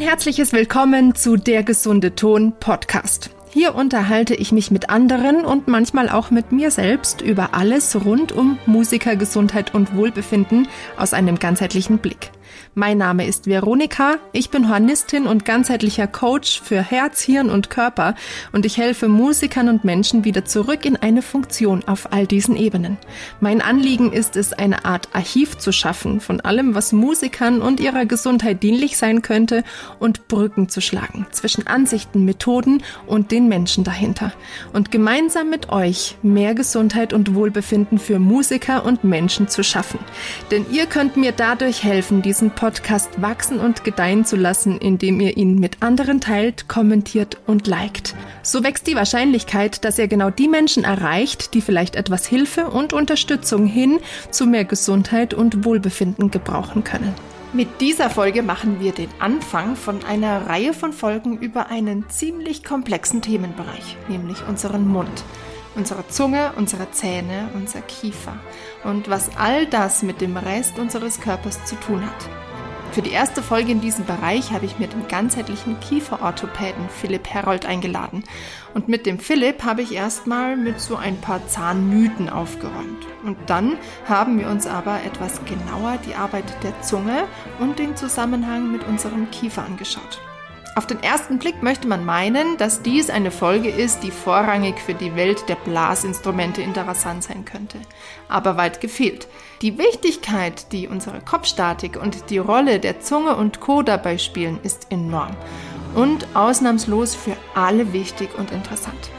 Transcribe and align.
Ein 0.00 0.06
herzliches 0.06 0.54
Willkommen 0.54 1.14
zu 1.14 1.36
Der 1.36 1.62
gesunde 1.62 2.14
Ton 2.14 2.54
Podcast. 2.58 3.28
Hier 3.50 3.74
unterhalte 3.74 4.34
ich 4.34 4.50
mich 4.50 4.70
mit 4.70 4.88
anderen 4.88 5.44
und 5.44 5.68
manchmal 5.68 6.08
auch 6.08 6.30
mit 6.30 6.52
mir 6.52 6.70
selbst 6.70 7.20
über 7.20 7.52
alles 7.52 8.02
rund 8.06 8.32
um 8.32 8.58
Musikergesundheit 8.64 9.74
und 9.74 9.94
Wohlbefinden 9.94 10.68
aus 10.96 11.12
einem 11.12 11.38
ganzheitlichen 11.38 11.98
Blick. 11.98 12.30
Mein 12.80 12.96
Name 12.96 13.26
ist 13.26 13.46
Veronika, 13.46 14.16
ich 14.32 14.48
bin 14.48 14.70
Hornistin 14.70 15.26
und 15.26 15.44
ganzheitlicher 15.44 16.06
Coach 16.06 16.62
für 16.62 16.80
Herz, 16.80 17.20
Hirn 17.20 17.50
und 17.50 17.68
Körper 17.68 18.14
und 18.52 18.64
ich 18.64 18.78
helfe 18.78 19.06
Musikern 19.06 19.68
und 19.68 19.84
Menschen 19.84 20.24
wieder 20.24 20.46
zurück 20.46 20.86
in 20.86 20.96
eine 20.96 21.20
Funktion 21.20 21.84
auf 21.86 22.10
all 22.14 22.26
diesen 22.26 22.56
Ebenen. 22.56 22.96
Mein 23.38 23.60
Anliegen 23.60 24.14
ist 24.14 24.34
es, 24.34 24.54
eine 24.54 24.86
Art 24.86 25.10
Archiv 25.12 25.58
zu 25.58 25.72
schaffen 25.72 26.22
von 26.22 26.40
allem, 26.40 26.74
was 26.74 26.92
Musikern 26.92 27.60
und 27.60 27.80
ihrer 27.80 28.06
Gesundheit 28.06 28.62
dienlich 28.62 28.96
sein 28.96 29.20
könnte 29.20 29.62
und 29.98 30.26
Brücken 30.28 30.70
zu 30.70 30.80
schlagen 30.80 31.26
zwischen 31.32 31.66
Ansichten, 31.66 32.24
Methoden 32.24 32.82
und 33.06 33.30
den 33.30 33.46
Menschen 33.46 33.84
dahinter. 33.84 34.32
Und 34.72 34.90
gemeinsam 34.90 35.50
mit 35.50 35.68
euch 35.68 36.16
mehr 36.22 36.54
Gesundheit 36.54 37.12
und 37.12 37.34
Wohlbefinden 37.34 37.98
für 37.98 38.18
Musiker 38.18 38.86
und 38.86 39.04
Menschen 39.04 39.48
zu 39.48 39.62
schaffen. 39.62 39.98
Denn 40.50 40.64
ihr 40.72 40.86
könnt 40.86 41.18
mir 41.18 41.32
dadurch 41.32 41.84
helfen, 41.84 42.22
diesen 42.22 42.52
Podcast 42.52 42.69
wachsen 43.16 43.58
und 43.58 43.84
gedeihen 43.84 44.24
zu 44.24 44.36
lassen, 44.36 44.78
indem 44.78 45.20
ihr 45.20 45.36
ihn 45.36 45.58
mit 45.58 45.82
anderen 45.82 46.20
teilt, 46.20 46.68
kommentiert 46.68 47.38
und 47.46 47.66
liked. 47.66 48.14
So 48.42 48.62
wächst 48.62 48.86
die 48.86 48.94
Wahrscheinlichkeit, 48.94 49.84
dass 49.84 49.98
ihr 49.98 50.08
genau 50.08 50.30
die 50.30 50.48
Menschen 50.48 50.84
erreicht, 50.84 51.54
die 51.54 51.60
vielleicht 51.60 51.96
etwas 51.96 52.26
Hilfe 52.26 52.68
und 52.68 52.92
Unterstützung 52.92 53.66
hin 53.66 53.98
zu 54.30 54.46
mehr 54.46 54.64
Gesundheit 54.64 55.34
und 55.34 55.64
Wohlbefinden 55.64 56.30
gebrauchen 56.30 56.84
können. 56.84 57.14
Mit 57.52 57.80
dieser 57.80 58.10
Folge 58.10 58.42
machen 58.42 58.78
wir 58.78 58.92
den 58.92 59.08
Anfang 59.18 59.74
von 59.74 60.04
einer 60.04 60.46
Reihe 60.46 60.72
von 60.72 60.92
Folgen 60.92 61.38
über 61.38 61.68
einen 61.68 62.08
ziemlich 62.08 62.62
komplexen 62.62 63.22
Themenbereich, 63.22 63.96
nämlich 64.08 64.46
unseren 64.46 64.86
Mund 64.86 65.24
unsere 65.74 66.06
Zunge, 66.08 66.52
unsere 66.56 66.90
Zähne, 66.90 67.48
unser 67.54 67.80
Kiefer 67.82 68.34
und 68.84 69.08
was 69.08 69.36
all 69.36 69.66
das 69.66 70.02
mit 70.02 70.20
dem 70.20 70.36
Rest 70.36 70.78
unseres 70.78 71.20
Körpers 71.20 71.64
zu 71.64 71.76
tun 71.76 72.04
hat. 72.04 72.49
Für 72.92 73.02
die 73.02 73.12
erste 73.12 73.40
Folge 73.40 73.70
in 73.70 73.80
diesem 73.80 74.04
Bereich 74.04 74.50
habe 74.50 74.66
ich 74.66 74.80
mir 74.80 74.88
den 74.88 75.06
ganzheitlichen 75.06 75.78
Kieferorthopäden 75.78 76.88
Philipp 76.88 77.28
Herold 77.28 77.64
eingeladen. 77.64 78.24
Und 78.74 78.88
mit 78.88 79.06
dem 79.06 79.20
Philipp 79.20 79.62
habe 79.62 79.82
ich 79.82 79.94
erstmal 79.94 80.56
mit 80.56 80.80
so 80.80 80.96
ein 80.96 81.20
paar 81.20 81.46
Zahnmythen 81.46 82.28
aufgeräumt. 82.28 83.06
Und 83.24 83.38
dann 83.46 83.76
haben 84.08 84.40
wir 84.40 84.48
uns 84.48 84.66
aber 84.66 85.04
etwas 85.04 85.40
genauer 85.44 85.98
die 86.04 86.16
Arbeit 86.16 86.44
der 86.64 86.82
Zunge 86.82 87.28
und 87.60 87.78
den 87.78 87.94
Zusammenhang 87.94 88.72
mit 88.72 88.82
unserem 88.88 89.30
Kiefer 89.30 89.64
angeschaut. 89.64 90.20
Auf 90.74 90.86
den 90.86 91.02
ersten 91.02 91.38
Blick 91.38 91.62
möchte 91.62 91.86
man 91.86 92.04
meinen, 92.04 92.56
dass 92.56 92.82
dies 92.82 93.08
eine 93.10 93.30
Folge 93.30 93.68
ist, 93.68 94.02
die 94.02 94.10
vorrangig 94.10 94.80
für 94.80 94.94
die 94.94 95.14
Welt 95.14 95.48
der 95.48 95.56
Blasinstrumente 95.56 96.62
interessant 96.62 97.22
sein 97.22 97.44
könnte. 97.44 97.78
Aber 98.28 98.56
weit 98.56 98.80
gefehlt. 98.80 99.28
Die 99.62 99.76
Wichtigkeit, 99.76 100.72
die 100.72 100.88
unsere 100.88 101.20
Kopfstatik 101.20 102.00
und 102.00 102.30
die 102.30 102.38
Rolle 102.38 102.80
der 102.80 103.00
Zunge 103.00 103.36
und 103.36 103.60
Co. 103.60 103.82
dabei 103.82 104.16
spielen, 104.16 104.58
ist 104.62 104.86
enorm 104.90 105.36
und 105.94 106.26
ausnahmslos 106.34 107.14
für 107.14 107.36
alle 107.54 107.92
wichtig 107.92 108.30
und 108.38 108.52
interessant. 108.52 109.10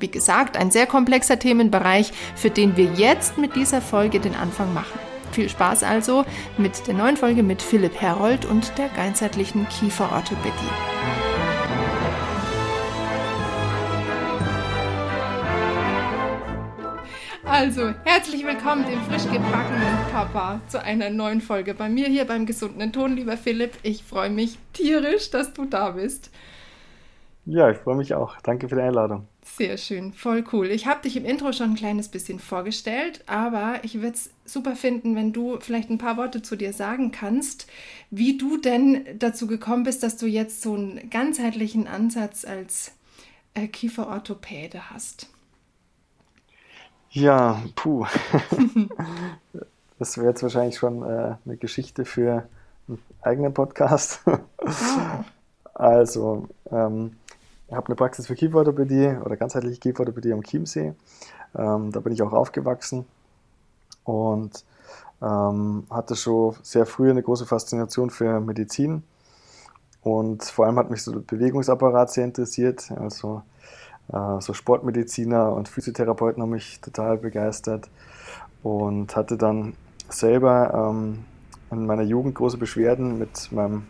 Wie 0.00 0.10
gesagt, 0.10 0.56
ein 0.56 0.72
sehr 0.72 0.86
komplexer 0.86 1.38
Themenbereich, 1.38 2.12
für 2.34 2.50
den 2.50 2.76
wir 2.76 2.86
jetzt 2.94 3.38
mit 3.38 3.54
dieser 3.54 3.80
Folge 3.80 4.18
den 4.18 4.34
Anfang 4.34 4.74
machen. 4.74 4.98
Viel 5.30 5.48
Spaß 5.48 5.84
also 5.84 6.24
mit 6.58 6.88
der 6.88 6.94
neuen 6.94 7.16
Folge 7.16 7.44
mit 7.44 7.62
Philipp 7.62 8.00
Herold 8.00 8.44
und 8.46 8.76
der 8.76 8.88
ganzheitlichen 8.88 9.68
Kieferorthopädie. 9.68 11.33
Also, 17.46 17.92
herzlich 18.04 18.44
willkommen, 18.44 18.86
dem 18.86 19.00
frisch 19.02 19.30
gebackenen 19.30 19.96
Papa, 20.10 20.60
zu 20.66 20.82
einer 20.82 21.10
neuen 21.10 21.42
Folge 21.42 21.74
bei 21.74 21.90
mir 21.90 22.08
hier 22.08 22.24
beim 22.24 22.46
gesunden 22.46 22.90
Ton, 22.90 23.16
lieber 23.16 23.36
Philipp. 23.36 23.72
Ich 23.82 24.02
freue 24.02 24.30
mich 24.30 24.58
tierisch, 24.72 25.30
dass 25.30 25.52
du 25.52 25.66
da 25.66 25.90
bist. 25.90 26.30
Ja, 27.44 27.70
ich 27.70 27.76
freue 27.76 27.96
mich 27.96 28.14
auch. 28.14 28.40
Danke 28.42 28.68
für 28.68 28.76
die 28.76 28.80
Einladung. 28.80 29.28
Sehr 29.42 29.76
schön, 29.76 30.14
voll 30.14 30.42
cool. 30.52 30.70
Ich 30.70 30.86
habe 30.86 31.02
dich 31.02 31.18
im 31.18 31.26
Intro 31.26 31.52
schon 31.52 31.72
ein 31.72 31.76
kleines 31.76 32.08
bisschen 32.08 32.38
vorgestellt, 32.38 33.22
aber 33.26 33.80
ich 33.82 33.96
würde 33.96 34.14
es 34.14 34.30
super 34.46 34.74
finden, 34.74 35.14
wenn 35.14 35.34
du 35.34 35.58
vielleicht 35.60 35.90
ein 35.90 35.98
paar 35.98 36.16
Worte 36.16 36.40
zu 36.40 36.56
dir 36.56 36.72
sagen 36.72 37.12
kannst, 37.12 37.66
wie 38.10 38.38
du 38.38 38.56
denn 38.56 39.04
dazu 39.18 39.46
gekommen 39.46 39.82
bist, 39.82 40.02
dass 40.02 40.16
du 40.16 40.26
jetzt 40.26 40.62
so 40.62 40.74
einen 40.74 41.10
ganzheitlichen 41.10 41.86
Ansatz 41.86 42.46
als 42.46 42.92
äh, 43.52 43.68
Kieferorthopäde 43.68 44.90
hast. 44.90 45.28
Ja, 47.14 47.62
puh. 47.76 48.04
das 50.00 50.16
wäre 50.18 50.30
jetzt 50.30 50.42
wahrscheinlich 50.42 50.76
schon 50.76 51.02
äh, 51.04 51.36
eine 51.44 51.56
Geschichte 51.56 52.04
für 52.04 52.48
einen 52.88 52.98
eigenen 53.22 53.54
Podcast. 53.54 54.20
Also, 55.76 56.46
ähm, 56.70 57.16
ich 57.66 57.74
habe 57.74 57.88
eine 57.88 57.96
Praxis 57.96 58.28
für 58.28 58.36
Kieferorthopädie 58.36 59.16
oder 59.24 59.36
ganzheitliche 59.36 59.80
Kieferorthopädie 59.80 60.32
am 60.32 60.44
Chiemsee. 60.44 60.94
Ähm, 61.56 61.90
da 61.90 61.98
bin 61.98 62.12
ich 62.12 62.22
auch 62.22 62.32
aufgewachsen 62.32 63.04
und 64.04 64.64
ähm, 65.20 65.84
hatte 65.90 66.14
schon 66.14 66.54
sehr 66.62 66.86
früh 66.86 67.10
eine 67.10 67.24
große 67.24 67.44
Faszination 67.44 68.10
für 68.10 68.38
Medizin. 68.38 69.02
Und 70.02 70.44
vor 70.44 70.66
allem 70.66 70.78
hat 70.78 70.90
mich 70.90 71.02
so 71.02 71.10
der 71.10 71.20
Bewegungsapparat 71.20 72.12
sehr 72.12 72.24
interessiert. 72.24 72.92
Also 72.92 73.42
so 74.08 74.52
Sportmediziner 74.52 75.52
und 75.52 75.68
Physiotherapeuten 75.68 76.42
haben 76.42 76.50
mich 76.50 76.80
total 76.80 77.18
begeistert. 77.18 77.88
Und 78.62 79.14
hatte 79.16 79.36
dann 79.36 79.74
selber 80.08 80.90
ähm, 80.92 81.24
in 81.70 81.86
meiner 81.86 82.02
Jugend 82.02 82.34
große 82.34 82.56
Beschwerden 82.56 83.18
mit 83.18 83.50
meinem 83.52 83.84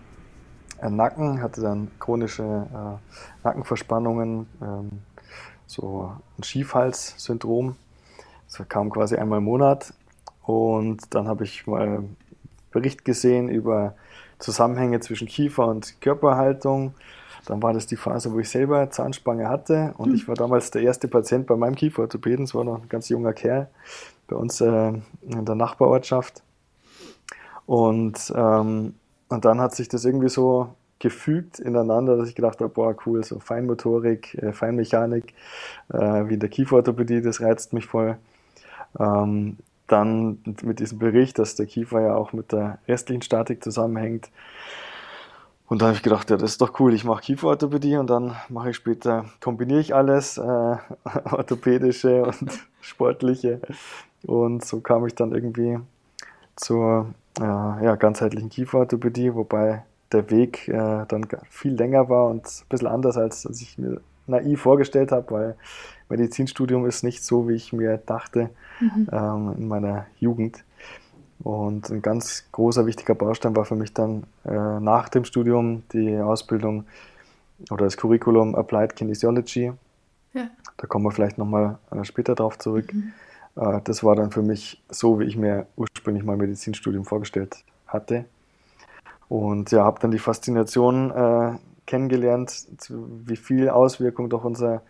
Nacken, 0.82 1.40
hatte 1.40 1.60
dann 1.60 1.90
chronische 1.98 2.42
äh, 2.42 3.44
Nackenverspannungen, 3.44 4.46
ähm, 4.60 4.90
so 5.66 6.12
ein 6.38 6.42
Schiefhals-Syndrom. 6.42 7.76
Das 8.46 8.68
kam 8.68 8.90
quasi 8.90 9.16
einmal 9.16 9.38
im 9.38 9.44
Monat. 9.44 9.94
Und 10.42 11.14
dann 11.14 11.26
habe 11.26 11.44
ich 11.44 11.66
mal 11.66 11.82
einen 11.82 12.16
Bericht 12.70 13.04
gesehen 13.04 13.48
über 13.48 13.94
Zusammenhänge 14.38 15.00
zwischen 15.00 15.26
Kiefer 15.26 15.66
und 15.66 16.00
Körperhaltung. 16.00 16.94
Dann 17.46 17.62
war 17.62 17.72
das 17.72 17.86
die 17.86 17.96
Phase, 17.96 18.32
wo 18.32 18.38
ich 18.38 18.48
selber 18.48 18.90
Zahnspange 18.90 19.48
hatte 19.48 19.94
und 19.98 20.08
hm. 20.08 20.14
ich 20.14 20.28
war 20.28 20.34
damals 20.34 20.70
der 20.70 20.82
erste 20.82 21.08
Patient 21.08 21.46
bei 21.46 21.56
meinem 21.56 21.74
Kieferorthopäden. 21.74 22.44
Es 22.44 22.54
war 22.54 22.64
noch 22.64 22.82
ein 22.82 22.88
ganz 22.88 23.08
junger 23.08 23.32
Kerl 23.32 23.68
bei 24.26 24.36
uns 24.36 24.60
äh, 24.60 24.92
in 25.22 25.44
der 25.44 25.54
Nachbarortschaft. 25.54 26.42
Und 27.66 28.32
ähm, 28.34 28.94
und 29.28 29.44
dann 29.44 29.60
hat 29.60 29.74
sich 29.74 29.88
das 29.88 30.04
irgendwie 30.04 30.28
so 30.28 30.68
gefügt 30.98 31.58
ineinander, 31.58 32.16
dass 32.16 32.28
ich 32.28 32.34
gedacht 32.34 32.60
habe, 32.60 32.68
boah, 32.68 32.94
cool, 33.04 33.24
so 33.24 33.40
Feinmotorik, 33.40 34.34
äh, 34.34 34.52
Feinmechanik, 34.52 35.34
äh, 35.92 35.98
wie 35.98 36.34
in 36.34 36.40
der 36.40 36.48
Kieferorthopädie, 36.48 37.20
das 37.20 37.40
reizt 37.40 37.72
mich 37.72 37.86
voll. 37.86 38.16
Ähm, 38.98 39.58
dann 39.86 40.38
mit 40.62 40.78
diesem 40.78 40.98
Bericht, 40.98 41.38
dass 41.38 41.56
der 41.56 41.66
Kiefer 41.66 42.00
ja 42.00 42.14
auch 42.14 42.32
mit 42.32 42.52
der 42.52 42.78
restlichen 42.88 43.22
Statik 43.22 43.62
zusammenhängt. 43.62 44.30
Und 45.74 45.82
da 45.82 45.86
habe 45.86 45.96
ich 45.96 46.04
gedacht, 46.04 46.30
ja, 46.30 46.36
das 46.36 46.52
ist 46.52 46.60
doch 46.60 46.78
cool, 46.78 46.94
ich 46.94 47.04
mache 47.04 47.22
Kieferorthopädie 47.22 47.96
und 47.96 48.08
dann 48.08 48.36
mache 48.48 48.70
ich 48.70 48.76
später, 48.76 49.24
kombiniere 49.40 49.80
ich 49.80 49.92
alles, 49.92 50.38
äh, 50.38 50.40
orthopädische 51.32 52.22
und 52.22 52.64
sportliche. 52.80 53.60
Und 54.24 54.64
so 54.64 54.78
kam 54.78 55.04
ich 55.04 55.16
dann 55.16 55.32
irgendwie 55.32 55.80
zur 56.54 57.12
äh, 57.40 57.42
ja, 57.42 57.96
ganzheitlichen 57.96 58.50
Kieferorthopädie, 58.50 59.34
wobei 59.34 59.82
der 60.12 60.30
Weg 60.30 60.68
äh, 60.68 61.06
dann 61.08 61.26
viel 61.50 61.74
länger 61.74 62.08
war 62.08 62.28
und 62.28 62.46
ein 62.46 62.68
bisschen 62.68 62.86
anders, 62.86 63.16
als, 63.16 63.44
als 63.44 63.60
ich 63.60 63.76
mir 63.76 64.00
naiv 64.28 64.60
vorgestellt 64.60 65.10
habe, 65.10 65.34
weil 65.34 65.56
Medizinstudium 66.08 66.86
ist 66.86 67.02
nicht 67.02 67.24
so, 67.24 67.48
wie 67.48 67.54
ich 67.54 67.72
mir 67.72 67.96
dachte 67.98 68.50
mhm. 68.78 69.08
ähm, 69.10 69.54
in 69.58 69.66
meiner 69.66 70.06
Jugend. 70.20 70.62
Und 71.42 71.90
ein 71.90 72.00
ganz 72.00 72.44
großer, 72.52 72.86
wichtiger 72.86 73.14
Baustein 73.14 73.56
war 73.56 73.64
für 73.64 73.74
mich 73.74 73.92
dann 73.92 74.24
äh, 74.44 74.80
nach 74.80 75.08
dem 75.08 75.24
Studium 75.24 75.82
die 75.92 76.16
Ausbildung 76.18 76.84
oder 77.70 77.84
das 77.84 77.96
Curriculum 77.96 78.54
Applied 78.54 78.96
Kinesiology. 78.96 79.72
Ja. 80.32 80.48
Da 80.76 80.86
kommen 80.86 81.04
wir 81.04 81.12
vielleicht 81.12 81.38
nochmal 81.38 81.78
äh, 81.90 82.04
später 82.04 82.34
drauf 82.34 82.58
zurück. 82.58 82.92
Mhm. 82.92 83.12
Äh, 83.56 83.80
das 83.84 84.02
war 84.04 84.16
dann 84.16 84.30
für 84.30 84.42
mich 84.42 84.82
so, 84.88 85.20
wie 85.20 85.24
ich 85.24 85.36
mir 85.36 85.66
ursprünglich 85.76 86.24
mein 86.24 86.38
Medizinstudium 86.38 87.04
vorgestellt 87.04 87.64
hatte. 87.86 88.24
Und 89.28 89.70
ja, 89.70 89.84
habe 89.84 90.00
dann 90.00 90.10
die 90.10 90.18
Faszination 90.18 91.10
äh, 91.10 91.52
kennengelernt, 91.86 92.66
wie 92.88 93.36
viel 93.36 93.68
Auswirkung 93.68 94.28
doch 94.28 94.44
unser 94.44 94.82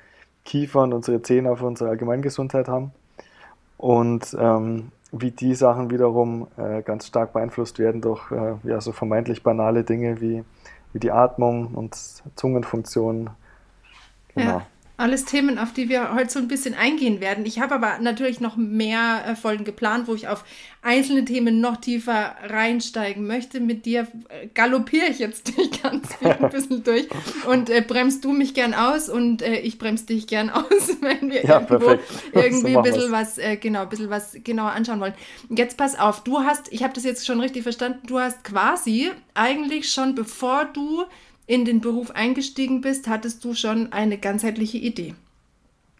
Kiefer 0.44 0.82
und 0.82 0.92
unsere 0.92 1.22
Zähne 1.22 1.50
auf 1.50 1.62
unsere 1.62 1.90
Allgemeingesundheit 1.90 2.68
haben. 2.68 2.92
Und 3.76 4.36
ähm, 4.38 4.92
wie 5.20 5.30
die 5.30 5.54
Sachen 5.54 5.90
wiederum 5.90 6.48
äh, 6.56 6.82
ganz 6.82 7.06
stark 7.06 7.32
beeinflusst 7.32 7.78
werden 7.78 8.00
durch 8.00 8.30
äh, 8.30 8.54
ja, 8.64 8.80
so 8.80 8.92
vermeintlich 8.92 9.42
banale 9.42 9.84
Dinge 9.84 10.20
wie 10.20 10.44
wie 10.92 11.00
die 11.00 11.10
Atmung 11.10 11.74
und 11.74 11.96
Zungenfunktion. 12.36 13.30
Genau. 14.34 14.50
Ja 14.50 14.66
alles 14.96 15.24
Themen, 15.24 15.58
auf 15.58 15.72
die 15.72 15.88
wir 15.88 16.14
heute 16.14 16.30
so 16.30 16.38
ein 16.38 16.46
bisschen 16.46 16.74
eingehen 16.74 17.20
werden. 17.20 17.44
Ich 17.46 17.58
habe 17.58 17.74
aber 17.74 17.98
natürlich 17.98 18.40
noch 18.40 18.56
mehr 18.56 19.24
äh, 19.26 19.34
Folgen 19.34 19.64
geplant, 19.64 20.06
wo 20.06 20.14
ich 20.14 20.28
auf 20.28 20.44
einzelne 20.82 21.24
Themen 21.24 21.60
noch 21.60 21.78
tiefer 21.78 22.36
reinsteigen 22.44 23.26
möchte. 23.26 23.58
Mit 23.58 23.86
dir 23.86 24.06
äh, 24.28 24.46
galoppiere 24.54 25.06
ich 25.06 25.18
jetzt 25.18 25.48
durch 25.56 25.82
ganz 25.82 26.14
viel 26.14 26.28
ein 26.28 26.50
bisschen 26.50 26.84
durch 26.84 27.08
und 27.48 27.70
äh, 27.70 27.80
bremst 27.80 28.24
du 28.24 28.32
mich 28.32 28.54
gern 28.54 28.72
aus 28.72 29.08
und 29.08 29.42
äh, 29.42 29.58
ich 29.58 29.78
bremse 29.78 30.06
dich 30.06 30.28
gern 30.28 30.48
aus, 30.50 30.96
wenn 31.00 31.28
wir 31.28 31.44
ja, 31.44 31.60
irgendwo 31.60 31.78
perfekt. 31.78 32.04
irgendwie 32.32 32.72
so 32.72 32.78
ein 32.78 32.84
bisschen 32.84 33.12
was, 33.12 33.40
genau, 33.60 33.82
ein 33.82 33.88
bisschen 33.88 34.10
was 34.10 34.36
genauer 34.44 34.70
anschauen 34.70 35.00
wollen. 35.00 35.14
Jetzt 35.50 35.76
pass 35.76 35.98
auf, 35.98 36.22
du 36.22 36.38
hast, 36.38 36.72
ich 36.72 36.84
habe 36.84 36.92
das 36.92 37.02
jetzt 37.02 37.26
schon 37.26 37.40
richtig 37.40 37.64
verstanden, 37.64 38.06
du 38.06 38.20
hast 38.20 38.44
quasi 38.44 39.10
eigentlich 39.34 39.90
schon 39.90 40.14
bevor 40.14 40.66
du 40.66 41.04
in 41.46 41.64
den 41.64 41.80
Beruf 41.80 42.10
eingestiegen 42.10 42.80
bist, 42.80 43.08
hattest 43.08 43.44
du 43.44 43.54
schon 43.54 43.92
eine 43.92 44.18
ganzheitliche 44.18 44.78
Idee. 44.78 45.14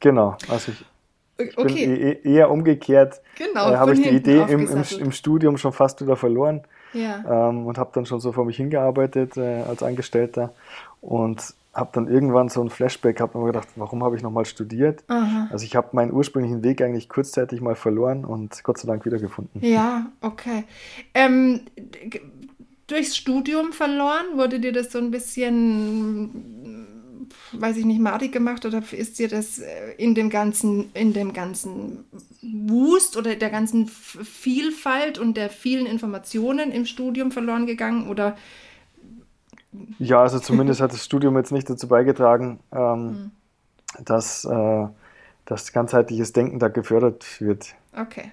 Genau, 0.01 0.37
also 0.49 0.73
ich, 0.73 1.49
ich 1.49 1.59
okay. 1.59 1.87
bin 1.87 1.97
e-, 1.97 2.11
e-, 2.11 2.35
eher 2.35 2.51
umgekehrt. 2.51 3.21
Genau, 3.37 3.71
äh, 3.71 3.77
habe 3.77 3.95
ich 3.95 4.03
die 4.03 4.11
Idee 4.11 4.45
im, 4.49 4.69
im, 4.69 4.85
im, 5.01 5.13
Studium 5.13 5.57
schon 5.59 5.73
fast 5.73 6.01
wieder 6.01 6.17
verloren 6.17 6.63
ja. 6.93 7.49
ähm, 7.49 7.67
und 7.67 7.79
habe 7.79 7.91
dann 7.93 8.07
schon 8.07 8.21
so 8.21 8.33
vor 8.33 8.45
mich 8.45 8.57
hingearbeitet 8.57 9.37
äh, 9.37 9.63
als 9.63 9.83
Angestellter 9.83 10.53
und 11.01 11.55
habe 11.75 11.91
dann 11.93 12.07
irgendwann 12.07 12.49
so 12.49 12.63
ein 12.63 12.71
Flashback 12.71 13.17
gehabt 13.17 13.35
und 13.35 13.43
mir 13.43 13.49
gedacht, 13.49 13.69
warum 13.75 14.05
habe 14.05 14.17
ich 14.17 14.23
nochmal 14.23 14.45
studiert? 14.45 15.03
Aha. 15.09 15.49
Also 15.51 15.65
ich 15.65 15.75
habe 15.75 15.89
meinen 15.93 16.13
ursprünglichen 16.13 16.63
Weg 16.63 16.81
eigentlich 16.81 17.09
kurzzeitig 17.09 17.61
mal 17.61 17.75
verloren 17.75 18.25
und 18.25 18.63
Gott 18.63 18.79
sei 18.79 18.87
Dank 18.87 19.05
wiedergefunden. 19.05 19.61
Ja, 19.61 20.07
okay. 20.21 20.65
Ähm, 21.15 21.63
durchs 22.87 23.17
Studium 23.17 23.73
verloren? 23.73 24.37
Wurde 24.37 24.61
dir 24.61 24.73
das 24.73 24.93
so 24.93 24.99
ein 24.99 25.11
bisschen, 25.11 26.87
weiß 27.53 27.77
ich 27.77 27.85
nicht, 27.85 28.01
madig 28.01 28.33
gemacht 28.33 28.65
oder 28.67 28.83
ist 28.93 29.19
dir 29.19 29.29
das 29.29 29.59
äh, 29.59 29.95
in 29.97 30.15
dem 30.15 30.31
ganzen, 30.31 30.91
in 30.95 31.13
dem 31.13 31.33
ganzen 31.33 32.05
Wust 32.43 33.17
oder 33.17 33.35
der 33.37 33.51
ganzen 33.51 33.87
Vielfalt 33.89 35.19
und 35.19 35.37
der 35.37 35.51
vielen 35.51 35.87
Informationen 35.87 36.71
im 36.71 36.87
Studium 36.87 37.33
verloren 37.33 37.67
gegangen 37.67 38.09
oder? 38.09 38.37
Ja, 39.99 40.23
also 40.23 40.39
zumindest 40.39 40.81
hat 40.81 40.93
das 40.93 41.05
Studium 41.05 41.37
jetzt 41.37 41.51
nicht 41.53 41.69
dazu 41.69 41.89
beigetragen, 41.89 42.61
ähm, 42.73 43.07
mhm. 43.07 43.31
dass, 44.05 44.45
äh, 44.45 44.87
dass 45.47 45.73
ganzheitliches 45.73 46.33
Denken 46.33 46.59
da 46.59 46.69
gefördert 46.69 47.41
wird. 47.41 47.75
Okay. 47.93 48.31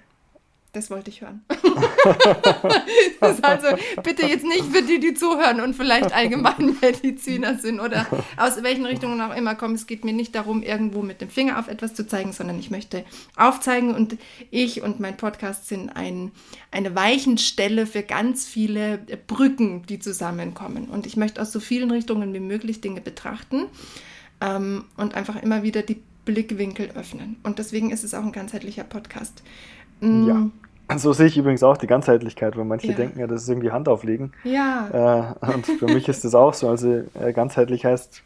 Das 0.74 0.90
wollte 0.90 1.10
ich 1.10 1.20
hören. 1.20 1.44
also 3.20 3.68
bitte 4.04 4.26
jetzt 4.26 4.46
nicht 4.46 4.64
für 4.66 4.82
die, 4.82 5.02
die 5.02 5.14
zuhören 5.14 5.60
und 5.60 5.76
vielleicht 5.76 6.14
allgemein 6.14 6.78
Mediziner 6.82 7.58
sind 7.58 7.82
oder 7.82 8.08
aus 8.38 8.64
welchen 8.64 8.86
Richtungen 8.86 9.20
auch 9.20 9.36
immer 9.36 9.56
kommen. 9.56 9.76
Es 9.76 9.86
geht 9.86 10.06
mir 10.06 10.14
nicht 10.14 10.34
darum, 10.34 10.64
irgendwo 10.64 11.02
mit 11.02 11.20
dem 11.20 11.30
Finger 11.30 11.60
auf 11.60 11.68
etwas 11.68 11.94
zu 11.94 12.08
zeigen, 12.08 12.32
sondern 12.32 12.58
ich 12.58 12.72
möchte 12.72 13.04
aufzeigen 13.36 13.94
und 13.94 14.18
ich 14.50 14.82
und 14.82 15.02
mein 15.02 15.18
Podcast 15.18 15.68
sind 15.68 15.90
ein, 15.90 16.32
eine 16.72 16.96
Weichenstelle 16.96 17.86
für 17.86 18.04
ganz 18.04 18.48
viele 18.48 19.00
Brücken, 19.28 19.86
die 19.88 20.00
zusammenkommen. 20.00 20.86
Und 20.86 21.06
ich 21.06 21.18
möchte 21.18 21.42
aus 21.42 21.52
so 21.52 21.60
vielen 21.60 21.92
Richtungen 21.92 22.34
wie 22.34 22.40
möglich 22.40 22.80
Dinge 22.80 23.02
betrachten 23.02 23.66
ähm, 24.40 24.86
und 24.96 25.16
einfach 25.16 25.36
immer 25.36 25.64
wieder 25.64 25.82
die 25.82 26.02
Blickwinkel 26.26 26.92
öffnen. 26.92 27.38
Und 27.44 27.60
deswegen 27.60 27.92
ist 27.92 28.04
es 28.04 28.14
auch 28.14 28.24
ein 28.24 28.32
ganzheitlicher 28.32 28.84
Podcast. 28.84 29.42
Ja. 30.02 30.34
Mm. 30.34 30.52
So 30.98 31.14
sehe 31.14 31.28
ich 31.28 31.38
übrigens 31.38 31.64
auch 31.64 31.78
die 31.78 31.88
Ganzheitlichkeit, 31.88 32.58
weil 32.58 32.66
manche 32.66 32.88
ja. 32.88 32.94
denken 32.94 33.20
ja, 33.20 33.28
das 33.28 33.44
ist 33.44 33.50
irgendwie 33.50 33.72
Hand 33.72 33.88
auflegen. 33.88 34.34
Ja. 34.44 35.36
Äh, 35.42 35.54
und 35.54 35.66
für 35.66 35.86
mich 35.86 36.10
ist 36.10 36.26
das 36.26 36.36
auch 36.36 36.54
so. 36.54 36.68
Also 36.68 37.04
äh, 37.14 37.32
ganzheitlich 37.34 37.86
heißt 37.86 38.24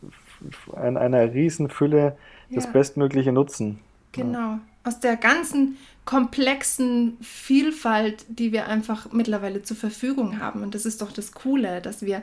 in 0.83 0.97
einer 0.97 1.33
Riesenfülle 1.33 2.17
das 2.49 2.65
ja. 2.65 2.71
bestmögliche 2.71 3.31
Nutzen. 3.31 3.79
Genau. 4.11 4.59
Aus 4.83 4.99
der 4.99 5.15
ganzen 5.15 5.77
komplexen 6.05 7.17
Vielfalt, 7.21 8.25
die 8.29 8.51
wir 8.51 8.67
einfach 8.67 9.11
mittlerweile 9.11 9.63
zur 9.63 9.77
Verfügung 9.77 10.39
haben. 10.39 10.61
Und 10.61 10.75
das 10.75 10.85
ist 10.85 11.01
doch 11.01 11.11
das 11.11 11.31
Coole, 11.31 11.81
dass 11.81 12.03
wir 12.03 12.21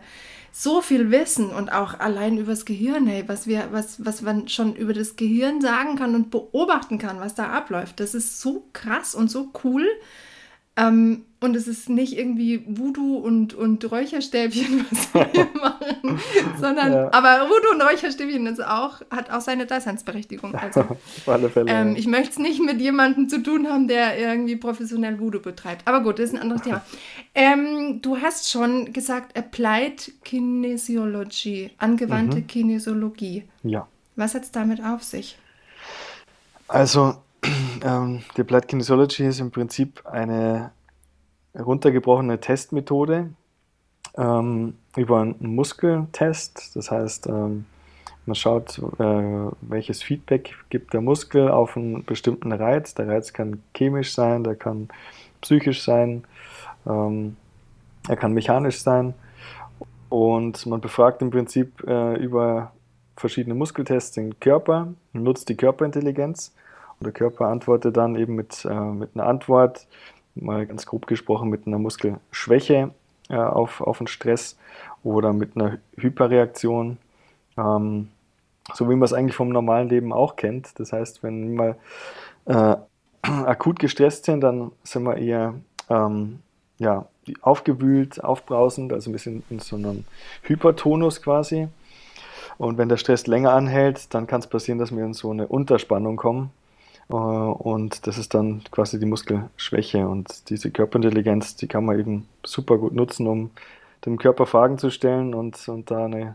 so 0.55 0.83
viel 0.83 1.11
wissen 1.11 1.51
und 1.51 1.73
auch 1.73 1.99
allein 1.99 2.37
übers 2.37 2.67
Gehirn, 2.67 3.07
hey, 3.07 3.25
was 3.27 3.47
wir, 3.47 3.69
was, 3.73 4.05
was 4.05 4.21
man 4.21 4.49
schon 4.49 4.77
über 4.77 4.93
das 4.93 5.17
Gehirn 5.17 5.63
sagen 5.63 5.97
kann 5.97 6.15
und 6.15 6.31
beobachten 6.31 6.99
kann, 6.99 7.19
was 7.21 7.35
da 7.35 7.49
abläuft. 7.49 7.99
Das 8.01 8.15
ist 8.15 8.41
so 8.41 8.69
krass 8.75 9.15
und 9.15 9.31
so 9.31 9.51
cool. 9.65 9.89
Ähm, 10.77 11.25
und 11.43 11.57
es 11.57 11.67
ist 11.67 11.89
nicht 11.89 12.17
irgendwie 12.17 12.65
Voodoo 12.67 13.17
und, 13.17 13.55
und 13.55 13.91
Räucherstäbchen, 13.91 14.87
was 14.91 15.15
wir 15.15 15.49
machen, 15.61 16.21
sondern, 16.61 16.93
ja. 16.93 17.13
aber 17.13 17.49
Voodoo 17.49 17.73
und 17.73 17.83
Räucherstäbchen 17.83 18.47
ist 18.47 18.65
auch, 18.65 19.01
hat 19.11 19.31
auch 19.31 19.41
seine 19.41 19.67
Daseinsberechtigung. 19.67 20.55
Also, 20.55 20.81
Auf 20.81 21.29
alle 21.29 21.49
Fälle. 21.51 21.71
Ähm, 21.71 21.97
ich 21.97 22.07
möchte 22.07 22.31
es 22.31 22.39
nicht 22.39 22.63
mit 22.63 22.81
jemandem 22.81 23.29
zu 23.29 23.43
tun 23.43 23.69
haben, 23.69 23.89
der 23.89 24.19
irgendwie 24.19 24.57
professionell 24.57 25.19
Voodoo 25.19 25.41
betreibt. 25.41 25.87
Aber 25.87 26.03
gut, 26.03 26.19
das 26.19 26.27
ist 26.27 26.35
ein 26.35 26.43
anderes 26.43 26.63
Thema. 26.63 26.83
Ähm, 27.35 28.01
du 28.03 28.19
hast 28.19 28.51
schon 28.51 28.93
gesagt, 28.93 29.37
Applied 29.37 30.13
Kinesiology, 30.25 31.71
angewandte 31.79 32.39
mhm. 32.39 32.47
Kinesiologie. 32.47 33.45
Ja. 33.63 33.89
Was 34.17 34.35
hat 34.35 34.45
es 34.45 34.53
damit 34.53 34.85
auf 34.85 35.03
sich? 35.03 35.39
Also, 36.69 37.17
ähm, 37.85 38.23
die 38.37 38.43
Applied 38.43 38.69
Kinesiology 38.69 39.27
ist 39.27 39.41
im 39.41 39.51
Prinzip 39.51 40.05
eine 40.07 40.73
runtergebrochene 41.59 42.41
Testmethode 42.41 43.31
ähm, 44.17 44.75
über 44.97 45.21
einen 45.21 45.55
Muskeltest. 45.55 46.77
Das 46.77 46.91
heißt, 46.91 47.27
ähm, 47.27 47.67
man 48.25 48.35
schaut, 48.37 48.79
äh, 48.79 49.51
welches 49.63 50.03
Feedback 50.03 50.55
gibt 50.71 50.95
der 50.95 51.01
Muskel 51.01 51.51
auf 51.51 51.77
einen 51.77 52.05
bestimmten 52.05 52.53
Reiz. 52.53 52.95
Der 52.95 53.09
Reiz 53.09 53.33
kann 53.33 53.63
chemisch 53.75 54.15
sein, 54.15 54.45
der 54.45 54.55
kann 54.55 54.89
psychisch 55.41 55.83
sein, 55.83 56.25
ähm, 56.87 57.37
er 58.09 58.17
kann 58.17 58.33
mechanisch 58.33 58.81
sein. 58.81 59.15
Und 60.09 60.67
man 60.67 60.81
befragt 60.81 61.23
im 61.23 61.31
Prinzip 61.31 61.83
äh, 61.87 62.15
über 62.17 62.73
verschiedene 63.17 63.55
Muskeltests 63.55 64.13
den 64.13 64.39
Körper, 64.41 64.93
nutzt 65.13 65.49
die 65.49 65.57
Körperintelligenz 65.57 66.55
und 67.01 67.07
der 67.07 67.13
Körper 67.13 67.47
antwortet 67.47 67.97
dann 67.97 68.15
eben 68.17 68.35
mit, 68.35 68.65
äh, 68.65 68.75
mit 68.75 69.11
einer 69.15 69.27
Antwort, 69.27 69.87
mal 70.35 70.67
ganz 70.67 70.87
grob 70.87 71.07
gesprochen, 71.07 71.49
mit 71.49 71.67
einer 71.67 71.79
Muskelschwäche 71.79 72.91
äh, 73.29 73.37
auf, 73.37 73.81
auf 73.81 74.01
einen 74.01 74.07
Stress 74.07 74.57
oder 75.03 75.33
mit 75.33 75.57
einer 75.57 75.79
Hyperreaktion. 75.97 76.99
Ähm, 77.59 78.09
so 78.75 78.89
wie 78.89 78.95
man 78.95 79.03
es 79.03 79.13
eigentlich 79.13 79.37
vom 79.37 79.49
normalen 79.49 79.89
Leben 79.89 80.13
auch 80.13 80.37
kennt. 80.37 80.79
Das 80.79 80.93
heißt, 80.93 81.23
wenn 81.23 81.57
wir 81.57 81.77
mal 82.47 82.87
äh, 83.23 83.29
akut 83.47 83.79
gestresst 83.79 84.25
sind, 84.25 84.41
dann 84.41 84.73
sind 84.83 85.05
wir 85.05 85.17
eher 85.17 85.55
ähm, 85.91 86.41
ja, 86.79 87.07
aufgewühlt, 87.41 88.23
aufbrausend, 88.23 88.93
also 88.93 89.11
ein 89.11 89.13
bisschen 89.13 89.43
in 89.51 89.59
so 89.59 89.77
einem 89.77 90.05
Hypertonus 90.43 91.23
quasi. 91.23 91.69
Und 92.59 92.79
wenn 92.79 92.89
der 92.89 92.97
Stress 92.97 93.27
länger 93.27 93.53
anhält, 93.53 94.13
dann 94.15 94.27
kann 94.27 94.41
es 94.41 94.47
passieren, 94.47 94.79
dass 94.79 94.95
wir 94.95 95.05
in 95.05 95.15
so 95.15 95.31
eine 95.31 95.49
Unterspannung 95.49 96.17
kommen. 96.17 96.51
Äh, 97.13 97.17
und 97.17 98.07
das 98.07 98.19
ist 98.19 98.35
dann 98.35 98.63
quasi 98.71 98.99
die 98.99 99.07
Muskelschwäche. 99.07 100.09
Und 100.09 100.49
diese 100.51 100.71
Körperintelligenz, 100.71 101.57
die 101.57 101.69
kann 101.69 101.85
man 101.85 101.99
eben 101.99 102.29
super 102.45 102.79
gut 102.79 102.95
nutzen, 102.95 103.27
um 103.27 103.51
dem 104.07 104.19
Körper 104.19 104.47
Fragen 104.47 104.79
zu 104.79 104.91
stellen 104.91 105.35
und, 105.35 105.69
und 105.69 105.91
da 105.91 106.07
eine, 106.07 106.35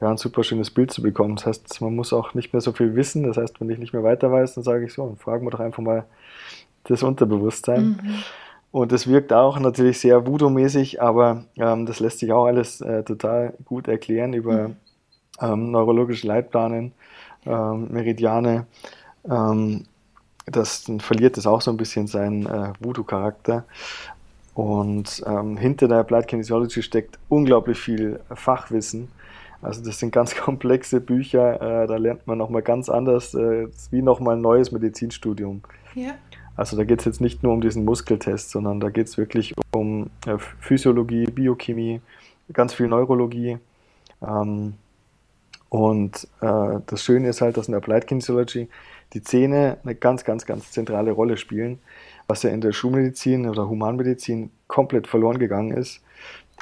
ja, 0.00 0.10
ein 0.10 0.16
super 0.16 0.42
schönes 0.42 0.70
Bild 0.70 0.90
zu 0.90 1.02
bekommen. 1.02 1.36
Das 1.36 1.46
heißt, 1.46 1.80
man 1.80 1.94
muss 1.94 2.12
auch 2.12 2.34
nicht 2.34 2.52
mehr 2.52 2.60
so 2.60 2.72
viel 2.72 2.96
wissen. 2.96 3.24
Das 3.24 3.36
heißt, 3.36 3.60
wenn 3.60 3.70
ich 3.70 3.78
nicht 3.78 3.92
mehr 3.92 4.02
weiter 4.02 4.32
weiß, 4.32 4.54
dann 4.54 4.64
sage 4.64 4.86
ich 4.86 4.92
so, 4.92 5.06
dann 5.06 5.16
fragen 5.16 5.46
wir 5.46 5.50
doch 5.50 5.60
einfach 5.60 5.82
mal 5.82 6.04
das 6.84 7.02
Unterbewusstsein. 7.02 8.00
Mhm. 8.02 8.14
Und 8.72 8.92
das 8.92 9.06
wirkt 9.06 9.32
auch 9.32 9.58
natürlich 9.58 10.00
sehr 10.00 10.26
Voodoo-mäßig, 10.26 11.00
aber 11.00 11.44
ähm, 11.56 11.86
das 11.86 12.00
lässt 12.00 12.18
sich 12.18 12.32
auch 12.32 12.46
alles 12.46 12.80
äh, 12.80 13.04
total 13.04 13.54
gut 13.64 13.88
erklären 13.88 14.34
über 14.34 14.68
mhm. 14.68 14.76
ähm, 15.40 15.70
neurologische 15.70 16.26
Leitplanen, 16.26 16.92
ähm, 17.46 17.88
Meridiane. 17.90 18.66
Ähm, 19.28 19.86
das, 20.46 20.84
dann 20.84 21.00
verliert 21.00 21.36
es 21.36 21.46
auch 21.46 21.60
so 21.60 21.70
ein 21.70 21.76
bisschen 21.76 22.06
seinen 22.06 22.46
äh, 22.46 22.72
Voodoo-Charakter. 22.80 23.64
Und 24.54 25.22
ähm, 25.26 25.56
hinter 25.56 25.86
der 25.88 25.98
Applied 25.98 26.28
Kinesiology 26.28 26.82
steckt 26.82 27.18
unglaublich 27.28 27.78
viel 27.78 28.20
Fachwissen. 28.34 29.08
Also 29.60 29.84
das 29.84 29.98
sind 29.98 30.12
ganz 30.12 30.34
komplexe 30.36 31.00
Bücher, 31.00 31.60
äh, 31.60 31.86
da 31.86 31.96
lernt 31.96 32.26
man 32.26 32.38
nochmal 32.38 32.62
ganz 32.62 32.88
anders, 32.88 33.34
äh, 33.34 33.68
wie 33.90 34.02
nochmal 34.02 34.36
ein 34.36 34.40
neues 34.40 34.72
Medizinstudium. 34.72 35.62
Ja. 35.94 36.14
Also 36.56 36.76
da 36.76 36.84
geht 36.84 37.00
es 37.00 37.04
jetzt 37.04 37.20
nicht 37.20 37.42
nur 37.42 37.52
um 37.52 37.60
diesen 37.60 37.84
Muskeltest, 37.84 38.50
sondern 38.50 38.80
da 38.80 38.88
geht 38.88 39.08
es 39.08 39.18
wirklich 39.18 39.54
um 39.74 40.10
äh, 40.26 40.38
Physiologie, 40.38 41.26
Biochemie, 41.26 42.00
ganz 42.52 42.72
viel 42.72 42.88
Neurologie. 42.88 43.58
Ähm, 44.26 44.74
und 45.68 46.28
äh, 46.40 46.80
das 46.86 47.02
Schöne 47.02 47.28
ist 47.28 47.42
halt, 47.42 47.58
dass 47.58 47.68
in 47.68 47.72
der 47.72 47.82
Applied 47.82 48.06
Kinesiology 48.06 48.68
die 49.12 49.22
Zähne 49.22 49.78
eine 49.84 49.94
ganz, 49.94 50.24
ganz, 50.24 50.46
ganz 50.46 50.70
zentrale 50.70 51.12
Rolle 51.12 51.36
spielen, 51.36 51.78
was 52.26 52.42
ja 52.42 52.50
in 52.50 52.60
der 52.60 52.72
Schulmedizin 52.72 53.48
oder 53.48 53.68
Humanmedizin 53.68 54.50
komplett 54.66 55.06
verloren 55.06 55.38
gegangen 55.38 55.72
ist. 55.72 56.02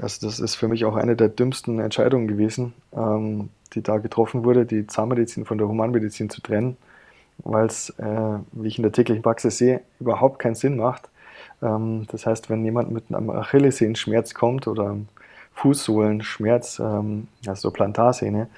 Also 0.01 0.27
das 0.27 0.41
ist 0.41 0.57
für 0.57 0.69
mich 0.69 0.85
auch 0.85 0.97
eine 0.97 1.17
der 1.17 1.29
dümmsten 1.29 1.79
Entscheidungen 1.79 2.29
gewesen, 2.29 2.75
ähm, 2.93 3.51
die 3.73 3.83
da 3.83 3.99
getroffen 3.99 4.45
wurde, 4.45 4.67
die 4.67 4.87
Zahnmedizin 4.87 5.45
von 5.45 5.59
der 5.59 5.69
Humanmedizin 5.69 6.31
zu 6.31 6.41
trennen, 6.41 6.77
weil 7.39 7.67
es, 7.67 7.91
äh, 7.99 8.39
wie 8.53 8.69
ich 8.69 8.79
in 8.79 8.83
der 8.83 8.93
täglichen 8.93 9.23
Praxis 9.23 9.59
sehe, 9.59 9.81
überhaupt 10.01 10.39
keinen 10.39 10.55
Sinn 10.57 10.77
macht. 10.77 11.09
Ähm, 11.63 12.07
das 12.11 12.27
heißt, 12.27 12.51
wenn 12.51 12.65
jemand 12.65 12.91
mit 12.91 13.05
einem 13.09 13.31
Achillessehenschmerz 13.31 14.35
kommt 14.35 14.67
oder 14.67 14.97
Fußsohlenschmerz, 15.55 16.81
ähm, 16.81 17.29
also 17.47 17.71
Plantarsehne, 17.71 18.49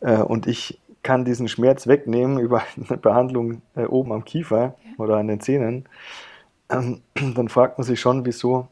äh, 0.00 0.18
und 0.18 0.46
ich 0.46 0.78
kann 1.02 1.24
diesen 1.24 1.48
Schmerz 1.48 1.86
wegnehmen 1.86 2.38
über 2.38 2.62
eine 2.76 2.98
Behandlung 2.98 3.62
äh, 3.74 3.84
oben 3.84 4.12
am 4.12 4.24
Kiefer 4.24 4.74
oder 4.98 5.16
an 5.16 5.28
den 5.28 5.40
Zähnen, 5.40 5.86
ähm, 6.70 7.00
dann 7.14 7.48
fragt 7.48 7.78
man 7.78 7.86
sich 7.86 8.00
schon, 8.00 8.24
wieso 8.24 8.68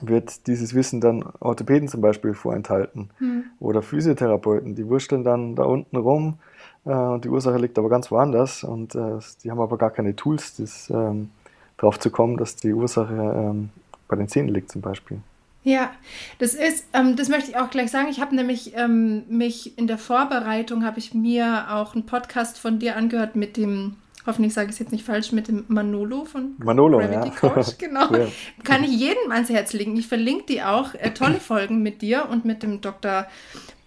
wird 0.00 0.46
dieses 0.46 0.74
Wissen 0.74 1.00
dann 1.00 1.24
Orthopäden 1.40 1.88
zum 1.88 2.00
Beispiel 2.00 2.34
vorenthalten 2.34 3.10
hm. 3.18 3.44
oder 3.58 3.82
Physiotherapeuten, 3.82 4.76
die 4.76 4.88
wursteln 4.88 5.24
dann 5.24 5.56
da 5.56 5.64
unten 5.64 5.96
rum 5.96 6.38
äh, 6.84 6.90
und 6.90 7.24
die 7.24 7.28
Ursache 7.28 7.58
liegt 7.58 7.78
aber 7.78 7.88
ganz 7.88 8.10
woanders 8.10 8.62
und 8.62 8.94
äh, 8.94 9.18
die 9.42 9.50
haben 9.50 9.60
aber 9.60 9.78
gar 9.78 9.90
keine 9.90 10.14
Tools, 10.14 10.56
das, 10.56 10.90
ähm, 10.90 11.30
darauf 11.76 11.98
zu 11.98 12.10
kommen, 12.10 12.36
dass 12.36 12.56
die 12.56 12.72
Ursache 12.72 13.14
ähm, 13.14 13.70
bei 14.06 14.16
den 14.16 14.28
Zähnen 14.28 14.48
liegt 14.48 14.70
zum 14.70 14.80
Beispiel. 14.80 15.20
Ja, 15.62 15.90
das 16.38 16.54
ist, 16.54 16.86
ähm, 16.94 17.16
das 17.16 17.28
möchte 17.28 17.50
ich 17.50 17.56
auch 17.56 17.70
gleich 17.70 17.90
sagen. 17.90 18.08
Ich 18.08 18.20
habe 18.20 18.34
nämlich 18.34 18.72
ähm, 18.76 19.24
mich 19.28 19.76
in 19.76 19.86
der 19.86 19.98
Vorbereitung 19.98 20.84
habe 20.84 20.98
ich 20.98 21.12
mir 21.12 21.66
auch 21.70 21.94
einen 21.94 22.06
Podcast 22.06 22.58
von 22.58 22.78
dir 22.78 22.96
angehört 22.96 23.36
mit 23.36 23.58
dem, 23.58 23.96
hoffentlich 24.26 24.54
sage 24.54 24.68
ich 24.68 24.74
es 24.74 24.78
jetzt 24.78 24.92
nicht 24.92 25.04
falsch, 25.04 25.32
mit 25.32 25.48
dem 25.48 25.64
Manolo 25.68 26.24
von 26.24 26.54
Manolo, 26.58 26.98
Gravity 26.98 27.28
ja. 27.28 27.34
Coach. 27.34 27.68
Genau. 27.78 28.10
ja. 28.14 28.26
Kann 28.64 28.84
ich 28.84 28.92
jedem 28.92 29.30
ans 29.30 29.50
Herz 29.50 29.74
legen. 29.74 29.96
Ich 29.98 30.08
verlinke 30.08 30.44
die 30.48 30.62
auch. 30.62 30.94
Äh, 30.94 31.10
tolle 31.10 31.40
Folgen 31.40 31.82
mit 31.82 32.00
dir 32.00 32.28
und 32.30 32.46
mit 32.46 32.62
dem 32.62 32.80
Dr. 32.80 33.26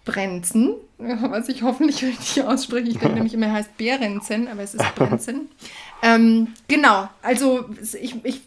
Brenzen, 0.04 0.74
was 0.98 1.48
ich 1.48 1.62
hoffentlich 1.62 2.04
richtig 2.04 2.44
ausspreche. 2.44 2.88
Ich 2.88 2.98
denke 2.98 3.14
nämlich 3.14 3.34
immer, 3.34 3.46
er 3.46 3.52
heißt 3.54 3.76
Behrensen, 3.76 4.48
aber 4.48 4.62
es 4.62 4.74
ist 4.74 4.94
Brenzen. 4.94 5.48
Ähm, 6.04 6.48
genau, 6.68 7.08
also 7.22 7.64
ich, 7.98 8.14
ich 8.24 8.42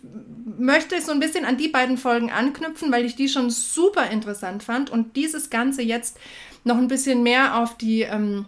möchte 0.59 1.01
so 1.01 1.11
ein 1.11 1.19
bisschen 1.19 1.43
an 1.43 1.57
die 1.57 1.69
beiden 1.69 1.97
Folgen 1.97 2.29
anknüpfen, 2.29 2.91
weil 2.91 3.03
ich 3.03 3.15
die 3.15 3.27
schon 3.27 3.49
super 3.49 4.11
interessant 4.11 4.61
fand 4.61 4.91
und 4.91 5.15
dieses 5.15 5.49
Ganze 5.49 5.81
jetzt 5.81 6.19
noch 6.63 6.77
ein 6.77 6.87
bisschen 6.87 7.23
mehr 7.23 7.57
auf 7.57 7.75
die 7.75 8.01
ähm, 8.01 8.45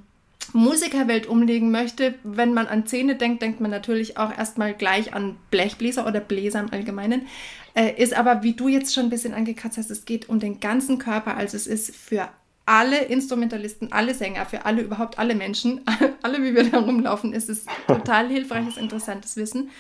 Musikerwelt 0.54 1.26
umlegen 1.26 1.72
möchte. 1.72 2.14
Wenn 2.24 2.54
man 2.54 2.68
an 2.68 2.86
Zähne 2.86 3.16
denkt, 3.16 3.42
denkt 3.42 3.62
man 3.62 3.72
natürlich 3.72 4.18
auch 4.18 4.36
erstmal 4.36 4.76
gleich 4.76 5.12
an 5.12 5.38
Blechbläser 5.50 6.06
oder 6.06 6.20
Bläser 6.20 6.60
im 6.60 6.72
Allgemeinen. 6.72 7.26
Äh, 7.74 8.00
ist 8.00 8.14
aber, 8.14 8.44
wie 8.44 8.54
du 8.54 8.68
jetzt 8.68 8.94
schon 8.94 9.06
ein 9.06 9.10
bisschen 9.10 9.34
angekratzt 9.34 9.80
hast, 9.80 9.90
es 9.90 10.06
geht 10.06 10.30
um 10.30 10.40
den 10.40 10.60
ganzen 10.60 11.00
Körper, 11.00 11.36
also 11.36 11.58
es 11.58 11.66
ist 11.66 11.96
für 11.96 12.30
alle 12.70 13.06
Instrumentalisten, 13.06 13.92
alle 13.92 14.14
Sänger, 14.14 14.46
für 14.46 14.64
alle, 14.64 14.84
überhaupt 14.84 15.18
alle 15.18 15.34
Menschen, 15.34 15.82
alle, 16.22 16.44
wie 16.44 16.54
wir 16.54 16.70
da 16.70 16.78
rumlaufen, 16.78 17.34
ist 17.34 17.50
es 17.50 17.66
total 17.88 18.28
hilfreiches, 18.28 18.78
interessantes 18.78 19.36
Wissen. 19.38 19.72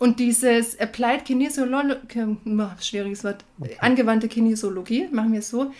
Und 0.00 0.18
dieses 0.18 0.78
Applied 0.80 1.24
Kinesiology, 1.24 2.36
schwieriges 2.80 3.22
Wort, 3.22 3.44
angewandte 3.78 4.26
Kinesiologie, 4.26 5.06
machen 5.12 5.32
wir 5.32 5.38
es 5.38 5.48
so, 5.48 5.70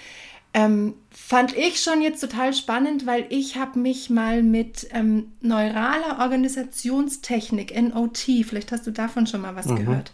ähm, 0.57 0.95
fand 1.11 1.57
ich 1.57 1.83
schon 1.83 2.01
jetzt 2.01 2.21
total 2.21 2.55
spannend, 2.55 3.05
weil 3.05 3.27
ich 3.31 3.57
habe 3.57 3.77
mich 3.81 4.09
mal 4.09 4.45
mit 4.45 4.87
ähm, 4.93 5.33
neuraler 5.41 6.21
Organisationstechnik, 6.21 7.75
NOT, 7.83 8.19
vielleicht 8.45 8.71
hast 8.71 8.87
du 8.87 8.93
davon 8.93 9.27
schon 9.27 9.41
mal 9.41 9.57
was 9.57 9.67
mhm. 9.67 9.77
gehört. 9.77 10.13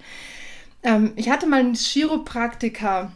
Ähm, 0.82 1.12
ich 1.16 1.28
hatte 1.28 1.46
mal 1.46 1.60
einen 1.60 1.74
Chiropraktiker, 1.74 3.12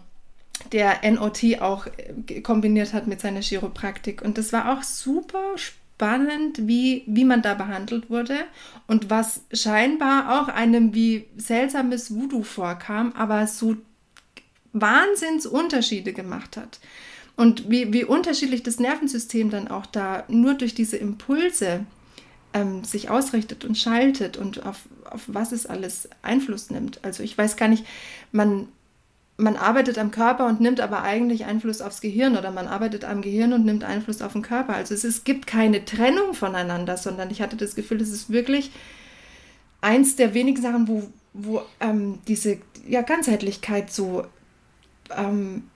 der 0.73 1.01
NOT 1.11 1.61
auch 1.61 1.87
äh, 1.87 2.41
kombiniert 2.41 2.93
hat 2.93 3.07
mit 3.07 3.21
seiner 3.21 3.41
Chiropraktik. 3.41 4.23
Und 4.23 4.39
das 4.39 4.53
war 4.53 4.73
auch 4.73 4.83
super 4.83 5.57
spannend, 5.57 6.67
wie, 6.67 7.05
wie 7.07 7.25
man 7.25 7.43
da 7.43 7.55
behandelt 7.55 8.11
wurde 8.11 8.37
und 8.87 9.11
was 9.11 9.43
scheinbar 9.53 10.41
auch 10.43 10.49
einem 10.49 10.95
wie 10.95 11.27
seltsames 11.37 12.15
Voodoo 12.15 12.43
vorkam, 12.43 13.13
aber 13.13 13.47
so 13.47 13.77
Wahnsinnsunterschiede 14.73 16.13
gemacht 16.13 16.57
hat. 16.57 16.81
Und 17.37 17.69
wie, 17.69 17.93
wie 17.93 18.05
unterschiedlich 18.05 18.63
das 18.63 18.79
Nervensystem 18.79 19.51
dann 19.51 19.69
auch 19.69 19.87
da 19.87 20.25
nur 20.29 20.55
durch 20.55 20.75
diese 20.75 20.97
Impulse 20.97 21.85
ähm, 22.53 22.85
sich 22.85 23.11
ausrichtet 23.11 23.65
und 23.65 23.77
schaltet 23.77 24.37
und 24.37 24.65
auf, 24.65 24.83
auf 25.11 25.23
was 25.27 25.53
es 25.53 25.67
alles 25.67 26.09
Einfluss 26.23 26.71
nimmt. 26.71 27.05
Also 27.05 27.23
ich 27.23 27.37
weiß 27.37 27.57
gar 27.57 27.69
nicht, 27.69 27.85
man, 28.31 28.69
man 29.37 29.57
arbeitet 29.57 29.99
am 29.99 30.11
Körper 30.11 30.47
und 30.47 30.61
nimmt 30.61 30.81
aber 30.81 31.03
eigentlich 31.03 31.45
Einfluss 31.45 31.81
aufs 31.81 32.01
Gehirn 32.01 32.37
oder 32.37 32.51
man 32.51 32.69
arbeitet 32.69 33.05
am 33.05 33.21
Gehirn 33.21 33.53
und 33.53 33.65
nimmt 33.65 33.83
Einfluss 33.83 34.23
auf 34.23 34.33
den 34.33 34.43
Körper. 34.43 34.75
Also 34.75 34.95
es, 34.95 35.03
es 35.03 35.25
gibt 35.25 35.47
keine 35.47 35.85
Trennung 35.85 36.35
voneinander, 36.35 36.97
sondern 36.97 37.31
ich 37.31 37.43
hatte 37.43 37.57
das 37.57 37.75
Gefühl, 37.75 38.01
es 38.01 38.11
ist 38.11 38.31
wirklich 38.31 38.71
eins 39.81 40.17
der 40.17 40.35
wenigen 40.35 40.63
Sachen, 40.63 40.87
wo, 40.87 41.03
wo 41.33 41.63
ähm, 41.81 42.21
diese 42.29 42.59
ja, 42.87 43.03
Ganzheitlichkeit 43.03 43.91
so 43.91 44.25
ähm, 45.11 45.69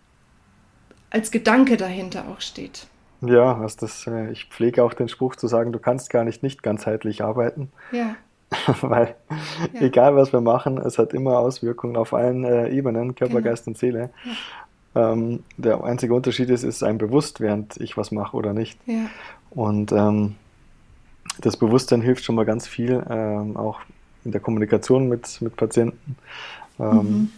als 1.10 1.30
Gedanke 1.30 1.76
dahinter 1.76 2.28
auch 2.28 2.40
steht. 2.40 2.86
Ja, 3.20 3.58
also 3.58 3.76
das, 3.80 4.06
äh, 4.06 4.30
ich 4.30 4.44
pflege 4.44 4.84
auch 4.84 4.94
den 4.94 5.08
Spruch 5.08 5.34
zu 5.34 5.48
sagen, 5.48 5.72
du 5.72 5.80
kannst 5.80 6.10
gar 6.10 6.24
nicht 6.24 6.44
nicht 6.44 6.62
ganzheitlich 6.62 7.24
arbeiten. 7.24 7.72
Ja. 7.90 8.14
Weil 8.80 9.14
ja. 9.74 9.80
egal 9.80 10.16
was 10.16 10.32
wir 10.32 10.40
machen, 10.40 10.78
es 10.78 10.98
hat 10.98 11.12
immer 11.12 11.38
Auswirkungen 11.38 11.96
auf 11.96 12.14
allen 12.14 12.44
äh, 12.44 12.68
Ebenen, 12.70 13.14
Körper, 13.14 13.34
genau. 13.36 13.48
Geist 13.48 13.66
und 13.66 13.76
Seele. 13.76 14.10
Ja. 14.24 15.12
Ähm, 15.12 15.44
der 15.56 15.84
einzige 15.84 16.14
Unterschied 16.14 16.48
ist, 16.50 16.64
ist 16.64 16.82
einem 16.82 16.98
bewusst, 16.98 17.40
während 17.40 17.76
ich 17.76 17.96
was 17.96 18.10
mache 18.10 18.36
oder 18.36 18.54
nicht. 18.54 18.78
Ja. 18.86 19.06
Und 19.50 19.92
ähm, 19.92 20.34
das 21.40 21.56
Bewusstsein 21.56 22.00
hilft 22.00 22.24
schon 22.24 22.34
mal 22.34 22.44
ganz 22.44 22.66
viel, 22.66 23.04
ähm, 23.08 23.56
auch 23.56 23.80
in 24.24 24.32
der 24.32 24.40
Kommunikation 24.40 25.08
mit, 25.08 25.40
mit 25.40 25.56
Patienten. 25.56 26.16
Ähm, 26.80 26.96
mhm. 26.96 27.32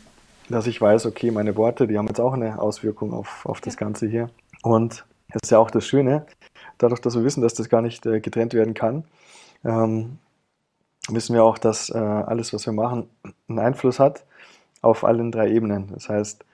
Dass 0.49 0.67
ich 0.67 0.81
weiß, 0.81 1.07
okay, 1.07 1.31
meine 1.31 1.57
Worte, 1.57 1.87
die 1.87 1.99
haben 1.99 2.09
jetzt 2.09 2.21
auch 2.21 2.33
eine 2.33 2.61
Auswirkung 2.61 3.13
auf, 3.13 3.47
auf 3.47 3.61
das 3.61 3.77
Ganze 3.77 4.09
hier. 4.09 4.31
Und 4.63 5.05
das 5.33 5.43
ist 5.45 5.51
ja 5.51 5.59
auch 5.59 5.71
das 5.71 5.87
Schöne, 5.87 6.27
dadurch, 6.79 7.01
dass 7.01 7.15
wir 7.15 7.25
wissen, 7.25 7.43
dass 7.43 7.55
das 7.55 7.69
gar 7.69 7.83
nicht 7.83 8.05
äh, 8.07 8.21
getrennt 8.21 8.55
werden 8.55 8.75
kann, 8.75 9.05
ähm, 9.65 10.19
wissen 11.15 11.35
wir 11.35 11.45
auch, 11.45 11.59
dass 11.59 11.91
äh, 11.91 11.99
alles, 11.99 12.53
was 12.53 12.67
wir 12.67 12.73
machen, 12.73 13.09
einen 13.49 13.59
Einfluss 13.59 13.99
hat 13.99 14.25
auf 14.83 15.05
allen 15.05 15.33
drei 15.33 15.51
Ebenen. 15.51 15.89
Das 15.93 16.09
heißt, 16.09 16.45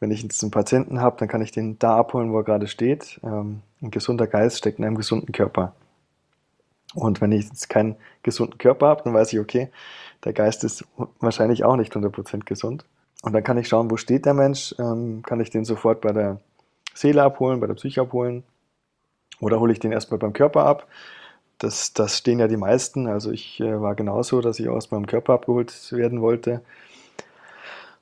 wenn 0.00 0.10
ich 0.10 0.22
jetzt 0.22 0.42
einen 0.42 0.50
Patienten 0.50 1.00
habe, 1.00 1.16
dann 1.18 1.28
kann 1.28 1.42
ich 1.42 1.52
den 1.52 1.78
da 1.78 1.98
abholen, 1.98 2.32
wo 2.32 2.38
er 2.38 2.44
gerade 2.44 2.66
steht. 2.66 3.20
Ähm, 3.22 3.62
ein 3.82 3.90
gesunder 3.90 4.26
Geist 4.26 4.58
steckt 4.58 4.78
in 4.78 4.84
einem 4.84 4.96
gesunden 4.96 5.32
Körper. 5.32 5.74
Und 6.94 7.20
wenn 7.20 7.32
ich 7.32 7.46
jetzt 7.46 7.68
keinen 7.68 7.96
gesunden 8.22 8.58
Körper 8.58 8.88
habe, 8.88 9.02
dann 9.04 9.14
weiß 9.14 9.32
ich, 9.32 9.38
okay, 9.38 9.70
der 10.24 10.32
Geist 10.32 10.64
ist 10.64 10.84
wahrscheinlich 11.20 11.64
auch 11.64 11.76
nicht 11.76 11.94
100% 11.94 12.44
gesund. 12.44 12.84
Und 13.22 13.32
dann 13.32 13.44
kann 13.44 13.58
ich 13.58 13.68
schauen, 13.68 13.90
wo 13.90 13.96
steht 13.96 14.26
der 14.26 14.34
Mensch, 14.34 14.74
ähm, 14.78 15.22
kann 15.22 15.40
ich 15.40 15.50
den 15.50 15.64
sofort 15.64 16.00
bei 16.00 16.12
der 16.12 16.40
Seele 16.94 17.22
abholen, 17.22 17.60
bei 17.60 17.66
der 17.66 17.74
Psyche 17.74 18.00
abholen 18.00 18.42
oder 19.40 19.60
hole 19.60 19.72
ich 19.72 19.78
den 19.78 19.92
erstmal 19.92 20.18
beim 20.18 20.32
Körper 20.32 20.64
ab 20.64 20.86
das, 21.60 21.92
das 21.92 22.18
stehen 22.18 22.40
ja 22.40 22.48
die 22.48 22.56
meisten. 22.56 23.06
Also 23.06 23.30
ich 23.30 23.60
äh, 23.60 23.80
war 23.80 23.94
genauso, 23.94 24.40
dass 24.40 24.58
ich 24.58 24.68
aus 24.68 24.90
meinem 24.90 25.06
Körper 25.06 25.34
abgeholt 25.34 25.92
werden 25.92 26.20
wollte. 26.20 26.62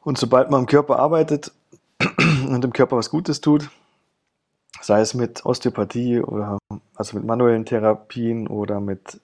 Und 0.02 0.16
sobald 0.16 0.50
man 0.50 0.60
im 0.60 0.66
Körper 0.66 0.98
arbeitet 0.98 1.52
und 2.48 2.62
dem 2.62 2.72
Körper 2.72 2.96
was 2.96 3.10
Gutes 3.10 3.40
tut, 3.40 3.68
sei 4.80 5.00
es 5.00 5.12
mit 5.12 5.44
Osteopathie 5.44 6.20
oder 6.20 6.58
also 6.94 7.16
mit 7.16 7.26
manuellen 7.26 7.64
Therapien 7.64 8.46
oder 8.46 8.80
mit 8.80 9.20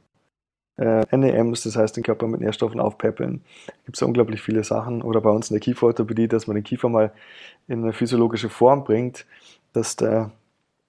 äh, 0.78 1.16
NEMs, 1.16 1.62
das 1.62 1.76
heißt 1.76 1.96
den 1.96 2.02
Körper 2.02 2.26
mit 2.26 2.40
Nährstoffen 2.40 2.80
aufpäppeln, 2.80 3.44
gibt 3.84 3.96
es 3.96 4.02
unglaublich 4.02 4.42
viele 4.42 4.64
Sachen. 4.64 5.02
Oder 5.02 5.20
bei 5.20 5.30
uns 5.30 5.48
in 5.48 5.54
der 5.54 5.60
Kieferorthopädie, 5.60 6.26
dass 6.26 6.48
man 6.48 6.56
den 6.56 6.64
Kiefer 6.64 6.88
mal 6.88 7.12
in 7.68 7.84
eine 7.84 7.92
physiologische 7.92 8.48
Form 8.48 8.82
bringt, 8.82 9.26
dass 9.72 9.94
der 9.94 10.32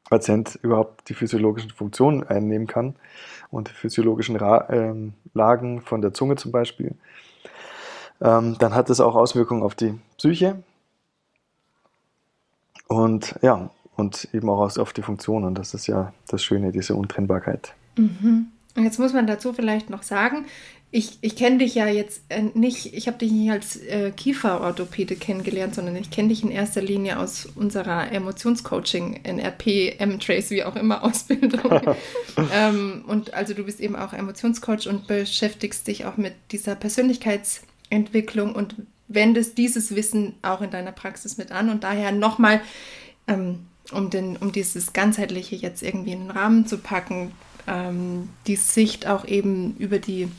Patient 0.09 0.59
überhaupt 0.61 1.09
die 1.09 1.13
physiologischen 1.13 1.71
Funktionen 1.71 2.23
einnehmen 2.23 2.67
kann 2.67 2.95
und 3.49 3.69
die 3.69 3.73
physiologischen 3.73 4.35
Ra 4.35 4.67
ähm, 4.69 5.13
Lagen 5.33 5.81
von 5.81 6.01
der 6.01 6.13
Zunge 6.13 6.35
zum 6.35 6.51
Beispiel. 6.51 6.95
Ähm, 8.21 8.57
dann 8.59 8.73
hat 8.75 8.89
das 8.89 8.99
auch 8.99 9.15
Auswirkungen 9.15 9.63
auf 9.63 9.75
die 9.75 9.99
Psyche 10.17 10.63
und 12.87 13.35
ja, 13.41 13.69
und 13.95 14.29
eben 14.33 14.49
auch 14.49 14.77
auf 14.77 14.93
die 14.93 15.01
Funktionen. 15.01 15.55
Das 15.55 15.73
ist 15.73 15.87
ja 15.87 16.13
das 16.27 16.43
Schöne, 16.43 16.71
diese 16.71 16.95
Untrennbarkeit. 16.95 17.73
Mhm. 17.97 18.47
Und 18.75 18.83
jetzt 18.83 18.99
muss 18.99 19.13
man 19.13 19.25
dazu 19.25 19.53
vielleicht 19.53 19.89
noch 19.89 20.03
sagen, 20.03 20.45
ich, 20.95 21.17
ich 21.19 21.35
kenne 21.35 21.57
dich 21.57 21.75
ja 21.75 21.87
jetzt 21.87 22.21
äh, 22.29 22.41
nicht, 22.53 22.93
ich 22.93 23.07
habe 23.07 23.17
dich 23.17 23.29
nicht 23.29 23.51
als 23.51 23.75
äh, 23.75 24.11
Kieferorthopäde 24.11 25.17
kennengelernt, 25.17 25.75
sondern 25.75 25.97
ich 25.97 26.09
kenne 26.09 26.29
dich 26.29 26.41
in 26.41 26.51
erster 26.51 26.81
Linie 26.81 27.19
aus 27.19 27.49
unserer 27.53 28.13
Emotionscoaching, 28.13 29.19
NRP, 29.23 29.99
M-Trace, 29.99 30.51
wie 30.51 30.63
auch 30.63 30.77
immer, 30.77 31.03
Ausbildung. 31.03 31.81
ähm, 32.53 33.03
und 33.07 33.33
also 33.33 33.53
du 33.53 33.63
bist 33.63 33.81
eben 33.81 33.97
auch 33.97 34.13
Emotionscoach 34.13 34.87
und 34.87 35.05
beschäftigst 35.05 35.85
dich 35.85 36.05
auch 36.05 36.15
mit 36.15 36.33
dieser 36.53 36.75
Persönlichkeitsentwicklung 36.75 38.55
und 38.55 38.75
wendest 39.09 39.57
dieses 39.57 39.95
Wissen 39.97 40.35
auch 40.43 40.61
in 40.61 40.71
deiner 40.71 40.93
Praxis 40.93 41.37
mit 41.37 41.51
an 41.51 41.69
und 41.69 41.83
daher 41.83 42.13
nochmal, 42.13 42.61
ähm, 43.27 43.65
um, 43.91 44.09
um 44.39 44.51
dieses 44.53 44.93
Ganzheitliche 44.93 45.57
jetzt 45.57 45.83
irgendwie 45.83 46.13
in 46.13 46.21
den 46.21 46.31
Rahmen 46.31 46.67
zu 46.67 46.77
packen, 46.77 47.33
ähm, 47.67 48.29
die 48.47 48.55
Sicht 48.55 49.07
auch 49.07 49.27
eben 49.27 49.75
über 49.77 49.99
die 49.99 50.29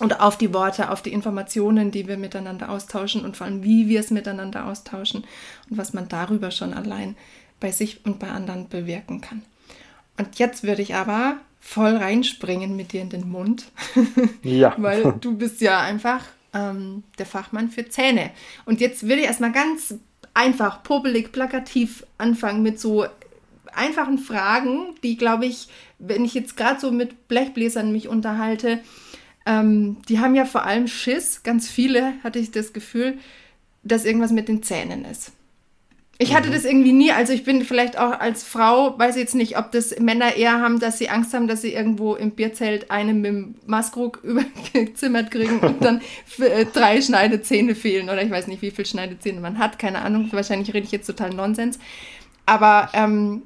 und 0.00 0.20
auf 0.20 0.36
die 0.36 0.52
Worte, 0.52 0.90
auf 0.90 1.02
die 1.02 1.12
Informationen, 1.12 1.90
die 1.90 2.08
wir 2.08 2.16
miteinander 2.16 2.70
austauschen 2.70 3.24
und 3.24 3.36
vor 3.36 3.46
allem, 3.46 3.62
wie 3.62 3.88
wir 3.88 4.00
es 4.00 4.10
miteinander 4.10 4.66
austauschen 4.66 5.24
und 5.70 5.78
was 5.78 5.92
man 5.92 6.08
darüber 6.08 6.50
schon 6.50 6.74
allein 6.74 7.16
bei 7.60 7.70
sich 7.70 8.04
und 8.04 8.18
bei 8.18 8.28
anderen 8.28 8.68
bewirken 8.68 9.20
kann. 9.20 9.42
Und 10.18 10.38
jetzt 10.38 10.64
würde 10.64 10.82
ich 10.82 10.94
aber 10.94 11.36
voll 11.60 11.96
reinspringen 11.96 12.76
mit 12.76 12.92
dir 12.92 13.02
in 13.02 13.10
den 13.10 13.28
Mund. 13.28 13.66
Ja. 14.42 14.74
Weil 14.76 15.14
du 15.20 15.36
bist 15.36 15.62
ja 15.62 15.80
einfach 15.80 16.22
ähm, 16.52 17.02
der 17.18 17.24
Fachmann 17.24 17.70
für 17.70 17.88
Zähne. 17.88 18.30
Und 18.66 18.80
jetzt 18.80 19.04
würde 19.04 19.20
ich 19.22 19.26
erstmal 19.26 19.52
ganz 19.52 19.94
einfach, 20.34 20.82
popelig, 20.82 21.32
plakativ 21.32 22.04
anfangen 22.18 22.62
mit 22.62 22.78
so 22.78 23.06
einfachen 23.72 24.18
Fragen, 24.18 24.94
die, 25.02 25.16
glaube 25.16 25.46
ich, 25.46 25.68
wenn 25.98 26.24
ich 26.24 26.34
jetzt 26.34 26.56
gerade 26.56 26.78
so 26.78 26.90
mit 26.90 27.28
Blechbläsern 27.28 27.90
mich 27.90 28.08
unterhalte, 28.08 28.80
ähm, 29.46 29.98
die 30.08 30.20
haben 30.20 30.34
ja 30.34 30.44
vor 30.44 30.64
allem 30.64 30.88
Schiss, 30.88 31.42
ganz 31.42 31.68
viele 31.68 32.14
hatte 32.22 32.38
ich 32.38 32.50
das 32.50 32.72
Gefühl, 32.72 33.18
dass 33.82 34.04
irgendwas 34.04 34.32
mit 34.32 34.48
den 34.48 34.62
Zähnen 34.62 35.04
ist. 35.04 35.32
Ich 36.18 36.32
hatte 36.34 36.48
mhm. 36.48 36.52
das 36.52 36.64
irgendwie 36.64 36.92
nie, 36.92 37.10
also 37.10 37.32
ich 37.32 37.42
bin 37.42 37.64
vielleicht 37.64 37.98
auch 37.98 38.20
als 38.20 38.44
Frau, 38.44 38.96
weiß 38.96 39.16
jetzt 39.16 39.34
nicht, 39.34 39.58
ob 39.58 39.72
das 39.72 39.98
Männer 39.98 40.36
eher 40.36 40.60
haben, 40.60 40.78
dass 40.78 40.98
sie 40.98 41.08
Angst 41.08 41.34
haben, 41.34 41.48
dass 41.48 41.62
sie 41.62 41.72
irgendwo 41.72 42.14
im 42.14 42.30
Bierzelt 42.30 42.90
einen 42.90 43.20
mit 43.20 43.30
dem 43.32 43.54
Maskrug 43.66 44.20
übergezimmert 44.22 45.32
kriegen 45.32 45.58
und 45.58 45.84
dann 45.84 46.00
äh, 46.38 46.66
drei 46.66 47.02
Schneidezähne 47.02 47.74
fehlen 47.74 48.08
oder 48.08 48.22
ich 48.22 48.30
weiß 48.30 48.46
nicht, 48.46 48.62
wie 48.62 48.70
viele 48.70 48.86
Schneidezähne 48.86 49.40
man 49.40 49.58
hat, 49.58 49.78
keine 49.78 50.02
Ahnung, 50.02 50.28
wahrscheinlich 50.30 50.72
rede 50.72 50.86
ich 50.86 50.92
jetzt 50.92 51.06
total 51.06 51.30
Nonsens. 51.30 51.80
Aber 52.46 52.90
ähm, 52.92 53.42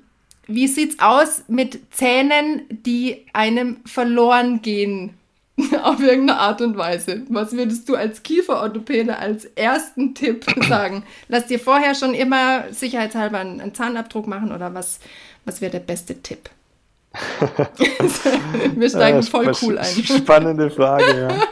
wie 0.46 0.66
sieht's 0.66 0.98
aus 0.98 1.44
mit 1.48 1.94
Zähnen, 1.94 2.62
die 2.68 3.26
einem 3.32 3.78
verloren 3.86 4.60
gehen? 4.60 5.14
auf 5.82 6.00
irgendeine 6.00 6.38
Art 6.38 6.60
und 6.60 6.76
Weise. 6.76 7.22
Was 7.28 7.52
würdest 7.52 7.88
du 7.88 7.96
als 7.96 8.22
Kieferorthopäde 8.22 9.18
als 9.18 9.44
ersten 9.44 10.14
Tipp 10.14 10.46
sagen? 10.68 11.04
Lass 11.28 11.46
dir 11.46 11.58
vorher 11.58 11.94
schon 11.94 12.14
immer 12.14 12.64
sicherheitshalber 12.70 13.38
einen, 13.38 13.74
Zahnabdruck 13.74 14.26
machen 14.26 14.52
oder 14.52 14.74
was, 14.74 15.00
was 15.44 15.60
wäre 15.60 15.72
der 15.72 15.80
beste 15.80 16.22
Tipp? 16.22 16.50
Wir 18.76 18.90
steigen 18.90 19.20
ja, 19.20 19.22
voll 19.22 19.52
cool 19.62 19.78
ein. 19.78 19.86
Spannende 19.86 20.70
Frage, 20.70 21.20
ja. 21.20 21.28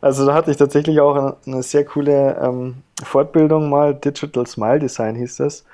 Also 0.00 0.26
da 0.26 0.34
hatte 0.34 0.50
ich 0.50 0.56
tatsächlich 0.56 0.98
auch 1.00 1.36
eine 1.46 1.62
sehr 1.62 1.84
coole 1.84 2.36
ähm, 2.42 2.82
Fortbildung 3.00 3.70
mal, 3.70 3.94
Digital 3.94 4.44
Smile 4.44 4.80
Design 4.80 5.14
hieß 5.14 5.36
das. 5.36 5.64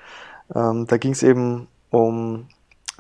Ähm, 0.55 0.87
da 0.87 0.99
ging 0.99 1.13
es 1.13 1.23
eben 1.23 1.69
um 1.89 2.47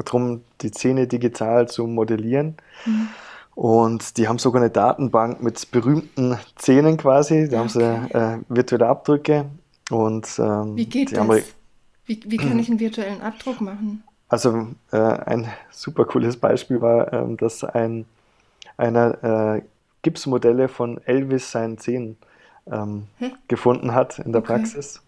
darum, 0.02 0.40
die 0.62 0.71
Zähne 0.71 1.07
digital 1.07 1.69
zu 1.69 1.87
modellieren. 1.87 2.57
Mhm. 2.87 3.09
Und 3.54 4.16
die 4.16 4.26
haben 4.26 4.38
sogar 4.38 4.61
eine 4.61 4.70
Datenbank 4.70 5.42
mit 5.42 5.70
berühmten 5.70 6.38
Szenen 6.58 6.96
quasi. 6.96 7.49
Da 7.49 7.62
okay. 7.62 7.68
haben 7.68 7.68
sie 7.68 8.14
äh, 8.14 8.38
virtuelle 8.49 8.88
Abdrücke. 8.88 9.46
Und, 9.90 10.26
ähm, 10.38 10.76
wie 10.76 10.87
geht 10.87 11.16
das? 11.16 11.28
Wie, 12.06 12.20
wie 12.26 12.37
kann 12.37 12.58
ich 12.58 12.68
einen 12.68 12.80
virtuellen 12.80 13.23
Abdruck 13.23 13.61
machen? 13.61 14.02
Also 14.28 14.68
äh, 14.90 14.96
ein 14.96 15.49
super 15.70 16.04
cooles 16.04 16.37
Beispiel 16.37 16.80
war, 16.80 17.12
äh, 17.12 17.37
dass 17.37 17.64
ein, 17.64 18.04
einer 18.76 19.56
äh, 19.56 19.62
Gipsmodelle 20.02 20.68
von 20.68 21.00
Elvis 21.04 21.50
seinen 21.50 21.78
Zähnen 21.78 22.16
ähm, 22.70 23.06
gefunden 23.49 23.94
hat 23.94 24.18
in 24.18 24.32
der 24.32 24.40
okay. 24.40 24.54
Praxis. 24.54 25.00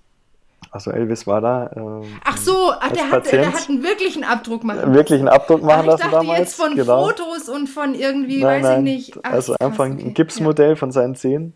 Also 0.70 0.90
Elvis 0.90 1.26
war 1.26 1.40
da. 1.40 1.70
Ähm, 1.75 2.02
ach 2.25 2.36
so, 2.36 2.72
ach, 2.78 2.92
der, 2.92 3.10
hat, 3.10 3.32
der 3.32 3.52
hat 3.52 3.68
einen 3.68 3.82
wirklichen 3.82 4.25
Abdruck 4.25 4.64
machen 4.64 4.92
Wirklichen 4.92 5.28
Abdruck 5.28 5.62
machen 5.62 5.83
ach, 5.83 5.87
lassen 5.87 6.11
damals. 6.11 6.22
Ich 6.22 6.28
dachte 6.28 6.42
jetzt 6.42 6.54
von 6.57 6.74
genau. 6.74 7.07
Fotos 7.07 7.48
und 7.48 7.66
von 7.68 7.94
irgendwie, 7.94 8.42
nein, 8.42 8.62
weiß 8.62 8.62
nein, 8.62 8.87
ich 8.87 8.94
nicht. 8.94 9.18
Ach, 9.22 9.33
also 9.33 9.54
einfach 9.59 9.87
okay. 9.87 10.02
ein 10.04 10.14
Gipsmodell 10.14 10.70
ja. 10.70 10.76
von 10.76 10.92
seinen 10.92 11.14
Zähnen. 11.14 11.54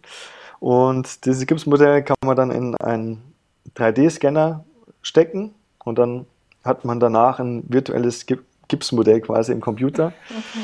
Und 0.59 1.25
dieses 1.25 1.47
Gipsmodell 1.47 2.03
kann 2.03 2.17
man 2.25 2.37
dann 2.37 2.51
in 2.51 2.77
einen 2.77 3.23
3D-Scanner 3.77 4.65
stecken 5.03 5.55
und 5.85 5.99
dann 5.99 6.27
hat 6.65 6.85
man 6.85 7.01
danach 7.01 7.41
ein 7.41 7.65
virtuelles 7.69 8.27
Gipsmodell 8.69 9.21
quasi 9.23 9.53
im 9.53 9.61
Computer. 9.61 10.13
Okay. 10.29 10.61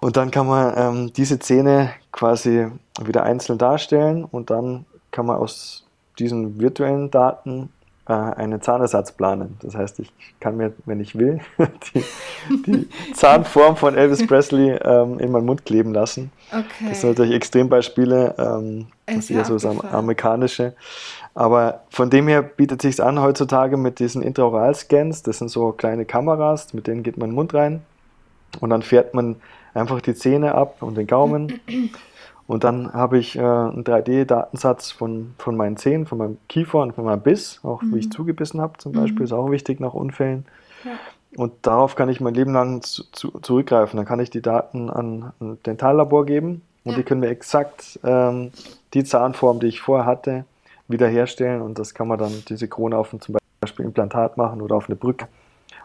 Und 0.00 0.16
dann 0.16 0.30
kann 0.30 0.46
man 0.46 0.74
ähm, 0.76 1.12
diese 1.12 1.38
Zähne 1.38 1.92
quasi 2.10 2.68
wieder 3.00 3.22
einzeln 3.22 3.58
darstellen 3.58 4.24
und 4.24 4.50
dann 4.50 4.84
kann 5.10 5.26
man 5.26 5.36
aus 5.36 5.84
diesen 6.18 6.60
virtuellen 6.60 7.10
Daten 7.10 7.70
äh, 8.08 8.12
einen 8.12 8.60
Zahnersatz 8.60 9.12
planen. 9.12 9.56
Das 9.62 9.74
heißt, 9.74 10.00
ich 10.00 10.12
kann 10.40 10.56
mir, 10.56 10.72
wenn 10.86 11.00
ich 11.00 11.16
will, 11.16 11.40
die, 11.94 12.04
die 12.66 12.88
Zahnform 13.14 13.76
von 13.76 13.96
Elvis 13.96 14.26
Presley 14.26 14.70
ähm, 14.82 15.18
in 15.18 15.30
meinen 15.30 15.46
Mund 15.46 15.64
kleben 15.64 15.94
lassen. 15.94 16.32
Okay. 16.50 16.88
Das 16.88 17.00
sind 17.00 17.10
natürlich 17.10 17.34
Extrembeispiele, 17.34 18.34
ähm, 18.38 18.86
das 19.06 19.16
ist 19.16 19.30
eher 19.30 19.44
so 19.44 19.54
das 19.54 19.64
amerikanische. 19.64 20.74
Aber 21.34 21.82
von 21.90 22.10
dem 22.10 22.28
her 22.28 22.42
bietet 22.42 22.82
sich 22.82 23.02
an 23.02 23.20
heutzutage 23.20 23.76
mit 23.76 24.00
diesen 24.00 24.22
Intraoral-Scans. 24.22 25.22
Das 25.22 25.38
sind 25.38 25.48
so 25.48 25.72
kleine 25.72 26.04
Kameras, 26.04 26.74
mit 26.74 26.86
denen 26.86 27.02
geht 27.02 27.16
man 27.16 27.30
in 27.30 27.30
den 27.30 27.36
Mund 27.36 27.54
rein 27.54 27.82
und 28.60 28.70
dann 28.70 28.82
fährt 28.82 29.14
man 29.14 29.36
einfach 29.74 30.00
die 30.00 30.14
Zähne 30.14 30.54
ab 30.54 30.82
und 30.82 30.96
den 30.96 31.06
Gaumen. 31.06 31.60
Und 32.46 32.64
dann 32.64 32.92
habe 32.92 33.18
ich 33.18 33.36
äh, 33.36 33.40
einen 33.40 33.84
3D-Datensatz 33.84 34.92
von, 34.92 35.34
von 35.38 35.56
meinen 35.56 35.76
Zähnen, 35.76 36.06
von 36.06 36.18
meinem 36.18 36.38
Kiefer 36.48 36.80
und 36.80 36.94
von 36.94 37.04
meinem 37.04 37.20
Biss, 37.20 37.60
auch 37.62 37.82
mhm. 37.82 37.94
wie 37.94 37.98
ich 38.00 38.06
mhm. 38.06 38.12
zugebissen 38.12 38.60
habe 38.60 38.78
zum 38.78 38.92
Beispiel, 38.92 39.20
mhm. 39.20 39.24
ist 39.24 39.32
auch 39.32 39.50
wichtig 39.50 39.80
nach 39.80 39.94
Unfällen. 39.94 40.44
Ja. 40.84 40.92
Und 41.36 41.52
darauf 41.62 41.94
kann 41.94 42.08
ich 42.08 42.20
mein 42.20 42.34
Leben 42.34 42.52
lang 42.52 42.82
zu, 42.82 43.04
zu, 43.12 43.30
zurückgreifen. 43.40 43.96
Dann 43.96 44.06
kann 44.06 44.20
ich 44.20 44.30
die 44.30 44.42
Daten 44.42 44.90
an 44.90 45.32
ein 45.40 45.58
Dentallabor 45.64 46.26
geben 46.26 46.62
und 46.84 46.92
ja. 46.92 46.98
die 46.98 47.04
können 47.04 47.20
mir 47.20 47.30
exakt 47.30 47.98
ähm, 48.04 48.50
die 48.92 49.04
Zahnform, 49.04 49.60
die 49.60 49.68
ich 49.68 49.80
vorher 49.80 50.04
hatte, 50.04 50.44
wiederherstellen. 50.88 51.62
Und 51.62 51.78
das 51.78 51.94
kann 51.94 52.08
man 52.08 52.18
dann 52.18 52.42
diese 52.48 52.68
Krone 52.68 52.96
auf 52.98 53.12
ein 53.12 53.20
zum 53.20 53.36
Beispiel 53.60 53.86
Implantat 53.86 54.36
machen 54.36 54.60
oder 54.60 54.76
auf 54.76 54.88
eine 54.88 54.96
Brücke. 54.96 55.26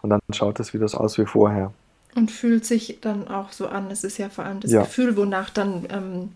Und 0.02 0.10
dann 0.10 0.20
schaut 0.32 0.60
es 0.60 0.74
wieder 0.74 0.88
so 0.88 0.98
aus 0.98 1.18
wie 1.18 1.26
vorher. 1.26 1.72
Und 2.16 2.32
fühlt 2.32 2.66
sich 2.66 3.00
dann 3.02 3.28
auch 3.28 3.52
so 3.52 3.68
an. 3.68 3.90
Es 3.92 4.04
ist 4.04 4.18
ja 4.18 4.30
vor 4.30 4.44
allem 4.44 4.60
das 4.60 4.72
ja. 4.72 4.82
Gefühl, 4.82 5.16
wonach 5.16 5.50
dann 5.50 5.88
ähm, 5.90 6.30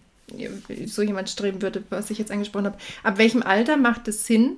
so 0.86 1.02
jemand 1.02 1.30
streben 1.30 1.62
würde, 1.62 1.84
was 1.90 2.10
ich 2.10 2.18
jetzt 2.18 2.32
angesprochen 2.32 2.66
habe. 2.66 2.78
Ab 3.04 3.18
welchem 3.18 3.44
Alter 3.44 3.78
macht 3.78 4.08
es 4.08 4.26
Sinn, 4.26 4.58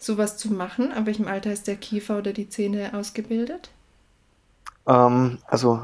sowas 0.00 0.36
zu 0.36 0.52
machen? 0.52 0.92
Ab 0.92 1.06
welchem 1.06 1.28
Alter 1.28 1.52
ist 1.52 1.66
der 1.66 1.76
Kiefer 1.76 2.18
oder 2.18 2.32
die 2.32 2.48
Zähne 2.48 2.94
ausgebildet? 2.94 3.70
Ähm, 4.86 5.38
also 5.46 5.82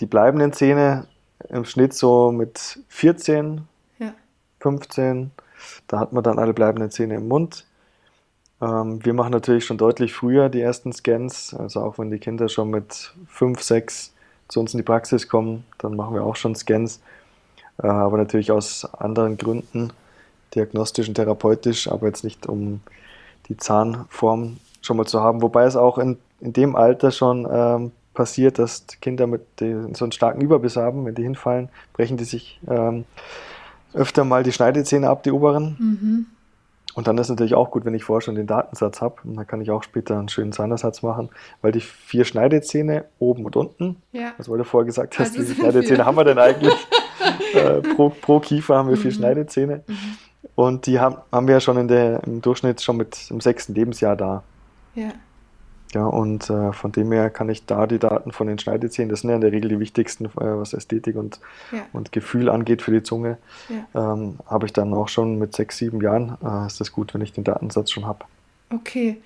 die 0.00 0.06
bleibenden 0.06 0.52
Zähne 0.52 1.06
im 1.48 1.64
Schnitt 1.64 1.94
so 1.94 2.32
mit 2.32 2.78
14, 2.88 3.62
ja. 3.98 4.14
15. 4.60 5.30
Da 5.86 5.98
hat 5.98 6.12
man 6.12 6.24
dann 6.24 6.38
alle 6.38 6.54
bleibenden 6.54 6.90
Zähne 6.90 7.16
im 7.16 7.28
Mund. 7.28 7.64
Ähm, 8.60 9.04
wir 9.04 9.14
machen 9.14 9.32
natürlich 9.32 9.64
schon 9.64 9.78
deutlich 9.78 10.12
früher 10.12 10.48
die 10.48 10.60
ersten 10.60 10.92
Scans. 10.92 11.54
Also 11.54 11.80
auch 11.80 11.98
wenn 11.98 12.10
die 12.10 12.18
Kinder 12.18 12.48
schon 12.48 12.70
mit 12.70 13.14
5, 13.28 13.62
6 13.62 14.12
zu 14.48 14.60
uns 14.60 14.74
in 14.74 14.78
die 14.78 14.84
Praxis 14.84 15.28
kommen, 15.28 15.64
dann 15.78 15.96
machen 15.96 16.14
wir 16.14 16.24
auch 16.24 16.36
schon 16.36 16.54
Scans. 16.54 17.00
Äh, 17.82 17.86
aber 17.86 18.16
natürlich 18.16 18.52
aus 18.52 18.84
anderen 18.94 19.36
Gründen, 19.36 19.92
diagnostisch 20.54 21.08
und 21.08 21.14
therapeutisch, 21.14 21.88
aber 21.88 22.06
jetzt 22.06 22.24
nicht 22.24 22.46
um 22.46 22.80
die 23.48 23.56
Zahnform 23.56 24.58
schon 24.80 24.96
mal 24.96 25.06
zu 25.06 25.20
haben. 25.20 25.42
Wobei 25.42 25.64
es 25.64 25.76
auch 25.76 25.98
in, 25.98 26.18
in 26.40 26.52
dem 26.52 26.76
Alter 26.76 27.10
schon 27.10 27.46
ähm, 27.50 27.92
passiert, 28.14 28.58
dass 28.58 28.86
Kinder 29.00 29.26
mit 29.26 29.60
den, 29.60 29.94
so 29.94 30.04
einen 30.04 30.12
starken 30.12 30.40
Überbiss 30.40 30.76
haben, 30.76 31.04
wenn 31.04 31.14
die 31.14 31.22
hinfallen, 31.22 31.68
brechen 31.92 32.16
die 32.16 32.24
sich 32.24 32.60
ähm, 32.68 33.04
öfter 33.92 34.24
mal 34.24 34.42
die 34.42 34.52
Schneidezähne 34.52 35.08
ab, 35.08 35.22
die 35.22 35.32
oberen. 35.32 35.76
Mhm. 35.78 36.26
Und 36.94 37.08
dann 37.08 37.18
ist 37.18 37.26
es 37.26 37.30
natürlich 37.30 37.54
auch 37.54 37.70
gut, 37.70 37.84
wenn 37.84 37.94
ich 37.94 38.04
vorher 38.04 38.20
schon 38.20 38.36
den 38.36 38.46
Datensatz 38.46 39.00
habe. 39.00 39.16
Und 39.24 39.36
dann 39.36 39.46
kann 39.46 39.60
ich 39.60 39.70
auch 39.70 39.82
später 39.82 40.18
einen 40.18 40.28
schönen 40.28 40.52
Zahnersatz 40.52 41.02
machen, 41.02 41.28
weil 41.60 41.72
die 41.72 41.80
vier 41.80 42.24
Schneidezähne 42.24 43.04
oben 43.18 43.44
und 43.44 43.56
unten, 43.56 43.96
ja. 44.12 44.32
weil 44.38 44.58
du 44.58 44.64
vorher 44.64 44.86
gesagt 44.86 45.18
hast, 45.18 45.36
also 45.36 45.40
wie 45.40 45.44
viele 45.44 45.56
Schneidezähne 45.56 45.96
vier. 45.96 46.06
haben 46.06 46.16
wir 46.16 46.24
denn 46.24 46.38
eigentlich? 46.38 46.74
äh, 47.54 47.80
pro, 47.80 48.10
pro, 48.10 48.40
Kiefer 48.40 48.76
haben 48.76 48.88
wir 48.88 48.96
vier 48.96 49.10
mhm. 49.10 49.16
Schneidezähne. 49.16 49.82
Mhm. 49.86 49.96
Und 50.54 50.86
die 50.86 51.00
haben, 51.00 51.16
haben 51.32 51.48
wir 51.48 51.54
ja 51.54 51.60
schon 51.60 51.76
in 51.78 51.88
der, 51.88 52.22
im 52.24 52.40
Durchschnitt 52.40 52.80
schon 52.80 52.96
mit 52.96 53.30
im 53.30 53.40
sechsten 53.40 53.74
Lebensjahr 53.74 54.16
da. 54.16 54.44
Ja. 54.94 55.08
Ja, 55.94 56.06
und 56.06 56.50
äh, 56.50 56.72
von 56.72 56.92
dem 56.92 57.12
her 57.12 57.30
kann 57.30 57.48
ich 57.48 57.66
da 57.66 57.86
die 57.86 57.98
Daten 57.98 58.32
von 58.32 58.46
den 58.46 58.58
Schneidezähnen, 58.58 59.08
das 59.08 59.20
sind 59.20 59.30
ja 59.30 59.36
in 59.36 59.40
der 59.40 59.52
Regel 59.52 59.70
die 59.70 59.80
wichtigsten, 59.80 60.26
äh, 60.26 60.30
was 60.36 60.74
Ästhetik 60.74 61.16
und, 61.16 61.40
ja. 61.72 61.86
und 61.92 62.12
Gefühl 62.12 62.48
angeht 62.48 62.82
für 62.82 62.90
die 62.90 63.02
Zunge, 63.02 63.38
ja. 63.68 64.12
ähm, 64.12 64.38
habe 64.46 64.66
ich 64.66 64.72
dann 64.72 64.92
auch 64.92 65.08
schon 65.08 65.38
mit 65.38 65.54
sechs, 65.54 65.78
sieben 65.78 66.00
Jahren, 66.00 66.36
äh, 66.44 66.66
ist 66.66 66.80
das 66.80 66.92
gut, 66.92 67.14
wenn 67.14 67.20
ich 67.20 67.32
den 67.32 67.44
Datensatz 67.44 67.90
schon 67.90 68.06
habe. 68.06 68.24
Okay. 68.70 69.20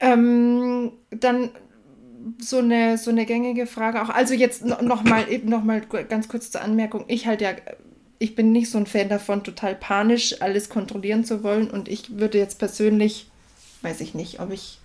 Ähm, 0.00 0.92
dann 1.10 1.50
so 2.38 2.58
eine, 2.58 2.98
so 2.98 3.10
eine 3.10 3.24
gängige 3.24 3.66
Frage 3.66 4.02
auch. 4.02 4.10
Also 4.10 4.34
jetzt 4.34 4.64
nochmal 4.64 5.24
noch 5.44 5.64
mal 5.64 5.80
ganz 5.80 6.28
kurz 6.28 6.50
zur 6.50 6.60
Anmerkung. 6.60 7.04
Ich 7.08 7.26
halte 7.26 7.44
ja 7.44 7.52
ich 8.20 8.34
bin 8.34 8.52
nicht 8.52 8.70
so 8.70 8.76
ein 8.76 8.86
Fan 8.86 9.08
davon, 9.08 9.42
total 9.42 9.74
panisch 9.74 10.40
alles 10.42 10.68
kontrollieren 10.68 11.24
zu 11.24 11.42
wollen. 11.42 11.70
Und 11.70 11.88
ich 11.88 12.18
würde 12.18 12.36
jetzt 12.36 12.58
persönlich, 12.58 13.28
weiß 13.80 14.02
ich 14.02 14.14
nicht, 14.14 14.40
ob 14.40 14.52
ich, 14.52 14.78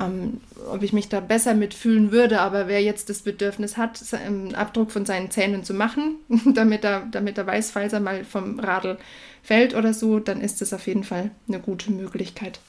ähm, 0.00 0.40
ob 0.72 0.82
ich 0.82 0.92
mich 0.92 1.08
da 1.08 1.20
besser 1.20 1.54
mitfühlen 1.54 2.10
würde, 2.10 2.40
aber 2.40 2.68
wer 2.68 2.82
jetzt 2.82 3.10
das 3.10 3.20
Bedürfnis 3.22 3.76
hat, 3.76 4.00
einen 4.14 4.54
Abdruck 4.54 4.90
von 4.90 5.04
seinen 5.04 5.30
Zähnen 5.30 5.62
zu 5.64 5.74
machen, 5.74 6.16
damit 6.54 6.84
er, 6.84 7.06
damit 7.10 7.38
er 7.38 7.46
weiß, 7.46 7.70
falls 7.70 7.92
er 7.92 8.00
mal 8.00 8.24
vom 8.24 8.58
Radl 8.58 8.98
fällt 9.42 9.74
oder 9.74 9.94
so, 9.94 10.18
dann 10.18 10.40
ist 10.40 10.60
das 10.60 10.72
auf 10.72 10.86
jeden 10.86 11.04
Fall 11.04 11.30
eine 11.48 11.60
gute 11.60 11.92
Möglichkeit. 11.92 12.60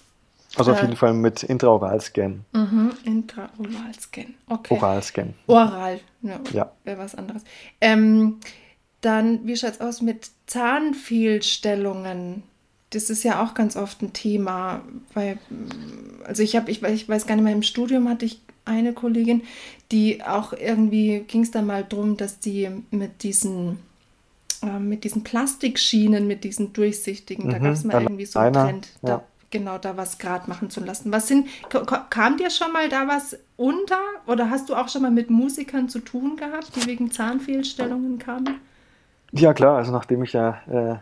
Also 0.58 0.72
auf 0.74 0.80
äh, 0.80 0.82
jeden 0.82 0.98
Fall 0.98 1.14
mit 1.14 1.44
Intraoralscan. 1.44 2.44
Mhm, 2.52 2.92
Intraoralscan, 3.06 4.34
okay. 4.50 4.76
Oralscan. 4.76 5.34
Oral, 5.48 6.02
ja, 6.22 6.40
ja. 6.52 6.72
wäre 6.84 6.98
was 6.98 7.16
anderes. 7.16 7.44
Ähm, 7.80 8.40
dann, 9.00 9.48
wie 9.48 9.56
schaut 9.56 9.72
es 9.72 9.82
aus 9.82 10.02
mit 10.02 10.30
Zahnfehlstellungen? 10.48 12.44
Das 12.92 13.10
ist 13.10 13.24
ja 13.24 13.44
auch 13.44 13.54
ganz 13.54 13.76
oft 13.76 14.02
ein 14.02 14.14
Thema. 14.14 14.82
Weil, 15.14 15.38
also 16.26 16.44
ich 16.44 16.56
habe, 16.56 16.70
ich, 16.72 16.84
ich 16.84 17.10
weiß 17.10 17.26
gar 17.26 17.36
nicht 17.36 17.44
mehr, 17.44 17.54
im 17.54 17.64
Studium 17.64 18.08
hatte 18.08 18.26
ich 18.26 18.42
eine 18.66 18.94
Kollegin, 18.94 19.42
die 19.92 20.24
auch 20.24 20.54
irgendwie 20.54 21.26
ging 21.28 21.42
es 21.42 21.52
da 21.52 21.62
mal 21.62 21.84
drum, 21.88 22.16
dass 22.18 22.40
die 22.40 22.70
mit 22.92 23.24
diesen 23.24 23.80
äh, 24.64 24.80
mit 24.80 25.04
diesen 25.04 25.24
Plastikschienen, 25.24 26.28
mit 26.28 26.44
diesen 26.44 26.72
durchsichtigen, 26.74 27.48
mhm, 27.48 27.52
da 27.52 27.58
gab 27.58 27.74
es 27.74 27.84
mal 27.84 28.02
irgendwie 28.02 28.26
so 28.26 28.40
einen 28.40 28.54
Trend. 28.54 28.88
Ja. 29.02 29.10
Da, 29.10 29.24
genau 29.50 29.78
da 29.78 29.98
was 29.98 30.18
gerade 30.18 30.48
machen 30.50 30.70
zu 30.70 30.80
lassen. 30.82 31.12
Was 31.12 31.28
sind, 31.28 31.48
kam 32.10 32.38
dir 32.38 32.50
schon 32.50 32.72
mal 32.72 32.88
da 32.88 33.08
was 33.08 33.38
unter 33.58 34.00
oder 34.28 34.50
hast 34.50 34.70
du 34.70 34.76
auch 34.76 34.88
schon 34.88 35.02
mal 35.02 35.12
mit 35.12 35.30
Musikern 35.30 35.90
zu 35.90 36.00
tun 36.00 36.38
gehabt, 36.38 36.76
die 36.76 36.86
wegen 36.86 37.12
Zahnfehlstellungen 37.12 38.18
kamen? 38.18 38.60
Ja 39.32 39.54
klar, 39.54 39.78
also 39.78 39.92
nachdem 39.92 40.24
ich 40.24 40.34
ja 40.34 40.62
äh, 40.70 40.96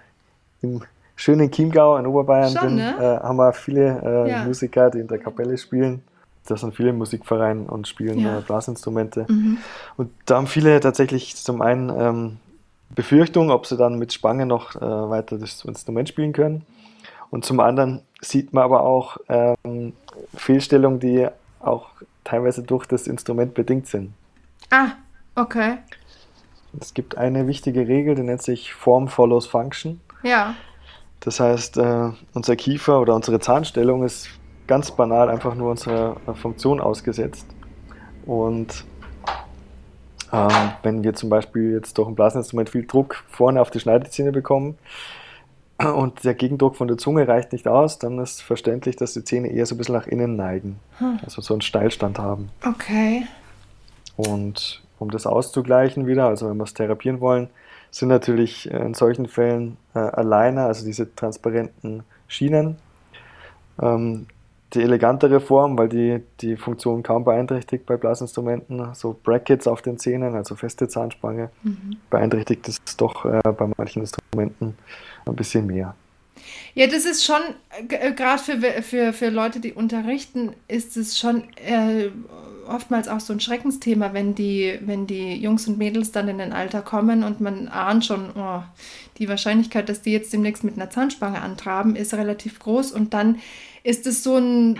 im 0.65 0.81
schönen 1.19 1.51
Chiemgau 1.51 1.97
in 1.97 2.07
Oberbayern 2.07 2.55
schon, 2.55 2.67
bin, 2.67 2.75
ne? 2.77 2.95
äh, 2.97 3.27
haben 3.27 3.35
wir 3.35 3.51
viele 3.51 4.01
äh, 4.25 4.31
ja. 4.31 4.43
Musiker, 4.45 4.89
die 4.89 4.99
in 4.99 5.07
der 5.07 5.19
Kapelle 5.19 5.57
spielen. 5.57 6.01
Das 6.47 6.61
sind 6.61 6.73
viele 6.73 6.93
Musikvereine 6.93 7.63
und 7.69 7.87
spielen 7.87 8.19
ja. 8.19 8.39
Äh, 8.39 8.41
Blasinstrumente. 8.41 9.25
Mhm. 9.27 9.57
Und 9.97 10.11
da 10.25 10.37
haben 10.37 10.47
viele 10.47 10.79
tatsächlich 10.79 11.35
zum 11.35 11.61
einen 11.61 11.89
ähm, 11.89 12.37
Befürchtung, 12.95 13.51
ob 13.51 13.65
sie 13.65 13.75
dann 13.75 13.99
mit 13.99 14.13
Spange 14.13 14.45
noch 14.45 14.75
äh, 14.75 14.79
weiter 14.79 15.37
das 15.37 15.65
Instrument 15.65 16.07
spielen 16.07 16.31
können. 16.31 16.65
Und 17.29 17.43
zum 17.45 17.59
anderen 17.59 18.01
sieht 18.21 18.53
man 18.53 18.63
aber 18.63 18.81
auch 18.83 19.17
ähm, 19.27 19.93
Fehlstellungen, 20.33 21.01
die 21.01 21.27
auch 21.59 21.89
teilweise 22.23 22.63
durch 22.63 22.85
das 22.85 23.07
Instrument 23.07 23.53
bedingt 23.53 23.87
sind. 23.87 24.13
Ah, 24.71 24.91
okay. 25.35 25.79
Es 26.79 26.93
gibt 26.93 27.17
eine 27.17 27.45
wichtige 27.45 27.87
Regel, 27.87 28.15
die 28.15 28.23
nennt 28.23 28.41
sich 28.41 28.73
Form 28.73 29.09
follows 29.09 29.47
Function. 29.47 29.99
Ja. 30.23 30.55
Das 31.19 31.39
heißt, 31.39 31.77
äh, 31.77 32.11
unser 32.33 32.55
Kiefer 32.55 32.99
oder 33.01 33.15
unsere 33.15 33.39
Zahnstellung 33.39 34.03
ist 34.03 34.29
ganz 34.67 34.91
banal 34.91 35.29
einfach 35.29 35.55
nur 35.55 35.71
unserer 35.71 36.15
Funktion 36.35 36.79
ausgesetzt. 36.79 37.45
Und 38.25 38.85
äh, 40.31 40.47
wenn 40.83 41.03
wir 41.03 41.13
zum 41.15 41.29
Beispiel 41.29 41.73
jetzt 41.73 41.97
durch 41.97 42.07
ein 42.07 42.15
Blasinstrument 42.15 42.69
viel 42.69 42.85
Druck 42.85 43.23
vorne 43.29 43.61
auf 43.61 43.71
die 43.71 43.79
Schneidezähne 43.79 44.31
bekommen, 44.31 44.77
und 45.79 46.25
der 46.25 46.33
Gegendruck 46.33 46.75
von 46.75 46.89
der 46.89 46.97
Zunge 46.97 47.27
reicht 47.27 47.53
nicht 47.53 47.65
aus, 47.67 47.99
dann 47.99 48.19
ist 48.19 48.41
verständlich, 48.41 48.97
dass 48.97 49.13
die 49.13 49.23
Zähne 49.23 49.47
eher 49.47 49.65
so 49.65 49.75
ein 49.75 49.77
bisschen 49.77 49.95
nach 49.95 50.07
innen 50.07 50.35
neigen. 50.35 50.77
Hm. 50.97 51.19
Also 51.23 51.41
so 51.41 51.53
einen 51.53 51.61
Steilstand 51.61 52.19
haben. 52.19 52.49
Okay. 52.67 53.25
Und 54.17 54.83
um 54.99 55.09
das 55.09 55.25
auszugleichen 55.25 56.05
wieder, 56.05 56.27
also 56.27 56.49
wenn 56.49 56.57
wir 56.57 56.65
es 56.65 56.73
therapieren 56.73 57.21
wollen, 57.21 57.49
sind 57.91 58.09
natürlich 58.09 58.69
in 58.69 58.93
solchen 58.93 59.27
Fällen 59.27 59.77
äh, 59.95 59.99
Aligner, 59.99 60.65
also 60.65 60.85
diese 60.85 61.13
transparenten 61.15 62.03
Schienen, 62.27 62.77
ähm, 63.81 64.27
die 64.73 64.81
elegantere 64.81 65.39
Form, 65.39 65.77
weil 65.77 65.89
die 65.89 66.21
die 66.41 66.55
Funktion 66.55 67.01
kaum 67.01 67.23
beeinträchtigt 67.23 67.87
bei 67.87 67.97
Blasinstrumenten. 67.97 68.93
So 68.93 69.17
Brackets 69.23 69.67
auf 69.67 69.81
den 69.81 69.97
Zähnen, 69.97 70.35
also 70.35 70.55
feste 70.55 70.87
Zahnspange, 70.87 71.49
mhm. 71.63 71.97
beeinträchtigt 72.09 72.67
es 72.67 72.79
doch 72.97 73.25
äh, 73.25 73.39
bei 73.43 73.67
manchen 73.77 74.01
Instrumenten 74.01 74.77
ein 75.25 75.35
bisschen 75.35 75.65
mehr. 75.65 75.95
Ja, 76.75 76.87
das 76.87 77.05
ist 77.05 77.25
schon, 77.25 77.41
äh, 77.89 78.13
gerade 78.13 78.41
für, 78.41 78.81
für, 78.81 79.13
für 79.13 79.29
Leute, 79.29 79.59
die 79.59 79.73
unterrichten, 79.73 80.53
ist 80.67 80.97
es 80.97 81.17
schon 81.17 81.43
äh, 81.55 82.09
oftmals 82.67 83.07
auch 83.07 83.19
so 83.19 83.33
ein 83.33 83.39
Schreckensthema, 83.39 84.13
wenn 84.13 84.35
die, 84.35 84.77
wenn 84.81 85.07
die 85.07 85.35
Jungs 85.35 85.67
und 85.67 85.77
Mädels 85.77 86.11
dann 86.11 86.27
in 86.27 86.39
ein 86.39 86.53
Alter 86.53 86.81
kommen 86.81 87.23
und 87.23 87.41
man 87.41 87.67
ahnt 87.67 88.05
schon, 88.05 88.29
oh, 88.35 88.61
die 89.17 89.27
Wahrscheinlichkeit, 89.27 89.89
dass 89.89 90.01
die 90.01 90.11
jetzt 90.11 90.31
demnächst 90.31 90.63
mit 90.63 90.75
einer 90.75 90.89
Zahnspange 90.89 91.41
antraben, 91.41 91.95
ist 91.95 92.13
relativ 92.13 92.59
groß 92.59 92.91
und 92.91 93.13
dann 93.13 93.39
ist 93.89 94.05
es 94.05 94.23
so 94.23 94.37
ein 94.37 94.79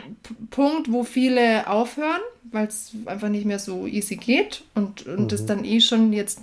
Punkt, 0.51 0.91
wo 0.91 1.03
viele 1.03 1.67
aufhören, 1.67 2.21
weil 2.51 2.67
es 2.67 2.91
einfach 3.07 3.29
nicht 3.29 3.45
mehr 3.45 3.57
so 3.57 3.87
easy 3.87 4.17
geht 4.17 4.63
und, 4.75 5.07
und 5.07 5.21
mhm. 5.21 5.27
das 5.27 5.47
dann 5.47 5.65
eh 5.65 5.81
schon 5.81 6.13
jetzt, 6.13 6.41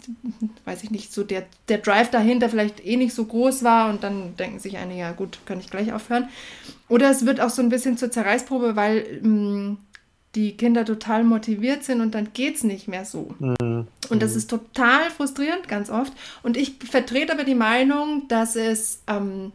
weiß 0.64 0.82
ich 0.82 0.90
nicht, 0.90 1.12
so 1.12 1.22
der, 1.22 1.44
der 1.68 1.78
Drive 1.78 2.10
dahinter 2.10 2.48
vielleicht 2.48 2.84
eh 2.84 2.96
nicht 2.96 3.14
so 3.14 3.24
groß 3.24 3.62
war 3.62 3.88
und 3.88 4.02
dann 4.02 4.36
denken 4.36 4.58
sich 4.58 4.78
einige, 4.78 4.98
ja 4.98 5.12
gut, 5.12 5.38
kann 5.46 5.60
ich 5.60 5.70
gleich 5.70 5.92
aufhören. 5.92 6.28
Oder 6.88 7.08
es 7.08 7.24
wird 7.24 7.40
auch 7.40 7.50
so 7.50 7.62
ein 7.62 7.68
bisschen 7.68 7.96
zur 7.98 8.10
Zerreißprobe, 8.10 8.74
weil 8.74 9.20
mh, 9.22 9.28
mm, 9.28 9.78
die 10.34 10.56
Kinder 10.56 10.84
total 10.84 11.22
motiviert 11.22 11.84
sind 11.84 12.00
und 12.00 12.16
dann 12.16 12.32
geht 12.32 12.56
es 12.56 12.64
nicht 12.64 12.88
mehr 12.88 13.04
so. 13.04 13.32
Mhm. 13.38 13.86
Und 14.10 14.22
das 14.22 14.32
mhm. 14.32 14.38
ist 14.38 14.50
total 14.50 15.10
frustrierend, 15.16 15.68
ganz 15.68 15.88
oft. 15.88 16.12
Und 16.42 16.56
ich 16.56 16.74
vertrete 16.90 17.32
aber 17.32 17.44
die 17.44 17.54
Meinung, 17.54 18.26
dass 18.26 18.56
es 18.56 19.02
ähm, 19.06 19.52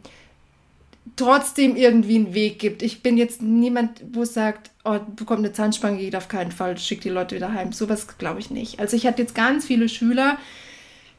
trotzdem 1.16 1.76
irgendwie 1.76 2.16
einen 2.16 2.34
Weg 2.34 2.58
gibt. 2.58 2.82
Ich 2.82 3.02
bin 3.02 3.16
jetzt 3.16 3.42
niemand, 3.42 4.02
wo 4.12 4.24
sagt, 4.24 4.70
oh, 4.84 4.98
bekommt 5.16 5.40
eine 5.40 5.52
Zahnspange, 5.52 5.98
geht 5.98 6.16
auf 6.16 6.28
keinen 6.28 6.52
Fall, 6.52 6.78
schickt 6.78 7.04
die 7.04 7.08
Leute 7.10 7.36
wieder 7.36 7.52
heim. 7.52 7.72
Sowas 7.72 8.18
glaube 8.18 8.40
ich 8.40 8.50
nicht. 8.50 8.78
Also 8.80 8.96
ich 8.96 9.06
hatte 9.06 9.22
jetzt 9.22 9.34
ganz 9.34 9.66
viele 9.66 9.88
Schüler, 9.88 10.38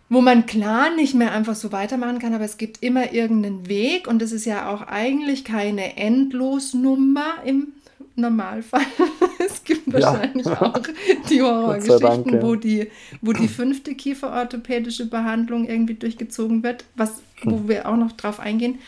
wo 0.10 0.22
man 0.22 0.46
klar 0.46 0.96
nicht 0.96 1.16
mehr 1.16 1.32
einfach 1.32 1.56
so 1.56 1.72
weitermachen 1.72 2.20
kann, 2.20 2.34
aber 2.34 2.46
es 2.46 2.58
gibt 2.58 2.82
immer 2.82 3.14
irgendeinen 3.14 3.68
Weg 3.68 4.08
und 4.08 4.22
es 4.22 4.32
ist 4.32 4.46
ja 4.46 4.70
auch 4.70 4.84
eigentlich 4.84 5.44
keine 5.44 5.98
Endlosnummer 5.98 7.36
im 7.46 7.74
Normalfall. 8.16 8.86
es 9.46 9.64
gibt 9.64 9.92
wahrscheinlich 9.92 10.46
ja. 10.46 10.62
auch 10.62 10.82
die 11.30 11.42
Horrorgeschichten, 11.42 12.42
wo 12.42 12.56
die, 12.56 12.90
wo 13.22 13.34
die 13.34 13.48
fünfte 13.48 13.96
kieferorthopädische 13.96 15.08
Behandlung 15.08 15.68
irgendwie 15.68 15.96
durchgezogen 15.96 16.64
wird, 16.64 16.86
was, 16.96 17.22
wo 17.44 17.58
hm. 17.58 17.68
wir 17.68 17.90
auch 17.90 17.98
noch 17.98 18.12
drauf 18.12 18.40
eingehen. 18.40 18.80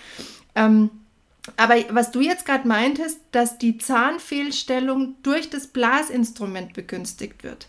Ähm, 0.55 0.89
aber 1.57 1.75
was 1.89 2.11
du 2.11 2.21
jetzt 2.21 2.45
gerade 2.45 2.67
meintest, 2.67 3.19
dass 3.31 3.57
die 3.57 3.77
Zahnfehlstellung 3.77 5.15
durch 5.21 5.49
das 5.49 5.67
Blasinstrument 5.67 6.73
begünstigt 6.73 7.43
wird. 7.43 7.67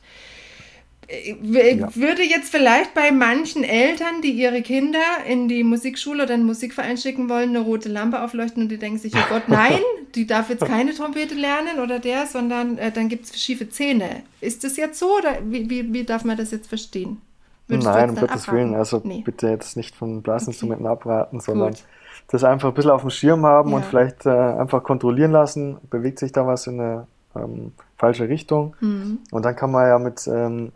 Äh, 1.08 1.36
ja. 1.76 1.94
Würde 1.94 2.22
jetzt 2.22 2.50
vielleicht 2.50 2.94
bei 2.94 3.12
manchen 3.12 3.64
Eltern, 3.64 4.22
die 4.22 4.32
ihre 4.32 4.62
Kinder 4.62 4.98
in 5.28 5.48
die 5.48 5.62
Musikschule 5.62 6.24
oder 6.24 6.36
den 6.36 6.46
Musikverein 6.46 6.96
schicken 6.96 7.28
wollen, 7.28 7.50
eine 7.50 7.60
rote 7.60 7.88
Lampe 7.88 8.22
aufleuchten 8.22 8.62
und 8.62 8.70
die 8.70 8.78
denken 8.78 8.98
sich, 8.98 9.14
oh 9.14 9.28
Gott, 9.28 9.44
nein, 9.48 9.78
die 10.14 10.26
darf 10.26 10.48
jetzt 10.50 10.64
keine 10.64 10.94
Trompete 10.94 11.34
lernen 11.34 11.78
oder 11.80 11.98
der, 11.98 12.26
sondern 12.26 12.78
äh, 12.78 12.90
dann 12.90 13.08
gibt 13.08 13.26
es 13.26 13.40
schiefe 13.40 13.68
Zähne. 13.68 14.22
Ist 14.40 14.64
das 14.64 14.76
jetzt 14.76 14.98
so 14.98 15.18
oder 15.18 15.36
wie, 15.44 15.68
wie, 15.70 15.92
wie 15.92 16.04
darf 16.04 16.24
man 16.24 16.36
das 16.36 16.50
jetzt 16.50 16.68
verstehen? 16.68 17.20
Würdest 17.68 17.88
Nein, 17.88 18.10
um 18.10 18.16
Gottes 18.16 18.50
Willen, 18.50 18.74
also 18.74 19.00
nee. 19.02 19.22
bitte 19.24 19.48
jetzt 19.48 19.76
nicht 19.76 19.94
von 19.96 20.22
Blasinstrumenten 20.22 20.86
okay. 20.86 20.92
abraten, 20.92 21.40
sondern 21.40 21.70
Gut. 21.70 21.82
Das 22.28 22.44
einfach 22.44 22.68
ein 22.68 22.74
bisschen 22.74 22.90
auf 22.90 23.02
dem 23.02 23.10
Schirm 23.10 23.46
haben 23.46 23.70
ja. 23.70 23.76
und 23.76 23.84
vielleicht 23.84 24.26
äh, 24.26 24.30
einfach 24.30 24.82
kontrollieren 24.82 25.32
lassen, 25.32 25.78
bewegt 25.90 26.18
sich 26.18 26.32
da 26.32 26.46
was 26.46 26.66
in 26.66 26.80
eine 26.80 27.06
ähm, 27.36 27.72
falsche 27.96 28.28
Richtung. 28.28 28.74
Mhm. 28.80 29.18
Und 29.30 29.44
dann 29.44 29.54
kann 29.54 29.70
man 29.70 29.86
ja 29.86 29.98
mit 29.98 30.26
ähm, 30.26 30.72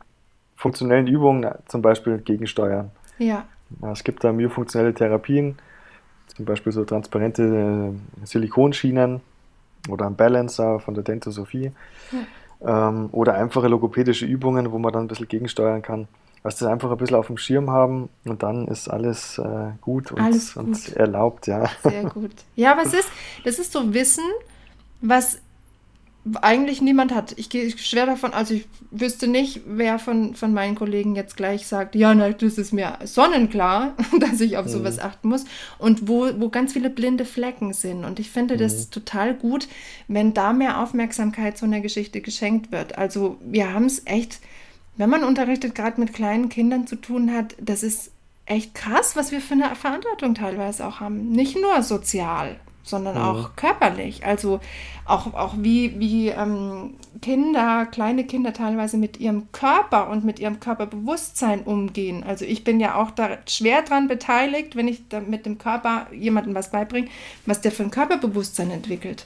funktionellen 0.56 1.06
Übungen 1.06 1.50
zum 1.66 1.82
Beispiel 1.82 2.18
gegensteuern. 2.18 2.90
Ja. 3.18 3.44
ja. 3.82 3.92
Es 3.92 4.04
gibt 4.04 4.22
da 4.22 4.32
myofunktionelle 4.32 4.94
Therapien, 4.94 5.58
zum 6.28 6.44
Beispiel 6.44 6.72
so 6.72 6.84
transparente 6.84 7.42
äh, 7.42 8.26
Silikonschienen 8.26 9.20
oder 9.88 10.06
ein 10.06 10.16
Balancer 10.16 10.78
von 10.78 10.94
der 10.94 11.02
Dentosophie. 11.02 11.72
Ja. 12.12 12.88
Ähm, 12.88 13.08
oder 13.12 13.34
einfache 13.34 13.68
logopädische 13.68 14.26
Übungen, 14.26 14.70
wo 14.70 14.78
man 14.78 14.92
dann 14.92 15.04
ein 15.04 15.08
bisschen 15.08 15.28
gegensteuern 15.28 15.80
kann. 15.82 16.08
Also 16.42 16.64
das 16.64 16.72
einfach 16.72 16.90
ein 16.90 16.96
bisschen 16.96 17.16
auf 17.16 17.26
dem 17.26 17.37
Schirm 17.37 17.70
haben 17.70 18.09
und 18.24 18.42
dann 18.42 18.66
ist 18.68 18.88
alles 18.88 19.38
äh, 19.38 19.72
gut, 19.81 20.11
und, 20.11 20.20
alles 20.20 20.55
gut 20.55 20.64
und 20.64 20.96
erlaubt, 20.96 21.46
ja. 21.46 21.68
Sehr 21.83 22.05
gut. 22.05 22.33
Ja, 22.57 22.72
aber 22.72 22.83
es 22.83 22.94
ist, 22.94 23.09
das 23.44 23.59
ist 23.59 23.72
so 23.72 23.92
Wissen, 23.92 24.24
was 25.03 25.40
eigentlich 26.42 26.83
niemand 26.83 27.14
hat. 27.14 27.35
Ich 27.38 27.48
gehe 27.48 27.70
schwer 27.79 28.05
davon, 28.05 28.33
also 28.35 28.53
ich 28.55 28.68
wüsste 28.90 29.26
nicht, 29.26 29.62
wer 29.66 29.98
von, 29.98 30.35
von 30.35 30.53
meinen 30.53 30.74
Kollegen 30.74 31.16
jetzt 31.16 31.37
gleich 31.37 31.66
sagt, 31.66 31.94
ja, 31.94 32.14
na, 32.14 32.31
das 32.31 32.59
ist 32.59 32.72
mir 32.72 32.98
sonnenklar, 33.05 33.94
dass 34.20 34.40
ich 34.40 34.59
auf 34.59 34.66
mhm. 34.66 34.70
sowas 34.70 34.98
achten 34.98 35.29
muss. 35.29 35.44
Und 35.79 36.09
wo, 36.09 36.29
wo 36.38 36.50
ganz 36.50 36.74
viele 36.74 36.90
blinde 36.90 37.24
Flecken 37.24 37.72
sind. 37.72 38.05
Und 38.05 38.18
ich 38.18 38.31
finde 38.31 38.55
mhm. 38.55 38.59
das 38.59 38.90
total 38.90 39.35
gut, 39.35 39.66
wenn 40.09 40.35
da 40.35 40.53
mehr 40.53 40.83
Aufmerksamkeit 40.83 41.57
zu 41.57 41.64
einer 41.64 41.81
Geschichte 41.81 42.20
geschenkt 42.20 42.70
wird. 42.70 42.98
Also 42.98 43.38
wir 43.42 43.72
haben 43.72 43.87
es 43.87 44.03
echt, 44.05 44.40
wenn 45.00 45.08
man 45.08 45.24
unterrichtet, 45.24 45.74
gerade 45.74 45.98
mit 45.98 46.12
kleinen 46.12 46.50
Kindern 46.50 46.86
zu 46.86 46.94
tun 46.94 47.32
hat, 47.32 47.56
das 47.58 47.82
ist 47.82 48.10
echt 48.44 48.74
krass, 48.74 49.16
was 49.16 49.32
wir 49.32 49.40
für 49.40 49.54
eine 49.54 49.74
Verantwortung 49.74 50.34
teilweise 50.34 50.86
auch 50.86 51.00
haben. 51.00 51.30
Nicht 51.30 51.56
nur 51.56 51.82
sozial, 51.82 52.56
sondern 52.82 53.14
mhm. 53.14 53.22
auch 53.22 53.56
körperlich. 53.56 54.26
Also 54.26 54.60
auch, 55.06 55.32
auch 55.32 55.54
wie, 55.56 55.98
wie 55.98 56.28
ähm, 56.28 56.96
Kinder, 57.22 57.86
kleine 57.86 58.24
Kinder 58.24 58.52
teilweise 58.52 58.98
mit 58.98 59.18
ihrem 59.18 59.50
Körper 59.52 60.10
und 60.10 60.26
mit 60.26 60.38
ihrem 60.38 60.60
Körperbewusstsein 60.60 61.62
umgehen. 61.62 62.22
Also 62.22 62.44
ich 62.44 62.62
bin 62.62 62.78
ja 62.78 62.96
auch 62.96 63.10
da 63.10 63.38
schwer 63.48 63.80
dran 63.80 64.06
beteiligt, 64.06 64.76
wenn 64.76 64.86
ich 64.86 65.08
da 65.08 65.20
mit 65.20 65.46
dem 65.46 65.56
Körper 65.56 66.08
jemandem 66.12 66.54
was 66.54 66.70
beibringe, 66.70 67.08
was 67.46 67.62
der 67.62 67.72
für 67.72 67.84
ein 67.84 67.90
Körperbewusstsein 67.90 68.70
entwickelt. 68.70 69.24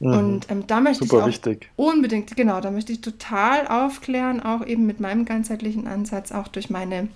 Mhm. 0.00 0.12
Und 0.12 0.50
ähm, 0.50 0.66
da 0.66 0.80
möchte 0.80 1.04
Super 1.04 1.18
ich 1.18 1.22
auch 1.22 1.28
wichtig. 1.28 1.70
unbedingt, 1.76 2.36
genau, 2.36 2.60
da 2.60 2.70
möchte 2.70 2.92
ich 2.92 3.00
total 3.00 3.66
aufklären, 3.66 4.40
auch 4.40 4.64
eben 4.64 4.86
mit 4.86 5.00
meinem 5.00 5.24
ganzheitlichen 5.24 5.86
Ansatz, 5.86 6.32
auch 6.32 6.48
durch 6.48 6.70
meine 6.70 7.08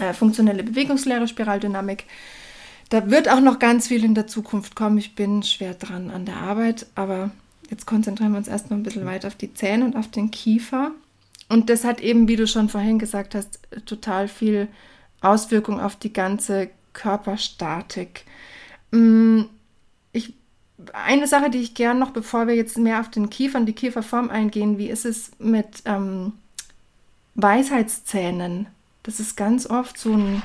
äh, 0.00 0.12
funktionelle 0.12 0.62
Bewegungslehre, 0.62 1.28
Spiraldynamik. 1.28 2.04
Da 2.88 3.10
wird 3.10 3.28
auch 3.28 3.40
noch 3.40 3.58
ganz 3.58 3.88
viel 3.88 4.04
in 4.04 4.14
der 4.14 4.26
Zukunft 4.26 4.74
kommen. 4.74 4.98
Ich 4.98 5.14
bin 5.14 5.42
schwer 5.42 5.74
dran 5.74 6.10
an 6.10 6.24
der 6.24 6.36
Arbeit, 6.36 6.86
aber 6.94 7.30
jetzt 7.70 7.86
konzentrieren 7.86 8.32
wir 8.32 8.38
uns 8.38 8.48
erstmal 8.48 8.78
ein 8.78 8.82
bisschen 8.82 9.04
weiter 9.04 9.28
auf 9.28 9.34
die 9.34 9.52
Zähne 9.52 9.84
und 9.84 9.96
auf 9.96 10.10
den 10.10 10.30
Kiefer. 10.30 10.92
Und 11.48 11.70
das 11.70 11.84
hat 11.84 12.00
eben, 12.00 12.28
wie 12.28 12.36
du 12.36 12.46
schon 12.46 12.68
vorhin 12.68 12.98
gesagt 12.98 13.34
hast, 13.34 13.60
total 13.86 14.28
viel 14.28 14.68
Auswirkung 15.20 15.80
auf 15.80 15.96
die 15.96 16.12
ganze 16.12 16.70
Körperstatik. 16.92 18.24
Mm, 18.90 19.42
ich, 20.12 20.34
eine 20.92 21.26
Sache, 21.26 21.50
die 21.50 21.58
ich 21.58 21.74
gern 21.74 21.98
noch, 21.98 22.10
bevor 22.10 22.46
wir 22.46 22.54
jetzt 22.54 22.78
mehr 22.78 23.00
auf 23.00 23.10
den 23.10 23.30
Kiefer 23.30 23.58
und 23.58 23.66
die 23.66 23.72
Kieferform 23.72 24.30
eingehen, 24.30 24.78
wie 24.78 24.88
ist 24.88 25.04
es 25.04 25.32
mit 25.38 25.82
ähm, 25.84 26.34
Weisheitszähnen? 27.34 28.66
Das 29.02 29.20
ist 29.20 29.36
ganz 29.36 29.68
oft 29.68 29.98
so 29.98 30.12
ein 30.12 30.42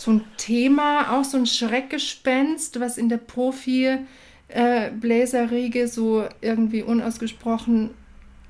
so 0.00 0.10
ein 0.12 0.24
Thema, 0.38 1.12
auch 1.12 1.24
so 1.24 1.36
ein 1.36 1.44
Schreckgespenst, 1.46 2.80
was 2.80 2.96
in 2.96 3.10
der 3.10 3.18
Profi-Bläserriege 3.18 5.88
so 5.88 6.24
irgendwie 6.40 6.82
unausgesprochen 6.82 7.90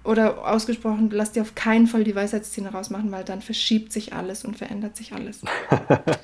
oder 0.04 0.48
ausgesprochen, 0.48 1.10
lass 1.12 1.32
dir 1.32 1.42
auf 1.42 1.56
keinen 1.56 1.88
Fall 1.88 2.04
die 2.04 2.14
Weisheitszähne 2.14 2.70
rausmachen, 2.70 3.10
weil 3.10 3.24
dann 3.24 3.42
verschiebt 3.42 3.92
sich 3.92 4.12
alles 4.12 4.44
und 4.44 4.58
verändert 4.58 4.96
sich 4.96 5.12
alles. 5.12 5.40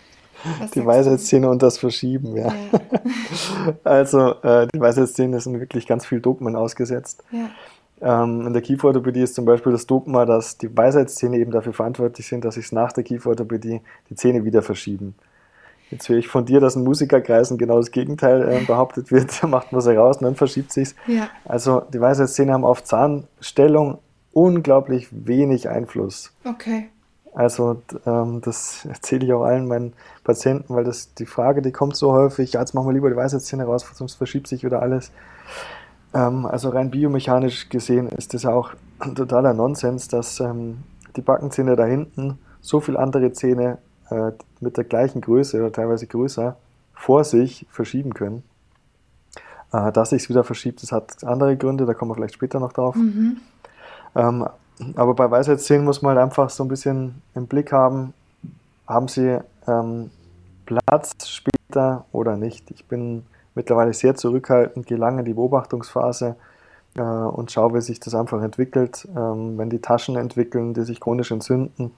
die 0.74 0.84
Weisheitszähne 0.84 1.48
und 1.48 1.62
das 1.62 1.78
Verschieben, 1.78 2.36
ja. 2.36 2.48
ja. 2.48 3.74
also 3.84 4.34
äh, 4.42 4.66
die 4.74 4.80
Weisheitszähne 4.80 5.40
sind 5.40 5.60
wirklich 5.60 5.86
ganz 5.86 6.06
viel 6.06 6.20
Dogmen 6.20 6.56
ausgesetzt. 6.56 7.24
Ja. 7.30 7.50
Ähm, 8.00 8.46
in 8.46 8.52
der 8.52 8.62
Kieferorthopädie 8.62 9.22
ist 9.22 9.34
zum 9.34 9.44
Beispiel 9.44 9.72
das 9.72 9.86
Dogma, 9.86 10.26
dass 10.26 10.58
die 10.58 10.74
Weisheitszähne 10.76 11.38
eben 11.38 11.50
dafür 11.50 11.72
verantwortlich 11.72 12.26
sind, 12.26 12.44
dass 12.44 12.56
sich 12.56 12.70
nach 12.72 12.92
der 12.92 13.04
Kieferorthopädie 13.04 13.80
die 14.10 14.14
Zähne 14.14 14.44
wieder 14.44 14.62
verschieben. 14.62 15.14
Jetzt 15.90 16.08
höre 16.08 16.18
ich 16.18 16.28
von 16.28 16.44
dir, 16.44 16.60
dass 16.60 16.74
in 16.74 16.82
Musikerkreisen 16.82 17.58
genau 17.58 17.76
das 17.76 17.92
Gegenteil 17.92 18.48
äh, 18.48 18.64
behauptet 18.64 19.10
wird. 19.10 19.42
Da 19.42 19.46
macht 19.46 19.72
man 19.72 19.80
sie 19.80 19.96
raus 19.96 20.18
und 20.18 20.24
dann 20.24 20.34
verschiebt 20.34 20.72
sich's. 20.72 20.94
Ja. 21.06 21.28
Also 21.44 21.80
die 21.92 22.00
Weisheitszähne 22.00 22.52
haben 22.52 22.64
auf 22.64 22.84
Zahnstellung 22.84 23.98
unglaublich 24.32 25.08
wenig 25.10 25.68
Einfluss. 25.68 26.34
Okay. 26.44 26.88
Also 27.36 27.82
ähm, 28.06 28.40
das 28.40 28.86
erzähle 28.86 29.26
ich 29.26 29.32
auch 29.34 29.44
allen 29.44 29.68
meinen 29.68 29.92
Patienten, 30.24 30.74
weil 30.74 30.84
das 30.84 31.12
die 31.12 31.26
Frage, 31.26 31.60
die 31.60 31.70
kommt 31.70 31.94
so 31.94 32.12
häufig, 32.12 32.54
ja, 32.54 32.60
jetzt 32.60 32.72
machen 32.72 32.88
wir 32.88 32.94
lieber 32.94 33.10
die 33.10 33.16
Weisheitszähne 33.16 33.64
raus, 33.64 33.86
sonst 33.92 34.14
verschiebt 34.14 34.48
sich 34.48 34.64
wieder 34.64 34.80
alles. 34.80 35.12
Ähm, 36.14 36.46
also 36.46 36.70
rein 36.70 36.90
biomechanisch 36.90 37.68
gesehen 37.68 38.08
ist 38.08 38.32
das 38.32 38.46
auch 38.46 38.70
ein 39.00 39.14
totaler 39.14 39.52
Nonsens, 39.52 40.08
dass 40.08 40.40
ähm, 40.40 40.78
die 41.14 41.20
Backenzähne 41.20 41.76
da 41.76 41.84
hinten 41.84 42.38
so 42.62 42.80
viele 42.80 42.98
andere 42.98 43.30
Zähne 43.32 43.76
äh, 44.08 44.32
mit 44.60 44.78
der 44.78 44.84
gleichen 44.84 45.20
Größe 45.20 45.58
oder 45.58 45.70
teilweise 45.70 46.06
größer 46.06 46.56
vor 46.94 47.22
sich 47.24 47.66
verschieben 47.68 48.14
können. 48.14 48.44
Äh, 49.74 49.92
dass 49.92 50.08
sich 50.08 50.22
es 50.22 50.28
wieder 50.30 50.42
verschiebt, 50.42 50.82
das 50.82 50.90
hat 50.90 51.22
andere 51.22 51.54
Gründe, 51.58 51.84
da 51.84 51.92
kommen 51.92 52.12
wir 52.12 52.14
vielleicht 52.14 52.34
später 52.34 52.60
noch 52.60 52.72
drauf. 52.72 52.96
Mhm. 52.96 53.36
Aber 54.94 55.14
bei 55.14 55.30
Weisheitszähnen 55.30 55.84
muss 55.84 56.02
man 56.02 56.16
halt 56.16 56.24
einfach 56.24 56.50
so 56.50 56.64
ein 56.64 56.68
bisschen 56.68 57.22
im 57.34 57.46
Blick 57.46 57.72
haben, 57.72 58.12
haben 58.86 59.08
sie 59.08 59.38
ähm, 59.66 60.10
Platz 60.66 61.12
später 61.26 62.04
oder 62.12 62.36
nicht. 62.36 62.70
Ich 62.70 62.84
bin 62.86 63.24
mittlerweile 63.54 63.94
sehr 63.94 64.14
zurückhaltend, 64.14 64.86
gehe 64.86 64.98
lange 64.98 65.20
in 65.20 65.24
die 65.24 65.34
Beobachtungsphase 65.34 66.36
äh, 66.96 67.00
und 67.00 67.50
schaue, 67.50 67.74
wie 67.74 67.80
sich 67.80 68.00
das 68.00 68.14
einfach 68.14 68.42
entwickelt. 68.42 69.08
Ähm, 69.16 69.56
wenn 69.56 69.70
die 69.70 69.80
Taschen 69.80 70.16
entwickeln, 70.16 70.74
die 70.74 70.82
sich 70.82 71.00
chronisch 71.00 71.30
entzünden, 71.30 71.92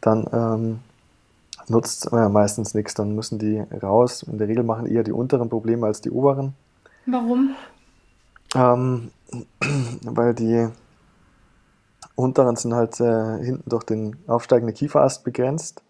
dann 0.00 0.26
ähm, 0.32 0.78
nutzt 1.68 2.12
äh, 2.12 2.28
meistens 2.28 2.74
nichts, 2.74 2.94
dann 2.94 3.14
müssen 3.14 3.38
die 3.38 3.62
raus. 3.82 4.22
In 4.22 4.38
der 4.38 4.48
Regel 4.48 4.64
machen 4.64 4.86
eher 4.86 5.02
die 5.02 5.12
unteren 5.12 5.48
Probleme 5.48 5.86
als 5.86 6.00
die 6.00 6.10
oberen. 6.10 6.54
Warum? 7.06 7.54
Ähm, 8.54 9.10
weil 10.02 10.34
die 10.34 10.68
unteren 12.14 12.56
sind 12.56 12.74
halt 12.74 13.00
äh, 13.00 13.38
hinten 13.38 13.68
durch 13.68 13.84
den 13.84 14.16
aufsteigenden 14.26 14.74
Kieferast 14.74 15.24
begrenzt. 15.24 15.82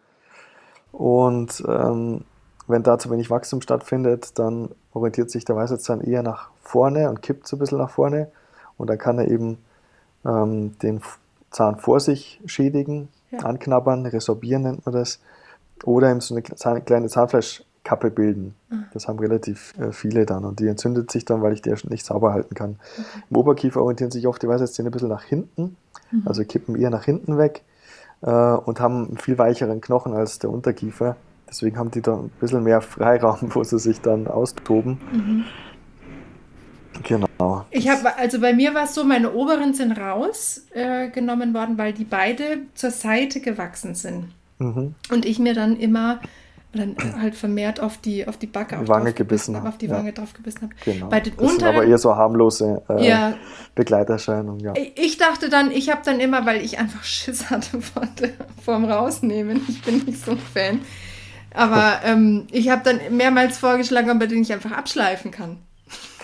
Und 0.93 1.63
ähm, 1.67 2.25
wenn 2.67 2.83
da 2.83 2.99
zu 2.99 3.11
wenig 3.11 3.31
Wachstum 3.31 3.61
stattfindet, 3.61 4.39
dann 4.39 4.71
orientiert 4.93 5.31
sich 5.31 5.45
der 5.45 5.57
Weisheitszahn 5.57 6.01
eher 6.01 6.23
nach 6.23 6.51
vorne 6.63 7.09
und 7.09 7.23
kippt 7.23 7.47
so 7.47 7.57
ein 7.57 7.59
bisschen 7.59 7.79
nach 7.79 7.91
vorne. 7.91 8.31
Und 8.77 8.89
dann 8.89 8.99
kann 8.99 9.19
er 9.19 9.29
eben 9.29 9.59
ähm, 10.25 10.79
den 10.79 11.01
Zahn 11.51 11.77
vor 11.77 12.01
sich 12.01 12.41
schädigen, 12.47 13.09
ja. 13.31 13.41
anknabbern, 13.41 14.07
resorbieren 14.07 14.63
nennt 14.63 14.87
man 14.87 14.95
das. 14.95 15.21
Oder 15.85 16.11
eben 16.11 16.21
so 16.21 16.35
eine 16.35 16.81
kleine 16.83 17.09
Zahnfleischkappe 17.83 18.11
bilden. 18.11 18.55
Mhm. 18.71 18.85
Das 18.93 19.09
haben 19.09 19.19
relativ 19.19 19.75
äh, 19.79 19.93
viele 19.93 20.27
dann. 20.27 20.45
Und 20.45 20.61
die 20.61 20.67
entzündet 20.67 21.11
sich 21.11 21.25
dann, 21.25 21.43
weil 21.43 21.53
ich 21.53 21.63
die 21.63 21.75
nicht 21.89 22.05
sauber 22.05 22.33
halten 22.33 22.55
kann. 22.55 22.77
Okay. 22.81 23.23
Im 23.31 23.37
Oberkiefer 23.37 23.81
orientieren 23.81 24.11
sich 24.11 24.27
oft 24.27 24.43
die 24.43 24.49
Weisheitszähne 24.49 24.89
ein 24.89 24.93
bisschen 24.93 25.09
nach 25.09 25.25
hinten. 25.25 25.77
Mhm. 26.11 26.23
Also 26.25 26.45
kippen 26.45 26.77
eher 26.77 26.91
nach 26.91 27.05
hinten 27.05 27.39
weg 27.39 27.63
äh, 28.23 28.31
und 28.31 28.81
haben 28.81 29.07
einen 29.09 29.19
viel 29.19 29.39
weicheren 29.39 29.81
Knochen 29.81 30.15
als 30.15 30.39
der 30.39 30.51
Unterkiefer. 30.51 31.17
Deswegen 31.49 31.77
haben 31.77 31.91
die 31.91 32.01
da 32.01 32.15
ein 32.15 32.31
bisschen 32.41 32.63
mehr 32.63 32.81
Freiraum, 32.81 33.55
wo 33.55 33.63
sie 33.63 33.79
sich 33.79 34.01
dann 34.01 34.27
austoben. 34.27 34.99
Mhm. 35.13 35.45
Genau. 37.03 37.65
Ich 37.71 37.89
habe, 37.89 38.17
also 38.17 38.39
bei 38.39 38.53
mir 38.53 38.75
war 38.75 38.85
es 38.85 38.95
so, 38.95 39.03
meine 39.03 39.33
oberen 39.33 39.75
sind 39.75 39.93
rausgenommen 39.93 41.51
äh, 41.51 41.55
worden, 41.55 41.79
weil 41.79 41.93
die 41.95 42.05
beide 42.05 42.59
zur 42.75 42.91
Seite 42.91 43.41
gewachsen 43.41 43.95
sind. 43.95 44.29
Mhm. 44.59 44.95
Und 45.11 45.25
ich 45.25 45.39
mir 45.39 45.55
dann 45.55 45.77
immer 45.77 46.21
dann 46.73 46.97
halt 47.21 47.35
vermehrt 47.35 47.81
auf 47.81 47.99
die, 47.99 48.27
auf 48.27 48.37
die 48.37 48.47
Backe 48.47 48.79
die 48.79 48.89
Wange 48.89 49.13
gebissen 49.13 49.57
habe. 49.57 49.69
Auf 49.69 49.79
die 49.79 49.91
Wange 49.91 50.13
drauf 50.13 50.33
gebissen 50.33 50.63
habe. 50.63 50.75
Genau. 50.85 51.09
Bei 51.09 51.21
den 51.21 51.37
das 51.37 51.43
unteren, 51.43 51.59
sind 51.59 51.69
aber 51.69 51.85
eher 51.85 51.99
so 51.99 52.17
harmlose 52.17 52.83
äh, 52.89 53.07
ja. 53.07 53.35
Begleiterscheinungen. 53.75 54.61
Ja. 54.61 54.75
Ich 54.95 55.19
dachte 55.19 55.49
dann, 55.49 55.71
ich 55.71 55.91
habe 55.91 56.03
dann 56.05 56.21
immer, 56.21 56.47
weil 56.47 56.63
ich 56.63 56.79
einfach 56.79 57.05
Schiss 57.05 57.51
hatte 57.51 57.81
vor 57.81 58.03
vorm 58.63 58.85
Rausnehmen, 58.85 59.61
ich 59.69 59.83
bin 59.83 59.99
nicht 60.05 60.25
so 60.25 60.33
ein 60.33 60.39
Fan, 60.39 60.81
aber 61.55 62.01
ähm, 62.05 62.47
ich 62.51 62.71
habe 62.71 62.83
dann 62.85 63.17
mehrmals 63.17 63.59
vorgeschlagen, 63.59 64.11
ob 64.11 64.21
den 64.29 64.43
ich 64.43 64.53
einfach 64.53 64.73
abschleifen 64.73 65.31
kann. 65.31 65.59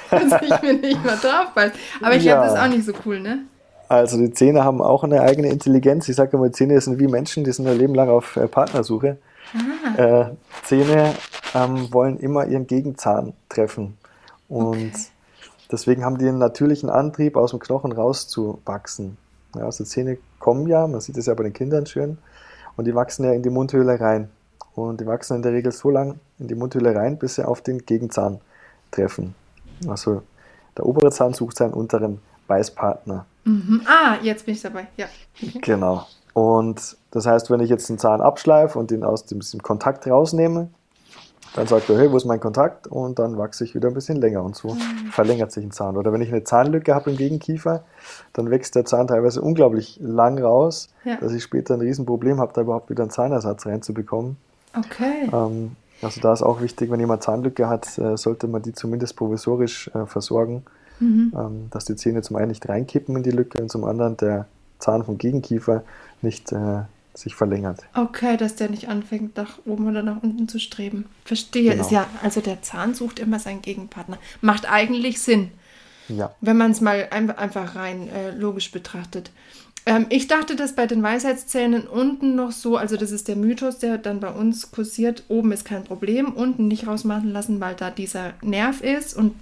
dass 0.11 0.43
ich 0.43 0.63
mir 0.63 0.75
nicht 0.75 1.05
mehr 1.05 1.17
drauf 1.17 1.53
beiß. 1.55 1.73
Aber 2.01 2.17
ich 2.17 2.25
ja. 2.25 2.37
habe 2.37 2.47
das 2.47 2.59
auch 2.59 2.69
nicht 2.69 2.85
so 2.85 2.93
cool, 3.05 3.21
ne? 3.21 3.41
Also 3.89 4.19
die 4.19 4.33
Zähne 4.33 4.65
haben 4.65 4.83
auch 4.83 5.05
eine 5.05 5.23
eigene 5.23 5.49
Intelligenz. 5.49 6.09
Ich 6.09 6.17
sage 6.17 6.37
immer, 6.37 6.53
Zähne 6.53 6.81
sind 6.81 6.99
wie 6.99 7.07
Menschen, 7.07 7.45
die 7.45 7.53
sind 7.53 7.67
ein 7.67 7.79
Leben 7.79 7.95
lang 7.95 8.11
auf 8.11 8.37
äh, 8.37 8.47
Partnersuche. 8.47 9.17
Ah. 9.55 10.03
Äh, 10.03 10.37
Zähne 10.65 11.15
ähm, 11.55 11.93
wollen 11.93 12.19
immer 12.19 12.47
ihren 12.47 12.67
Gegenzahn 12.67 13.33
treffen. 13.49 13.97
Und 14.49 14.93
okay. 14.93 15.07
deswegen 15.71 16.05
haben 16.05 16.19
die 16.19 16.29
einen 16.29 16.39
natürlichen 16.39 16.91
Antrieb, 16.91 17.37
aus 17.37 17.51
dem 17.51 17.61
Knochen 17.61 17.93
rauszuwachsen. 17.93 19.17
Ja, 19.55 19.65
also 19.65 19.85
Zähne 19.85 20.19
kommen 20.39 20.67
ja, 20.67 20.87
man 20.87 21.01
sieht 21.01 21.17
es 21.17 21.27
ja 21.27 21.35
bei 21.35 21.43
den 21.43 21.53
Kindern 21.53 21.87
schön, 21.87 22.19
und 22.77 22.87
die 22.87 22.95
wachsen 22.95 23.25
ja 23.25 23.33
in 23.33 23.43
die 23.43 23.51
Mundhöhle 23.51 24.01
rein. 24.01 24.31
Und 24.75 25.01
die 25.01 25.07
wachsen 25.07 25.37
in 25.37 25.43
der 25.43 25.53
Regel 25.53 25.73
so 25.73 25.91
lang 25.91 26.21
in 26.39 26.47
die 26.47 26.55
Mundhöhle 26.55 26.95
rein, 26.95 27.19
bis 27.19 27.35
sie 27.35 27.47
auf 27.47 27.61
den 27.61 27.85
Gegenzahn 27.85 28.41
treffen. 28.93 29.35
Also 29.89 30.23
der 30.77 30.87
obere 30.87 31.11
Zahn 31.11 31.35
sucht 31.35 31.57
seinen 31.57 31.73
unteren 31.73 32.21
Beißpartner. 32.47 33.27
Mhm. 33.45 33.83
Ah, 33.87 34.17
jetzt 34.23 34.47
bin 34.47 34.55
ich 34.55 34.63
dabei, 34.63 34.87
ja. 34.97 35.07
Genau. 35.61 36.07
Und 36.35 36.97
das 37.11 37.27
heißt, 37.27 37.51
wenn 37.51 37.61
ich 37.61 37.71
jetzt 37.71 37.89
einen 37.89 37.99
Zahn 37.99 38.21
abschleife 38.21 38.79
und 38.79 38.91
ihn 38.93 39.05
aus 39.05 39.25
dem, 39.25 39.41
Kontakt 39.63 40.07
rausnehme, 40.07 40.69
dann 41.55 41.67
sagt 41.67 41.89
er, 41.89 41.99
hey, 41.99 42.13
wo 42.13 42.17
ist 42.17 42.27
mein 42.27 42.41
Kontakt? 42.41 42.87
Und 42.87 43.19
dann 43.19 43.39
wachse 43.39 43.65
ich 43.65 43.75
wieder 43.75 43.89
ein 43.89 43.95
bisschen 43.95 44.21
länger 44.21 44.43
und 44.43 44.55
so 44.55 44.75
mhm. 44.75 45.11
verlängert 45.11 45.51
sich 45.51 45.65
ein 45.65 45.71
Zahn. 45.71 45.97
Oder 45.97 46.13
wenn 46.13 46.21
ich 46.21 46.29
eine 46.29 46.45
Zahnlücke 46.45 46.95
habe 46.95 47.11
im 47.11 47.17
Gegenkiefer, 47.17 47.85
dann 48.35 48.51
wächst 48.51 48.75
der 48.75 48.85
Zahn 48.85 49.07
teilweise 49.07 49.41
unglaublich 49.41 49.99
lang 50.03 50.39
raus, 50.39 50.89
ja. 51.05 51.17
dass 51.17 51.33
ich 51.33 51.43
später 51.43 51.75
ein 51.75 51.81
Riesenproblem 51.81 52.39
habe, 52.39 52.53
da 52.53 52.61
überhaupt 52.61 52.91
wieder 52.91 53.03
einen 53.03 53.11
Zahnersatz 53.11 53.65
reinzubekommen. 53.67 54.37
Okay. 54.77 55.31
Ähm, 55.33 55.77
also 56.03 56.21
da 56.21 56.33
ist 56.33 56.43
auch 56.43 56.61
wichtig, 56.61 56.91
wenn 56.91 57.01
jemand 57.01 57.23
Zahnlücke 57.23 57.69
hat, 57.69 57.99
äh, 57.99 58.17
sollte 58.17 58.47
man 58.47 58.63
die 58.63 58.73
zumindest 58.73 59.17
provisorisch 59.17 59.91
äh, 59.95 60.07
versorgen, 60.07 60.65
mhm. 61.01 61.33
ähm, 61.37 61.69
dass 61.71 61.87
die 61.87 61.97
Zähne 61.97 62.23
zum 62.23 62.37
einen 62.37 62.49
nicht 62.49 62.69
reinkippen 62.69 63.17
in 63.17 63.23
die 63.23 63.31
Lücke 63.31 63.61
und 63.61 63.71
zum 63.71 63.85
anderen 63.85 64.17
der 64.19 64.47
Zahn 64.79 65.03
vom 65.03 65.19
Gegenkiefer 65.19 65.83
nicht 66.23 66.53
äh, 66.53 66.83
sich 67.21 67.35
verlängert. 67.35 67.81
Okay, 67.95 68.37
dass 68.37 68.57
der 68.57 68.71
nicht 68.71 68.89
anfängt, 68.89 69.37
nach 69.37 69.59
oben 69.65 69.89
oder 69.89 70.03
nach 70.03 70.23
unten 70.23 70.49
zu 70.49 70.59
streben. 70.59 71.07
Verstehe. 71.25 71.73
Genau. 71.73 71.85
Ist 71.85 71.91
ja, 71.91 72.07
also 72.23 72.41
der 72.41 72.63
Zahn 72.63 72.95
sucht 72.95 73.19
immer 73.19 73.39
seinen 73.39 73.63
Gegenpartner. 73.63 74.19
Macht 74.41 74.71
eigentlich 74.71 75.21
Sinn. 75.21 75.51
Ja. 76.09 76.35
Wenn 76.41 76.57
man 76.57 76.71
es 76.71 76.81
mal 76.81 77.09
ein, 77.11 77.31
einfach 77.31 77.75
rein 77.75 78.09
äh, 78.09 78.31
logisch 78.31 78.71
betrachtet. 78.71 79.31
Ähm, 79.89 80.07
ich 80.11 80.27
dachte, 80.29 80.55
dass 80.55 80.75
bei 80.75 80.87
den 80.87 81.03
Weisheitszähnen 81.03 81.87
unten 81.87 82.35
noch 82.35 82.53
so, 82.53 82.77
also 82.77 82.97
das 82.97 83.11
ist 83.11 83.27
der 83.27 83.37
Mythos, 83.37 83.79
der 83.79 83.99
dann 83.99 84.21
bei 84.21 84.31
uns 84.31 84.71
kursiert, 84.71 85.25
oben 85.29 85.51
ist 85.53 85.65
kein 85.65 85.85
Problem, 85.85 86.33
unten 86.33 86.69
nicht 86.69 86.87
rausmachen 86.87 87.33
lassen, 87.33 87.61
weil 87.61 87.75
da 87.75 87.91
dieser 87.91 88.35
Nerv 88.43 88.83
ist 88.83 89.15
und 89.15 89.35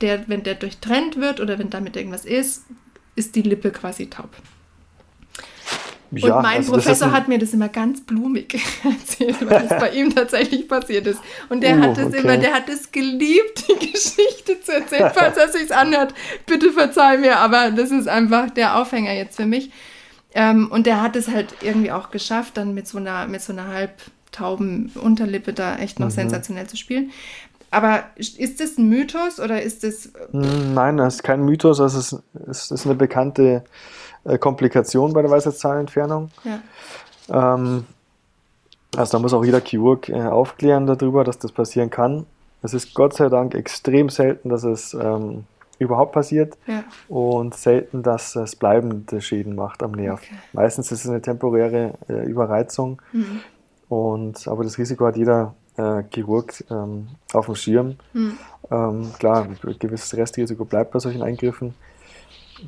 der, 0.00 0.28
wenn 0.28 0.42
der 0.42 0.56
durchtrennt 0.56 1.16
wird 1.16 1.40
oder 1.40 1.58
wenn 1.58 1.70
damit 1.70 1.96
irgendwas 1.96 2.24
ist, 2.24 2.64
ist 3.16 3.34
die 3.34 3.42
Lippe 3.42 3.70
quasi 3.70 4.10
taub. 4.10 4.30
Ja, 6.16 6.36
und 6.36 6.42
mein 6.42 6.58
also 6.58 6.72
Professor 6.72 7.12
hat 7.12 7.28
mir 7.28 7.38
das 7.38 7.52
immer 7.52 7.68
ganz 7.68 8.00
blumig 8.00 8.54
erzählt, 8.84 9.36
was 9.48 9.68
bei 9.80 9.90
ihm 9.90 10.14
tatsächlich 10.14 10.68
passiert 10.68 11.06
ist. 11.06 11.20
Und 11.48 11.62
der 11.62 11.78
uh, 11.78 11.82
hat 11.82 11.98
es 11.98 12.06
okay. 12.06 12.18
immer, 12.18 12.36
der 12.36 12.52
hat 12.52 12.68
es 12.68 12.92
geliebt, 12.92 13.64
die 13.68 13.86
Geschichte 13.92 14.60
zu 14.62 14.72
erzählen, 14.72 15.10
falls 15.14 15.36
er 15.36 15.48
sich 15.48 15.74
anhört. 15.74 16.14
Bitte 16.46 16.72
verzeih 16.72 17.18
mir, 17.18 17.38
aber 17.38 17.70
das 17.70 17.90
ist 17.90 18.08
einfach 18.08 18.50
der 18.50 18.78
Aufhänger 18.78 19.12
jetzt 19.12 19.36
für 19.36 19.46
mich. 19.46 19.70
Ähm, 20.34 20.68
und 20.70 20.86
der 20.86 21.00
hat 21.00 21.16
es 21.16 21.28
halt 21.28 21.54
irgendwie 21.62 21.92
auch 21.92 22.10
geschafft, 22.10 22.56
dann 22.56 22.74
mit 22.74 22.88
so 22.88 22.98
einer, 22.98 23.26
mit 23.28 23.40
so 23.40 23.52
einer 23.52 23.68
halbtauben 23.68 24.90
Unterlippe 25.00 25.52
da 25.52 25.76
echt 25.76 26.00
noch 26.00 26.08
mhm. 26.08 26.12
sensationell 26.12 26.66
zu 26.66 26.76
spielen. 26.76 27.12
Aber 27.74 28.04
ist 28.16 28.60
das 28.60 28.78
ein 28.78 28.88
Mythos 28.88 29.40
oder 29.40 29.60
ist 29.60 29.82
das. 29.82 30.10
Hm, 30.30 30.74
nein, 30.74 30.96
das 30.96 31.16
ist 31.16 31.22
kein 31.24 31.44
Mythos, 31.44 31.78
das 31.78 31.94
ist, 31.94 32.16
es 32.48 32.70
ist 32.70 32.86
eine 32.86 32.94
bekannte 32.94 33.64
äh, 34.24 34.38
Komplikation 34.38 35.12
bei 35.12 35.22
der 35.22 35.30
Weisheitszahnentfernung. 35.30 36.30
Ja. 36.44 37.54
Ähm, 37.54 37.84
also 38.96 39.12
da 39.12 39.18
muss 39.18 39.34
auch 39.34 39.44
jeder 39.44 39.60
Chirurg 39.60 40.08
äh, 40.08 40.22
aufklären 40.22 40.86
darüber, 40.86 41.24
dass 41.24 41.38
das 41.38 41.52
passieren 41.52 41.90
kann. 41.90 42.26
Es 42.62 42.74
ist 42.74 42.94
Gott 42.94 43.14
sei 43.14 43.28
Dank 43.28 43.54
extrem 43.54 44.08
selten, 44.08 44.48
dass 44.48 44.64
es 44.64 44.94
ähm, 44.94 45.44
überhaupt 45.78 46.12
passiert 46.12 46.56
ja. 46.66 46.84
und 47.08 47.54
selten, 47.54 48.02
dass 48.02 48.36
es 48.36 48.56
bleibende 48.56 49.20
Schäden 49.20 49.54
macht 49.54 49.82
am 49.82 49.92
Nerv. 49.92 50.20
Okay. 50.22 50.34
Meistens 50.52 50.92
ist 50.92 51.04
es 51.04 51.10
eine 51.10 51.20
temporäre 51.20 51.94
äh, 52.08 52.24
Überreizung, 52.24 53.02
mhm. 53.12 53.40
und, 53.88 54.48
aber 54.48 54.64
das 54.64 54.78
Risiko 54.78 55.04
hat 55.06 55.16
jeder 55.16 55.54
äh, 55.76 56.04
Chirurg 56.10 56.64
ähm, 56.70 57.08
auf 57.32 57.46
dem 57.46 57.56
Schirm. 57.56 57.96
Mhm. 58.12 58.38
Ähm, 58.70 59.10
klar, 59.18 59.44
ein 59.44 59.78
gewisses 59.78 60.16
Restrisiko 60.16 60.64
bleibt 60.64 60.92
bei 60.92 61.00
solchen 61.00 61.22
Eingriffen 61.22 61.74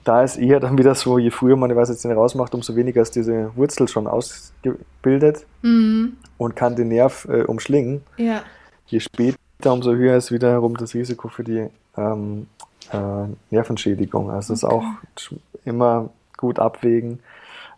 da 0.04 0.22
ist 0.22 0.36
eher 0.36 0.60
dann 0.60 0.78
wieder 0.78 0.94
so, 0.94 1.18
je 1.18 1.30
früher 1.30 1.56
man 1.56 1.70
die 1.70 1.76
Weisheitszähne 1.76 2.14
rausmacht, 2.14 2.54
umso 2.54 2.76
weniger 2.76 3.02
ist 3.02 3.14
diese 3.14 3.50
Wurzel 3.56 3.88
schon 3.88 4.06
ausgebildet 4.06 5.46
mhm. 5.62 6.16
und 6.38 6.56
kann 6.56 6.76
den 6.76 6.88
Nerv 6.88 7.26
äh, 7.30 7.42
umschlingen. 7.42 8.02
Ja. 8.16 8.42
Je 8.86 9.00
später, 9.00 9.36
umso 9.64 9.92
höher 9.92 10.16
ist 10.16 10.32
wiederum 10.32 10.76
das 10.76 10.94
Risiko 10.94 11.28
für 11.28 11.44
die 11.44 11.66
ähm, 11.96 12.46
äh, 12.92 13.26
Nervenschädigung. 13.50 14.30
Also 14.30 14.52
das 14.52 14.64
okay. 14.64 14.76
ist 15.16 15.30
auch 15.32 15.38
immer 15.64 16.10
gut 16.36 16.58
abwägen 16.58 17.20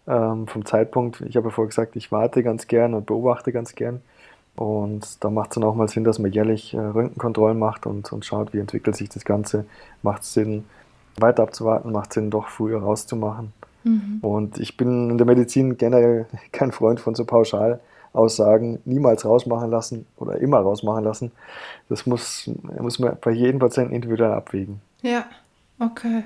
ähm, 0.07 0.47
vom 0.47 0.65
Zeitpunkt. 0.65 1.21
Ich 1.23 1.37
habe 1.37 1.49
ja 1.49 1.55
vorher 1.55 1.69
gesagt, 1.69 1.97
ich 1.97 2.11
warte 2.13 2.43
ganz 2.43 2.67
gern 2.67 2.95
und 2.95 3.07
beobachte 3.07 3.53
ganz 3.53 3.75
gern. 3.75 4.01
Und 4.57 5.23
da 5.23 5.31
macht 5.31 5.51
es 5.51 5.55
dann 5.55 5.65
auch 5.65 5.77
mal 5.77 5.89
Sinn, 5.89 6.03
dass 6.03 6.19
man 6.19 6.33
jährlich 6.33 6.75
äh, 6.75 6.79
Röntgenkontrollen 6.79 7.59
macht 7.59 7.87
und, 7.87 8.13
und 8.13 8.25
schaut, 8.25 8.53
wie 8.53 8.59
entwickelt 8.59 8.97
sich 8.97 9.09
das 9.09 9.25
Ganze. 9.25 9.67
Macht 10.03 10.23
es 10.23 10.35
Sinn, 10.35 10.65
weiter 11.21 11.43
abzuwarten, 11.43 11.93
macht 11.93 12.13
Sinn, 12.13 12.31
doch 12.31 12.49
früher 12.49 12.81
rauszumachen. 12.81 13.53
Mhm. 13.85 14.19
Und 14.23 14.59
ich 14.59 14.77
bin 14.77 15.11
in 15.11 15.19
der 15.19 15.27
Medizin 15.27 15.77
generell 15.77 16.27
kein 16.53 16.73
Freund 16.73 17.01
von 17.01 17.15
so 17.15 17.25
Pauschalaussagen, 17.25 18.81
niemals 18.85 19.25
rausmachen 19.25 19.71
lassen 19.71 20.07
oder 20.17 20.39
immer 20.39 20.59
rausmachen 20.59 21.05
lassen. 21.05 21.33
Das 21.89 22.07
muss, 22.07 22.51
muss 22.81 22.99
man 22.99 23.17
bei 23.21 23.31
jedem 23.31 23.59
Patienten 23.59 23.95
individuell 23.95 24.33
abwägen. 24.33 24.81
Ja, 25.03 25.27
okay. 25.79 26.25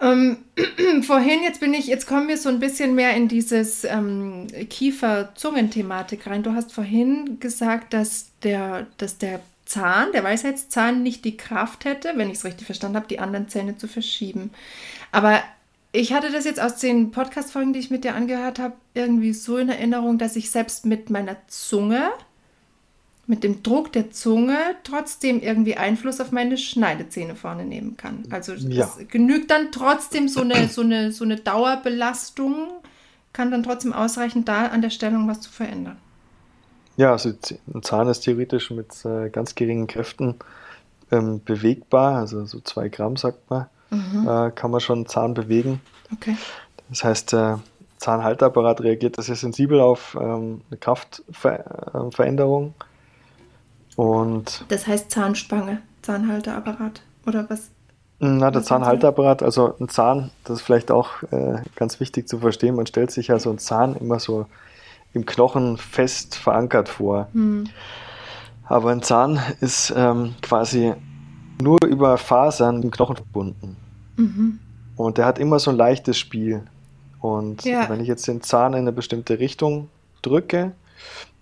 Ähm, 0.00 0.38
vorhin, 1.02 1.42
jetzt 1.42 1.60
bin 1.60 1.72
ich, 1.72 1.86
jetzt 1.86 2.06
kommen 2.06 2.28
wir 2.28 2.36
so 2.36 2.48
ein 2.48 2.60
bisschen 2.60 2.94
mehr 2.94 3.16
in 3.16 3.28
dieses 3.28 3.84
ähm, 3.84 4.46
Kiefer-Zungen-Thematik 4.68 6.26
rein. 6.26 6.42
Du 6.42 6.52
hast 6.52 6.72
vorhin 6.72 7.40
gesagt, 7.40 7.94
dass 7.94 8.30
der, 8.42 8.86
dass 8.98 9.18
der 9.18 9.40
Zahn, 9.66 10.12
der 10.12 10.24
Weisheitszahn, 10.24 11.02
nicht 11.02 11.24
die 11.24 11.36
Kraft 11.36 11.84
hätte, 11.84 12.12
wenn 12.14 12.30
ich 12.30 12.38
es 12.38 12.44
richtig 12.44 12.66
verstanden 12.66 12.96
habe, 12.96 13.08
die 13.08 13.18
anderen 13.18 13.48
Zähne 13.48 13.76
zu 13.76 13.88
verschieben. 13.88 14.50
Aber 15.12 15.42
ich 15.92 16.12
hatte 16.12 16.30
das 16.30 16.44
jetzt 16.44 16.60
aus 16.60 16.76
den 16.76 17.10
Podcast-Folgen, 17.10 17.72
die 17.72 17.80
ich 17.80 17.90
mit 17.90 18.04
dir 18.04 18.14
angehört 18.14 18.58
habe, 18.58 18.74
irgendwie 18.94 19.32
so 19.32 19.58
in 19.58 19.68
Erinnerung, 19.68 20.18
dass 20.18 20.36
ich 20.36 20.50
selbst 20.50 20.86
mit 20.86 21.10
meiner 21.10 21.36
Zunge, 21.48 22.10
mit 23.26 23.42
dem 23.42 23.62
Druck 23.64 23.92
der 23.92 24.12
Zunge, 24.12 24.56
trotzdem 24.84 25.40
irgendwie 25.40 25.76
Einfluss 25.76 26.20
auf 26.20 26.30
meine 26.30 26.58
Schneidezähne 26.58 27.34
vorne 27.34 27.64
nehmen 27.64 27.96
kann. 27.96 28.24
Also 28.30 28.52
ja. 28.52 28.84
es 28.84 29.08
genügt 29.08 29.50
dann 29.50 29.72
trotzdem 29.72 30.28
so 30.28 30.42
eine, 30.42 30.68
so, 30.68 30.82
eine, 30.82 31.10
so 31.10 31.24
eine 31.24 31.36
Dauerbelastung, 31.36 32.68
kann 33.32 33.50
dann 33.50 33.64
trotzdem 33.64 33.92
ausreichen, 33.92 34.44
da 34.44 34.66
an 34.66 34.80
der 34.80 34.90
Stellung 34.90 35.26
was 35.26 35.40
zu 35.40 35.50
verändern. 35.50 35.96
Ja, 36.96 37.12
also 37.12 37.32
ein 37.74 37.82
Zahn 37.82 38.08
ist 38.08 38.20
theoretisch 38.20 38.70
mit 38.70 39.04
äh, 39.04 39.28
ganz 39.28 39.54
geringen 39.54 39.86
Kräften 39.86 40.36
ähm, 41.10 41.42
bewegbar, 41.44 42.16
also 42.16 42.44
so 42.46 42.60
zwei 42.60 42.88
Gramm 42.88 43.16
sagt 43.16 43.50
man, 43.50 43.66
mhm. 43.90 44.26
äh, 44.28 44.50
kann 44.50 44.70
man 44.70 44.80
schon 44.80 44.98
einen 44.98 45.06
Zahn 45.06 45.34
bewegen. 45.34 45.80
Okay. 46.12 46.36
Das 46.88 47.04
heißt, 47.04 47.32
der 47.32 47.60
Zahnhalteapparat 47.98 48.80
reagiert 48.82 49.16
sehr 49.16 49.36
sensibel 49.36 49.80
auf 49.80 50.16
ähm, 50.20 50.62
eine 50.70 50.78
Kraftveränderung. 50.78 52.74
Und 53.96 54.64
das 54.68 54.86
heißt 54.86 55.10
Zahnspange, 55.10 55.82
Zahnhalteapparat 56.02 57.02
oder 57.26 57.48
was? 57.48 57.70
Na, 58.18 58.50
der 58.50 58.62
Zahnhalteapparat, 58.62 59.42
also 59.42 59.74
ein 59.78 59.88
Zahn, 59.88 60.30
das 60.44 60.58
ist 60.58 60.62
vielleicht 60.62 60.90
auch 60.90 61.22
äh, 61.30 61.58
ganz 61.74 62.00
wichtig 62.00 62.28
zu 62.28 62.38
verstehen. 62.38 62.74
Man 62.74 62.86
stellt 62.86 63.10
sich 63.10 63.28
ja 63.28 63.38
so 63.38 63.50
einen 63.50 63.58
Zahn 63.58 63.94
immer 63.96 64.18
so 64.18 64.46
im 65.16 65.26
Knochen 65.26 65.78
fest 65.78 66.36
verankert 66.36 66.88
vor. 66.88 67.28
Mhm. 67.32 67.64
Aber 68.68 68.90
ein 68.90 69.02
Zahn 69.02 69.40
ist 69.60 69.92
ähm, 69.96 70.34
quasi 70.42 70.92
nur 71.60 71.78
über 71.84 72.18
Fasern 72.18 72.82
im 72.82 72.90
Knochen 72.90 73.16
verbunden. 73.16 73.76
Mhm. 74.16 74.58
Und 74.96 75.18
der 75.18 75.24
hat 75.24 75.38
immer 75.38 75.58
so 75.58 75.70
ein 75.70 75.76
leichtes 75.76 76.18
Spiel. 76.18 76.62
Und 77.20 77.64
ja. 77.64 77.88
wenn 77.88 78.00
ich 78.00 78.08
jetzt 78.08 78.28
den 78.28 78.42
Zahn 78.42 78.74
in 78.74 78.80
eine 78.80 78.92
bestimmte 78.92 79.38
Richtung 79.38 79.88
drücke, 80.22 80.72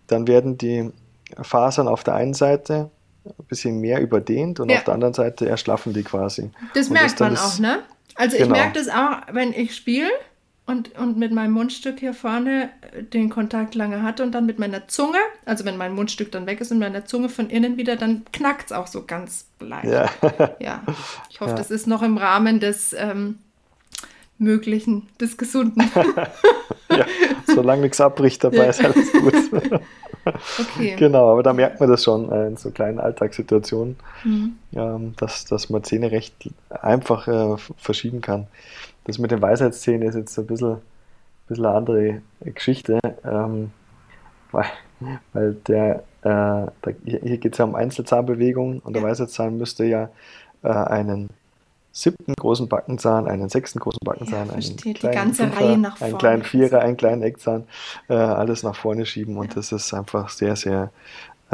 dann 0.06 0.28
werden 0.28 0.56
die 0.56 0.90
Fasern 1.42 1.88
auf 1.88 2.04
der 2.04 2.14
einen 2.14 2.34
Seite 2.34 2.90
ein 3.24 3.44
bisschen 3.48 3.80
mehr 3.80 4.00
überdehnt 4.00 4.60
und 4.60 4.70
ja. 4.70 4.78
auf 4.78 4.84
der 4.84 4.94
anderen 4.94 5.14
Seite 5.14 5.48
erschlaffen 5.48 5.92
die 5.94 6.02
quasi. 6.02 6.50
Das 6.74 6.88
und 6.88 6.92
merkt 6.92 7.20
das 7.20 7.20
man 7.20 7.37
auch, 7.37 7.58
ne? 7.58 7.82
Also 8.16 8.37
genau. 8.37 8.54
ich 8.54 8.62
merke 8.62 8.78
das 8.78 8.88
auch, 8.88 9.34
wenn 9.34 9.52
ich 9.52 9.74
spiele 9.74 10.10
und, 10.66 10.96
und 10.98 11.18
mit 11.18 11.31
meinem 11.33 11.53
Mundstück 11.53 12.00
hier 12.00 12.14
vorne 12.14 12.70
äh, 12.92 13.03
den 13.03 13.29
Kontakt 13.29 13.74
lange 13.74 14.03
hatte 14.03 14.22
und 14.22 14.33
dann 14.33 14.46
mit 14.46 14.59
meiner 14.59 14.88
Zunge, 14.88 15.18
also 15.44 15.64
wenn 15.64 15.77
mein 15.77 15.94
Mundstück 15.94 16.33
dann 16.33 16.46
weg 16.46 16.61
ist 16.61 16.72
und 16.72 16.79
meiner 16.79 17.05
Zunge 17.05 17.29
von 17.29 17.50
innen 17.50 17.77
wieder, 17.77 17.96
dann 17.96 18.24
knackt 18.33 18.66
es 18.66 18.72
auch 18.72 18.87
so 18.87 19.05
ganz 19.07 19.46
leicht. 19.61 19.85
Ja. 19.85 20.09
ja. 20.59 20.83
Ich 21.29 21.40
hoffe, 21.40 21.50
ja. 21.50 21.57
das 21.57 21.70
ist 21.70 21.87
noch 21.87 22.03
im 22.03 22.16
Rahmen 22.16 22.61
des 22.61 22.94
ähm, 22.94 23.38
Möglichen, 24.38 25.07
des 25.20 25.37
Gesunden. 25.37 25.83
ja, 26.90 27.07
solange 27.46 27.83
nichts 27.83 28.00
abbricht 28.00 28.42
dabei, 28.42 28.68
ist 28.68 28.85
alles 28.85 29.12
gut. 29.12 29.35
Okay. 30.59 30.96
Genau, 30.96 31.31
aber 31.31 31.42
da 31.42 31.53
merkt 31.53 31.81
man 31.81 31.90
das 31.90 32.03
schon 32.03 32.33
äh, 32.33 32.46
in 32.46 32.57
so 32.57 32.70
kleinen 32.70 32.98
Alltagssituationen, 32.98 33.96
mhm. 34.24 34.57
ähm, 34.74 35.14
dass, 35.18 35.44
dass 35.44 35.68
man 35.68 35.85
Zähne 35.85 36.11
recht 36.12 36.35
einfach 36.70 37.29
äh, 37.29 37.57
verschieben 37.77 38.22
kann. 38.22 38.46
Das 39.04 39.18
mit 39.18 39.30
den 39.30 39.42
Weisheitszähnen 39.42 40.08
ist 40.08 40.14
jetzt 40.14 40.38
ein 40.38 40.46
bisschen, 40.46 40.78
bisschen 41.46 41.66
eine 41.66 41.76
andere 41.76 42.22
Geschichte, 42.40 42.98
ähm, 43.24 43.70
weil, 44.50 44.66
weil 45.32 45.54
der, 45.66 46.04
äh, 46.22 46.66
der 46.85 46.94
hier 47.04 47.38
geht 47.38 47.52
es 47.52 47.58
ja 47.58 47.64
um 47.64 47.74
Einzelzahnbewegungen 47.74 48.81
und 48.81 48.94
der 48.94 49.02
Weisheitszahn 49.02 49.56
müsste 49.56 49.85
ja 49.85 50.08
äh, 50.62 50.68
einen 50.68 51.29
siebten 51.92 52.35
großen 52.35 52.68
Backenzahn, 52.68 53.29
einen 53.29 53.48
sechsten 53.48 53.79
großen 53.79 54.00
Backenzahn, 54.04 54.48
ja, 54.48 54.54
einen, 54.54 54.76
kleinen 54.76 55.35
Fünfer, 55.35 56.04
einen 56.04 56.18
kleinen 56.18 56.42
Vierer, 56.42 56.81
einen 56.81 56.96
kleinen 56.96 57.22
Eckzahn, 57.22 57.64
äh, 58.08 58.14
alles 58.14 58.64
nach 58.64 58.74
vorne 58.74 59.06
schieben 59.06 59.37
und 59.37 59.56
das 59.56 59.70
ist 59.70 59.94
einfach 59.94 60.29
sehr, 60.29 60.56
sehr 60.56 60.90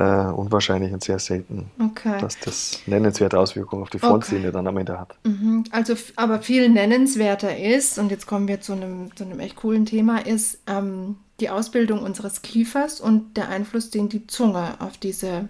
äh, 0.00 0.32
unwahrscheinlich 0.32 0.94
und 0.94 1.04
sehr 1.04 1.18
selten, 1.18 1.70
okay. 1.78 2.18
dass 2.20 2.38
das 2.38 2.80
nennenswerte 2.86 3.38
Auswirkungen 3.38 3.82
auf 3.82 3.90
die 3.90 3.98
Frontzähne 3.98 4.44
okay. 4.44 4.52
dann 4.52 4.66
am 4.66 4.78
Ende 4.78 4.98
hat. 4.98 5.14
Mhm. 5.24 5.64
Also, 5.70 5.94
aber 6.16 6.40
viel 6.40 6.70
nennenswerter 6.70 7.58
ist, 7.58 7.98
und 7.98 8.10
jetzt 8.10 8.26
kommen 8.26 8.48
wir 8.48 8.62
zu 8.62 8.72
einem, 8.72 9.14
zu 9.14 9.24
einem 9.24 9.40
echt 9.40 9.56
coolen 9.56 9.84
Thema, 9.84 10.24
ist 10.26 10.58
ähm, 10.66 11.16
die 11.40 11.50
Ausbildung 11.50 12.02
unseres 12.02 12.40
Kiefers 12.40 12.98
und 13.00 13.36
der 13.36 13.50
Einfluss, 13.50 13.90
den 13.90 14.08
die 14.08 14.26
Zunge 14.26 14.76
auf 14.78 14.96
diese 14.96 15.48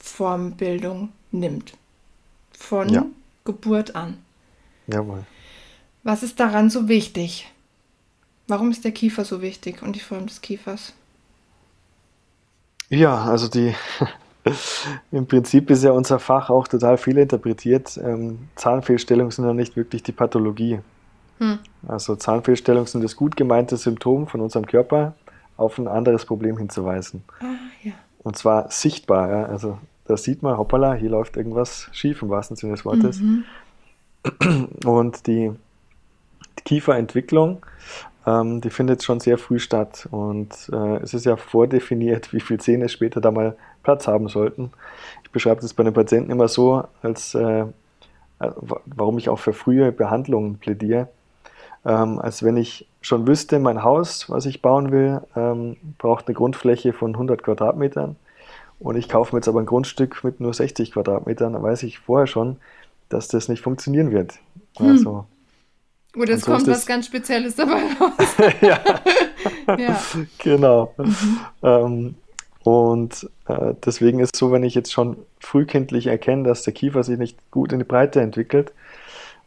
Formbildung 0.00 1.10
nimmt. 1.30 1.74
Von 2.58 2.88
ja. 2.88 3.06
Geburt 3.44 3.94
an. 3.94 4.18
Jawohl. 4.88 5.24
Was 6.02 6.24
ist 6.24 6.40
daran 6.40 6.68
so 6.68 6.88
wichtig? 6.88 7.52
Warum 8.48 8.72
ist 8.72 8.84
der 8.84 8.92
Kiefer 8.92 9.24
so 9.24 9.40
wichtig 9.40 9.82
und 9.82 9.94
die 9.94 10.00
Form 10.00 10.26
des 10.26 10.40
Kiefers? 10.40 10.94
Ja, 12.90 13.24
also 13.24 13.48
die 13.48 13.74
im 15.12 15.26
Prinzip 15.26 15.70
ist 15.70 15.84
ja 15.84 15.92
unser 15.92 16.18
Fach 16.18 16.50
auch 16.50 16.68
total 16.68 16.96
viel 16.96 17.18
interpretiert. 17.18 17.98
Ähm, 18.02 18.48
Zahnfehlstellungen 18.56 19.30
sind 19.30 19.44
ja 19.44 19.52
nicht 19.52 19.76
wirklich 19.76 20.02
die 20.02 20.12
Pathologie. 20.12 20.80
Hm. 21.38 21.58
Also 21.86 22.16
Zahnfehlstellungen 22.16 22.86
sind 22.86 23.04
das 23.04 23.16
gut 23.16 23.36
gemeinte 23.36 23.76
Symptom 23.76 24.26
von 24.26 24.40
unserem 24.40 24.66
Körper, 24.66 25.14
auf 25.56 25.78
ein 25.78 25.88
anderes 25.88 26.24
Problem 26.24 26.58
hinzuweisen. 26.58 27.22
Ah, 27.40 27.46
ja. 27.82 27.92
Und 28.22 28.36
zwar 28.36 28.70
sichtbar. 28.70 29.30
Ja? 29.30 29.44
Also 29.46 29.78
da 30.06 30.16
sieht 30.16 30.42
man, 30.42 30.56
hoppala, 30.56 30.94
hier 30.94 31.10
läuft 31.10 31.36
irgendwas 31.36 31.88
schief 31.92 32.22
im 32.22 32.30
wahrsten 32.30 32.56
Sinne 32.56 32.72
des 32.72 32.84
Wortes. 32.84 33.20
Mhm. 33.20 33.44
Und 34.84 35.26
die, 35.26 35.52
die 36.58 36.62
Kieferentwicklung, 36.64 37.64
ähm, 38.28 38.60
die 38.60 38.70
findet 38.70 39.02
schon 39.02 39.20
sehr 39.20 39.38
früh 39.38 39.58
statt. 39.58 40.08
Und 40.10 40.70
äh, 40.72 40.96
es 40.98 41.14
ist 41.14 41.24
ja 41.24 41.36
vordefiniert, 41.36 42.32
wie 42.32 42.40
viele 42.40 42.58
Zähne 42.58 42.88
später 42.88 43.20
da 43.20 43.30
mal 43.30 43.56
Platz 43.82 44.06
haben 44.06 44.28
sollten. 44.28 44.70
Ich 45.24 45.30
beschreibe 45.30 45.60
das 45.60 45.74
bei 45.74 45.82
den 45.82 45.94
Patienten 45.94 46.30
immer 46.30 46.48
so, 46.48 46.84
als 47.02 47.34
äh, 47.34 47.60
äh 47.60 47.66
warum 48.86 49.18
ich 49.18 49.28
auch 49.28 49.38
für 49.38 49.52
frühe 49.52 49.92
Behandlungen 49.92 50.58
plädiere. 50.58 51.08
Ähm, 51.84 52.18
als 52.18 52.42
wenn 52.42 52.56
ich 52.56 52.86
schon 53.00 53.26
wüsste, 53.26 53.60
mein 53.60 53.82
Haus, 53.82 54.28
was 54.28 54.46
ich 54.46 54.60
bauen 54.60 54.90
will, 54.90 55.20
ähm, 55.36 55.76
braucht 55.96 56.26
eine 56.26 56.34
Grundfläche 56.34 56.92
von 56.92 57.12
100 57.14 57.42
Quadratmetern 57.42 58.16
und 58.80 58.96
ich 58.96 59.08
kaufe 59.08 59.34
mir 59.34 59.38
jetzt 59.38 59.48
aber 59.48 59.60
ein 59.60 59.66
Grundstück 59.66 60.22
mit 60.24 60.40
nur 60.40 60.52
60 60.52 60.92
Quadratmetern, 60.92 61.52
dann 61.52 61.62
weiß 61.62 61.84
ich 61.84 62.00
vorher 62.00 62.26
schon, 62.26 62.56
dass 63.08 63.28
das 63.28 63.48
nicht 63.48 63.62
funktionieren 63.62 64.10
wird. 64.10 64.40
Hm. 64.76 64.88
Also, 64.88 65.26
Gut, 66.12 66.28
jetzt 66.28 66.44
so 66.44 66.52
kommt 66.52 66.66
was 66.66 66.86
ganz 66.86 67.06
Spezielles 67.06 67.56
dabei 67.56 67.82
raus. 68.00 68.36
ja. 68.60 68.80
ja. 69.78 70.00
genau. 70.38 70.94
Mhm. 70.96 71.40
Ähm, 71.62 72.14
und 72.64 73.30
äh, 73.46 73.74
deswegen 73.84 74.20
ist 74.20 74.34
es 74.34 74.38
so, 74.38 74.52
wenn 74.52 74.62
ich 74.62 74.74
jetzt 74.74 74.92
schon 74.92 75.16
frühkindlich 75.40 76.06
erkenne, 76.06 76.44
dass 76.44 76.62
der 76.62 76.72
Kiefer 76.72 77.02
sich 77.02 77.18
nicht 77.18 77.50
gut 77.50 77.72
in 77.72 77.78
die 77.78 77.84
Breite 77.84 78.20
entwickelt, 78.20 78.72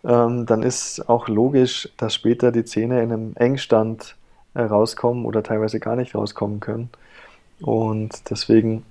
ähm, 0.03 0.45
dann 0.45 0.63
ist 0.63 1.07
auch 1.09 1.27
logisch, 1.27 1.89
dass 1.97 2.15
später 2.15 2.51
die 2.51 2.65
Zähne 2.65 3.03
in 3.03 3.11
einem 3.11 3.35
Engstand 3.35 4.15
äh, 4.53 4.61
rauskommen 4.61 5.25
oder 5.25 5.43
teilweise 5.43 5.79
gar 5.79 5.95
nicht 5.95 6.15
rauskommen 6.15 6.59
können. 6.59 6.89
Und 7.61 8.29
deswegen 8.29 8.83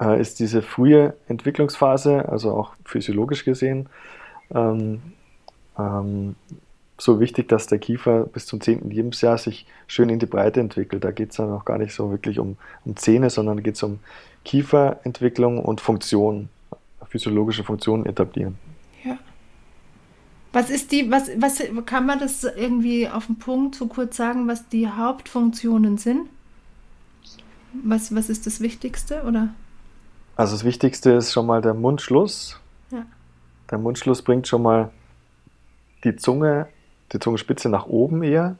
äh, 0.00 0.20
ist 0.20 0.40
diese 0.40 0.62
frühe 0.62 1.14
Entwicklungsphase, 1.28 2.28
also 2.28 2.52
auch 2.52 2.72
physiologisch 2.84 3.44
gesehen, 3.44 3.88
ähm, 4.52 5.00
ähm, 5.78 6.34
so 7.00 7.20
wichtig, 7.20 7.48
dass 7.48 7.68
der 7.68 7.78
Kiefer 7.78 8.24
bis 8.24 8.46
zum 8.46 8.60
10. 8.60 8.90
Lebensjahr 8.90 9.38
sich 9.38 9.66
schön 9.86 10.08
in 10.08 10.18
die 10.18 10.26
Breite 10.26 10.60
entwickelt. 10.60 11.04
Da 11.04 11.12
geht 11.12 11.30
es 11.30 11.36
dann 11.36 11.52
auch 11.52 11.64
gar 11.64 11.78
nicht 11.78 11.94
so 11.94 12.10
wirklich 12.10 12.38
um, 12.40 12.56
um 12.84 12.96
Zähne, 12.96 13.30
sondern 13.30 13.62
geht 13.62 13.76
es 13.76 13.82
um 13.84 14.00
Kieferentwicklung 14.44 15.60
und 15.60 15.80
Funktion, 15.80 16.48
physiologische 17.08 17.62
Funktionen 17.62 18.04
etablieren. 18.04 18.58
Ja. 19.04 19.16
Was 20.52 20.70
ist 20.70 20.90
die, 20.90 21.10
was, 21.10 21.30
was 21.36 21.62
kann 21.86 22.04
man 22.04 22.18
das 22.18 22.42
irgendwie 22.42 23.08
auf 23.08 23.26
den 23.26 23.38
Punkt 23.38 23.76
so 23.76 23.86
kurz 23.86 24.16
sagen, 24.16 24.48
was 24.48 24.68
die 24.68 24.88
Hauptfunktionen 24.88 25.98
sind? 25.98 26.28
Was, 27.84 28.14
was 28.14 28.28
ist 28.28 28.46
das 28.46 28.60
Wichtigste, 28.60 29.22
oder? 29.22 29.50
Also 30.36 30.54
das 30.54 30.64
Wichtigste 30.64 31.12
ist 31.12 31.32
schon 31.32 31.46
mal 31.46 31.60
der 31.60 31.74
Mundschluss. 31.74 32.58
Ja. 32.90 33.04
Der 33.70 33.78
Mundschluss 33.78 34.22
bringt 34.22 34.48
schon 34.48 34.62
mal 34.62 34.90
die 36.04 36.16
Zunge, 36.16 36.68
die 37.12 37.18
Zungenspitze 37.18 37.68
nach 37.68 37.86
oben 37.86 38.22
eher. 38.22 38.56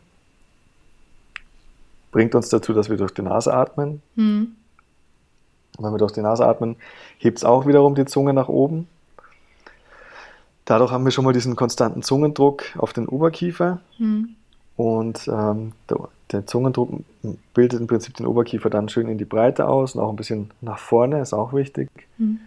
Bringt 2.11 2.34
uns 2.34 2.49
dazu, 2.49 2.72
dass 2.72 2.88
wir 2.88 2.96
durch 2.96 3.12
die 3.12 3.22
Nase 3.22 3.53
atmen. 3.53 4.03
Mhm. 4.14 4.57
Wenn 5.78 5.92
wir 5.92 5.99
durch 5.99 6.12
die 6.12 6.22
Nase 6.22 6.46
atmen, 6.46 6.76
hebt 7.18 7.38
es 7.38 7.44
auch 7.44 7.66
wiederum 7.66 7.94
die 7.94 8.07
Zunge 8.07 8.32
nach 8.32 8.49
oben. 8.49 8.88
Dadurch 10.64 10.90
haben 10.90 11.05
wir 11.05 11.12
schon 11.12 11.24
mal 11.24 11.32
diesen 11.32 11.57
konstanten 11.57 12.03
Zungendruck 12.03 12.64
auf 12.76 12.92
den 12.92 13.07
Oberkiefer. 13.07 13.80
Mhm. 13.99 14.34
Und 14.76 15.28
ähm, 15.28 15.72
der, 15.88 16.09
der 16.30 16.46
Zungendruck 16.46 16.90
bildet 17.55 17.80
im 17.80 17.86
Prinzip 17.86 18.16
den 18.16 18.26
Oberkiefer 18.26 18.70
dann 18.70 18.88
schön 18.88 19.09
in 19.09 19.18
die 19.18 19.24
Breite 19.24 19.66
aus 19.66 19.94
und 19.94 20.01
auch 20.01 20.11
ein 20.11 20.16
bisschen 20.16 20.51
nach 20.61 20.78
vorne, 20.78 21.20
ist 21.20 21.32
auch 21.32 21.53
wichtig. 21.53 21.88
Mhm. 22.18 22.40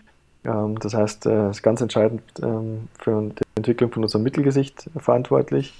Ähm, 0.43 0.79
das 0.79 0.93
heißt, 0.93 1.25
es 1.25 1.31
äh, 1.31 1.49
ist 1.49 1.63
ganz 1.63 1.81
entscheidend 1.81 2.21
ähm, 2.41 2.87
für 2.97 3.21
die 3.21 3.43
Entwicklung 3.55 3.91
von 3.91 4.03
unserem 4.03 4.23
Mittelgesicht 4.23 4.89
verantwortlich. 4.97 5.73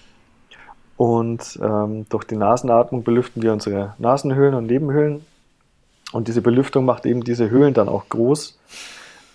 Und 1.01 1.59
ähm, 1.63 2.05
durch 2.09 2.25
die 2.25 2.35
Nasenatmung 2.35 3.03
belüften 3.03 3.41
wir 3.41 3.53
unsere 3.53 3.95
Nasenhöhlen 3.97 4.53
und 4.53 4.67
Nebenhöhlen. 4.67 5.25
Und 6.11 6.27
diese 6.27 6.43
Belüftung 6.43 6.85
macht 6.85 7.07
eben 7.07 7.23
diese 7.23 7.49
Höhlen 7.49 7.73
dann 7.73 7.89
auch 7.89 8.07
groß, 8.07 8.59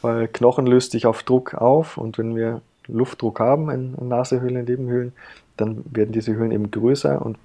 weil 0.00 0.28
Knochen 0.28 0.64
löst 0.64 0.92
sich 0.92 1.06
auf 1.06 1.24
Druck 1.24 1.54
auf. 1.54 1.98
Und 1.98 2.18
wenn 2.18 2.36
wir 2.36 2.60
Luftdruck 2.86 3.40
haben 3.40 3.68
in, 3.70 3.96
in 4.00 4.06
Nasehöhlen, 4.06 4.64
Nebenhöhlen, 4.64 5.12
dann 5.56 5.82
werden 5.90 6.12
diese 6.12 6.36
Höhlen 6.36 6.52
eben 6.52 6.70
größer 6.70 7.20
und 7.20 7.36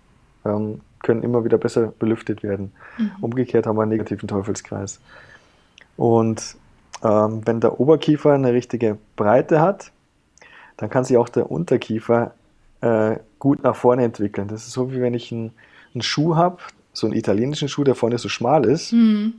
ähm, 0.45 0.81
können 1.01 1.23
immer 1.23 1.43
wieder 1.43 1.57
besser 1.57 1.91
belüftet 1.97 2.43
werden. 2.43 2.73
Mhm. 2.99 3.11
Umgekehrt 3.21 3.65
haben 3.65 3.75
wir 3.75 3.81
einen 3.81 3.89
negativen 3.89 4.27
Teufelskreis. 4.27 4.99
Und 5.97 6.57
ähm, 7.03 7.41
wenn 7.45 7.59
der 7.59 7.79
Oberkiefer 7.79 8.33
eine 8.33 8.53
richtige 8.53 8.99
Breite 9.15 9.61
hat, 9.61 9.91
dann 10.77 10.91
kann 10.91 11.05
sich 11.05 11.17
auch 11.17 11.27
der 11.27 11.49
Unterkiefer 11.49 12.35
äh, 12.81 13.15
gut 13.41 13.63
nach 13.63 13.75
vorne 13.75 14.03
entwickeln. 14.03 14.47
Das 14.47 14.67
ist 14.67 14.71
so, 14.71 14.93
wie 14.93 15.01
wenn 15.01 15.15
ich 15.15 15.31
einen, 15.31 15.51
einen 15.93 16.03
Schuh 16.03 16.35
habe, 16.35 16.57
so 16.93 17.07
einen 17.07 17.15
italienischen 17.15 17.67
Schuh, 17.67 17.83
der 17.83 17.95
vorne 17.95 18.19
so 18.19 18.29
schmal 18.29 18.65
ist, 18.65 18.93
mhm. 18.93 19.33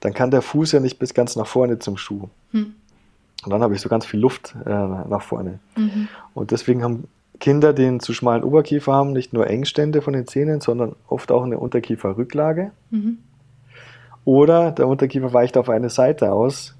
dann 0.00 0.12
kann 0.12 0.32
der 0.32 0.42
Fuß 0.42 0.72
ja 0.72 0.80
nicht 0.80 0.98
bis 0.98 1.14
ganz 1.14 1.36
nach 1.36 1.46
vorne 1.46 1.78
zum 1.78 1.96
Schuh. 1.96 2.28
Mhm. 2.50 2.74
Und 3.44 3.50
dann 3.52 3.62
habe 3.62 3.74
ich 3.74 3.80
so 3.80 3.88
ganz 3.88 4.04
viel 4.04 4.18
Luft 4.18 4.56
äh, 4.66 4.68
nach 4.68 5.22
vorne. 5.22 5.60
Mhm. 5.76 6.08
Und 6.34 6.50
deswegen 6.50 6.82
haben 6.82 7.04
Kinder, 7.38 7.72
die 7.72 7.86
einen 7.86 8.00
zu 8.00 8.12
schmalen 8.12 8.42
Oberkiefer 8.42 8.92
haben, 8.92 9.12
nicht 9.12 9.32
nur 9.32 9.46
Engstände 9.46 10.02
von 10.02 10.12
den 10.12 10.26
Zähnen, 10.26 10.60
sondern 10.60 10.96
oft 11.06 11.30
auch 11.30 11.44
eine 11.44 11.58
Unterkieferrücklage. 11.58 12.72
Mhm. 12.90 13.18
Oder 14.24 14.72
der 14.72 14.88
Unterkiefer 14.88 15.32
weicht 15.32 15.56
auf 15.56 15.68
eine 15.68 15.88
Seite 15.88 16.32
aus. 16.32 16.74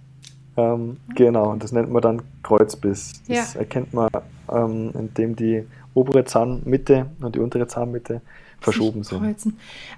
Ähm, 0.57 0.97
genau, 1.15 1.53
und 1.53 1.63
das 1.63 1.71
nennt 1.71 1.93
man 1.93 2.03
dann 2.03 2.23
Kreuzbiss. 2.43 3.23
Das 3.29 3.55
ja. 3.55 3.61
erkennt 3.61 3.95
man, 3.95 4.11
ähm, 4.51 4.91
indem 4.95 5.37
die 5.37 5.65
obere 5.97 6.25
Zahnmitte 6.25 7.07
und 7.21 7.35
die 7.35 7.41
untere 7.41 7.67
Zahnmitte 7.67 8.21
verschoben 8.61 9.03
sind. 9.03 9.21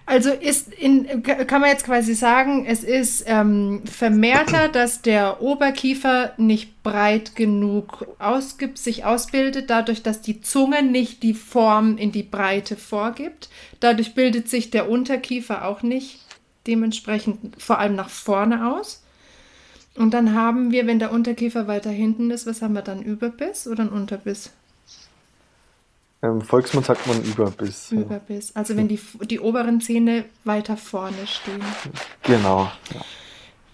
Also 0.06 0.30
ist 0.30 0.72
in, 0.74 1.22
kann 1.22 1.60
man 1.60 1.70
jetzt 1.70 1.84
quasi 1.84 2.14
sagen, 2.14 2.66
es 2.66 2.84
ist 2.84 3.24
ähm, 3.26 3.82
vermehrter, 3.84 4.68
dass 4.68 5.02
der 5.02 5.42
Oberkiefer 5.42 6.32
nicht 6.36 6.82
breit 6.82 7.34
genug 7.36 8.06
ausgibt, 8.18 8.78
sich 8.78 9.04
ausbildet, 9.04 9.70
dadurch, 9.70 10.02
dass 10.02 10.20
die 10.20 10.40
Zunge 10.40 10.82
nicht 10.82 11.22
die 11.22 11.34
Form 11.34 11.96
in 11.96 12.12
die 12.12 12.22
Breite 12.22 12.76
vorgibt. 12.76 13.48
Dadurch 13.80 14.14
bildet 14.14 14.48
sich 14.48 14.70
der 14.70 14.88
Unterkiefer 14.88 15.66
auch 15.66 15.82
nicht 15.82 16.20
dementsprechend 16.66 17.60
vor 17.60 17.78
allem 17.78 17.96
nach 17.96 18.10
vorne 18.10 18.72
aus. 18.74 19.02
Und 19.96 20.14
dann 20.14 20.34
haben 20.34 20.70
wir, 20.70 20.86
wenn 20.86 21.00
der 21.00 21.10
Unterkiefer 21.10 21.66
weiter 21.66 21.90
hinten 21.90 22.30
ist, 22.30 22.46
was 22.46 22.62
haben 22.62 22.74
wir 22.74 22.82
dann? 22.82 23.02
Überbiss 23.02 23.66
oder 23.66 23.84
ein 23.84 23.88
Unterbiss? 23.88 24.52
Im 26.20 26.40
Volksmund 26.40 26.86
sagt 26.86 27.06
man 27.06 27.22
Überbiss. 27.22 27.92
Überbiss. 27.92 28.54
Also 28.56 28.76
wenn 28.76 28.88
die, 28.88 28.98
die 29.30 29.38
oberen 29.38 29.80
Zähne 29.80 30.24
weiter 30.44 30.76
vorne 30.76 31.26
stehen. 31.26 31.62
Genau. 32.24 32.70
Ja. 32.92 33.00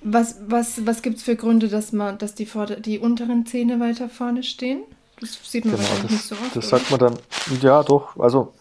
Was, 0.02 0.36
was, 0.46 0.86
was 0.86 1.00
gibt 1.00 1.16
es 1.16 1.22
für 1.22 1.36
Gründe, 1.36 1.68
dass, 1.68 1.92
man, 1.92 2.18
dass 2.18 2.34
die, 2.34 2.44
Vorder-, 2.44 2.76
die 2.76 2.98
unteren 2.98 3.46
Zähne 3.46 3.80
weiter 3.80 4.10
vorne 4.10 4.42
stehen? 4.42 4.82
Das 5.20 5.38
sieht 5.42 5.64
man 5.64 5.76
genau, 5.76 5.88
wahrscheinlich 5.88 6.02
das, 6.02 6.12
nicht 6.12 6.24
so 6.24 6.34
oft. 6.34 6.56
Das 6.56 6.68
sagt 6.68 6.90
man 6.90 7.00
dann, 7.00 7.18
ja 7.62 7.82
doch, 7.82 8.18
also 8.18 8.52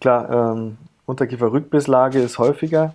klar, 0.00 0.54
ähm, 0.54 0.76
Unterkiefer-Rückbisslage 1.06 2.20
ist 2.20 2.38
häufiger, 2.38 2.94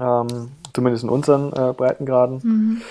ähm, 0.00 0.52
zumindest 0.72 1.04
in 1.04 1.10
unseren 1.10 1.52
äh, 1.52 1.74
Breitengraden. 1.74 2.40
Mhm. 2.42 2.82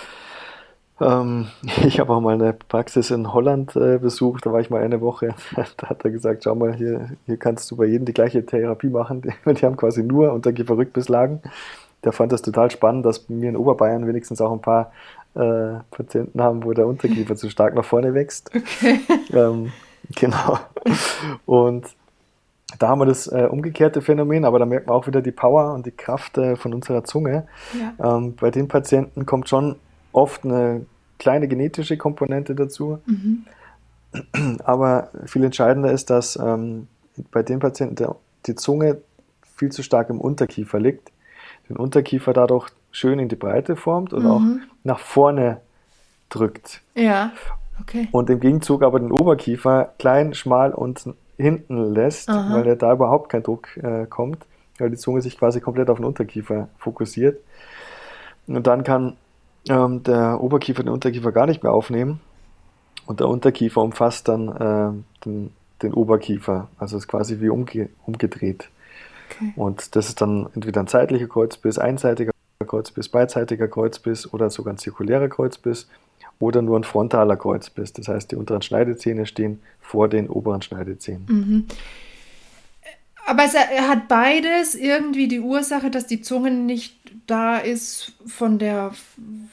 Ähm, 1.01 1.47
ich 1.85 1.99
habe 1.99 2.13
auch 2.13 2.21
mal 2.21 2.35
eine 2.35 2.53
Praxis 2.53 3.11
in 3.11 3.33
Holland 3.33 3.75
äh, 3.75 3.97
besucht, 3.97 4.45
da 4.45 4.53
war 4.53 4.61
ich 4.61 4.69
mal 4.69 4.81
eine 4.81 5.01
Woche. 5.01 5.33
da 5.77 5.89
hat 5.89 6.05
er 6.05 6.11
gesagt, 6.11 6.43
schau 6.43 6.55
mal, 6.55 6.73
hier, 6.73 7.09
hier 7.25 7.37
kannst 7.37 7.69
du 7.71 7.75
bei 7.75 7.85
jedem 7.85 8.05
die 8.05 8.13
gleiche 8.13 8.45
Therapie 8.45 8.89
machen. 8.89 9.21
Die, 9.45 9.53
die 9.53 9.65
haben 9.65 9.77
quasi 9.77 10.03
nur 10.03 10.31
Unterkieferrückbisslagen. 10.33 11.41
Der 12.03 12.11
fand 12.11 12.31
das 12.31 12.41
total 12.41 12.71
spannend, 12.71 13.05
dass 13.05 13.25
wir 13.29 13.49
in 13.49 13.55
Oberbayern 13.55 14.07
wenigstens 14.07 14.41
auch 14.41 14.51
ein 14.51 14.61
paar 14.61 14.91
äh, 15.35 15.79
Patienten 15.91 16.41
haben, 16.41 16.63
wo 16.63 16.73
der 16.73 16.87
Unterkiefer 16.87 17.35
zu 17.35 17.49
stark 17.49 17.75
nach 17.75 17.85
vorne 17.85 18.13
wächst. 18.13 18.51
Okay. 18.55 18.99
Ähm, 19.33 19.71
genau. 20.15 20.57
Und 21.45 21.85
da 22.79 22.87
haben 22.89 22.99
wir 22.99 23.05
das 23.05 23.27
äh, 23.27 23.47
umgekehrte 23.49 24.01
Phänomen, 24.01 24.45
aber 24.45 24.57
da 24.57 24.65
merkt 24.65 24.87
man 24.87 24.95
auch 24.95 25.05
wieder 25.05 25.21
die 25.21 25.31
Power 25.31 25.73
und 25.73 25.85
die 25.85 25.91
Kraft 25.91 26.37
äh, 26.37 26.55
von 26.55 26.73
unserer 26.73 27.03
Zunge. 27.03 27.47
Ja. 27.79 28.17
Ähm, 28.17 28.35
bei 28.35 28.49
den 28.49 28.67
Patienten 28.67 29.25
kommt 29.25 29.49
schon 29.49 29.75
oft 30.11 30.45
eine 30.45 30.85
kleine 31.19 31.47
genetische 31.47 31.97
Komponente 31.97 32.55
dazu. 32.55 32.99
Mhm. 33.05 33.45
Aber 34.63 35.09
viel 35.25 35.43
entscheidender 35.43 35.91
ist, 35.91 36.09
dass 36.09 36.35
ähm, 36.35 36.87
bei 37.31 37.43
den 37.43 37.59
Patienten 37.59 37.95
der, 37.95 38.15
die 38.45 38.55
Zunge 38.55 38.97
viel 39.55 39.71
zu 39.71 39.83
stark 39.83 40.09
im 40.09 40.19
Unterkiefer 40.19 40.79
liegt, 40.79 41.11
den 41.69 41.77
Unterkiefer 41.77 42.33
dadurch 42.33 42.69
schön 42.91 43.19
in 43.19 43.29
die 43.29 43.35
Breite 43.35 43.75
formt 43.75 44.13
und 44.13 44.23
mhm. 44.23 44.29
auch 44.29 44.41
nach 44.83 44.99
vorne 44.99 45.61
drückt. 46.29 46.81
Ja, 46.95 47.31
okay. 47.79 48.07
Und 48.11 48.29
im 48.29 48.39
Gegenzug 48.39 48.83
aber 48.83 48.99
den 48.99 49.11
Oberkiefer 49.11 49.93
klein, 49.97 50.33
schmal 50.33 50.73
und 50.73 51.05
hinten 51.37 51.93
lässt, 51.93 52.29
Aha. 52.29 52.55
weil 52.55 52.75
da 52.75 52.93
überhaupt 52.93 53.29
kein 53.29 53.43
Druck 53.43 53.77
äh, 53.77 54.05
kommt, 54.05 54.45
weil 54.77 54.89
die 54.89 54.97
Zunge 54.97 55.21
sich 55.21 55.37
quasi 55.37 55.61
komplett 55.61 55.89
auf 55.89 55.97
den 55.97 56.05
Unterkiefer 56.05 56.69
fokussiert. 56.77 57.39
Und 58.47 58.67
dann 58.67 58.83
kann 58.83 59.15
ähm, 59.69 60.03
der 60.03 60.41
Oberkiefer 60.41 60.83
den 60.83 60.93
Unterkiefer 60.93 61.31
gar 61.31 61.45
nicht 61.45 61.63
mehr 61.63 61.71
aufnehmen 61.71 62.19
und 63.05 63.19
der 63.19 63.27
Unterkiefer 63.27 63.81
umfasst 63.81 64.27
dann 64.27 64.47
äh, 64.47 65.25
den, 65.25 65.51
den, 65.81 65.93
Oberkiefer. 65.93 66.67
Also 66.77 66.97
ist 66.97 67.07
quasi 67.07 67.39
wie 67.41 67.49
umge 67.49 67.89
umgedreht. 68.05 68.69
Okay. 69.29 69.53
Und 69.55 69.95
das 69.95 70.09
ist 70.09 70.21
dann 70.21 70.49
entweder 70.55 70.81
ein 70.81 70.87
zeitlicher 70.87 71.27
Kreuzbiss, 71.27 71.77
einseitiger 71.77 72.31
Kreuzbiss, 72.65 73.09
beidseitiger 73.09 73.67
Kreuzbiss 73.67 74.31
oder 74.31 74.49
sogar 74.49 74.73
ein 74.73 74.77
zirkulärer 74.77 75.29
Kreuzbiss 75.29 75.87
oder 76.39 76.61
nur 76.61 76.79
ein 76.79 76.83
frontaler 76.83 77.37
Kreuzbiss. 77.37 77.93
Das 77.93 78.07
heißt, 78.07 78.31
die 78.31 78.35
unteren 78.35 78.61
Schneidezähne 78.61 79.25
stehen 79.25 79.61
vor 79.79 80.07
den 80.07 80.29
oberen 80.29 80.61
Schneidezähnen. 80.61 81.25
Mhm. 81.27 81.65
Aber 83.27 83.43
es 83.43 83.55
hat 83.55 84.07
beides 84.07 84.75
irgendwie 84.75 85.27
die 85.27 85.39
Ursache, 85.39 85.91
dass 85.91 86.07
die 86.07 86.21
Zunge 86.21 86.51
nicht 86.51 87.00
da 87.31 87.57
ist 87.57 88.11
von 88.25 88.59
der, 88.59 88.91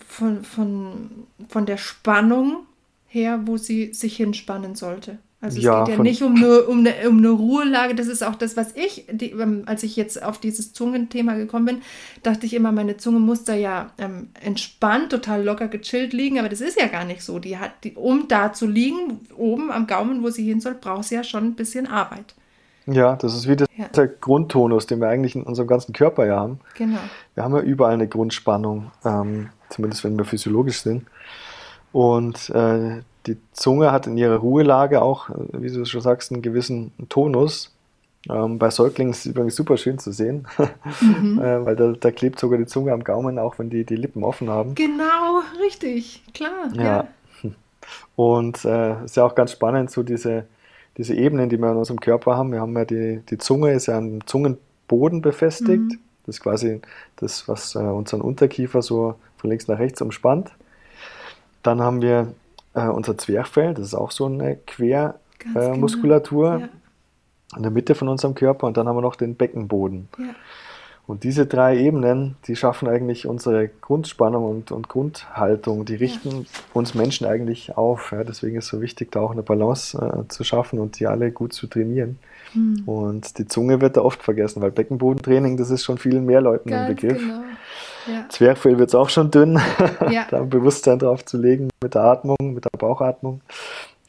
von, 0.08 0.42
von, 0.42 1.10
von 1.48 1.64
der 1.64 1.76
Spannung 1.76 2.66
her, 3.06 3.42
wo 3.44 3.56
sie 3.56 3.94
sich 3.94 4.16
hinspannen 4.16 4.74
sollte. 4.74 5.18
Also 5.40 5.58
es 5.58 5.64
ja, 5.64 5.84
geht 5.84 5.96
ja 5.96 6.02
nicht 6.02 6.22
um 6.22 6.34
eine, 6.34 6.62
um, 6.62 6.80
eine, 6.80 7.08
um 7.08 7.18
eine 7.18 7.30
Ruhelage, 7.30 7.94
das 7.94 8.08
ist 8.08 8.24
auch 8.24 8.34
das, 8.34 8.56
was 8.56 8.74
ich, 8.74 9.06
die, 9.08 9.30
ähm, 9.30 9.62
als 9.66 9.84
ich 9.84 9.94
jetzt 9.94 10.20
auf 10.20 10.38
dieses 10.40 10.72
Zungenthema 10.72 11.34
gekommen 11.34 11.66
bin, 11.66 11.82
dachte 12.24 12.46
ich 12.46 12.54
immer, 12.54 12.72
meine 12.72 12.96
Zunge 12.96 13.20
muss 13.20 13.44
da 13.44 13.54
ja 13.54 13.92
ähm, 13.98 14.30
entspannt, 14.42 15.10
total 15.10 15.44
locker 15.44 15.68
gechillt 15.68 16.12
liegen, 16.12 16.40
aber 16.40 16.48
das 16.48 16.60
ist 16.60 16.80
ja 16.80 16.88
gar 16.88 17.04
nicht 17.04 17.22
so. 17.22 17.38
Die 17.38 17.58
hat, 17.58 17.84
die, 17.84 17.92
um 17.94 18.26
da 18.26 18.52
zu 18.52 18.66
liegen, 18.66 19.20
oben 19.36 19.70
am 19.70 19.86
Gaumen, 19.86 20.24
wo 20.24 20.30
sie 20.30 20.44
hin 20.44 20.60
soll, 20.60 20.74
braucht 20.74 21.04
sie 21.04 21.14
ja 21.14 21.22
schon 21.22 21.44
ein 21.44 21.54
bisschen 21.54 21.86
Arbeit. 21.86 22.34
Ja, 22.90 23.16
das 23.16 23.34
ist 23.34 23.48
wie 23.48 23.56
das, 23.56 23.68
ja. 23.76 23.86
der 23.88 24.08
Grundtonus, 24.08 24.86
den 24.86 25.00
wir 25.00 25.08
eigentlich 25.08 25.36
in 25.36 25.42
unserem 25.42 25.68
ganzen 25.68 25.92
Körper 25.92 26.26
ja 26.26 26.40
haben. 26.40 26.60
Genau. 26.74 26.98
Wir 27.34 27.44
haben 27.44 27.54
ja 27.54 27.60
überall 27.60 27.92
eine 27.92 28.08
Grundspannung, 28.08 28.90
ähm, 29.04 29.50
zumindest 29.68 30.04
wenn 30.04 30.16
wir 30.16 30.24
physiologisch 30.24 30.80
sind. 30.80 31.04
Und 31.92 32.50
äh, 32.50 33.02
die 33.26 33.36
Zunge 33.52 33.92
hat 33.92 34.06
in 34.06 34.16
ihrer 34.16 34.36
Ruhelage 34.36 35.02
auch, 35.02 35.28
wie 35.52 35.70
du 35.70 35.84
schon 35.84 36.00
sagst, 36.00 36.32
einen 36.32 36.42
gewissen 36.42 36.92
Tonus. 37.08 37.74
Ähm, 38.28 38.58
bei 38.58 38.70
Säuglingen 38.70 39.12
ist 39.12 39.20
es 39.20 39.26
übrigens 39.26 39.54
super 39.54 39.76
schön 39.76 39.98
zu 39.98 40.10
sehen, 40.10 40.46
mhm. 41.00 41.38
äh, 41.40 41.64
weil 41.64 41.76
da, 41.76 41.92
da, 41.92 42.10
klebt 42.10 42.38
sogar 42.38 42.58
die 42.58 42.66
Zunge 42.66 42.92
am 42.92 43.04
Gaumen, 43.04 43.38
auch 43.38 43.58
wenn 43.58 43.70
die 43.70 43.84
die 43.84 43.96
Lippen 43.96 44.24
offen 44.24 44.50
haben. 44.50 44.74
Genau, 44.74 45.42
richtig, 45.62 46.22
klar. 46.34 46.68
Ja. 46.74 46.82
ja. 46.82 47.08
Und 48.16 48.64
äh, 48.64 48.92
es 48.92 49.00
äh, 49.00 49.04
ist 49.04 49.16
ja 49.16 49.24
auch 49.24 49.34
ganz 49.34 49.52
spannend, 49.52 49.90
so 49.90 50.02
diese, 50.02 50.44
diese 50.98 51.14
Ebenen, 51.14 51.48
die 51.48 51.56
wir 51.58 51.70
in 51.70 51.76
unserem 51.76 52.00
Körper 52.00 52.36
haben. 52.36 52.52
Wir 52.52 52.60
haben 52.60 52.76
ja 52.76 52.84
die, 52.84 53.22
die 53.30 53.38
Zunge 53.38 53.72
ist 53.72 53.86
ja 53.86 53.96
am 53.96 54.26
Zungenboden 54.26 55.22
befestigt. 55.22 55.84
Mhm. 55.84 55.98
Das 56.26 56.36
ist 56.36 56.42
quasi 56.42 56.82
das, 57.16 57.48
was 57.48 57.74
äh, 57.74 57.78
unseren 57.78 58.20
Unterkiefer 58.20 58.82
so 58.82 59.14
von 59.38 59.48
links 59.48 59.68
nach 59.68 59.78
rechts 59.78 60.02
umspannt. 60.02 60.50
Dann 61.62 61.80
haben 61.80 62.02
wir 62.02 62.34
äh, 62.74 62.88
unser 62.88 63.16
Zwerchfell, 63.16 63.74
das 63.74 63.86
ist 63.86 63.94
auch 63.94 64.10
so 64.10 64.26
eine 64.26 64.56
Quermuskulatur 64.56 66.50
genau. 66.50 66.66
ja. 66.66 67.56
in 67.56 67.62
der 67.62 67.72
Mitte 67.72 67.94
von 67.94 68.08
unserem 68.08 68.34
Körper. 68.34 68.66
Und 68.66 68.76
dann 68.76 68.88
haben 68.88 68.96
wir 68.96 69.02
noch 69.02 69.16
den 69.16 69.36
Beckenboden. 69.36 70.08
Ja. 70.18 70.24
Und 71.08 71.24
diese 71.24 71.46
drei 71.46 71.78
Ebenen, 71.78 72.36
die 72.46 72.54
schaffen 72.54 72.86
eigentlich 72.86 73.26
unsere 73.26 73.68
Grundspannung 73.68 74.44
und, 74.44 74.70
und 74.70 74.90
Grundhaltung, 74.90 75.86
die 75.86 75.94
richten 75.94 76.42
ja. 76.42 76.44
uns 76.74 76.94
Menschen 76.94 77.26
eigentlich 77.26 77.78
auf. 77.78 78.12
Ja, 78.12 78.24
deswegen 78.24 78.58
ist 78.58 78.66
es 78.66 78.70
so 78.70 78.82
wichtig, 78.82 79.10
da 79.10 79.20
auch 79.20 79.30
eine 79.30 79.42
Balance 79.42 79.96
äh, 79.96 80.28
zu 80.28 80.44
schaffen 80.44 80.78
und 80.78 81.00
die 81.00 81.06
alle 81.06 81.32
gut 81.32 81.54
zu 81.54 81.66
trainieren. 81.66 82.18
Mhm. 82.52 82.82
Und 82.84 83.38
die 83.38 83.46
Zunge 83.46 83.80
wird 83.80 83.96
da 83.96 84.02
oft 84.02 84.22
vergessen, 84.22 84.60
weil 84.60 84.70
Beckenbodentraining, 84.70 85.56
das 85.56 85.70
ist 85.70 85.82
schon 85.82 85.96
vielen 85.96 86.26
mehr 86.26 86.42
Leuten 86.42 86.68
Ganz 86.68 86.90
ein 86.90 86.94
Begriff. 86.94 87.22
Genau. 87.22 87.40
Ja. 88.06 88.28
Zwerchfell 88.28 88.78
wird 88.78 88.90
es 88.90 88.94
auch 88.94 89.08
schon 89.08 89.30
dünn, 89.30 89.58
ja. 90.10 90.26
da 90.30 90.42
ein 90.42 90.50
Bewusstsein 90.50 90.98
drauf 90.98 91.24
zu 91.24 91.38
legen 91.38 91.70
mit 91.82 91.94
der 91.94 92.02
Atmung, 92.02 92.36
mit 92.38 92.66
der 92.66 92.78
Bauchatmung. 92.78 93.40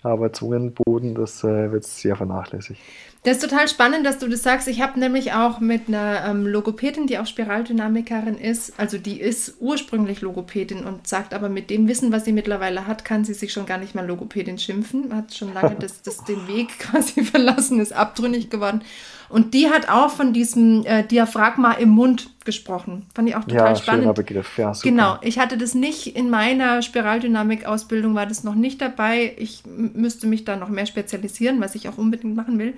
Aber 0.03 0.33
Zungenboden, 0.33 1.15
das 1.15 1.45
äh, 1.45 1.71
wird 1.71 1.85
sehr 1.85 2.17
vernachlässigt. 2.17 2.81
Das 3.23 3.37
ist 3.37 3.49
total 3.49 3.67
spannend, 3.67 4.05
dass 4.05 4.17
du 4.17 4.29
das 4.29 4.43
sagst. 4.43 4.69
Ich 4.69 4.81
habe 4.81 4.97
nämlich 4.97 5.33
auch 5.33 5.59
mit 5.59 5.89
einer 5.89 6.23
ähm, 6.25 6.47
Logopädin, 6.47 7.05
die 7.05 7.17
auch 7.17 7.25
Spiraldynamikerin 7.25 8.37
ist, 8.37 8.79
also 8.79 8.97
die 8.97 9.19
ist 9.19 9.55
ursprünglich 9.59 10.21
Logopädin 10.21 10.85
und 10.85 11.05
sagt 11.05 11.33
aber 11.33 11.49
mit 11.49 11.69
dem 11.69 11.89
Wissen, 11.89 12.13
was 12.13 12.23
sie 12.23 12.31
mittlerweile 12.31 12.87
hat, 12.87 13.03
kann 13.03 13.25
sie 13.25 13.33
sich 13.33 13.51
schon 13.51 13.65
gar 13.65 13.77
nicht 13.77 13.93
mehr 13.93 14.05
Logopädin 14.05 14.57
schimpfen. 14.57 15.13
Hat 15.13 15.33
schon 15.33 15.53
lange 15.53 15.75
das, 15.75 16.01
das 16.01 16.23
den 16.23 16.47
Weg 16.47 16.69
quasi 16.79 17.23
verlassen, 17.25 17.81
ist 17.81 17.91
abtrünnig 17.91 18.49
geworden. 18.49 18.83
Und 19.29 19.53
die 19.53 19.69
hat 19.69 19.89
auch 19.89 20.09
von 20.09 20.33
diesem 20.33 20.83
äh, 20.85 21.03
Diaphragma 21.03 21.73
im 21.73 21.89
Mund 21.89 22.31
gesprochen. 22.45 23.05
Fand 23.13 23.29
ich 23.29 23.35
auch 23.35 23.43
total 23.43 23.69
ja, 23.69 23.75
spannend. 23.75 24.03
Schöner 24.03 24.13
Begriff, 24.13 24.57
ja, 24.57 24.73
super. 24.73 24.89
Genau, 24.89 25.17
ich 25.21 25.37
hatte 25.37 25.55
das 25.55 25.75
nicht 25.75 26.15
in 26.15 26.31
meiner 26.31 26.81
Spiraldynamik-Ausbildung, 26.81 28.15
war 28.15 28.25
das 28.25 28.43
noch 28.43 28.55
nicht 28.55 28.81
dabei. 28.81 29.35
Ich 29.37 29.63
müsste 29.67 30.25
mich 30.25 30.45
da 30.45 30.55
noch 30.55 30.69
mehr 30.69 30.87
spezialisieren, 30.87 31.61
was 31.61 31.75
ich 31.75 31.87
auch 31.87 31.99
unbedingt 31.99 32.35
machen 32.35 32.57
will. 32.57 32.73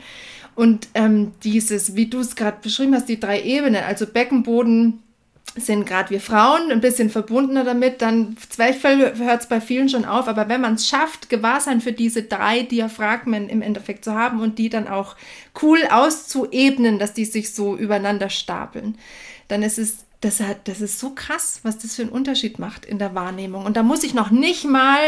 Und 0.55 0.89
ähm, 0.93 1.31
dieses, 1.43 1.95
wie 1.95 2.07
du 2.07 2.19
es 2.19 2.35
gerade 2.35 2.57
beschrieben 2.61 2.93
hast, 2.93 3.07
die 3.09 3.19
drei 3.19 3.41
Ebenen, 3.41 3.83
also 3.83 4.05
Beckenboden, 4.05 5.01
sind 5.55 5.85
gerade 5.85 6.11
wir 6.11 6.21
Frauen 6.21 6.71
ein 6.71 6.79
bisschen 6.79 7.09
verbundener 7.09 7.65
damit, 7.65 8.01
dann 8.01 8.37
hört 8.57 9.41
es 9.41 9.47
bei 9.47 9.59
vielen 9.59 9.89
schon 9.89 10.05
auf, 10.05 10.29
aber 10.29 10.47
wenn 10.47 10.61
man 10.61 10.75
es 10.75 10.87
schafft, 10.87 11.29
Gewahrsein 11.29 11.81
für 11.81 11.91
diese 11.91 12.23
drei 12.23 12.61
Diaphragmen 12.61 13.49
im 13.49 13.61
Endeffekt 13.61 14.05
zu 14.05 14.13
haben 14.13 14.39
und 14.39 14.59
die 14.59 14.69
dann 14.69 14.87
auch 14.87 15.17
cool 15.61 15.79
auszuebnen, 15.91 16.99
dass 16.99 17.13
die 17.13 17.25
sich 17.25 17.53
so 17.53 17.75
übereinander 17.75 18.29
stapeln, 18.29 18.97
dann 19.49 19.61
ist 19.61 19.77
es 19.77 20.05
das, 20.21 20.39
hat, 20.39 20.67
das 20.67 20.81
ist 20.81 20.99
so 20.99 21.11
krass, 21.11 21.59
was 21.63 21.79
das 21.79 21.95
für 21.95 22.03
einen 22.03 22.11
Unterschied 22.11 22.59
macht 22.59 22.85
in 22.85 22.99
der 22.99 23.15
Wahrnehmung. 23.15 23.65
Und 23.65 23.75
da 23.75 23.83
muss 23.83 24.03
ich 24.03 24.13
noch 24.13 24.31
nicht 24.31 24.65
mal 24.65 24.99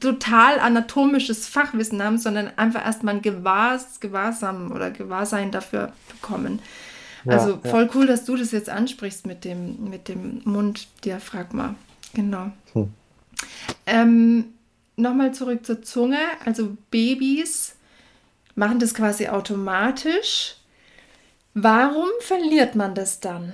total 0.00 0.58
anatomisches 0.58 1.46
Fachwissen 1.46 2.02
haben, 2.02 2.18
sondern 2.18 2.50
einfach 2.56 2.84
erstmal 2.84 3.16
ein 3.16 3.22
Gewahrs, 3.22 4.00
Gewahrsam 4.00 4.72
oder 4.72 4.90
Gewahrsein 4.90 5.50
dafür 5.50 5.92
bekommen. 6.10 6.60
also 7.26 7.60
ja. 7.62 7.70
voll 7.70 7.90
cool, 7.94 8.06
dass 8.06 8.24
du 8.24 8.36
das 8.36 8.52
jetzt 8.52 8.70
ansprichst 8.70 9.26
mit 9.26 9.44
dem, 9.44 9.90
mit 9.90 10.08
dem 10.08 10.40
Munddiaphragma. 10.44 11.74
Genau. 12.14 12.50
Hm. 12.72 12.92
Ähm, 13.86 14.44
Nochmal 14.96 15.34
zurück 15.34 15.66
zur 15.66 15.82
Zunge. 15.82 16.18
Also 16.44 16.76
Babys 16.90 17.74
machen 18.54 18.78
das 18.78 18.94
quasi 18.94 19.28
automatisch. 19.28 20.56
Warum 21.54 22.08
verliert 22.20 22.74
man 22.76 22.94
das 22.94 23.20
dann? 23.20 23.52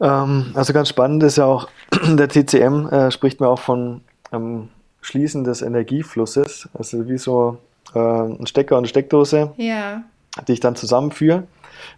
Ähm, 0.00 0.52
also 0.54 0.72
ganz 0.72 0.88
spannend 0.88 1.22
ist 1.22 1.36
ja 1.38 1.44
auch, 1.44 1.68
der 2.06 2.28
TCM 2.28 2.88
äh, 2.88 3.10
spricht 3.10 3.40
mir 3.40 3.48
auch 3.48 3.60
von 3.60 4.02
ähm, 4.32 4.68
Schließen 5.00 5.44
des 5.44 5.62
Energieflusses. 5.62 6.68
Also 6.74 7.08
wie 7.08 7.18
so 7.18 7.58
äh, 7.94 7.98
ein 7.98 8.46
Stecker 8.46 8.76
und 8.76 8.80
eine 8.80 8.88
Steckdose, 8.88 9.52
ja. 9.56 10.02
die 10.46 10.52
ich 10.52 10.60
dann 10.60 10.76
zusammenführe. 10.76 11.44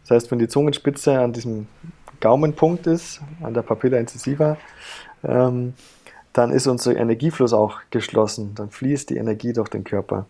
Das 0.03 0.11
heißt, 0.11 0.31
wenn 0.31 0.39
die 0.39 0.49
Zungenspitze 0.49 1.19
an 1.19 1.33
diesem 1.33 1.67
Gaumenpunkt 2.21 2.87
ist, 2.87 3.21
an 3.43 3.55
der 3.55 3.63
Papilla 3.63 3.99
incisiva, 3.99 4.57
ähm, 5.25 5.75
dann 6.33 6.53
ist 6.53 6.67
unser 6.67 6.97
Energiefluss 6.97 7.53
auch 7.53 7.81
geschlossen. 7.91 8.55
Dann 8.55 8.71
fließt 8.71 9.11
die 9.11 9.17
Energie 9.17 9.53
durch 9.53 9.69
den 9.69 9.85
Körper. 9.85 10.27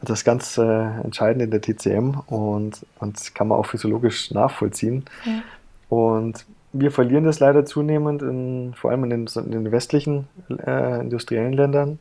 Das 0.00 0.20
ist 0.20 0.24
ganz 0.24 0.58
äh, 0.58 0.62
entscheidend 0.62 1.42
in 1.42 1.50
der 1.50 1.60
TCM 1.60 2.18
und, 2.26 2.84
und 2.98 3.34
kann 3.34 3.48
man 3.48 3.58
auch 3.58 3.66
physiologisch 3.66 4.30
nachvollziehen. 4.30 5.04
Ja. 5.24 5.42
Und 5.88 6.46
wir 6.74 6.90
verlieren 6.90 7.24
das 7.24 7.40
leider 7.40 7.64
zunehmend, 7.64 8.20
in, 8.20 8.74
vor 8.74 8.90
allem 8.90 9.04
in 9.04 9.10
den, 9.10 9.26
in 9.26 9.50
den 9.52 9.72
westlichen 9.72 10.26
äh, 10.66 11.00
industriellen 11.00 11.52
Ländern. 11.52 11.98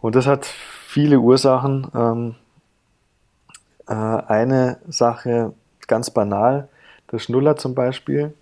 Und 0.00 0.14
das 0.14 0.26
hat 0.26 0.46
viele 0.46 1.20
Ursachen. 1.20 1.86
Ähm, 1.94 2.34
äh, 3.86 3.92
eine 3.94 4.78
Sache 4.88 5.52
ganz 5.86 6.10
banal, 6.10 6.68
der 7.12 7.18
Schnuller 7.18 7.56
zum 7.56 7.74
Beispiel, 7.74 8.32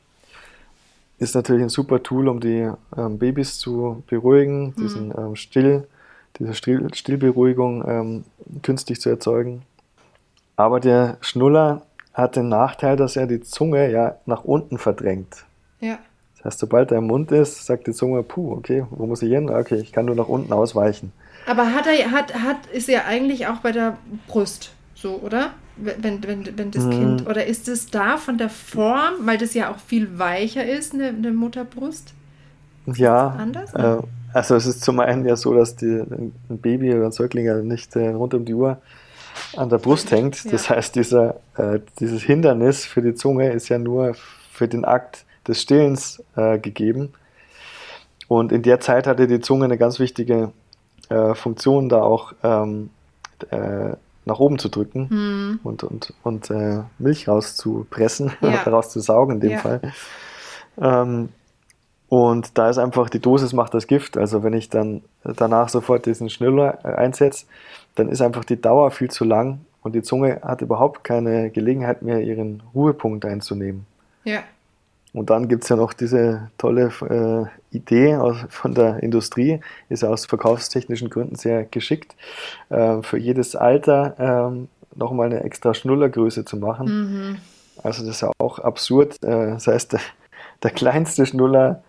ist 1.18 1.34
natürlich 1.34 1.62
ein 1.62 1.68
super 1.68 2.02
Tool, 2.02 2.28
um 2.28 2.38
die 2.38 2.70
ähm, 2.96 3.18
Babys 3.18 3.58
zu 3.58 4.04
beruhigen, 4.06 4.68
mhm. 4.68 4.74
diesen 4.76 5.14
ähm, 5.18 5.34
Still, 5.34 5.88
diese 6.38 6.54
Still, 6.54 6.94
Stillberuhigung 6.94 7.84
ähm, 7.88 8.24
künstlich 8.62 9.00
zu 9.00 9.08
erzeugen. 9.08 9.62
Aber 10.54 10.78
der 10.78 11.16
Schnuller 11.22 11.82
hat 12.18 12.36
den 12.36 12.48
Nachteil, 12.48 12.96
dass 12.96 13.16
er 13.16 13.26
die 13.26 13.40
Zunge 13.40 13.90
ja 13.90 14.16
nach 14.26 14.44
unten 14.44 14.76
verdrängt. 14.78 15.44
Ja. 15.80 15.98
Das 16.36 16.44
heißt, 16.44 16.58
sobald 16.58 16.90
er 16.90 16.98
im 16.98 17.06
Mund 17.06 17.32
ist, 17.32 17.64
sagt 17.64 17.86
die 17.86 17.92
Zunge, 17.92 18.22
puh, 18.22 18.52
okay, 18.52 18.84
wo 18.90 19.06
muss 19.06 19.22
ich 19.22 19.32
hin? 19.32 19.48
Okay, 19.48 19.76
ich 19.76 19.92
kann 19.92 20.04
nur 20.04 20.14
nach 20.14 20.28
unten 20.28 20.52
ausweichen. 20.52 21.12
Aber 21.46 21.72
hat 21.72 21.86
er, 21.86 22.10
hat, 22.10 22.34
hat, 22.34 22.66
ist 22.72 22.88
er 22.88 23.06
eigentlich 23.06 23.46
auch 23.46 23.58
bei 23.58 23.72
der 23.72 23.96
Brust 24.26 24.72
so, 24.94 25.16
oder? 25.16 25.52
wenn, 25.78 26.22
wenn, 26.24 26.58
wenn 26.58 26.70
das 26.70 26.84
mhm. 26.84 26.90
Kind, 26.90 27.26
oder 27.28 27.46
ist 27.46 27.68
es 27.68 27.86
da 27.86 28.16
von 28.16 28.38
der 28.38 28.48
Form, 28.48 29.14
weil 29.24 29.38
das 29.38 29.54
ja 29.54 29.70
auch 29.70 29.78
viel 29.78 30.18
weicher 30.18 30.64
ist, 30.64 30.94
eine, 30.94 31.08
eine 31.08 31.32
Mutterbrust? 31.32 32.14
Ja, 32.86 33.28
anders? 33.38 33.74
Äh, 33.74 33.98
also 34.32 34.56
es 34.56 34.66
ist 34.66 34.82
zum 34.82 35.00
einen 35.00 35.26
ja 35.26 35.36
so, 35.36 35.54
dass 35.54 35.76
die, 35.76 35.86
ein 35.86 36.32
Baby 36.48 36.94
oder 36.94 37.06
ein 37.06 37.12
Säugling 37.12 37.46
ja 37.46 37.56
nicht 37.62 37.94
äh, 37.96 38.08
rund 38.08 38.34
um 38.34 38.44
die 38.44 38.54
Uhr 38.54 38.78
an 39.56 39.68
der 39.68 39.78
Brust 39.78 40.10
hängt. 40.10 40.44
Ja. 40.44 40.50
Das 40.52 40.70
heißt, 40.70 40.94
dieser, 40.94 41.40
äh, 41.56 41.80
dieses 42.00 42.22
Hindernis 42.22 42.84
für 42.84 43.02
die 43.02 43.14
Zunge 43.14 43.50
ist 43.52 43.68
ja 43.68 43.78
nur 43.78 44.14
für 44.52 44.68
den 44.68 44.84
Akt 44.84 45.24
des 45.46 45.62
Stillens 45.62 46.22
äh, 46.36 46.58
gegeben. 46.58 47.12
Und 48.28 48.52
in 48.52 48.62
der 48.62 48.80
Zeit 48.80 49.06
hatte 49.06 49.26
die 49.26 49.40
Zunge 49.40 49.64
eine 49.64 49.78
ganz 49.78 49.98
wichtige 49.98 50.52
äh, 51.08 51.34
Funktion, 51.34 51.88
da 51.88 52.02
auch 52.02 52.32
ähm, 52.42 52.90
äh, 53.50 53.96
nach 54.26 54.38
oben 54.38 54.58
zu 54.58 54.68
drücken 54.68 55.08
hm. 55.08 55.60
und, 55.64 55.82
und, 55.82 56.12
und 56.22 56.50
äh, 56.50 56.82
Milch 56.98 57.28
rauszupressen, 57.28 58.32
ja. 58.42 58.62
rauszusaugen 58.66 59.36
in 59.36 59.40
dem 59.40 59.50
ja. 59.52 59.58
Fall. 59.58 59.80
Ähm, 60.80 61.30
und 62.08 62.56
da 62.56 62.70
ist 62.70 62.78
einfach 62.78 63.10
die 63.10 63.20
Dosis 63.20 63.52
macht 63.52 63.74
das 63.74 63.86
Gift. 63.86 64.16
Also 64.16 64.42
wenn 64.42 64.54
ich 64.54 64.70
dann 64.70 65.02
danach 65.22 65.68
sofort 65.68 66.06
diesen 66.06 66.30
Schnuller 66.30 66.78
äh, 66.84 66.94
einsetze, 66.94 67.46
dann 67.94 68.08
ist 68.08 68.22
einfach 68.22 68.44
die 68.44 68.60
Dauer 68.60 68.90
viel 68.90 69.10
zu 69.10 69.24
lang 69.24 69.60
und 69.82 69.94
die 69.94 70.02
Zunge 70.02 70.40
hat 70.42 70.62
überhaupt 70.62 71.04
keine 71.04 71.50
Gelegenheit 71.50 72.02
mehr, 72.02 72.20
ihren 72.20 72.62
Ruhepunkt 72.74 73.24
einzunehmen. 73.24 73.86
Ja. 74.24 74.40
Und 75.12 75.30
dann 75.30 75.48
gibt 75.48 75.64
es 75.64 75.68
ja 75.68 75.76
noch 75.76 75.92
diese 75.92 76.50
tolle 76.58 76.92
äh, 77.08 77.76
Idee 77.76 78.16
aus, 78.16 78.36
von 78.50 78.74
der 78.74 79.02
Industrie, 79.02 79.60
ist 79.88 80.04
aus 80.04 80.26
verkaufstechnischen 80.26 81.10
Gründen 81.10 81.34
sehr 81.34 81.64
geschickt, 81.64 82.14
äh, 82.68 83.02
für 83.02 83.18
jedes 83.18 83.56
Alter 83.56 84.52
äh, 84.54 84.98
nochmal 84.98 85.26
eine 85.26 85.44
extra 85.44 85.74
Schnullergröße 85.74 86.44
zu 86.44 86.56
machen. 86.56 86.86
Mhm. 86.86 87.36
Also 87.82 88.04
das 88.04 88.16
ist 88.16 88.20
ja 88.22 88.30
auch 88.38 88.58
absurd. 88.58 89.16
Äh, 89.22 89.52
das 89.52 89.66
heißt, 89.66 89.94
der, 89.94 90.00
der 90.62 90.70
kleinste 90.70 91.24
Schnuller 91.24 91.82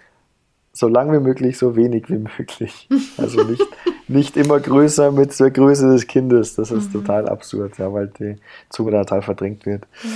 so 0.73 0.87
lang 0.87 1.11
wie 1.11 1.19
möglich, 1.19 1.57
so 1.57 1.75
wenig 1.75 2.09
wie 2.09 2.17
möglich. 2.37 2.87
Also 3.17 3.43
nicht, 3.43 3.65
nicht 4.07 4.37
immer 4.37 4.59
größer 4.59 5.11
mit 5.11 5.37
der 5.39 5.51
Größe 5.51 5.89
des 5.89 6.07
Kindes. 6.07 6.55
Das 6.55 6.71
ist 6.71 6.93
mhm. 6.93 7.01
total 7.01 7.29
absurd, 7.29 7.77
ja, 7.77 7.91
weil 7.91 8.07
die 8.07 8.37
Zunge 8.69 8.91
da 8.91 9.03
total 9.03 9.21
verdrängt 9.21 9.65
wird. 9.65 9.85
Mhm. 10.03 10.09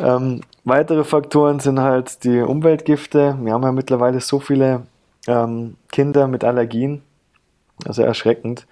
Ähm, 0.00 0.40
weitere 0.64 1.04
Faktoren 1.04 1.60
sind 1.60 1.80
halt 1.80 2.24
die 2.24 2.40
Umweltgifte. 2.40 3.36
Wir 3.40 3.52
haben 3.52 3.62
ja 3.62 3.72
mittlerweile 3.72 4.20
so 4.20 4.40
viele 4.40 4.82
ähm, 5.26 5.76
Kinder 5.90 6.28
mit 6.28 6.44
Allergien, 6.44 7.02
also 7.84 8.02
erschreckend. 8.02 8.66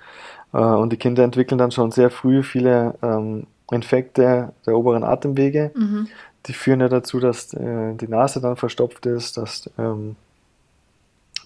Äh, 0.53 0.59
und 0.59 0.93
die 0.93 0.97
Kinder 0.97 1.25
entwickeln 1.25 1.59
dann 1.59 1.71
schon 1.71 1.91
sehr 1.91 2.11
früh 2.11 2.43
viele 2.43 2.95
ähm, 3.03 3.47
Infekte 3.71 4.53
der 4.65 4.77
oberen 4.77 5.05
Atemwege. 5.05 5.73
Mhm. 5.75 6.09
Die 6.47 6.53
führen 6.53 6.81
ja 6.81 6.89
dazu, 6.89 7.19
dass 7.19 7.53
äh, 7.55 7.95
die 7.95 8.09
Nase 8.09 8.41
dann 8.41 8.57
verstopft 8.57 9.07
ist, 9.07 9.37
dass 9.37 9.69
ähm, 9.79 10.17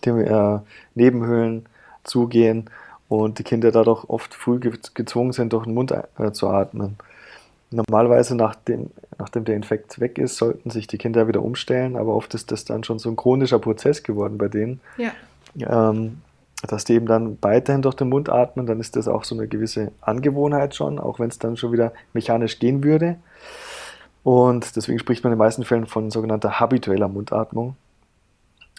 die 0.01 0.11
äh, 0.11 0.59
Nebenhöhlen 0.95 1.67
zugehen 2.05 2.71
und 3.09 3.39
die 3.39 3.45
Kinder 3.45 3.73
dadurch 3.73 4.05
oft 4.09 4.35
früh 4.35 4.61
gezwungen 4.61 5.33
sind, 5.33 5.53
durch 5.53 5.65
den 5.65 5.75
Mund 5.75 5.93
äh, 5.93 6.33
zu 6.33 6.49
atmen. 6.49 6.97
Normalerweise, 7.71 8.35
nachdem, 8.35 8.91
nachdem 9.19 9.45
der 9.45 9.57
Infekt 9.57 10.01
weg 10.01 10.19
ist, 10.19 10.37
sollten 10.37 10.71
sich 10.71 10.87
die 10.87 10.99
Kinder 10.99 11.29
wieder 11.29 11.43
umstellen, 11.43 11.97
aber 11.97 12.15
oft 12.15 12.35
ist 12.35 12.51
das 12.51 12.65
dann 12.65 12.83
schon 12.83 12.99
so 12.99 13.09
ein 13.09 13.17
chronischer 13.17 13.59
Prozess 13.59 14.03
geworden 14.03 14.39
bei 14.39 14.49
denen. 14.49 14.81
Ja. 14.97 15.13
Ähm, 15.69 16.19
dass 16.67 16.85
die 16.85 16.95
eben 16.95 17.07
dann 17.07 17.39
weiterhin 17.41 17.83
durch 17.83 17.95
den 17.95 18.09
Mund 18.09 18.29
atmen, 18.29 18.67
dann 18.67 18.81
ist 18.81 18.97
das 18.97 19.09
auch 19.09 19.25
so 19.25 19.35
eine 19.35 19.49
gewisse 19.49 19.93
Angewohnheit 20.01 20.75
schon, 20.75 20.99
auch 20.99 21.19
wenn 21.19 21.29
es 21.29 21.39
dann 21.39 21.57
schon 21.57 21.73
wieder 21.73 21.93
mechanisch 22.13 22.59
gehen 22.59 22.85
würde. 22.85 23.17
Und 24.23 24.77
deswegen 24.77 24.99
spricht 24.99 25.25
man 25.25 25.33
in 25.33 25.37
den 25.37 25.45
meisten 25.45 25.65
Fällen 25.65 25.87
von 25.87 26.11
sogenannter 26.11 26.61
habitueller 26.61 27.09
Mundatmung. 27.09 27.77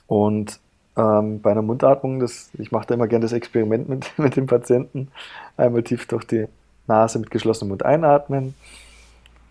Und 0.05 0.59
ähm, 0.97 1.41
bei 1.41 1.51
einer 1.51 1.61
Mundatmung, 1.61 2.19
das, 2.19 2.49
ich 2.57 2.71
mache 2.71 2.87
da 2.87 2.95
immer 2.95 3.07
gerne 3.07 3.23
das 3.23 3.33
Experiment 3.33 3.89
mit, 3.89 4.11
mit 4.17 4.35
dem 4.35 4.47
Patienten, 4.47 5.09
einmal 5.57 5.83
tief 5.83 6.07
durch 6.07 6.25
die 6.25 6.47
Nase 6.87 7.19
mit 7.19 7.31
geschlossenem 7.31 7.69
Mund 7.69 7.85
einatmen, 7.85 8.55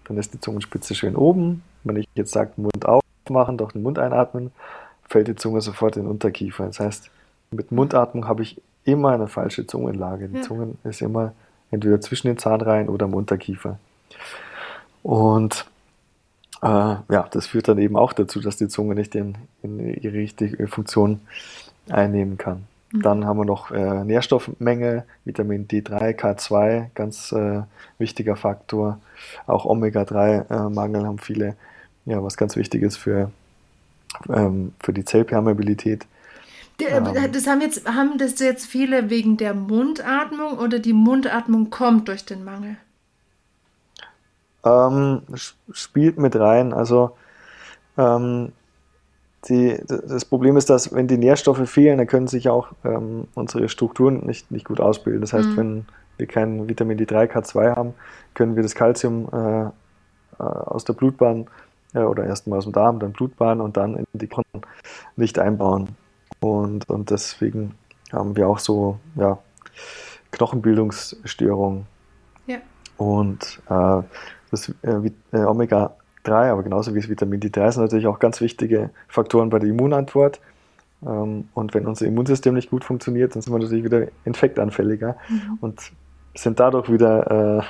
dann 0.05 0.18
ist 0.18 0.34
die 0.34 0.41
Zungenspitze 0.41 0.95
schön 0.95 1.16
oben. 1.16 1.62
Wenn 1.84 1.97
ich 1.97 2.09
jetzt 2.14 2.32
sage, 2.32 2.53
Mund 2.57 2.84
aufmachen, 2.84 3.57
durch 3.57 3.72
den 3.72 3.82
Mund 3.82 3.99
einatmen, 3.99 4.53
fällt 5.09 5.28
die 5.28 5.36
Zunge 5.36 5.61
sofort 5.61 5.97
in 5.97 6.03
den 6.03 6.11
Unterkiefer. 6.11 6.66
Das 6.66 6.80
heißt, 6.80 7.11
mit 7.51 7.72
Mundatmung 7.72 8.28
habe 8.28 8.43
ich 8.43 8.61
immer 8.84 9.11
eine 9.11 9.28
falsche 9.28 9.66
Zungenlage. 9.66 10.28
Die 10.28 10.36
ja. 10.36 10.43
Zunge 10.43 10.74
ist 10.84 11.01
immer 11.01 11.32
entweder 11.70 12.01
zwischen 12.01 12.28
den 12.28 12.38
Zahnreihen 12.38 12.88
oder 12.88 13.07
im 13.07 13.14
Unterkiefer. 13.14 13.78
Und 15.03 15.66
äh, 16.63 16.67
ja, 16.67 17.29
das 17.31 17.47
führt 17.47 17.69
dann 17.69 17.79
eben 17.79 17.97
auch 17.97 18.13
dazu, 18.13 18.41
dass 18.41 18.57
die 18.57 18.69
Zunge 18.69 18.95
nicht 18.95 19.15
in, 19.15 19.37
in 19.63 19.81
ihre 19.81 20.15
richtige 20.15 20.67
Funktion 20.69 21.21
einnehmen 21.89 22.39
kann. 22.39 22.67
Mhm. 22.93 23.03
Dann 23.03 23.25
haben 23.25 23.39
wir 23.39 23.45
noch 23.45 23.71
äh, 23.71 24.05
Nährstoffmenge, 24.05 25.05
Vitamin 25.25 25.67
D3, 25.69 26.19
K2, 26.19 26.87
ganz 26.95 27.33
äh, 27.33 27.63
wichtiger 27.99 28.37
Faktor. 28.37 29.01
Auch 29.47 29.65
Omega-3-Mangel 29.65 31.03
äh, 31.03 31.07
haben 31.07 31.19
viele, 31.19 31.57
ja, 32.05 32.23
was 32.23 32.37
ganz 32.37 32.57
wichtig 32.57 32.83
ist 32.83 32.97
für, 32.97 33.31
ähm, 34.29 34.73
für 34.81 34.93
die 34.93 35.05
Zellpermeabilität. 35.05 36.07
Ähm. 36.81 37.05
Das 37.33 37.47
haben, 37.47 37.61
jetzt, 37.61 37.87
haben 37.87 38.17
das 38.17 38.39
jetzt 38.39 38.67
viele 38.67 39.11
wegen 39.11 39.37
der 39.37 39.53
Mundatmung 39.53 40.59
oder 40.59 40.79
die 40.79 40.95
Mundatmung 40.95 41.69
kommt 41.69 42.09
durch 42.09 42.25
den 42.25 42.43
Mangel? 42.43 42.77
Ähm, 44.65 45.23
spielt 45.73 46.19
mit 46.19 46.37
rein. 46.37 46.73
Also 46.73 47.17
ähm, 47.97 48.53
die, 49.49 49.79
das 49.87 50.25
Problem 50.25 50.57
ist, 50.57 50.69
dass 50.69 50.93
wenn 50.95 51.09
die 51.09 51.17
Nährstoffe 51.17 51.69
fehlen, 51.69 51.99
dann 51.99 52.07
können 52.07 52.27
sich 52.27 52.49
auch 52.49 52.69
ähm, 52.85 53.27
unsere 53.35 53.69
Strukturen 53.69 54.27
nicht, 54.27 54.51
nicht 54.51 54.67
gut 54.67 54.81
ausbilden. 54.81 55.23
Das 55.23 55.33
heißt, 55.33 55.51
mhm. 55.51 55.57
wenn 55.57 55.87
wir 56.19 56.27
kein 56.27 56.69
Vitamin 56.69 56.99
D3, 56.99 57.31
K2 57.31 57.77
haben, 57.77 57.95
können 58.35 58.57
wir 58.57 58.63
das 58.63 58.75
Kalzium 58.75 59.29
äh, 59.33 59.65
äh, 59.65 59.71
aus 60.39 60.85
der 60.85 60.93
Blutbahn 60.93 61.47
äh, 61.95 62.01
oder 62.01 62.25
erstmal 62.27 62.59
aus 62.59 62.65
dem 62.65 62.73
Darm, 62.73 62.99
dann 62.99 63.13
Blutbahn 63.13 63.61
und 63.61 63.77
dann 63.77 63.97
in 63.97 64.05
die 64.13 64.27
Knochen 64.27 64.63
nicht 65.17 65.39
einbauen. 65.39 65.89
Und, 66.41 66.89
und 66.89 67.11
deswegen 67.11 67.75
haben 68.13 68.37
wir 68.37 68.49
auch 68.49 68.59
so 68.59 68.99
ja, 69.17 69.39
Knochenbildungsstörungen. 70.33 71.87
Und 73.01 73.63
äh, 73.71 74.03
das 74.51 74.69
äh, 74.83 75.11
äh, 75.33 75.39
Omega-3, 75.39 76.51
aber 76.51 76.63
genauso 76.63 76.95
wie 76.95 77.01
das 77.01 77.09
Vitamin 77.09 77.41
D3 77.41 77.73
sind 77.73 77.83
natürlich 77.85 78.07
auch 78.07 78.19
ganz 78.19 78.43
wichtige 78.43 78.91
Faktoren 79.09 79.49
bei 79.49 79.59
der 79.59 79.71
Immunantwort. 79.71 80.39
Ähm, 81.07 81.49
und 81.55 81.73
wenn 81.73 81.87
unser 81.87 82.05
Immunsystem 82.05 82.53
nicht 82.53 82.69
gut 82.69 82.85
funktioniert, 82.85 83.35
dann 83.35 83.41
sind 83.41 83.55
wir 83.55 83.59
natürlich 83.59 83.85
wieder 83.85 84.09
infektanfälliger 84.27 85.17
mhm. 85.31 85.59
und 85.63 85.81
sind 86.35 86.61
dadurch 86.61 86.93
wieder 86.93 87.65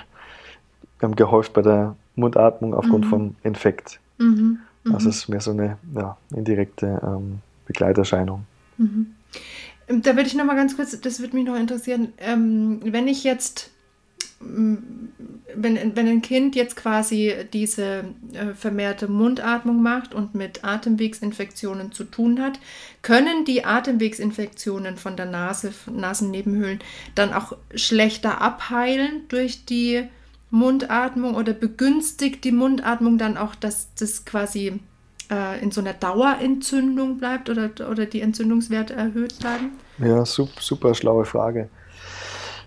äh, 1.00 1.06
gehäuft 1.14 1.52
bei 1.52 1.62
der 1.62 1.94
Mundatmung 2.16 2.74
aufgrund 2.74 3.04
mhm. 3.04 3.08
von 3.08 3.36
Infekt. 3.44 4.00
Mhm. 4.18 4.58
mhm. 4.82 4.92
Das 4.92 5.04
ist 5.04 5.28
mehr 5.28 5.40
so 5.40 5.52
eine 5.52 5.78
ja, 5.94 6.16
indirekte 6.34 7.00
ähm, 7.04 7.38
Begleiterscheinung. 7.66 8.46
Mhm. 8.78 9.14
Da 9.86 10.16
würde 10.16 10.26
ich 10.26 10.34
noch 10.34 10.44
mal 10.44 10.56
ganz 10.56 10.74
kurz, 10.74 11.00
das 11.00 11.20
würde 11.20 11.36
mich 11.36 11.46
noch 11.46 11.56
interessieren, 11.56 12.14
ähm, 12.18 12.80
wenn 12.82 13.06
ich 13.06 13.22
jetzt 13.22 13.70
wenn, 14.40 15.96
wenn 15.96 16.08
ein 16.08 16.22
Kind 16.22 16.56
jetzt 16.56 16.76
quasi 16.76 17.34
diese 17.52 18.04
äh, 18.32 18.54
vermehrte 18.54 19.08
Mundatmung 19.08 19.82
macht 19.82 20.14
und 20.14 20.34
mit 20.34 20.64
Atemwegsinfektionen 20.64 21.92
zu 21.92 22.04
tun 22.04 22.40
hat, 22.40 22.58
können 23.02 23.44
die 23.44 23.64
Atemwegsinfektionen 23.64 24.96
von 24.96 25.16
der 25.16 25.26
Nase, 25.26 25.72
Nasennebenhöhlen 25.90 26.80
dann 27.14 27.34
auch 27.34 27.56
schlechter 27.74 28.40
abheilen 28.40 29.22
durch 29.28 29.66
die 29.66 30.04
Mundatmung 30.50 31.34
oder 31.34 31.52
begünstigt 31.52 32.42
die 32.44 32.52
Mundatmung 32.52 33.18
dann 33.18 33.36
auch, 33.36 33.54
dass 33.54 33.94
das 33.94 34.24
quasi 34.24 34.80
äh, 35.30 35.62
in 35.62 35.70
so 35.70 35.80
einer 35.80 35.92
Dauerentzündung 35.92 37.18
bleibt 37.18 37.50
oder, 37.50 37.70
oder 37.88 38.06
die 38.06 38.20
Entzündungswerte 38.20 38.94
erhöht 38.94 39.38
bleiben? 39.38 39.72
Ja, 39.98 40.24
super, 40.24 40.60
super 40.60 40.94
schlaue 40.94 41.24
Frage. 41.24 41.68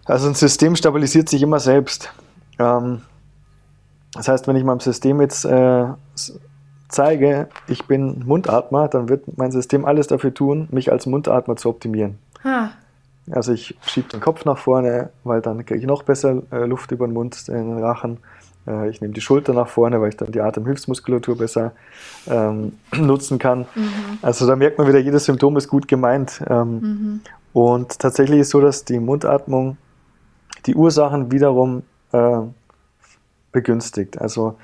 Also 0.06 0.28
ein 0.28 0.36
System 0.36 0.76
stabilisiert 0.76 1.30
sich 1.30 1.42
immer 1.42 1.60
selbst. 1.60 2.12
Ähm, 2.60 3.02
das 4.14 4.28
heißt, 4.28 4.48
wenn 4.48 4.56
ich 4.56 4.64
meinem 4.64 4.80
System 4.80 5.22
jetzt 5.22 5.46
äh, 5.46 5.86
zeige, 6.90 7.48
ich 7.68 7.86
bin 7.86 8.24
Mundatmer, 8.26 8.88
dann 8.88 9.10
wird 9.10 9.38
mein 9.38 9.52
System 9.52 9.86
alles 9.86 10.08
dafür 10.08 10.34
tun, 10.34 10.68
mich 10.72 10.92
als 10.92 11.06
Mundatmer 11.06 11.56
zu 11.56 11.70
optimieren. 11.70 12.20
Ha. 12.44 12.72
Also 13.32 13.54
ich 13.54 13.76
schiebe 13.86 14.10
den 14.10 14.20
Kopf 14.20 14.46
nach 14.46 14.58
vorne, 14.58 15.10
weil 15.24 15.42
dann 15.42 15.66
kriege 15.66 15.80
ich 15.80 15.86
noch 15.86 16.04
besser 16.04 16.44
äh, 16.52 16.66
Luft 16.66 16.92
über 16.92 17.08
den 17.08 17.14
Mund, 17.14 17.48
in 17.48 17.54
den 17.54 17.80
Rachen. 17.80 18.18
Äh, 18.68 18.90
ich 18.90 19.02
nehme 19.02 19.14
die 19.14 19.22
Schulter 19.22 19.54
nach 19.54 19.70
vorne, 19.70 20.02
weil 20.02 20.10
ich 20.10 20.18
dann 20.18 20.32
die 20.32 20.42
Atemhilfsmuskulatur 20.42 21.38
besser 21.38 21.72
ähm, 22.28 22.74
nutzen 22.96 23.40
kann. 23.40 23.60
Mhm. 23.76 24.20
Also 24.22 24.46
da 24.46 24.56
merkt 24.56 24.78
man 24.78 24.88
wieder, 24.88 25.00
jedes 25.00 25.26
Symptom 25.26 25.56
ist 25.58 25.70
gut 25.70 25.88
gemeint. 25.88 26.44
Ähm, 26.50 26.80
mhm. 26.80 27.22
Und 27.54 28.00
tatsächlich 28.00 28.42
ist 28.42 28.48
es 28.48 28.52
so, 28.52 28.60
dass 28.60 28.84
die 28.84 29.00
Mundatmung 29.00 29.78
die 30.66 30.76
Ursachen 30.76 31.32
wiederum 31.32 31.84
äh, 32.12 32.42
begünstigt. 33.52 34.20
Also 34.20 34.58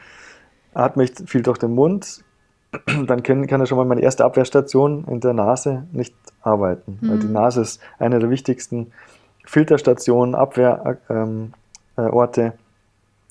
atme 0.74 1.04
ich 1.04 1.14
viel 1.26 1.42
durch 1.42 1.58
den 1.58 1.74
Mund, 1.76 2.24
dann 3.08 3.24
kann, 3.24 3.48
kann 3.48 3.62
er 3.62 3.66
schon 3.66 3.78
mal 3.78 3.86
meine 3.86 4.02
erste 4.02 4.26
Abwehrstation 4.26 5.06
in 5.06 5.20
der 5.20 5.34
Nase 5.34 5.88
nicht 5.92 6.16
arbeiten. 6.42 7.00
Mhm. 7.02 7.10
Weil 7.10 7.20
die 7.20 7.28
Nase 7.28 7.62
ist 7.62 7.82
eine 7.98 8.20
der 8.20 8.30
wichtigsten 8.30 8.92
Filterstationen, 9.46 10.36
Abwehrorte, 10.36 11.02
ähm, 11.10 11.54
äh, 11.98 12.52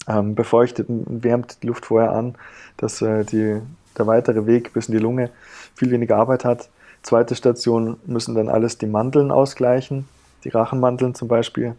ähm, 0.08 0.34
befeuchtet 0.34 0.88
und 0.88 1.22
wärmt 1.22 1.62
die 1.62 1.68
Luft 1.68 1.86
vorher 1.86 2.12
an, 2.12 2.34
dass 2.76 3.02
äh, 3.02 3.24
die, 3.24 3.60
der 3.96 4.06
weitere 4.06 4.46
Weg 4.46 4.72
bis 4.72 4.88
in 4.88 4.94
die 4.94 5.00
Lunge 5.00 5.30
viel 5.74 5.90
weniger 5.90 6.16
Arbeit 6.16 6.44
hat. 6.44 6.70
Zweite 7.02 7.36
Station 7.36 7.98
müssen 8.06 8.34
dann 8.34 8.48
alles 8.48 8.78
die 8.78 8.86
Mandeln 8.86 9.30
ausgleichen, 9.30 10.08
die 10.44 10.48
Rachenmandeln 10.48 11.14
zum 11.14 11.28
Beispiel. 11.28 11.76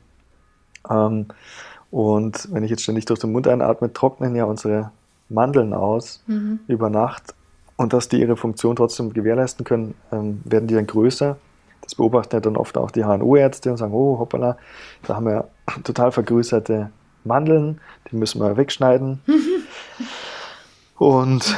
Ähm, 0.90 1.28
und 1.92 2.48
wenn 2.54 2.64
ich 2.64 2.70
jetzt 2.70 2.84
ständig 2.84 3.06
durch 3.06 3.20
den 3.20 3.32
Mund 3.32 3.48
einatme, 3.48 3.92
trocknen 3.92 4.36
ja 4.36 4.46
unsere 4.46 4.92
Mandeln 5.30 5.74
aus 5.74 6.24
mhm. 6.28 6.60
über 6.68 6.90
Nacht. 6.90 7.34
Und 7.78 7.94
dass 7.94 8.10
die 8.10 8.20
ihre 8.20 8.36
Funktion 8.36 8.76
trotzdem 8.76 9.14
gewährleisten 9.14 9.66
können, 9.66 9.96
ähm, 10.12 10.42
werden 10.44 10.68
die 10.68 10.76
dann 10.76 10.86
größer. 10.88 11.38
Das 11.82 11.96
beobachten 11.96 12.36
ja 12.36 12.40
dann 12.42 12.58
oft 12.58 12.78
auch 12.78 12.92
die 12.92 13.04
HNO-Ärzte 13.04 13.72
und 13.72 13.78
sagen, 13.78 13.94
oh, 13.94 14.20
hoppala, 14.20 14.58
da 15.08 15.16
haben 15.16 15.26
wir 15.26 15.48
total 15.84 16.12
vergrößerte 16.12 16.92
Mandeln, 17.24 17.80
die 18.12 18.18
müssen 18.18 18.42
wir 18.42 18.58
wegschneiden. 18.58 19.22
und 20.98 21.56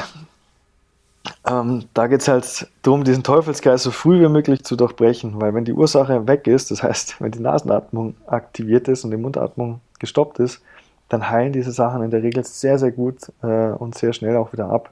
ähm, 1.47 1.85
da 1.93 2.07
geht 2.07 2.21
es 2.21 2.27
halt 2.27 2.67
darum, 2.81 3.03
diesen 3.03 3.23
Teufelskreis 3.23 3.83
so 3.83 3.91
früh 3.91 4.21
wie 4.21 4.29
möglich 4.29 4.63
zu 4.63 4.75
durchbrechen, 4.75 5.39
weil 5.39 5.53
wenn 5.53 5.65
die 5.65 5.73
Ursache 5.73 6.27
weg 6.27 6.47
ist, 6.47 6.71
das 6.71 6.83
heißt, 6.83 7.17
wenn 7.21 7.31
die 7.31 7.39
Nasenatmung 7.39 8.15
aktiviert 8.27 8.87
ist 8.87 9.03
und 9.03 9.11
die 9.11 9.17
Mundatmung 9.17 9.81
gestoppt 9.99 10.39
ist, 10.39 10.61
dann 11.09 11.29
heilen 11.29 11.51
diese 11.51 11.71
Sachen 11.71 12.03
in 12.03 12.11
der 12.11 12.23
Regel 12.23 12.43
sehr, 12.43 12.79
sehr 12.79 12.91
gut 12.91 13.31
äh, 13.43 13.71
und 13.71 13.95
sehr 13.95 14.13
schnell 14.13 14.37
auch 14.37 14.53
wieder 14.53 14.69
ab. 14.69 14.91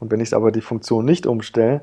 Und 0.00 0.10
wenn 0.10 0.20
ich 0.20 0.34
aber 0.34 0.50
die 0.50 0.60
Funktion 0.60 1.04
nicht 1.04 1.26
umstelle, 1.26 1.82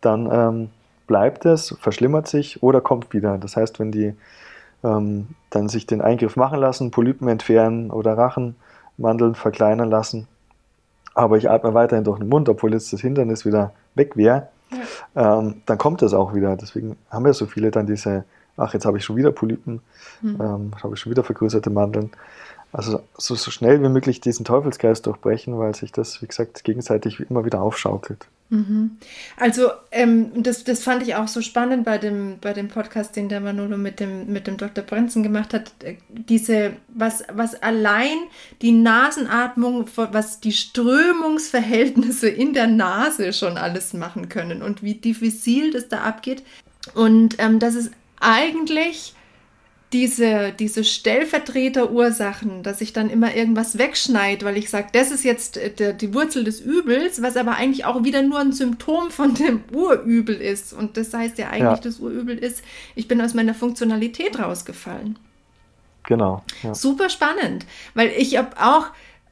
dann 0.00 0.28
ähm, 0.32 0.70
bleibt 1.06 1.44
es, 1.44 1.76
verschlimmert 1.80 2.26
sich 2.26 2.62
oder 2.62 2.80
kommt 2.80 3.12
wieder. 3.12 3.36
Das 3.36 3.56
heißt, 3.56 3.80
wenn 3.80 3.92
die 3.92 4.14
ähm, 4.82 5.28
dann 5.50 5.68
sich 5.68 5.86
den 5.86 6.00
Eingriff 6.00 6.36
machen 6.36 6.58
lassen, 6.58 6.90
Polypen 6.90 7.28
entfernen 7.28 7.90
oder 7.90 8.16
Rachenmandeln 8.16 9.34
verkleinern 9.34 9.90
lassen, 9.90 10.26
aber 11.14 11.36
ich 11.36 11.50
atme 11.50 11.74
weiterhin 11.74 12.04
durch 12.04 12.18
den 12.18 12.28
Mund, 12.28 12.48
obwohl 12.48 12.72
jetzt 12.72 12.92
das 12.92 13.00
Hindernis 13.00 13.44
wieder 13.44 13.72
weg 13.94 14.16
wäre, 14.16 14.48
ja. 15.14 15.38
ähm, 15.38 15.62
dann 15.66 15.78
kommt 15.78 16.02
es 16.02 16.14
auch 16.14 16.34
wieder. 16.34 16.56
Deswegen 16.56 16.96
haben 17.10 17.24
wir 17.24 17.34
so 17.34 17.46
viele 17.46 17.70
dann 17.70 17.86
diese, 17.86 18.24
ach, 18.56 18.74
jetzt 18.74 18.86
habe 18.86 18.98
ich 18.98 19.04
schon 19.04 19.16
wieder 19.16 19.32
Polypen, 19.32 19.80
mhm. 20.22 20.40
ähm, 20.40 20.70
habe 20.82 20.94
ich 20.94 21.00
schon 21.00 21.10
wieder 21.10 21.24
vergrößerte 21.24 21.70
Mandeln. 21.70 22.10
Also 22.72 23.00
so, 23.16 23.34
so 23.34 23.50
schnell 23.50 23.82
wie 23.82 23.88
möglich 23.88 24.20
diesen 24.20 24.44
Teufelskreis 24.44 25.02
durchbrechen, 25.02 25.58
weil 25.58 25.74
sich 25.74 25.90
das, 25.90 26.22
wie 26.22 26.26
gesagt, 26.26 26.62
gegenseitig 26.62 27.18
immer 27.18 27.44
wieder 27.44 27.60
aufschaukelt. 27.60 28.28
Mhm. 28.50 28.98
Also 29.36 29.70
ähm, 29.92 30.42
das, 30.42 30.64
das 30.64 30.82
fand 30.82 31.04
ich 31.04 31.14
auch 31.14 31.28
so 31.28 31.40
spannend 31.40 31.84
bei 31.84 31.98
dem, 31.98 32.38
bei 32.40 32.52
dem 32.52 32.66
Podcast, 32.66 33.14
den 33.14 33.28
der 33.28 33.40
Manolo 33.40 33.76
mit 33.76 34.00
dem, 34.00 34.26
mit 34.26 34.48
dem 34.48 34.56
Dr. 34.56 34.82
Brenzen 34.82 35.22
gemacht 35.22 35.54
hat. 35.54 35.72
Äh, 35.84 35.96
diese, 36.08 36.72
was, 36.88 37.22
was 37.32 37.60
allein 37.62 38.18
die 38.60 38.72
Nasenatmung, 38.72 39.86
was 39.94 40.40
die 40.40 40.52
Strömungsverhältnisse 40.52 42.28
in 42.28 42.52
der 42.52 42.66
Nase 42.66 43.32
schon 43.32 43.56
alles 43.56 43.92
machen 43.94 44.28
können 44.28 44.62
und 44.62 44.82
wie 44.82 44.94
diffizil 44.94 45.72
das 45.72 45.88
da 45.88 46.00
abgeht. 46.00 46.42
Und 46.94 47.36
ähm, 47.38 47.60
das 47.60 47.76
ist 47.76 47.92
eigentlich 48.18 49.14
diese, 49.92 50.52
diese 50.52 50.84
Stellvertreterursachen, 50.84 52.62
dass 52.62 52.80
ich 52.80 52.92
dann 52.92 53.10
immer 53.10 53.34
irgendwas 53.34 53.76
wegschneide, 53.76 54.46
weil 54.46 54.56
ich 54.56 54.70
sage, 54.70 54.88
das 54.92 55.10
ist 55.10 55.24
jetzt 55.24 55.56
äh, 55.56 55.70
der, 55.70 55.92
die 55.92 56.14
Wurzel 56.14 56.44
des 56.44 56.60
Übels, 56.60 57.22
was 57.22 57.36
aber 57.36 57.56
eigentlich 57.56 57.84
auch 57.84 58.04
wieder 58.04 58.22
nur 58.22 58.38
ein 58.38 58.52
Symptom 58.52 59.10
von 59.10 59.34
dem 59.34 59.64
Urübel 59.72 60.36
ist. 60.36 60.72
Und 60.72 60.96
das 60.96 61.12
heißt 61.12 61.38
ja 61.38 61.48
eigentlich, 61.48 61.62
ja. 61.62 61.76
das 61.76 61.98
Urübel 61.98 62.38
ist, 62.38 62.62
ich 62.94 63.08
bin 63.08 63.20
aus 63.20 63.34
meiner 63.34 63.54
Funktionalität 63.54 64.38
rausgefallen. 64.38 65.18
Genau. 66.04 66.42
Ja. 66.62 66.74
Super 66.74 67.08
spannend, 67.10 67.66
weil 67.94 68.12
ich 68.16 68.36
habe 68.36 68.56
auch 68.58 68.86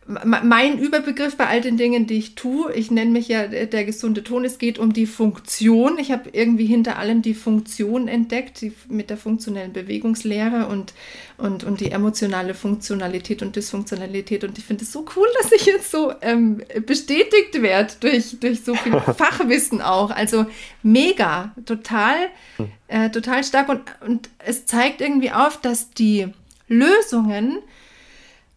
mein 0.09 0.79
Überbegriff 0.79 1.37
bei 1.37 1.47
all 1.47 1.61
den 1.61 1.77
Dingen, 1.77 2.07
die 2.07 2.17
ich 2.17 2.35
tue, 2.35 2.73
ich 2.73 2.91
nenne 2.91 3.11
mich 3.11 3.29
ja 3.29 3.47
der 3.47 3.85
gesunde 3.85 4.25
Ton, 4.25 4.43
es 4.47 4.57
geht 4.57 4.79
um 4.79 4.95
die 4.95 5.05
Funktion. 5.05 5.99
Ich 5.99 6.11
habe 6.11 6.31
irgendwie 6.33 6.65
hinter 6.65 6.99
allem 6.99 7.21
die 7.21 7.35
Funktion 7.35 8.09
entdeckt, 8.09 8.63
die, 8.63 8.73
mit 8.89 9.11
der 9.11 9.19
funktionellen 9.19 9.75
Bewegungslehre 9.75 10.67
und, 10.67 10.95
und, 11.37 11.63
und 11.63 11.81
die 11.81 11.91
emotionale 11.91 12.55
Funktionalität 12.55 13.43
und 13.43 13.55
Dysfunktionalität. 13.55 14.45
Und 14.45 14.57
ich 14.57 14.65
finde 14.65 14.85
es 14.85 14.93
so 14.93 15.05
cool, 15.15 15.29
dass 15.43 15.53
ich 15.53 15.67
jetzt 15.67 15.91
so 15.91 16.15
ähm, 16.23 16.63
bestätigt 16.87 17.61
werde 17.61 17.93
durch, 18.01 18.41
durch 18.41 18.65
so 18.65 18.75
viel 18.75 18.99
Fachwissen 19.17 19.83
auch. 19.83 20.11
Also 20.11 20.47
mega, 20.83 21.55
total, 21.67 22.17
hm. 22.57 22.69
äh, 22.87 23.11
total 23.11 23.45
stark. 23.45 23.69
Und, 23.69 23.83
und 24.07 24.31
es 24.39 24.65
zeigt 24.65 25.03
irgendwie 25.03 25.33
auf, 25.33 25.61
dass 25.61 25.91
die 25.91 26.29
Lösungen, 26.67 27.59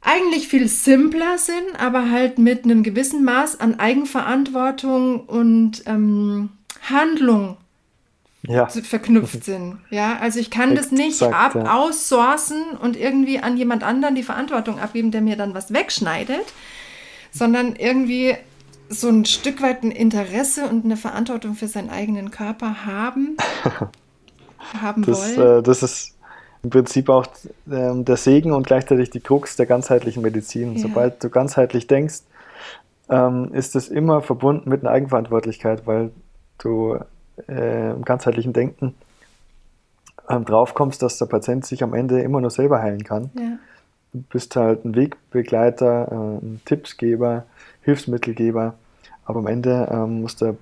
eigentlich 0.02 0.48
viel 0.48 0.68
simpler 0.68 1.38
sind, 1.38 1.80
aber 1.80 2.10
halt 2.10 2.40
mit 2.40 2.64
einem 2.64 2.84
gewissen 2.84 3.24
Maß 3.24 3.60
an 3.60 3.80
Eigenverantwortung 3.80 5.22
und 5.22 5.84
ähm, 5.86 6.50
Handlung 6.90 7.58
ja. 8.44 8.68
verknüpft 8.68 9.44
sind. 9.44 9.78
Ja, 9.92 10.18
also 10.20 10.40
ich 10.40 10.50
kann 10.50 10.72
Exakt, 10.72 10.92
das 10.92 10.98
nicht 10.98 11.22
ab 11.22 11.56
ja. 11.56 11.76
outsourcen 11.76 12.78
und 12.82 12.98
irgendwie 12.98 13.40
an 13.40 13.58
jemand 13.58 13.84
anderen 13.84 14.16
die 14.16 14.24
Verantwortung 14.24 14.80
abgeben, 14.80 15.12
der 15.12 15.22
mir 15.22 15.38
dann 15.38 15.54
was 15.54 15.72
wegschneidet, 15.72 16.46
sondern 17.32 17.76
irgendwie 17.76 18.36
so 18.90 19.08
ein 19.08 19.26
Stück 19.26 19.62
weit 19.62 19.84
ein 19.84 19.92
Interesse 19.92 20.66
und 20.66 20.84
eine 20.84 20.98
Verantwortung 20.98 21.56
für 21.56 21.68
seinen 21.68 21.90
eigenen 21.90 22.32
Körper 22.32 22.86
haben, 22.86 23.38
haben 24.82 25.04
das, 25.04 25.38
wollen. 25.38 25.60
Äh, 25.60 25.64
das 25.64 25.84
ist 25.84 26.11
im 26.64 26.70
Prinzip 26.70 27.10
auch 27.10 27.26
ähm, 27.72 28.06
der 28.06 28.18
Segen 28.18 28.52
und 28.52 28.68
gleichzeitig 28.68 29.10
die 29.10 29.20
Krux 29.20 29.56
der 29.56 29.66
ganzheitlichen 29.66 30.22
Medizin. 30.22 30.76
Ja. 30.76 30.82
Sobald 30.82 31.24
du 31.24 31.30
ganzheitlich 31.30 31.88
denkst, 31.88 32.22
ähm, 33.10 33.54
ist 33.54 33.76
es 33.76 33.90
immer 33.90 34.22
verbunden 34.22 34.70
mit 34.70 34.82
einer 34.82 34.92
Eigenverantwortlichkeit, 34.92 35.88
weil 35.88 36.12
du 36.60 36.98
äh, 37.48 37.92
im 37.92 38.06
ganzheitlichen 38.06 38.54
Denken 38.54 38.96
ähm, 40.30 40.46
drauf 40.46 40.74
kommst, 40.74 41.02
dass 41.02 41.18
der 41.18 41.26
Patient 41.26 41.66
sich 41.66 41.84
am 41.84 41.94
Ende 41.94 42.22
immer 42.22 42.42
nur 42.42 42.52
selber 42.52 42.82
heilen 42.82 43.04
kann. 43.04 43.32
Ja. 43.34 43.58
Du 44.14 44.24
bist 44.30 44.56
halt 44.56 44.86
ein 44.86 44.96
Wegbegleiter, 44.96 46.12
äh, 46.12 46.46
ein 46.46 46.62
Tippsgeber, 46.66 47.46
Hilfsmittelgeber, 47.82 48.76
aber 49.26 49.40
am 49.40 49.48
Ende 49.48 49.90
ähm, 49.92 50.22
muss 50.22 50.36
der 50.36 50.56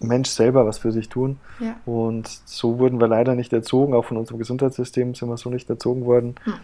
Mensch 0.00 0.30
selber 0.30 0.66
was 0.66 0.78
für 0.78 0.92
sich 0.92 1.08
tun. 1.08 1.38
Ja. 1.60 1.76
Und 1.84 2.28
so 2.46 2.78
wurden 2.78 3.00
wir 3.00 3.08
leider 3.08 3.34
nicht 3.34 3.52
erzogen, 3.52 3.94
auch 3.94 4.06
von 4.06 4.16
unserem 4.16 4.38
Gesundheitssystem 4.38 5.14
sind 5.14 5.28
wir 5.28 5.36
so 5.36 5.50
nicht 5.50 5.68
erzogen 5.68 6.06
worden. 6.06 6.34
Hm. 6.44 6.54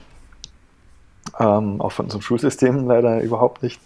Ähm, 1.39 1.81
auch 1.81 1.93
von 1.93 2.07
unserem 2.07 2.23
Schulsystem 2.23 2.87
leider 2.89 3.21
überhaupt 3.23 3.63
nicht. 3.63 3.81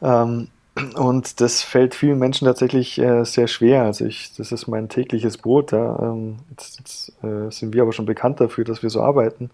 Ja. 0.00 0.24
Ähm, 0.24 0.48
und 0.94 1.40
das 1.40 1.62
fällt 1.62 1.94
vielen 1.94 2.18
Menschen 2.18 2.46
tatsächlich 2.46 2.98
äh, 2.98 3.24
sehr 3.24 3.46
schwer. 3.46 3.84
Also 3.84 4.04
ich, 4.04 4.34
das 4.36 4.52
ist 4.52 4.66
mein 4.66 4.88
tägliches 4.88 5.38
Brot. 5.38 5.72
Ja. 5.72 5.98
Ähm, 6.02 6.36
jetzt, 6.50 6.78
jetzt 6.78 7.24
äh, 7.24 7.50
sind 7.50 7.72
wir 7.72 7.82
aber 7.82 7.92
schon 7.92 8.06
bekannt 8.06 8.40
dafür, 8.40 8.64
dass 8.64 8.82
wir 8.82 8.90
so 8.90 9.00
arbeiten. 9.00 9.50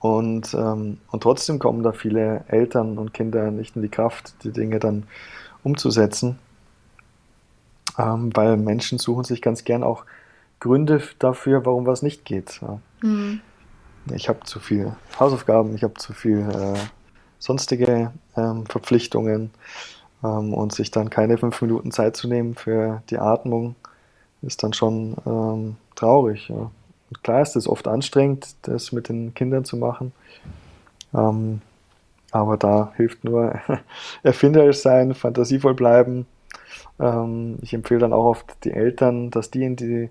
Und, 0.00 0.52
ähm, 0.52 0.98
und 1.10 1.22
trotzdem 1.22 1.58
kommen 1.58 1.82
da 1.82 1.92
viele 1.92 2.44
Eltern 2.48 2.98
und 2.98 3.14
Kinder 3.14 3.50
nicht 3.50 3.76
in 3.76 3.82
die 3.82 3.88
Kraft, 3.88 4.34
die 4.44 4.50
Dinge 4.50 4.78
dann 4.78 5.04
umzusetzen 5.62 6.38
ähm, 7.98 8.30
weil 8.34 8.56
Menschen 8.56 8.98
suchen 8.98 9.24
sich 9.24 9.42
ganz 9.42 9.64
gern 9.64 9.82
auch 9.82 10.04
Gründe 10.60 11.02
dafür, 11.18 11.64
warum 11.66 11.86
was 11.86 12.02
nicht 12.02 12.24
geht. 12.24 12.60
Ja. 12.62 12.80
Mhm. 13.02 13.40
Ich 14.14 14.28
habe 14.28 14.40
zu 14.44 14.60
viel 14.60 14.92
Hausaufgaben, 15.18 15.74
ich 15.74 15.82
habe 15.82 15.94
zu 15.94 16.12
viel 16.12 16.40
äh, 16.40 16.78
sonstige 17.38 18.12
ähm, 18.36 18.66
Verpflichtungen 18.66 19.50
ähm, 20.22 20.54
und 20.54 20.72
sich 20.72 20.90
dann 20.90 21.10
keine 21.10 21.38
fünf 21.38 21.60
Minuten 21.60 21.90
Zeit 21.90 22.16
zu 22.16 22.28
nehmen 22.28 22.54
für 22.54 23.02
die 23.10 23.18
Atmung 23.18 23.74
ist 24.42 24.62
dann 24.62 24.72
schon 24.72 25.16
ähm, 25.26 25.76
traurig. 25.94 26.48
Ja. 26.48 26.70
Und 27.10 27.22
klar 27.22 27.42
ist 27.42 27.56
es 27.56 27.68
oft 27.68 27.88
anstrengend, 27.88 28.54
das 28.62 28.92
mit 28.92 29.08
den 29.08 29.34
Kindern 29.34 29.64
zu 29.64 29.76
machen. 29.76 30.12
Ähm, 31.14 31.62
aber 32.30 32.56
da 32.56 32.92
hilft 32.96 33.24
nur 33.24 33.60
erfinderisch 34.22 34.78
sein, 34.78 35.14
fantasievoll 35.14 35.74
bleiben 35.74 36.26
ähm, 36.98 37.58
ich 37.62 37.74
empfehle 37.74 38.00
dann 38.00 38.12
auch 38.12 38.24
oft 38.24 38.64
die 38.64 38.72
Eltern, 38.72 39.30
dass 39.30 39.50
die 39.50 39.64
in 39.64 39.76
die, 39.76 40.08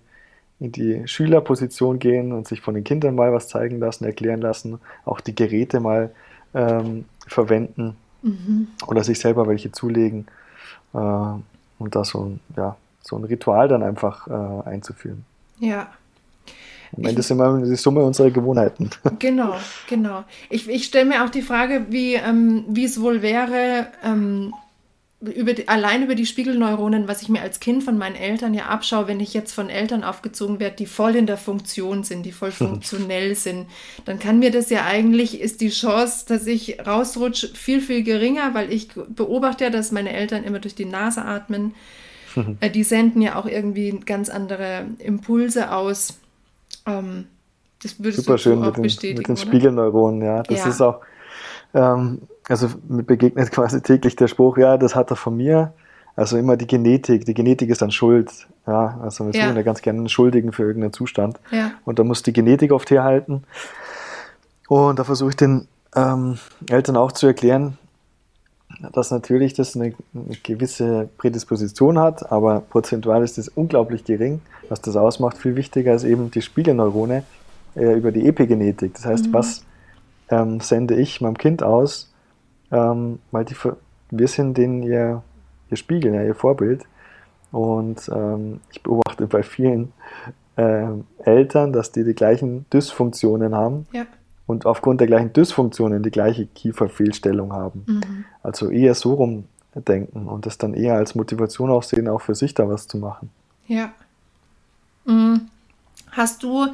in 0.59 0.71
die 0.71 1.07
Schülerposition 1.07 1.99
gehen 1.99 2.31
und 2.31 2.47
sich 2.47 2.61
von 2.61 2.75
den 2.75 2.83
Kindern 2.83 3.15
mal 3.15 3.33
was 3.33 3.47
zeigen 3.47 3.79
lassen, 3.79 4.05
erklären 4.05 4.41
lassen, 4.41 4.79
auch 5.05 5.21
die 5.21 5.35
Geräte 5.35 5.79
mal 5.79 6.11
ähm, 6.53 7.05
verwenden 7.27 7.95
mhm. 8.21 8.67
oder 8.87 9.03
sich 9.03 9.19
selber 9.19 9.47
welche 9.47 9.71
zulegen 9.71 10.27
äh, 10.93 10.97
und 10.97 11.95
da 11.95 12.03
so 12.03 12.25
ein, 12.25 12.39
ja, 12.55 12.77
so 13.01 13.17
ein 13.17 13.23
Ritual 13.23 13.67
dann 13.67 13.83
einfach 13.83 14.27
äh, 14.27 14.69
einzuführen. 14.69 15.25
Ja. 15.59 15.87
Am 16.95 17.03
Ende 17.03 17.21
sind 17.21 17.37
wir 17.37 17.57
die 17.65 17.75
Summe 17.75 18.03
unserer 18.03 18.31
Gewohnheiten. 18.31 18.89
Genau, 19.19 19.55
genau. 19.89 20.23
Ich, 20.49 20.69
ich 20.69 20.85
stelle 20.85 21.05
mir 21.05 21.25
auch 21.25 21.29
die 21.29 21.41
Frage, 21.41 21.87
wie, 21.89 22.15
ähm, 22.15 22.65
es 22.77 23.01
wohl 23.01 23.21
wäre, 23.21 23.87
ähm, 24.03 24.53
über 25.31 25.53
die, 25.53 25.67
allein 25.67 26.03
über 26.03 26.15
die 26.15 26.25
Spiegelneuronen, 26.25 27.07
was 27.07 27.21
ich 27.21 27.29
mir 27.29 27.41
als 27.41 27.59
Kind 27.59 27.83
von 27.83 27.97
meinen 27.97 28.15
Eltern 28.15 28.53
ja 28.53 28.65
abschaue, 28.65 29.07
wenn 29.07 29.19
ich 29.19 29.33
jetzt 29.33 29.53
von 29.53 29.69
Eltern 29.69 30.03
aufgezogen 30.03 30.59
werde, 30.59 30.75
die 30.75 30.85
voll 30.85 31.15
in 31.15 31.25
der 31.25 31.37
Funktion 31.37 32.03
sind, 32.03 32.23
die 32.23 32.31
voll 32.31 32.51
funktionell 32.51 33.35
sind, 33.35 33.67
dann 34.05 34.19
kann 34.19 34.39
mir 34.39 34.51
das 34.51 34.69
ja 34.69 34.85
eigentlich, 34.85 35.41
ist 35.41 35.61
die 35.61 35.69
Chance, 35.69 36.25
dass 36.27 36.47
ich 36.47 36.85
rausrutsche, 36.85 37.49
viel, 37.49 37.81
viel 37.81 38.03
geringer, 38.03 38.53
weil 38.53 38.71
ich 38.71 38.89
beobachte 38.93 39.65
ja, 39.65 39.69
dass 39.69 39.91
meine 39.91 40.13
Eltern 40.13 40.43
immer 40.43 40.59
durch 40.59 40.75
die 40.75 40.85
Nase 40.85 41.23
atmen. 41.23 41.73
Äh, 42.59 42.69
die 42.69 42.83
senden 42.83 43.21
ja 43.21 43.37
auch 43.37 43.45
irgendwie 43.45 43.97
ganz 44.05 44.27
andere 44.27 44.87
Impulse 44.99 45.71
aus. 45.71 46.19
Ähm, 46.85 47.27
das 47.81 47.97
würdest 47.99 48.25
Super 48.25 48.33
du 48.33 48.39
schön 48.39 48.59
auch 48.59 48.65
mit 48.65 48.75
den, 48.75 48.83
bestätigen. 48.83 49.19
Mit 49.19 49.27
den 49.29 49.37
Spiegelneuronen, 49.37 50.21
ja. 50.21 50.43
Das 50.43 50.59
ja. 50.59 50.67
ist 50.67 50.81
auch 50.81 50.99
ähm, 51.73 52.23
also 52.47 52.67
mir 52.87 53.03
begegnet 53.03 53.51
quasi 53.53 53.81
täglich 53.81 54.15
der 54.15 54.27
Spruch, 54.27 54.57
ja, 54.57 54.77
das 54.77 54.95
hat 54.95 55.09
er 55.11 55.15
von 55.15 55.35
mir. 55.35 55.73
Also 56.15 56.37
immer 56.37 56.55
die 56.55 56.67
Genetik, 56.67 57.25
die 57.25 57.33
Genetik 57.33 57.69
ist 57.69 57.81
dann 57.81 57.91
schuld. 57.91 58.31
Ja, 58.65 58.99
also 59.01 59.25
wir 59.25 59.33
suchen 59.33 59.49
ja. 59.49 59.53
ja 59.53 59.61
ganz 59.63 59.81
gerne 59.81 59.99
einen 59.99 60.09
Schuldigen 60.09 60.53
für 60.53 60.63
irgendeinen 60.63 60.93
Zustand. 60.93 61.39
Ja. 61.51 61.71
Und 61.83 61.99
da 61.99 62.03
muss 62.03 62.23
die 62.23 62.31
Genetik 62.31 62.71
oft 62.71 62.89
herhalten. 62.89 63.43
Und 64.67 64.97
da 64.97 65.03
versuche 65.03 65.31
ich 65.31 65.35
den 65.35 65.67
ähm, 65.95 66.37
Eltern 66.69 66.95
auch 66.95 67.11
zu 67.11 67.27
erklären, 67.27 67.77
dass 68.93 69.11
natürlich 69.11 69.53
das 69.53 69.75
eine, 69.75 69.93
eine, 70.13 70.35
gewisse 70.41 71.09
Prädisposition 71.17 71.99
hat, 71.99 72.31
aber 72.31 72.61
prozentual 72.61 73.23
ist 73.23 73.37
das 73.37 73.47
unglaublich 73.49 74.03
gering. 74.03 74.41
Was 74.69 74.81
das 74.81 74.95
ausmacht, 74.95 75.37
viel 75.37 75.55
wichtiger 75.55 75.93
ist 75.93 76.03
eben 76.03 76.31
die 76.31 76.41
Spiegelneurone 76.41 77.23
äh, 77.75 77.93
über 77.93 78.11
die 78.11 78.25
Epigenetik. 78.27 78.95
Das 78.95 79.05
heißt, 79.05 79.27
mhm. 79.27 79.33
was 79.33 79.63
ähm, 80.29 80.59
sende 80.59 80.95
ich 80.95 81.21
meinem 81.21 81.37
Kind 81.37 81.61
aus, 81.61 82.11
ähm, 82.71 83.19
weil 83.31 83.45
die, 83.45 83.55
wir 84.11 84.27
sind 84.27 84.57
denen 84.57 84.83
ihr, 84.83 85.23
ihr 85.69 85.77
Spiegel, 85.77 86.13
ja, 86.13 86.23
ihr 86.23 86.35
Vorbild. 86.35 86.85
Und 87.51 88.09
ähm, 88.13 88.59
ich 88.71 88.83
beobachte 88.83 89.27
bei 89.27 89.43
vielen 89.43 89.93
äh, 90.57 90.87
Eltern, 91.19 91.73
dass 91.73 91.91
die 91.91 92.03
die 92.03 92.13
gleichen 92.13 92.65
Dysfunktionen 92.71 93.55
haben 93.55 93.87
ja. 93.91 94.05
und 94.45 94.65
aufgrund 94.65 94.99
der 94.99 95.07
gleichen 95.07 95.33
Dysfunktionen 95.33 96.03
die 96.03 96.11
gleiche 96.11 96.47
Kieferfehlstellung 96.47 97.53
haben. 97.53 97.83
Mhm. 97.87 98.25
Also 98.43 98.69
eher 98.69 98.95
so 98.95 99.13
rumdenken 99.13 100.27
und 100.27 100.45
das 100.45 100.57
dann 100.57 100.73
eher 100.73 100.95
als 100.95 101.15
Motivation 101.15 101.69
auch 101.69 101.83
sehen, 101.83 102.07
auch 102.07 102.21
für 102.21 102.35
sich 102.35 102.53
da 102.53 102.67
was 102.67 102.87
zu 102.87 102.97
machen. 102.97 103.29
Ja. 103.67 103.91
Mhm. 105.05 105.47
Hast 106.11 106.43
du, 106.43 106.67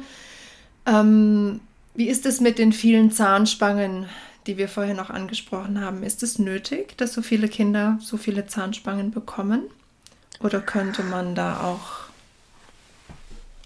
ähm, 0.86 1.60
wie 1.94 2.08
ist 2.08 2.26
es 2.26 2.40
mit 2.40 2.58
den 2.58 2.72
vielen 2.72 3.10
Zahnspangen, 3.10 4.06
die 4.46 4.58
wir 4.58 4.68
vorher 4.68 4.94
noch 4.94 5.10
angesprochen 5.10 5.80
haben. 5.80 6.02
Ist 6.02 6.22
es 6.22 6.38
nötig, 6.38 6.96
dass 6.96 7.12
so 7.12 7.22
viele 7.22 7.48
Kinder 7.48 7.98
so 8.00 8.16
viele 8.16 8.46
Zahnspangen 8.46 9.10
bekommen? 9.10 9.62
Oder 10.40 10.60
könnte 10.60 11.02
man 11.02 11.34
da 11.34 11.60
auch 11.60 12.10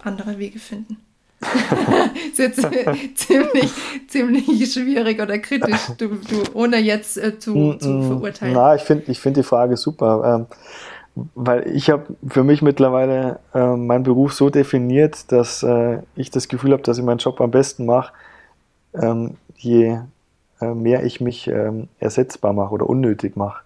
andere 0.02 0.38
Wege 0.38 0.58
finden? 0.58 0.98
das 1.40 2.38
ist 2.38 2.38
jetzt 2.48 3.18
ziemlich, 3.18 3.70
ziemlich 4.08 4.72
schwierig 4.72 5.20
oder 5.20 5.38
kritisch, 5.38 5.80
du, 5.98 6.08
du, 6.08 6.42
ohne 6.54 6.78
jetzt 6.78 7.18
äh, 7.18 7.38
zu, 7.38 7.54
mm, 7.54 7.80
zu 7.80 7.88
mm. 7.90 8.06
verurteilen. 8.06 8.54
Na, 8.54 8.74
ich 8.74 8.82
finde 8.82 9.10
ich 9.12 9.20
find 9.20 9.36
die 9.36 9.42
Frage 9.42 9.76
super, 9.76 10.46
ähm, 11.14 11.26
weil 11.34 11.68
ich 11.68 11.90
habe 11.90 12.04
für 12.28 12.44
mich 12.44 12.62
mittlerweile 12.62 13.38
äh, 13.54 13.76
meinen 13.76 14.02
Beruf 14.02 14.32
so 14.32 14.50
definiert, 14.50 15.30
dass 15.30 15.62
äh, 15.62 15.98
ich 16.14 16.30
das 16.30 16.48
Gefühl 16.48 16.72
habe, 16.72 16.82
dass 16.82 16.98
ich 16.98 17.04
meinen 17.04 17.18
Job 17.18 17.40
am 17.40 17.50
besten 17.50 17.86
mache, 17.86 18.12
ähm, 18.94 19.36
je 19.56 19.98
mehr 20.60 21.04
ich 21.04 21.20
mich 21.20 21.48
ähm, 21.48 21.88
ersetzbar 21.98 22.52
mache 22.52 22.72
oder 22.72 22.88
unnötig 22.88 23.36
mache. 23.36 23.62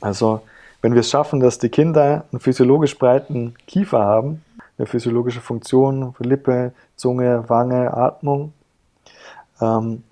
Also 0.00 0.42
wenn 0.82 0.92
wir 0.92 1.00
es 1.00 1.10
schaffen, 1.10 1.40
dass 1.40 1.58
die 1.58 1.68
Kinder 1.68 2.24
einen 2.30 2.40
physiologisch 2.40 2.98
breiten 2.98 3.54
Kiefer 3.66 4.00
haben, 4.00 4.42
eine 4.78 4.86
physiologische 4.86 5.40
Funktion 5.40 6.14
Lippe, 6.18 6.72
Zunge, 6.96 7.44
Wange, 7.48 7.94
Atmung, 7.94 8.52
ähm, 9.60 10.02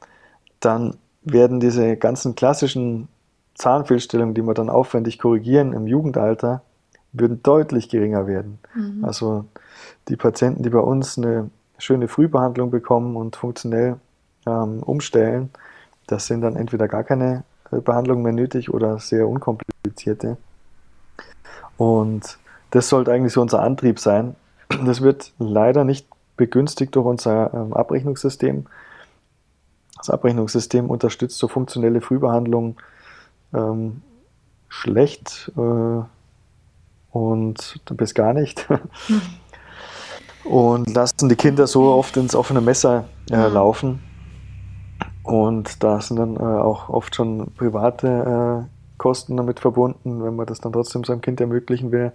dann 0.61 0.97
werden 1.23 1.61
diese 1.61 1.97
ganzen 1.97 2.35
klassischen 2.35 3.09
Zahnfehlstellungen, 3.55 4.35
die 4.35 4.43
wir 4.43 4.55
dann 4.55 4.71
aufwendig 4.71 5.19
korrigieren 5.19 5.73
im 5.73 5.87
Jugendalter, 5.87 6.63
würden 7.13 7.43
deutlich 7.43 7.89
geringer 7.89 8.27
werden. 8.27 8.59
Mhm. 8.75 9.05
Also 9.05 9.45
die 10.09 10.17
Patienten, 10.17 10.63
die 10.63 10.71
bei 10.71 10.81
uns 10.81 11.17
eine 11.17 11.51
schöne 11.79 12.09
Frühbehandlung 12.09 12.71
bekommen 12.71 13.17
und 13.17 13.37
funktionell 13.37 13.97
ähm, 14.47 14.83
umstellen. 14.83 15.51
Das 16.07 16.27
sind 16.27 16.43
dann 16.43 16.57
entweder 16.57 16.89
gar 16.89 17.05
keine 17.05 17.45
äh, 17.71 17.81
Behandlungen 17.81 18.23
mehr 18.23 18.33
nötig 18.33 18.73
oder 18.73 18.99
sehr 18.99 19.29
unkomplizierte. 19.29 20.37
Und 21.77 22.39
das 22.71 22.89
sollte 22.89 23.13
eigentlich 23.13 23.33
so 23.33 23.41
unser 23.41 23.63
Antrieb 23.63 23.99
sein. 23.99 24.37
Das 24.85 25.03
wird 25.03 25.33
leider 25.39 25.85
nicht 25.85 26.09
begünstigt 26.37 26.97
durch 26.97 27.07
unser 27.07 27.53
ähm, 27.55 27.73
Abrechnungssystem. 27.73 28.67
Das 29.99 30.11
Abrechnungssystem 30.11 30.91
unterstützt 30.91 31.39
so 31.39 31.49
funktionelle 31.49 32.01
Frühbehandlung 32.01 32.77
ähm, 33.53 34.03
schlecht 34.69 35.53
äh, 35.57 36.03
und 37.13 37.81
bis 37.97 38.15
gar 38.15 38.35
nicht. 38.35 38.67
und 40.45 40.93
lassen 40.93 41.29
die 41.29 41.37
Kinder 41.37 41.67
so 41.67 41.93
oft 41.93 42.17
ins 42.17 42.35
offene 42.35 42.61
Messer 42.61 43.05
äh, 43.31 43.47
laufen. 43.47 44.03
Und 45.25 45.83
da 45.83 46.01
sind 46.01 46.19
dann 46.19 46.37
äh, 46.37 46.41
auch 46.41 46.91
oft 46.91 47.15
schon 47.15 47.51
private 47.57 48.67
äh, 48.67 48.99
Kosten 48.99 49.37
damit 49.37 49.59
verbunden, 49.59 50.23
wenn 50.23 50.37
man 50.37 50.47
das 50.47 50.61
dann 50.61 50.73
trotzdem 50.73 51.03
seinem 51.03 51.23
Kind 51.23 51.41
ermöglichen 51.41 51.91
will. 51.91 52.13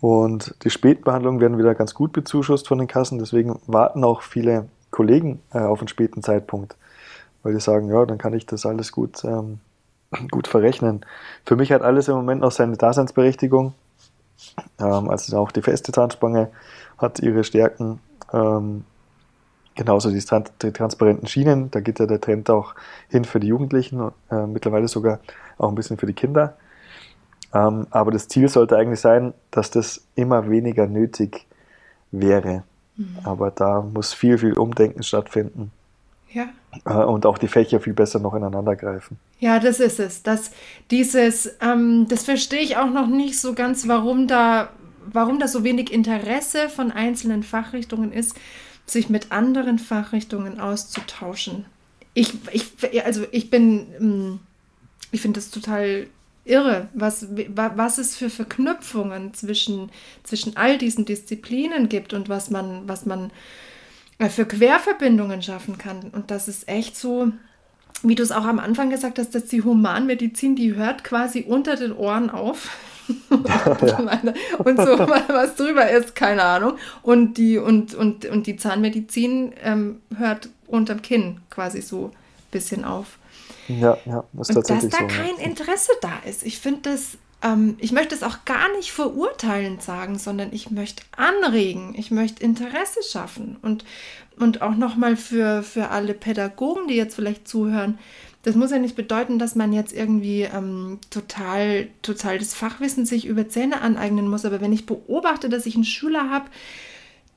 Und 0.00 0.54
die 0.64 0.70
Spätbehandlungen 0.70 1.40
werden 1.40 1.56
wieder 1.56 1.74
ganz 1.74 1.94
gut 1.94 2.12
bezuschusst 2.12 2.68
von 2.68 2.78
den 2.78 2.88
Kassen, 2.88 3.18
deswegen 3.18 3.58
warten 3.66 4.04
auch 4.04 4.20
viele 4.20 4.68
Kollegen 4.90 5.40
äh, 5.52 5.60
auf 5.60 5.78
einen 5.78 5.88
späten 5.88 6.22
Zeitpunkt, 6.22 6.76
weil 7.42 7.54
die 7.54 7.60
sagen, 7.60 7.88
ja, 7.88 8.04
dann 8.04 8.18
kann 8.18 8.34
ich 8.34 8.44
das 8.44 8.66
alles 8.66 8.92
gut, 8.92 9.24
ähm, 9.24 9.60
gut 10.30 10.48
verrechnen. 10.48 11.06
Für 11.46 11.56
mich 11.56 11.72
hat 11.72 11.82
alles 11.82 12.08
im 12.08 12.16
Moment 12.16 12.42
noch 12.42 12.52
seine 12.52 12.76
Daseinsberechtigung. 12.76 13.72
Ähm, 14.78 15.08
also 15.08 15.38
auch 15.38 15.52
die 15.52 15.62
feste 15.62 15.92
Zahnspange 15.92 16.50
hat 16.98 17.20
ihre 17.20 17.44
Stärken. 17.44 18.00
Ähm, 18.32 18.84
Genauso 19.74 20.10
die, 20.10 20.24
die, 20.62 20.72
transparenten 20.72 21.26
Schienen, 21.26 21.70
da 21.70 21.80
geht 21.80 21.98
ja 21.98 22.06
der 22.06 22.20
Trend 22.20 22.48
auch 22.48 22.74
hin 23.08 23.24
für 23.24 23.40
die 23.40 23.48
Jugendlichen, 23.48 24.12
äh, 24.30 24.46
mittlerweile 24.46 24.86
sogar 24.86 25.18
auch 25.58 25.68
ein 25.68 25.74
bisschen 25.74 25.96
für 25.96 26.06
die 26.06 26.12
Kinder. 26.12 26.56
Ähm, 27.52 27.86
aber 27.90 28.12
das 28.12 28.28
Ziel 28.28 28.48
sollte 28.48 28.76
eigentlich 28.76 29.00
sein, 29.00 29.34
dass 29.50 29.70
das 29.70 30.02
immer 30.14 30.48
weniger 30.48 30.86
nötig 30.86 31.46
wäre. 32.12 32.62
Mhm. 32.96 33.18
Aber 33.24 33.50
da 33.50 33.80
muss 33.80 34.12
viel, 34.12 34.38
viel 34.38 34.52
Umdenken 34.54 35.02
stattfinden. 35.02 35.72
Ja. 36.32 36.48
Äh, 36.84 37.04
und 37.04 37.26
auch 37.26 37.38
die 37.38 37.48
Fächer 37.48 37.80
viel 37.80 37.94
besser 37.94 38.18
noch 38.18 38.34
ineinander 38.34 38.76
greifen. 38.76 39.18
Ja, 39.38 39.58
das 39.58 39.80
ist 39.80 40.00
es. 40.00 40.22
Das, 40.22 40.50
dieses, 40.90 41.56
ähm, 41.60 42.06
das 42.08 42.24
verstehe 42.24 42.60
ich 42.60 42.76
auch 42.76 42.90
noch 42.90 43.06
nicht 43.06 43.40
so 43.40 43.54
ganz, 43.54 43.88
warum 43.88 44.26
da, 44.26 44.68
warum 45.12 45.38
da 45.38 45.48
so 45.48 45.64
wenig 45.64 45.92
Interesse 45.92 46.68
von 46.68 46.90
einzelnen 46.90 47.42
Fachrichtungen 47.42 48.12
ist 48.12 48.36
sich 48.86 49.08
mit 49.08 49.32
anderen 49.32 49.78
Fachrichtungen 49.78 50.60
auszutauschen. 50.60 51.64
Ich, 52.12 52.32
ich, 52.52 53.04
also 53.04 53.26
ich 53.30 53.50
bin, 53.50 53.86
hm, 53.98 54.40
ich 55.10 55.20
finde 55.20 55.40
das 55.40 55.50
total 55.50 56.06
irre, 56.44 56.88
was, 56.92 57.26
was 57.30 57.98
es 57.98 58.16
für 58.16 58.30
Verknüpfungen 58.30 59.32
zwischen, 59.34 59.90
zwischen 60.22 60.56
all 60.56 60.78
diesen 60.78 61.04
Disziplinen 61.04 61.88
gibt 61.88 62.12
und 62.12 62.28
was 62.28 62.50
man, 62.50 62.86
was 62.86 63.06
man 63.06 63.30
äh, 64.18 64.28
für 64.28 64.44
Querverbindungen 64.44 65.42
schaffen 65.42 65.78
kann. 65.78 66.10
Und 66.12 66.30
das 66.30 66.48
ist 66.48 66.68
echt 66.68 66.96
so, 66.96 67.32
wie 68.02 68.14
du 68.14 68.22
es 68.22 68.32
auch 68.32 68.44
am 68.44 68.58
Anfang 68.58 68.90
gesagt 68.90 69.18
hast, 69.18 69.34
dass 69.34 69.46
die 69.46 69.62
Humanmedizin, 69.62 70.56
die 70.56 70.74
hört 70.74 71.04
quasi 71.04 71.44
unter 71.48 71.76
den 71.76 71.92
Ohren 71.92 72.30
auf. 72.30 72.70
und 73.28 74.76
so 74.76 74.98
was 74.98 75.56
drüber 75.56 75.90
ist, 75.90 76.14
keine 76.14 76.42
Ahnung. 76.42 76.78
Und 77.02 77.34
die, 77.34 77.58
und, 77.58 77.94
und, 77.94 78.24
und 78.26 78.46
die 78.46 78.56
Zahnmedizin 78.56 79.52
ähm, 79.62 80.00
hört 80.16 80.48
unterm 80.66 81.02
Kinn 81.02 81.40
quasi 81.50 81.82
so 81.82 82.06
ein 82.06 82.50
bisschen 82.50 82.84
auf. 82.84 83.18
Ja, 83.68 83.96
ja, 84.04 84.24
ist 84.40 84.52
tatsächlich 84.52 84.90
Dass 84.90 85.00
da 85.00 85.08
so, 85.08 85.16
kein 85.16 85.36
ja. 85.38 85.44
Interesse 85.44 85.92
da 86.00 86.12
ist. 86.26 86.44
Ich 86.44 86.58
finde 86.58 86.90
das, 86.90 87.18
ähm, 87.42 87.76
ich 87.78 87.92
möchte 87.92 88.14
es 88.14 88.22
auch 88.22 88.44
gar 88.44 88.70
nicht 88.76 88.92
verurteilend 88.92 89.82
sagen, 89.82 90.18
sondern 90.18 90.52
ich 90.52 90.70
möchte 90.70 91.02
anregen, 91.16 91.94
ich 91.96 92.10
möchte 92.10 92.42
Interesse 92.42 93.02
schaffen 93.02 93.56
und, 93.62 93.84
und 94.38 94.62
auch 94.62 94.74
nochmal 94.74 95.16
für, 95.16 95.62
für 95.62 95.90
alle 95.90 96.14
Pädagogen, 96.14 96.88
die 96.88 96.94
jetzt 96.94 97.14
vielleicht 97.14 97.48
zuhören, 97.48 97.98
das 98.44 98.54
muss 98.54 98.70
ja 98.70 98.78
nicht 98.78 98.94
bedeuten, 98.94 99.38
dass 99.38 99.54
man 99.54 99.72
jetzt 99.72 99.92
irgendwie 99.92 100.42
ähm, 100.42 100.98
total, 101.08 101.88
total 102.02 102.38
das 102.38 102.54
Fachwissen 102.54 103.06
sich 103.06 103.26
über 103.26 103.48
Zähne 103.48 103.80
aneignen 103.80 104.28
muss. 104.28 104.44
Aber 104.44 104.60
wenn 104.60 104.72
ich 104.72 104.84
beobachte, 104.84 105.48
dass 105.48 105.64
ich 105.64 105.74
einen 105.74 105.84
Schüler 105.84 106.28
habe, 106.30 106.50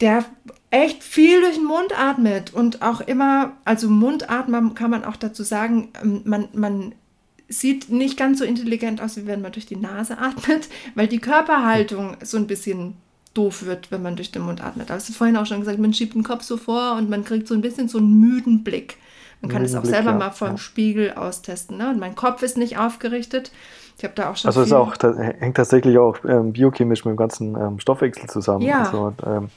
der 0.01 0.25
echt 0.69 1.01
viel 1.03 1.39
durch 1.41 1.55
den 1.55 1.63
Mund 1.63 1.97
atmet 1.97 2.53
und 2.53 2.81
auch 2.81 2.99
immer, 2.99 3.53
also 3.63 3.89
Mundatmen 3.89 4.75
kann 4.75 4.91
man 4.91 5.05
auch 5.05 5.15
dazu 5.15 5.43
sagen, 5.43 5.89
ähm, 6.03 6.21
man, 6.25 6.49
man 6.53 6.93
sieht 7.47 7.89
nicht 7.89 8.17
ganz 8.17 8.39
so 8.39 8.45
intelligent 8.45 8.99
aus, 8.99 9.15
wie 9.15 9.27
wenn 9.27 9.41
man 9.41 9.53
durch 9.53 9.65
die 9.65 9.77
Nase 9.77 10.17
atmet, 10.17 10.67
weil 10.95 11.07
die 11.07 11.19
Körperhaltung 11.19 12.17
so 12.21 12.35
ein 12.35 12.47
bisschen 12.47 12.95
doof 13.33 13.63
wird, 13.63 13.91
wenn 13.91 14.01
man 14.01 14.17
durch 14.17 14.31
den 14.31 14.41
Mund 14.41 14.61
atmet. 14.61 14.91
Also 14.91 15.13
vorhin 15.13 15.37
auch 15.37 15.45
schon 15.45 15.61
gesagt, 15.61 15.79
man 15.79 15.93
schiebt 15.93 16.15
den 16.15 16.23
Kopf 16.23 16.43
so 16.43 16.57
vor 16.57 16.97
und 16.97 17.09
man 17.09 17.23
kriegt 17.23 17.47
so 17.47 17.53
ein 17.53 17.61
bisschen 17.61 17.87
so 17.87 17.99
einen 17.99 18.19
müden 18.19 18.65
Blick. 18.65 18.97
Man 19.41 19.51
kann 19.51 19.63
es 19.63 19.75
auch 19.75 19.81
Blick, 19.81 19.93
selber 19.93 20.11
ja. 20.11 20.17
mal 20.17 20.31
vor 20.31 20.47
dem 20.47 20.55
ja. 20.55 20.61
Spiegel 20.61 21.13
austesten. 21.13 21.77
Ne? 21.77 21.89
Und 21.89 21.99
mein 21.99 22.15
Kopf 22.15 22.41
ist 22.41 22.57
nicht 22.57 22.77
aufgerichtet. 22.77 23.51
Ich 23.97 24.03
habe 24.03 24.13
da 24.15 24.31
auch 24.31 24.35
schon. 24.35 24.49
Also 24.49 24.61
es 24.61 24.71
auch, 24.71 24.97
das 24.97 25.17
hängt 25.17 25.57
tatsächlich 25.57 25.97
auch 25.97 26.17
ähm, 26.25 26.53
biochemisch 26.53 27.05
mit 27.05 27.13
dem 27.13 27.17
ganzen 27.17 27.55
ähm, 27.55 27.79
Stoffwechsel 27.79 28.29
zusammen. 28.29 28.61
Ja. 28.61 28.85
Also, 28.85 29.13
ähm, 29.25 29.49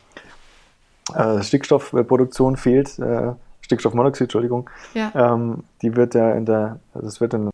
äh, 1.14 1.42
Stickstoffproduktion 1.42 2.56
fehlt, 2.56 2.98
äh, 2.98 3.32
Stickstoffmonoxid, 3.62 4.22
Entschuldigung. 4.22 4.68
Ja. 4.94 5.12
Ähm, 5.14 5.64
die 5.82 5.96
wird 5.96 6.14
ja 6.14 6.32
in 6.32 6.46
der, 6.46 6.78
also 6.94 7.06
es 7.06 7.20
wird 7.20 7.34
in 7.34 7.50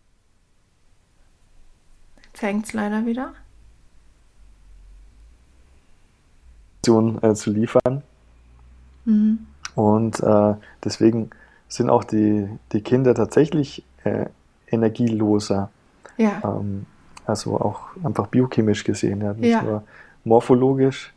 Jetzt 2.33 2.41
hängt 2.41 2.65
es 2.65 2.73
leider 2.73 3.05
wieder. 3.05 3.33
Äh, 6.87 7.33
zu 7.33 7.51
liefern. 7.51 8.01
Mhm. 9.03 9.39
Und 9.75 10.21
äh, 10.21 10.53
deswegen 10.83 11.31
sind 11.67 11.89
auch 11.89 12.03
die, 12.03 12.47
die 12.71 12.81
Kinder 12.81 13.13
tatsächlich 13.13 13.83
äh, 14.03 14.25
energieloser. 14.67 15.69
Ja. 16.17 16.41
Ähm, 16.43 16.85
also 17.25 17.59
auch 17.59 17.81
einfach 18.03 18.27
biochemisch 18.27 18.83
gesehen, 18.83 19.21
ja, 19.21 19.33
nicht 19.33 19.51
ja. 19.51 19.61
nur 19.61 19.83
morphologisch. 20.23 21.13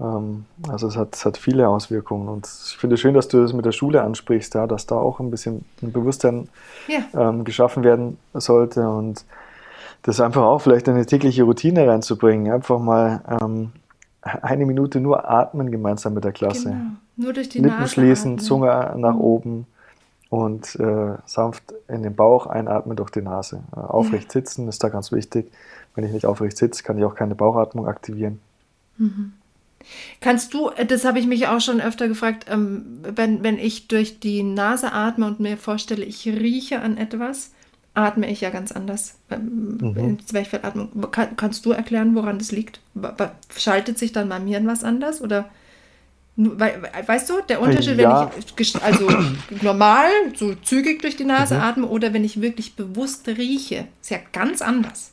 Ähm, 0.00 0.46
also 0.68 0.88
es 0.88 0.96
hat, 0.96 1.14
es 1.14 1.24
hat 1.24 1.36
viele 1.36 1.68
Auswirkungen. 1.68 2.28
Und 2.28 2.46
ich 2.46 2.76
finde 2.76 2.94
es 2.94 3.00
schön, 3.00 3.14
dass 3.14 3.28
du 3.28 3.40
das 3.40 3.52
mit 3.52 3.64
der 3.64 3.72
Schule 3.72 4.02
ansprichst, 4.02 4.54
ja, 4.54 4.66
dass 4.66 4.86
da 4.86 4.96
auch 4.96 5.20
ein 5.20 5.30
bisschen 5.30 5.64
ein 5.82 5.92
Bewusstsein 5.92 6.48
ja. 6.88 7.00
ähm, 7.14 7.44
geschaffen 7.44 7.84
werden 7.84 8.18
sollte 8.34 8.88
und 8.88 9.24
das 10.02 10.20
einfach 10.20 10.42
auch 10.42 10.60
vielleicht 10.60 10.88
in 10.88 10.94
eine 10.94 11.06
tägliche 11.06 11.42
Routine 11.42 11.86
reinzubringen. 11.86 12.52
Einfach 12.52 12.78
mal 12.78 13.22
ähm, 13.40 13.72
eine 14.42 14.66
Minute 14.66 15.00
nur 15.00 15.28
atmen 15.28 15.70
gemeinsam 15.70 16.14
mit 16.14 16.24
der 16.24 16.32
Klasse. 16.32 16.70
Genau. 16.70 16.90
Nur 17.16 17.32
durch 17.32 17.48
die 17.48 17.58
Lippen 17.58 17.78
Nase 17.78 17.94
schließen, 17.94 18.32
atmen. 18.32 18.44
Zunge 18.44 18.94
nach 18.96 19.14
mhm. 19.14 19.20
oben 19.20 19.66
und 20.30 20.74
äh, 20.76 21.14
sanft 21.24 21.62
in 21.88 22.02
den 22.02 22.14
Bauch 22.14 22.46
einatmen 22.46 22.96
durch 22.96 23.10
die 23.10 23.22
Nase. 23.22 23.62
Äh, 23.74 23.80
aufrecht 23.80 24.34
ja. 24.34 24.40
sitzen 24.40 24.68
ist 24.68 24.82
da 24.84 24.88
ganz 24.88 25.10
wichtig. 25.12 25.50
Wenn 25.94 26.04
ich 26.04 26.12
nicht 26.12 26.26
aufrecht 26.26 26.56
sitze, 26.56 26.82
kann 26.82 26.98
ich 26.98 27.04
auch 27.04 27.14
keine 27.14 27.34
Bauchatmung 27.34 27.86
aktivieren. 27.86 28.40
Mhm. 28.98 29.32
Kannst 30.20 30.54
du, 30.54 30.70
äh, 30.70 30.86
das 30.86 31.04
habe 31.04 31.18
ich 31.18 31.26
mich 31.26 31.48
auch 31.48 31.60
schon 31.60 31.80
öfter 31.80 32.08
gefragt, 32.08 32.46
ähm, 32.48 33.00
wenn, 33.02 33.42
wenn 33.42 33.58
ich 33.58 33.88
durch 33.88 34.20
die 34.20 34.42
Nase 34.42 34.92
atme 34.92 35.26
und 35.26 35.40
mir 35.40 35.56
vorstelle, 35.56 36.04
ich 36.04 36.26
rieche 36.26 36.80
an 36.80 36.96
etwas, 36.96 37.52
atme 37.98 38.30
ich 38.30 38.40
ja 38.40 38.50
ganz 38.50 38.72
anders. 38.72 39.16
Ähm, 39.30 39.78
mhm. 39.80 39.96
In 39.96 40.26
Zwerchfellatmung. 40.26 41.10
Kann, 41.10 41.36
kannst 41.36 41.66
du 41.66 41.72
erklären, 41.72 42.14
woran 42.14 42.38
das 42.38 42.52
liegt? 42.52 42.80
Schaltet 43.56 43.98
sich 43.98 44.12
dann 44.12 44.28
beim 44.28 44.46
Hirn 44.46 44.66
was 44.66 44.84
anders? 44.84 45.20
Oder 45.20 45.46
weißt 46.38 47.30
du, 47.30 47.40
der 47.48 47.60
Unterschied, 47.60 47.98
ja. 47.98 48.30
wenn 48.30 48.42
ich 48.58 48.82
also 48.82 49.08
normal, 49.62 50.08
so 50.36 50.54
zügig 50.54 51.02
durch 51.02 51.16
die 51.16 51.24
Nase 51.24 51.56
mhm. 51.56 51.60
atme 51.60 51.86
oder 51.86 52.12
wenn 52.12 52.24
ich 52.24 52.40
wirklich 52.40 52.76
bewusst 52.76 53.26
rieche, 53.26 53.86
ist 54.00 54.10
ja 54.10 54.18
ganz 54.32 54.62
anders. 54.62 55.10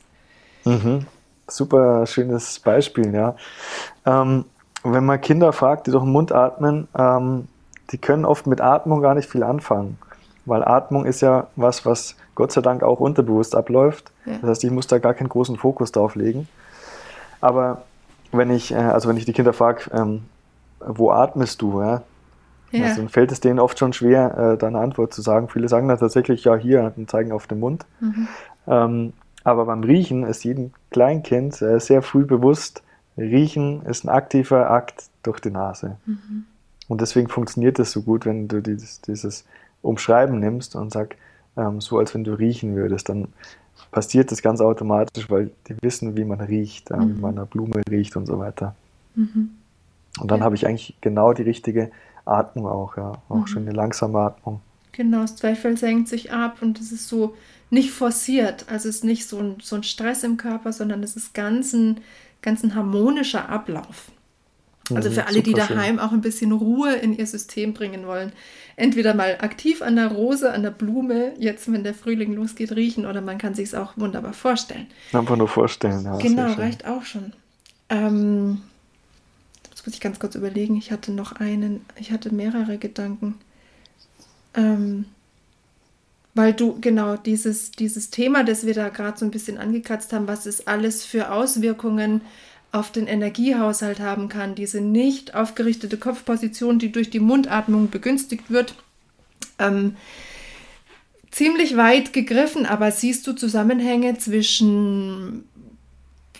Mhm. 0.64 1.06
Super 1.48 2.06
schönes 2.06 2.60
Beispiel, 2.60 3.12
ja. 3.12 3.34
Ähm, 4.04 4.44
wenn 4.84 5.04
man 5.04 5.20
Kinder 5.20 5.52
fragt, 5.52 5.88
die 5.88 5.90
durch 5.90 6.04
den 6.04 6.12
Mund 6.12 6.30
atmen, 6.30 6.86
ähm, 6.96 7.48
die 7.90 7.98
können 7.98 8.24
oft 8.24 8.46
mit 8.46 8.60
Atmung 8.60 9.00
gar 9.00 9.14
nicht 9.14 9.28
viel 9.28 9.42
anfangen. 9.42 9.98
Weil 10.44 10.64
Atmung 10.64 11.06
ist 11.06 11.22
ja 11.22 11.48
was, 11.56 11.84
was 11.84 12.16
Gott 12.36 12.52
sei 12.52 12.60
Dank 12.60 12.84
auch 12.84 13.00
unterbewusst 13.00 13.56
abläuft. 13.56 14.12
Ja. 14.24 14.34
Das 14.40 14.50
heißt, 14.50 14.64
ich 14.64 14.70
muss 14.70 14.86
da 14.86 14.98
gar 14.98 15.14
keinen 15.14 15.28
großen 15.28 15.56
Fokus 15.56 15.90
drauf 15.90 16.14
legen. 16.14 16.46
Aber 17.40 17.82
wenn 18.30 18.50
ich, 18.50 18.72
äh, 18.72 18.76
also 18.76 19.08
wenn 19.08 19.16
ich 19.16 19.24
die 19.24 19.32
Kinder 19.32 19.52
frage, 19.52 19.90
ähm, 19.92 20.22
wo 20.78 21.10
atmest 21.10 21.60
du, 21.62 21.80
ja? 21.80 22.02
ja. 22.70 22.84
Also 22.84 23.00
dann 23.00 23.08
fällt 23.08 23.32
es 23.32 23.40
denen 23.40 23.58
oft 23.58 23.78
schon 23.78 23.92
schwer, 23.92 24.52
äh, 24.52 24.58
da 24.58 24.68
eine 24.68 24.78
Antwort 24.78 25.12
zu 25.12 25.22
sagen. 25.22 25.48
Viele 25.48 25.68
sagen 25.68 25.88
dann 25.88 25.98
tatsächlich, 25.98 26.44
ja, 26.44 26.54
hier 26.54 26.92
und 26.96 27.10
zeigen 27.10 27.32
auf 27.32 27.48
den 27.48 27.58
Mund. 27.58 27.86
Mhm. 28.00 28.28
Ähm, 28.68 29.12
aber 29.42 29.64
beim 29.64 29.82
Riechen 29.82 30.24
ist 30.24 30.44
jedem 30.44 30.72
Kleinkind 30.90 31.60
äh, 31.62 31.80
sehr 31.80 32.02
früh 32.02 32.24
bewusst, 32.24 32.82
Riechen 33.16 33.82
ist 33.86 34.04
ein 34.04 34.10
aktiver 34.10 34.70
Akt 34.70 35.04
durch 35.22 35.40
die 35.40 35.50
Nase. 35.50 35.96
Mhm. 36.04 36.44
Und 36.88 37.00
deswegen 37.00 37.28
funktioniert 37.28 37.78
das 37.78 37.92
so 37.92 38.02
gut, 38.02 38.26
wenn 38.26 38.48
du 38.48 38.60
dieses, 38.60 39.00
dieses 39.00 39.44
Umschreiben 39.82 40.38
nimmst 40.38 40.76
und 40.76 40.92
sagst, 40.92 41.18
ähm, 41.56 41.80
so 41.80 41.98
als 41.98 42.14
wenn 42.14 42.24
du 42.24 42.32
riechen 42.34 42.74
würdest. 42.76 43.08
Dann 43.08 43.28
passiert 43.90 44.30
das 44.30 44.42
ganz 44.42 44.60
automatisch, 44.60 45.28
weil 45.30 45.50
die 45.68 45.76
wissen, 45.82 46.16
wie 46.16 46.24
man 46.24 46.40
riecht, 46.40 46.90
äh, 46.90 46.96
mhm. 46.96 47.16
wie 47.16 47.20
man 47.20 47.36
eine 47.36 47.46
Blume 47.46 47.82
riecht 47.90 48.16
und 48.16 48.26
so 48.26 48.38
weiter. 48.38 48.74
Mhm. 49.14 49.50
Und 50.20 50.30
dann 50.30 50.40
ja. 50.40 50.44
habe 50.44 50.54
ich 50.54 50.66
eigentlich 50.66 50.96
genau 51.00 51.32
die 51.32 51.42
richtige 51.42 51.90
Atmung 52.24 52.66
auch, 52.66 52.96
ja. 52.96 53.12
Auch 53.28 53.36
mhm. 53.36 53.46
schon 53.46 53.62
eine 53.62 53.72
langsame 53.72 54.18
Atmung. 54.18 54.60
Genau, 54.92 55.20
das 55.20 55.36
Zweifel 55.36 55.76
senkt 55.76 56.08
sich 56.08 56.32
ab 56.32 56.58
und 56.62 56.80
es 56.80 56.90
ist 56.90 57.08
so 57.08 57.34
nicht 57.68 57.90
forciert. 57.90 58.64
Also 58.70 58.88
es 58.88 58.96
ist 58.96 59.04
nicht 59.04 59.28
so 59.28 59.38
ein, 59.38 59.56
so 59.62 59.76
ein 59.76 59.82
Stress 59.82 60.24
im 60.24 60.36
Körper, 60.36 60.72
sondern 60.72 61.02
es 61.02 61.16
ist 61.16 61.34
ganz 61.34 61.74
ein, 61.74 62.00
ganz 62.40 62.62
ein 62.62 62.74
harmonischer 62.74 63.48
Ablauf. 63.48 64.10
Also 64.94 65.10
für 65.10 65.26
alle, 65.26 65.42
die 65.42 65.52
daheim 65.52 65.98
auch 65.98 66.12
ein 66.12 66.20
bisschen 66.20 66.52
Ruhe 66.52 66.94
in 66.94 67.16
ihr 67.16 67.26
System 67.26 67.74
bringen 67.74 68.06
wollen. 68.06 68.32
Entweder 68.76 69.14
mal 69.14 69.38
aktiv 69.40 69.82
an 69.82 69.96
der 69.96 70.08
Rose, 70.08 70.52
an 70.52 70.62
der 70.62 70.70
Blume, 70.70 71.32
jetzt 71.38 71.70
wenn 71.72 71.82
der 71.82 71.94
Frühling 71.94 72.34
losgeht, 72.34 72.72
riechen 72.72 73.06
oder 73.06 73.20
man 73.20 73.38
kann 73.38 73.54
sich 73.54 73.68
es 73.68 73.74
auch 73.74 73.96
wunderbar 73.96 74.32
vorstellen. 74.32 74.86
Einfach 75.12 75.36
nur 75.36 75.48
vorstellen, 75.48 76.04
ja. 76.04 76.16
Genau, 76.18 76.52
reicht 76.52 76.86
auch 76.86 77.04
schon. 77.04 77.32
Ähm, 77.88 78.60
jetzt 79.70 79.86
muss 79.86 79.94
ich 79.94 80.00
ganz 80.00 80.18
kurz 80.18 80.34
überlegen. 80.34 80.76
Ich 80.76 80.92
hatte 80.92 81.12
noch 81.12 81.32
einen, 81.32 81.84
ich 81.98 82.12
hatte 82.12 82.32
mehrere 82.32 82.78
Gedanken. 82.78 83.36
Ähm, 84.54 85.06
weil 86.34 86.52
du 86.52 86.78
genau 86.80 87.16
dieses, 87.16 87.70
dieses 87.70 88.10
Thema, 88.10 88.44
das 88.44 88.66
wir 88.66 88.74
da 88.74 88.90
gerade 88.90 89.18
so 89.18 89.24
ein 89.24 89.30
bisschen 89.30 89.56
angekratzt 89.56 90.12
haben, 90.12 90.28
was 90.28 90.44
es 90.44 90.66
alles 90.66 91.02
für 91.02 91.32
Auswirkungen 91.32 92.20
auf 92.76 92.92
den 92.92 93.06
Energiehaushalt 93.06 94.00
haben 94.00 94.28
kann, 94.28 94.54
diese 94.54 94.80
nicht 94.80 95.34
aufgerichtete 95.34 95.96
Kopfposition, 95.96 96.78
die 96.78 96.92
durch 96.92 97.08
die 97.08 97.20
Mundatmung 97.20 97.88
begünstigt 97.90 98.50
wird. 98.50 98.74
Ähm, 99.58 99.96
ziemlich 101.30 101.76
weit 101.76 102.12
gegriffen, 102.12 102.66
aber 102.66 102.90
siehst 102.90 103.26
du 103.26 103.32
Zusammenhänge 103.32 104.18
zwischen 104.18 105.48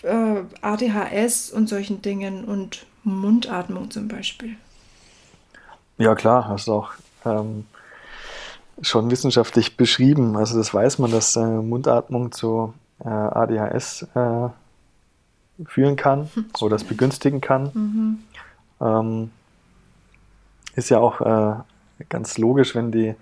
äh, 0.03 0.41
ADHS 0.61 1.51
und 1.51 1.67
solchen 1.67 2.03
Dingen 2.03 2.45
und 2.45 2.85
Mundatmung 3.03 3.89
zum 3.89 4.07
Beispiel? 4.07 4.55
Ja, 5.97 6.13
klar, 6.13 6.47
hast 6.47 6.67
du 6.67 6.73
auch 6.73 6.91
ähm, 7.25 7.65
schon 8.81 9.09
wissenschaftlich 9.09 9.75
beschrieben. 9.75 10.37
Also 10.37 10.55
das 10.55 10.71
weiß 10.71 10.99
man, 10.99 11.09
dass 11.09 11.35
äh, 11.35 11.39
Mundatmung 11.39 12.31
zu 12.31 12.75
äh, 13.03 13.07
ADHS 13.07 14.03
äh, 14.13 14.49
führen 15.65 15.95
kann 15.95 16.29
oder 16.61 16.75
es 16.75 16.83
begünstigen 16.83 17.41
kann. 17.41 17.71
Mhm. 17.73 18.19
Ähm, 18.81 19.31
ist 20.75 20.89
ja 20.89 20.99
auch 20.99 21.21
äh, 21.21 21.55
ganz 22.09 22.37
logisch, 22.37 22.75
wenn 22.75 22.91
die 22.91 23.15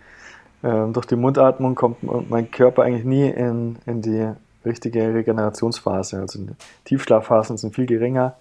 äh, 0.61 0.87
durch 0.91 1.05
die 1.05 1.15
Mundatmung 1.15 1.75
kommt 1.75 2.29
mein 2.29 2.51
Körper 2.51 2.83
eigentlich 2.83 3.05
nie 3.05 3.29
in, 3.29 3.77
in 3.85 4.01
die 4.01 4.29
richtige 4.65 5.13
Regenerationsphase. 5.13 6.19
Also 6.19 6.39
Tiefschlafphasen 6.85 7.57
sind 7.57 7.75
viel 7.75 7.85
geringer, 7.85 8.35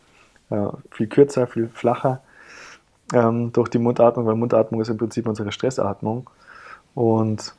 äh, 0.50 0.66
viel 0.90 1.06
kürzer, 1.06 1.46
viel 1.46 1.68
flacher 1.68 2.22
ähm, 3.12 3.52
durch 3.52 3.68
die 3.68 3.78
Mundatmung, 3.78 4.26
weil 4.26 4.34
Mundatmung 4.34 4.80
ist 4.80 4.88
im 4.88 4.96
Prinzip 4.96 5.28
unsere 5.28 5.52
Stressatmung. 5.52 6.30
Und 6.94 7.54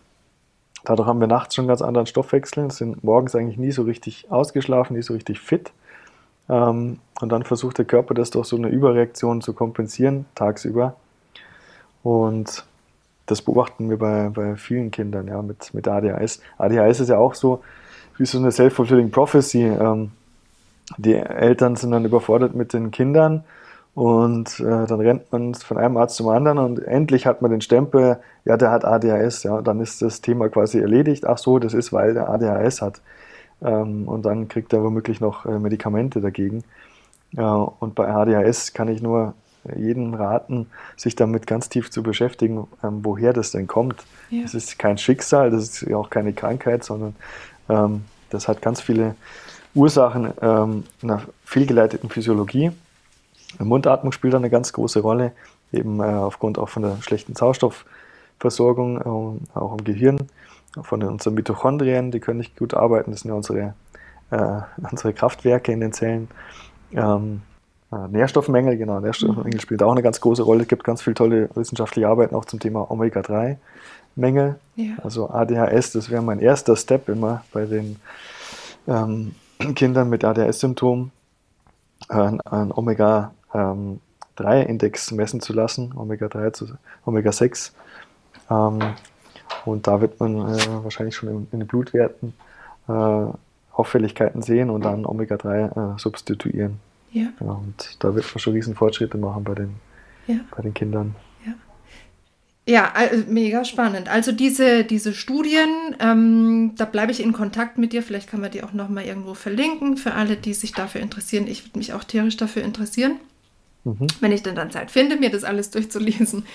dadurch 0.83 1.07
haben 1.07 1.19
wir 1.19 1.27
nachts 1.27 1.55
schon 1.55 1.63
einen 1.63 1.69
ganz 1.69 1.81
anderen 1.81 2.07
Stoffwechsel, 2.07 2.71
sind 2.71 3.03
morgens 3.03 3.35
eigentlich 3.35 3.57
nie 3.57 3.71
so 3.71 3.83
richtig 3.83 4.31
ausgeschlafen, 4.31 4.95
nie 4.95 5.03
so 5.03 5.13
richtig 5.13 5.39
fit. 5.39 5.71
Ähm, 6.49 6.99
und 7.21 7.31
dann 7.31 7.43
versucht 7.43 7.77
der 7.77 7.85
Körper 7.85 8.13
das 8.13 8.29
durch 8.29 8.47
so 8.47 8.57
eine 8.57 8.69
Überreaktion 8.69 9.41
zu 9.41 9.53
kompensieren, 9.53 10.25
tagsüber. 10.35 10.95
Und 12.03 12.65
das 13.25 13.41
beobachten 13.41 13.89
wir 13.89 13.97
bei, 13.97 14.29
bei 14.29 14.55
vielen 14.55 14.91
Kindern 14.91 15.27
ja, 15.27 15.41
mit, 15.41 15.73
mit 15.73 15.87
ADHS. 15.87 16.41
ADHS 16.57 16.99
ist 16.99 17.09
ja 17.09 17.17
auch 17.17 17.33
so 17.33 17.63
wie 18.17 18.25
so 18.25 18.37
eine 18.37 18.51
self-fulfilling 18.51 19.11
prophecy. 19.11 19.63
Ähm, 19.63 20.11
die 20.97 21.15
Eltern 21.15 21.75
sind 21.75 21.91
dann 21.91 22.05
überfordert 22.05 22.55
mit 22.55 22.73
den 22.73 22.91
Kindern 22.91 23.43
und 23.95 24.59
äh, 24.59 24.85
dann 24.85 24.99
rennt 24.99 25.31
man 25.31 25.55
von 25.55 25.77
einem 25.77 25.97
Arzt 25.97 26.17
zum 26.17 26.27
anderen 26.27 26.57
und 26.59 26.79
endlich 26.79 27.25
hat 27.25 27.41
man 27.41 27.49
den 27.49 27.61
Stempel, 27.61 28.17
ja, 28.43 28.57
der 28.57 28.69
hat 28.69 28.85
ADHS. 28.85 29.43
Ja, 29.43 29.61
dann 29.61 29.79
ist 29.79 30.01
das 30.01 30.21
Thema 30.21 30.49
quasi 30.49 30.79
erledigt. 30.79 31.25
Ach 31.25 31.37
so, 31.37 31.59
das 31.59 31.73
ist, 31.73 31.91
weil 31.93 32.13
der 32.13 32.29
ADHS 32.29 32.81
hat. 32.81 33.01
Ähm, 33.61 34.07
und 34.07 34.23
dann 34.23 34.47
kriegt 34.47 34.73
er 34.73 34.83
womöglich 34.83 35.21
noch 35.21 35.45
äh, 35.45 35.59
Medikamente 35.59 36.21
dagegen. 36.21 36.63
Ja, 37.31 37.55
und 37.55 37.95
bei 37.95 38.07
ADHS 38.07 38.73
kann 38.73 38.87
ich 38.87 39.01
nur 39.01 39.33
jedem 39.75 40.13
raten, 40.13 40.67
sich 40.95 41.15
damit 41.15 41.47
ganz 41.47 41.69
tief 41.69 41.89
zu 41.89 42.03
beschäftigen, 42.03 42.67
ähm, 42.83 42.99
woher 43.03 43.33
das 43.33 43.51
denn 43.51 43.67
kommt. 43.67 44.03
Ja. 44.29 44.43
Das 44.43 44.53
ist 44.53 44.77
kein 44.77 44.97
Schicksal, 44.97 45.49
das 45.49 45.63
ist 45.63 45.81
ja 45.81 45.97
auch 45.97 46.09
keine 46.09 46.33
Krankheit, 46.33 46.83
sondern 46.83 47.15
ähm, 47.69 48.05
das 48.29 48.47
hat 48.47 48.61
ganz 48.61 48.81
viele 48.81 49.15
Ursachen 49.73 50.33
ähm, 50.41 50.83
einer 51.01 51.23
fehlgeleiteten 51.43 52.09
Physiologie. 52.09 52.71
Mundatmung 53.59 54.11
spielt 54.11 54.33
da 54.33 54.37
eine 54.37 54.49
ganz 54.49 54.73
große 54.73 54.99
Rolle, 54.99 55.31
eben 55.71 55.99
äh, 55.99 56.03
aufgrund 56.03 56.57
auch 56.57 56.69
von 56.69 56.83
der 56.83 56.97
schlechten 57.01 57.35
Sauerstoffversorgung, 57.35 59.01
äh, 59.01 59.57
auch 59.57 59.77
im 59.77 59.83
Gehirn, 59.83 60.19
von 60.81 61.03
unseren 61.03 61.33
Mitochondrien, 61.33 62.11
die 62.11 62.19
können 62.19 62.39
nicht 62.39 62.57
gut 62.57 62.73
arbeiten, 62.73 63.11
das 63.11 63.21
sind 63.21 63.29
ja 63.29 63.35
unsere, 63.35 63.73
äh, 64.31 64.61
unsere 64.91 65.13
Kraftwerke 65.13 65.71
in 65.71 65.79
den 65.79 65.93
Zellen. 65.93 66.27
Ähm, 66.93 67.41
äh, 67.91 68.07
Nährstoffmängel, 68.07 68.77
genau, 68.77 68.99
Nährstoffmängel 68.99 69.59
spielt 69.59 69.83
auch 69.83 69.91
eine 69.91 70.01
ganz 70.01 70.21
große 70.21 70.43
Rolle. 70.43 70.63
Es 70.63 70.67
gibt 70.67 70.83
ganz 70.83 71.01
viele 71.01 71.15
tolle 71.15 71.49
wissenschaftliche 71.55 72.07
Arbeiten 72.07 72.35
auch 72.35 72.45
zum 72.45 72.59
Thema 72.59 72.89
Omega-3-Mängel. 72.89 74.55
Ja. 74.75 74.93
Also 75.03 75.29
ADHS, 75.29 75.91
das 75.91 76.09
wäre 76.09 76.21
mein 76.21 76.39
erster 76.39 76.75
Step 76.75 77.09
immer 77.09 77.43
bei 77.53 77.65
den 77.65 77.97
ähm, 78.87 79.35
Kindern 79.75 80.09
mit 80.09 80.23
ADHS-Symptomen, 80.23 81.11
äh, 82.09 82.13
einen 82.13 82.71
Omega-3-Index 82.71 85.11
ähm, 85.11 85.17
messen 85.17 85.41
zu 85.41 85.53
lassen, 85.53 85.93
Omega-3 85.95 86.53
zu 86.53 86.67
Omega-6. 87.05 87.71
Ähm, 88.49 88.79
und 89.65 89.87
da 89.87 90.01
wird 90.01 90.19
man 90.19 90.37
äh, 90.37 90.83
wahrscheinlich 90.83 91.15
schon 91.15 91.29
in, 91.29 91.47
in 91.51 91.59
den 91.59 91.67
Blutwerten 91.67 92.33
äh, 92.87 93.25
Auffälligkeiten 93.71 94.41
sehen 94.41 94.69
und 94.69 94.85
dann 94.85 95.05
Omega-3 95.05 95.95
äh, 95.95 95.99
substituieren. 95.99 96.79
Ja. 97.11 97.27
ja. 97.39 97.51
Und 97.51 97.97
da 97.99 98.15
wird 98.15 98.25
man 98.25 98.39
schon 98.39 98.53
riesen 98.53 98.75
Fortschritte 98.75 99.17
machen 99.17 99.43
bei 99.43 99.55
den, 99.55 99.75
ja. 100.27 100.37
bei 100.55 100.61
den 100.61 100.73
Kindern. 100.73 101.15
Ja, 102.67 102.91
also 102.95 103.23
mega 103.27 103.63
spannend. 103.63 104.09
Also 104.09 104.31
diese, 104.31 104.83
diese 104.85 105.13
Studien, 105.13 105.95
ähm, 105.99 106.73
da 106.75 106.85
bleibe 106.85 107.11
ich 107.11 107.21
in 107.21 107.31
Kontakt 107.31 107.77
mit 107.77 107.93
dir. 107.93 108.01
Vielleicht 108.01 108.27
kann 108.27 108.41
man 108.41 108.49
die 108.49 108.63
auch 108.63 108.73
nochmal 108.73 109.05
irgendwo 109.05 109.35
verlinken 109.35 109.97
für 109.97 110.13
alle, 110.13 110.35
die 110.35 110.55
sich 110.55 110.71
dafür 110.71 111.01
interessieren. 111.01 111.45
Ich 111.45 111.63
würde 111.63 111.77
mich 111.77 111.93
auch 111.93 112.03
tierisch 112.03 112.37
dafür 112.37 112.63
interessieren, 112.63 113.19
mhm. 113.85 114.07
wenn 114.19 114.33
ich 114.33 114.43
denn 114.43 114.55
dann 114.55 114.71
Zeit 114.71 114.91
finde, 114.91 115.15
mir 115.15 115.29
das 115.29 115.45
alles 115.45 115.69
durchzulesen. 115.69 116.45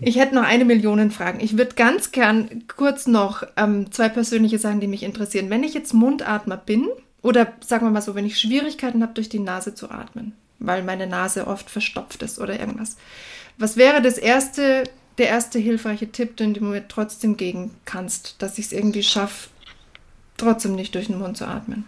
ich 0.00 0.18
hätte 0.18 0.34
noch 0.34 0.42
eine 0.42 0.64
Million 0.64 1.10
Fragen. 1.12 1.40
Ich 1.40 1.56
würde 1.56 1.74
ganz 1.74 2.10
gern 2.10 2.64
kurz 2.66 3.06
noch 3.06 3.44
ähm, 3.56 3.92
zwei 3.92 4.08
persönliche 4.08 4.58
Sachen, 4.58 4.80
die 4.80 4.88
mich 4.88 5.04
interessieren. 5.04 5.50
Wenn 5.50 5.62
ich 5.62 5.74
jetzt 5.74 5.94
Mundatmer 5.94 6.56
bin, 6.56 6.88
oder 7.22 7.52
sagen 7.64 7.86
wir 7.86 7.90
mal 7.90 8.02
so, 8.02 8.16
wenn 8.16 8.26
ich 8.26 8.40
Schwierigkeiten 8.40 9.02
habe, 9.02 9.14
durch 9.14 9.28
die 9.28 9.38
Nase 9.38 9.74
zu 9.74 9.90
atmen, 9.90 10.32
weil 10.58 10.82
meine 10.82 11.06
Nase 11.06 11.46
oft 11.46 11.70
verstopft 11.70 12.22
ist 12.22 12.40
oder 12.40 12.58
irgendwas. 12.58 12.96
Was 13.58 13.76
wäre 13.76 14.02
das 14.02 14.18
erste 14.18 14.84
der 15.18 15.28
erste 15.28 15.58
hilfreiche 15.58 16.10
Tipp, 16.10 16.36
den 16.36 16.54
du 16.54 16.64
mir 16.64 16.88
trotzdem 16.88 17.36
geben 17.36 17.72
kannst, 17.84 18.40
dass 18.40 18.58
ich 18.58 18.66
es 18.66 18.72
irgendwie 18.72 19.02
schaffe, 19.02 19.50
trotzdem 20.36 20.74
nicht 20.74 20.94
durch 20.94 21.08
den 21.08 21.18
Mund 21.18 21.36
zu 21.36 21.46
atmen? 21.46 21.84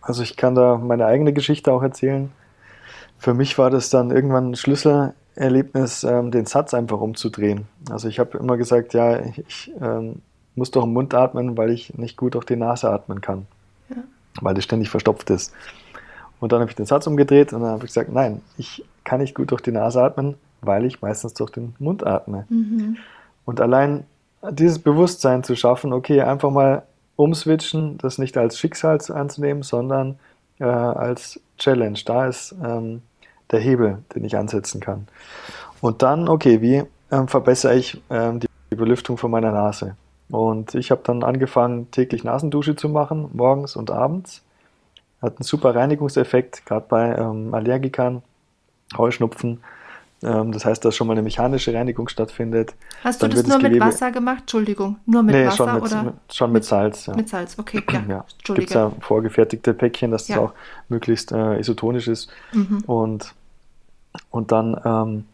Also 0.00 0.22
ich 0.22 0.36
kann 0.36 0.54
da 0.54 0.76
meine 0.76 1.06
eigene 1.06 1.32
Geschichte 1.32 1.72
auch 1.72 1.82
erzählen. 1.82 2.30
Für 3.20 3.34
mich 3.34 3.58
war 3.58 3.68
das 3.68 3.90
dann 3.90 4.10
irgendwann 4.10 4.50
ein 4.50 4.56
Schlüsselerlebnis, 4.56 6.04
ähm, 6.04 6.30
den 6.30 6.46
Satz 6.46 6.72
einfach 6.72 7.00
umzudrehen. 7.00 7.66
Also 7.90 8.08
ich 8.08 8.18
habe 8.18 8.38
immer 8.38 8.56
gesagt, 8.56 8.94
ja, 8.94 9.20
ich 9.20 9.70
ähm, 9.80 10.22
muss 10.54 10.70
doch 10.70 10.84
im 10.84 10.94
Mund 10.94 11.12
atmen, 11.14 11.58
weil 11.58 11.70
ich 11.70 11.96
nicht 11.98 12.16
gut 12.16 12.34
durch 12.34 12.46
die 12.46 12.56
Nase 12.56 12.90
atmen 12.90 13.20
kann, 13.20 13.46
ja. 13.90 13.96
weil 14.40 14.54
das 14.54 14.64
ständig 14.64 14.88
verstopft 14.88 15.28
ist. 15.28 15.52
Und 16.40 16.52
dann 16.52 16.60
habe 16.60 16.70
ich 16.70 16.76
den 16.76 16.86
Satz 16.86 17.06
umgedreht 17.06 17.52
und 17.52 17.60
dann 17.60 17.72
habe 17.72 17.84
ich 17.84 17.90
gesagt, 17.90 18.10
nein, 18.10 18.40
ich 18.56 18.82
kann 19.04 19.20
nicht 19.20 19.34
gut 19.34 19.50
durch 19.50 19.60
die 19.60 19.72
Nase 19.72 20.02
atmen, 20.02 20.36
weil 20.62 20.86
ich 20.86 21.02
meistens 21.02 21.34
durch 21.34 21.50
den 21.50 21.74
Mund 21.78 22.06
atme. 22.06 22.46
Mhm. 22.48 22.96
Und 23.44 23.60
allein 23.60 24.04
dieses 24.50 24.78
Bewusstsein 24.78 25.44
zu 25.44 25.56
schaffen, 25.56 25.92
okay, 25.92 26.22
einfach 26.22 26.50
mal 26.50 26.84
umswitchen, 27.16 27.98
das 27.98 28.16
nicht 28.16 28.38
als 28.38 28.58
Schicksal 28.58 28.98
anzunehmen, 29.10 29.62
sondern 29.62 30.18
äh, 30.58 30.64
als 30.64 31.38
Challenge. 31.58 31.98
Da 32.06 32.26
ist 32.26 32.54
ähm, 32.64 33.02
der 33.50 33.60
Hebel, 33.60 34.02
den 34.14 34.24
ich 34.24 34.36
ansetzen 34.36 34.80
kann. 34.80 35.06
Und 35.80 36.02
dann, 36.02 36.28
okay, 36.28 36.60
wie 36.60 36.82
ähm, 37.10 37.28
verbessere 37.28 37.74
ich 37.74 38.02
ähm, 38.10 38.40
die, 38.40 38.48
die 38.70 38.76
Belüftung 38.76 39.16
von 39.16 39.30
meiner 39.30 39.52
Nase? 39.52 39.96
Und 40.30 40.74
ich 40.74 40.90
habe 40.90 41.00
dann 41.04 41.24
angefangen, 41.24 41.90
täglich 41.90 42.22
Nasendusche 42.22 42.76
zu 42.76 42.88
machen, 42.88 43.30
morgens 43.32 43.76
und 43.76 43.90
abends. 43.90 44.42
Hat 45.20 45.36
einen 45.36 45.44
super 45.44 45.74
Reinigungseffekt, 45.74 46.64
gerade 46.66 46.86
bei 46.88 47.16
ähm, 47.16 47.52
Allergikern, 47.52 48.22
Heuschnupfen 48.96 49.60
ähm, 50.22 50.52
das 50.52 50.64
heißt, 50.64 50.84
dass 50.84 50.96
schon 50.96 51.06
mal 51.06 51.14
eine 51.14 51.22
mechanische 51.22 51.72
Reinigung 51.72 52.08
stattfindet. 52.08 52.74
Hast 53.02 53.22
du 53.22 53.28
das 53.28 53.46
nur 53.46 53.58
mit 53.58 53.80
Wasser 53.80 54.10
gemacht? 54.10 54.40
Entschuldigung, 54.40 54.96
nur 55.06 55.22
mit 55.22 55.34
nee, 55.34 55.46
Wasser 55.46 55.56
schon 55.56 55.74
mit, 55.74 55.82
oder? 55.82 56.12
schon 56.30 56.52
mit 56.52 56.64
Salz. 56.64 57.06
Ja. 57.06 57.16
Mit 57.16 57.28
Salz, 57.28 57.58
okay. 57.58 57.82
Ja, 57.90 58.04
ja. 58.08 58.24
Gibt 58.54 58.68
es 58.68 58.74
ja 58.74 58.92
vorgefertigte 59.00 59.72
Päckchen, 59.72 60.10
dass 60.10 60.26
das 60.26 60.36
ja. 60.36 60.42
auch 60.42 60.52
möglichst 60.88 61.32
äh, 61.32 61.58
isotonisch 61.58 62.08
ist. 62.08 62.30
Mhm. 62.52 62.82
Und, 62.86 63.34
und 64.30 64.52
dann 64.52 64.74
ähm, 64.84 65.24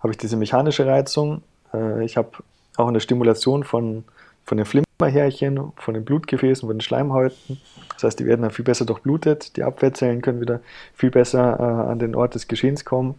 habe 0.00 0.12
ich 0.12 0.18
diese 0.18 0.36
mechanische 0.36 0.86
Reizung. 0.86 1.42
Äh, 1.72 2.04
ich 2.04 2.16
habe 2.16 2.30
auch 2.76 2.88
eine 2.88 3.00
Stimulation 3.00 3.64
von, 3.64 4.04
von 4.44 4.56
den 4.58 4.66
Flimmerhärchen, 4.66 5.72
von 5.76 5.94
den 5.94 6.04
Blutgefäßen, 6.04 6.66
von 6.66 6.76
den 6.76 6.82
Schleimhäuten. 6.82 7.60
Das 7.94 8.04
heißt, 8.04 8.20
die 8.20 8.26
werden 8.26 8.42
dann 8.42 8.50
viel 8.50 8.64
besser 8.64 8.84
durchblutet. 8.84 9.56
Die 9.56 9.62
Abwehrzellen 9.62 10.22
können 10.22 10.40
wieder 10.40 10.60
viel 10.94 11.10
besser 11.10 11.58
äh, 11.58 11.90
an 11.90 11.98
den 11.98 12.14
Ort 12.14 12.34
des 12.34 12.48
Geschehens 12.48 12.84
kommen. 12.84 13.14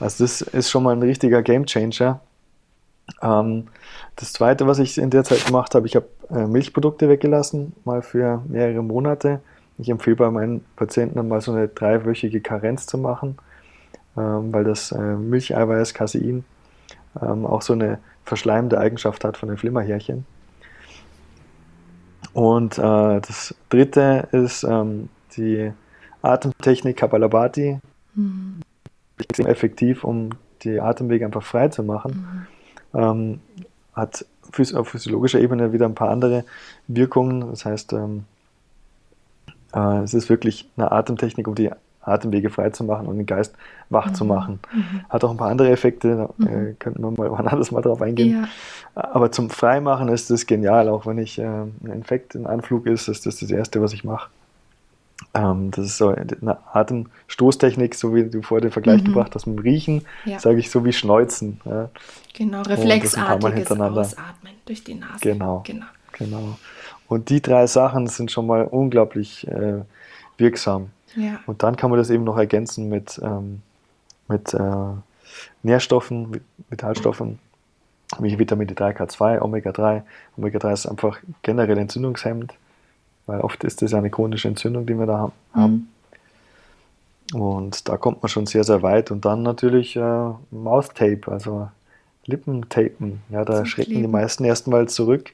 Also 0.00 0.24
das 0.24 0.40
ist 0.40 0.70
schon 0.70 0.82
mal 0.82 0.94
ein 0.94 1.02
richtiger 1.02 1.42
Gamechanger. 1.42 2.20
Ähm, 3.22 3.68
das 4.16 4.32
zweite, 4.32 4.66
was 4.66 4.78
ich 4.78 4.98
in 4.98 5.10
der 5.10 5.24
Zeit 5.24 5.46
gemacht 5.46 5.74
habe, 5.74 5.86
ich 5.86 5.96
habe 5.96 6.06
äh, 6.30 6.46
Milchprodukte 6.46 7.08
weggelassen, 7.08 7.74
mal 7.84 8.02
für 8.02 8.42
mehrere 8.48 8.82
Monate. 8.82 9.40
Ich 9.78 9.88
empfehle 9.88 10.16
bei 10.16 10.30
meinen 10.30 10.64
Patienten 10.76 11.26
mal 11.26 11.40
so 11.40 11.52
eine 11.52 11.68
dreiwöchige 11.68 12.40
Karenz 12.40 12.86
zu 12.86 12.96
machen, 12.96 13.38
weil 14.22 14.64
das 14.64 14.92
äh, 14.92 14.98
Milcheiweiß, 14.98 15.94
Casein, 15.94 16.44
ähm, 17.20 17.46
auch 17.46 17.62
so 17.62 17.72
eine 17.72 17.98
verschleimende 18.24 18.78
Eigenschaft 18.78 19.24
hat 19.24 19.36
von 19.36 19.48
den 19.48 19.58
Flimmerhärchen. 19.58 20.26
Und 22.32 22.78
äh, 22.78 23.20
das 23.20 23.54
dritte 23.68 24.28
ist 24.32 24.64
ähm, 24.64 25.08
die 25.36 25.72
Atemtechnik 26.22 26.96
Kapalabhati. 26.96 27.78
Mhm 28.14 28.62
extrem 29.18 29.46
effektiv, 29.46 30.04
um 30.04 30.30
die 30.62 30.80
Atemwege 30.80 31.24
einfach 31.24 31.42
frei 31.42 31.68
zu 31.68 31.82
machen. 31.82 32.46
Mhm. 32.92 32.98
Ähm, 32.98 33.40
hat 33.94 34.26
auf 34.74 34.88
physiologischer 34.88 35.40
Ebene 35.40 35.72
wieder 35.72 35.86
ein 35.86 35.94
paar 35.94 36.10
andere 36.10 36.44
Wirkungen. 36.86 37.40
Das 37.50 37.64
heißt, 37.64 37.92
ähm, 37.92 38.24
äh, 39.74 40.02
es 40.02 40.14
ist 40.14 40.28
wirklich 40.28 40.68
eine 40.76 40.92
Atemtechnik, 40.92 41.48
um 41.48 41.54
die 41.54 41.70
Atemwege 42.06 42.50
frei 42.50 42.70
zu 42.70 42.84
machen 42.84 43.06
und 43.06 43.16
den 43.16 43.26
Geist 43.26 43.54
wach 43.90 44.08
mhm. 44.08 44.14
zu 44.14 44.24
machen. 44.24 44.60
Mhm. 44.72 45.04
Hat 45.08 45.24
auch 45.24 45.30
ein 45.30 45.36
paar 45.36 45.50
andere 45.50 45.70
Effekte, 45.70 46.30
da 46.38 46.46
äh, 46.46 46.56
mhm. 46.56 46.78
könnten 46.78 47.02
wir 47.02 47.10
mal 47.10 47.30
wann 47.38 47.48
anders 47.48 47.70
mal 47.70 47.82
drauf 47.82 48.02
eingehen. 48.02 48.42
Ja. 48.42 48.48
Aber 48.94 49.32
zum 49.32 49.50
Freimachen 49.50 50.08
ist 50.08 50.30
das 50.30 50.46
genial, 50.46 50.88
auch 50.88 51.06
wenn 51.06 51.18
ich 51.18 51.38
äh, 51.38 51.44
ein 51.44 51.90
Infekt 51.92 52.34
in 52.34 52.46
Anflug 52.46 52.86
ist, 52.86 53.08
ist 53.08 53.26
das 53.26 53.36
das 53.40 53.50
Erste, 53.50 53.82
was 53.82 53.92
ich 53.92 54.04
mache. 54.04 54.30
Ähm, 55.32 55.70
das 55.70 55.86
ist 55.86 55.98
so 55.98 56.08
eine 56.08 56.58
Atemstoßtechnik, 56.72 57.94
so 57.94 58.14
wie 58.14 58.24
du 58.24 58.42
vorher 58.42 58.62
den 58.62 58.72
Vergleich 58.72 59.02
mhm. 59.02 59.06
gebracht 59.06 59.34
hast 59.34 59.46
mit 59.46 59.58
dem 59.58 59.62
Riechen, 59.62 60.04
ja. 60.24 60.38
sage 60.38 60.58
ich 60.58 60.70
so 60.70 60.84
wie 60.84 60.92
Schneuzen. 60.92 61.60
Ja. 61.64 61.88
Genau, 62.34 62.62
reflexartiges 62.62 63.70
Ausatmen 63.70 64.54
durch 64.66 64.84
die 64.84 64.94
Nase. 64.94 65.20
Genau, 65.20 65.62
genau, 65.64 65.86
genau. 66.12 66.58
Und 67.08 67.30
die 67.30 67.40
drei 67.40 67.66
Sachen 67.66 68.06
sind 68.06 68.30
schon 68.30 68.46
mal 68.46 68.64
unglaublich 68.64 69.46
äh, 69.46 69.82
wirksam. 70.36 70.90
Ja. 71.16 71.40
Und 71.46 71.62
dann 71.62 71.76
kann 71.76 71.90
man 71.90 71.98
das 71.98 72.10
eben 72.10 72.24
noch 72.24 72.36
ergänzen 72.36 72.88
mit, 72.88 73.20
ähm, 73.22 73.62
mit 74.28 74.54
äh, 74.54 74.86
Nährstoffen, 75.62 76.40
Vitalstoffen, 76.70 77.38
wie 78.18 78.38
Vitamin 78.38 78.68
D3, 78.68 78.96
K2, 78.96 79.40
Omega-3. 79.40 80.02
Omega-3 80.36 80.72
ist 80.72 80.86
einfach 80.86 81.18
generell 81.42 81.78
entzündungshemmend 81.78 82.54
weil 83.26 83.40
oft 83.40 83.64
ist 83.64 83.82
das 83.82 83.92
ja 83.92 83.98
eine 83.98 84.10
chronische 84.10 84.48
Entzündung, 84.48 84.86
die 84.86 84.98
wir 84.98 85.06
da 85.06 85.32
haben. 85.54 85.88
Mhm. 87.32 87.40
Und 87.40 87.88
da 87.88 87.96
kommt 87.96 88.22
man 88.22 88.28
schon 88.28 88.46
sehr, 88.46 88.64
sehr 88.64 88.82
weit. 88.82 89.10
Und 89.10 89.24
dann 89.24 89.42
natürlich 89.42 89.96
äh, 89.96 90.30
Mouth-Tape, 90.50 91.22
also 91.26 91.68
Lippentapen. 92.26 93.22
Ja, 93.30 93.44
da 93.44 93.56
Zum 93.56 93.66
schrecken 93.66 93.92
Kleben. 93.92 94.02
die 94.02 94.12
meisten 94.12 94.44
erstmal 94.44 94.88
zurück. 94.88 95.32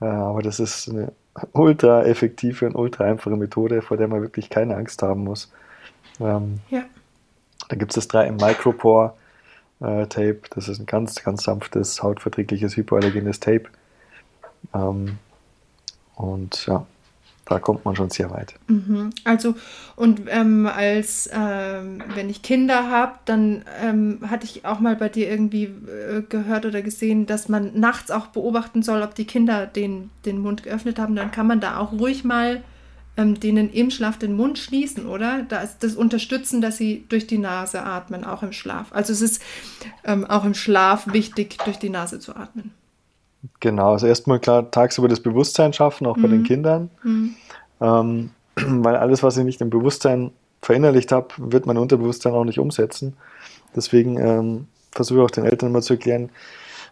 Äh, 0.00 0.06
aber 0.06 0.42
das 0.42 0.60
ist 0.60 0.88
eine 0.88 1.12
ultra 1.52 2.04
effektive 2.04 2.66
und 2.66 2.74
ultra 2.74 3.04
einfache 3.04 3.36
Methode, 3.36 3.82
vor 3.82 3.96
der 3.96 4.08
man 4.08 4.22
wirklich 4.22 4.50
keine 4.50 4.76
Angst 4.76 5.02
haben 5.02 5.24
muss. 5.24 5.52
Ähm, 6.20 6.60
ja. 6.70 6.84
Da 7.68 7.76
gibt 7.76 7.92
es 7.92 7.94
das 7.94 8.08
3 8.08 8.26
im 8.28 8.36
Micropore 8.36 9.14
äh, 9.80 10.06
Tape. 10.06 10.40
Das 10.54 10.68
ist 10.68 10.78
ein 10.78 10.86
ganz, 10.86 11.22
ganz 11.22 11.44
sanftes, 11.44 12.02
hautverträgliches, 12.02 12.76
hypoallergenes 12.76 13.40
Tape. 13.40 13.64
Ähm, 14.74 15.18
und 16.16 16.66
ja, 16.66 16.86
da 17.44 17.58
kommt 17.58 17.84
man 17.84 17.96
schon 17.96 18.10
sehr 18.10 18.30
weit. 18.30 18.54
Mhm. 18.68 19.10
Also, 19.24 19.54
und 19.96 20.22
ähm, 20.28 20.66
als, 20.66 21.28
ähm, 21.32 22.02
wenn 22.14 22.30
ich 22.30 22.42
Kinder 22.42 22.88
habe, 22.88 23.14
dann 23.24 23.64
ähm, 23.82 24.20
hatte 24.28 24.46
ich 24.46 24.64
auch 24.64 24.78
mal 24.80 24.96
bei 24.96 25.08
dir 25.08 25.28
irgendwie 25.28 25.64
äh, 25.64 26.22
gehört 26.28 26.66
oder 26.66 26.82
gesehen, 26.82 27.26
dass 27.26 27.48
man 27.48 27.78
nachts 27.78 28.10
auch 28.10 28.28
beobachten 28.28 28.82
soll, 28.82 29.02
ob 29.02 29.14
die 29.14 29.26
Kinder 29.26 29.66
den, 29.66 30.10
den 30.24 30.38
Mund 30.38 30.62
geöffnet 30.62 30.98
haben. 30.98 31.16
Dann 31.16 31.32
kann 31.32 31.46
man 31.46 31.60
da 31.60 31.78
auch 31.78 31.92
ruhig 31.92 32.24
mal 32.24 32.62
ähm, 33.16 33.38
denen 33.38 33.70
im 33.70 33.90
Schlaf 33.90 34.18
den 34.18 34.34
Mund 34.34 34.58
schließen, 34.58 35.06
oder? 35.06 35.42
Da 35.42 35.60
ist 35.60 35.78
das 35.80 35.96
Unterstützen, 35.96 36.60
dass 36.60 36.76
sie 36.76 37.04
durch 37.08 37.26
die 37.26 37.38
Nase 37.38 37.82
atmen, 37.82 38.24
auch 38.24 38.42
im 38.42 38.52
Schlaf. 38.52 38.86
Also 38.92 39.12
es 39.12 39.20
ist 39.20 39.42
ähm, 40.04 40.24
auch 40.24 40.44
im 40.44 40.54
Schlaf 40.54 41.12
wichtig, 41.12 41.58
durch 41.64 41.78
die 41.78 41.90
Nase 41.90 42.20
zu 42.20 42.34
atmen. 42.36 42.72
Genau, 43.60 43.92
also 43.92 44.06
erstmal 44.06 44.38
klar 44.38 44.70
tagsüber 44.70 45.08
das 45.08 45.20
Bewusstsein 45.20 45.72
schaffen, 45.72 46.06
auch 46.06 46.16
mhm. 46.16 46.22
bei 46.22 46.28
den 46.28 46.40
mhm. 46.40 46.44
Kindern. 46.44 46.90
Mhm. 47.02 47.34
Ähm, 47.80 48.30
weil 48.56 48.96
alles, 48.96 49.22
was 49.22 49.36
ich 49.36 49.44
nicht 49.44 49.60
im 49.60 49.70
Bewusstsein 49.70 50.32
verinnerlicht 50.60 51.10
habe, 51.12 51.28
wird 51.38 51.66
mein 51.66 51.78
Unterbewusstsein 51.78 52.34
auch 52.34 52.44
nicht 52.44 52.58
umsetzen. 52.58 53.16
Deswegen 53.74 54.18
ähm, 54.18 54.68
versuche 54.92 55.20
ich 55.20 55.24
auch 55.24 55.30
den 55.30 55.44
Eltern 55.44 55.70
immer 55.70 55.82
zu 55.82 55.94
erklären, 55.94 56.30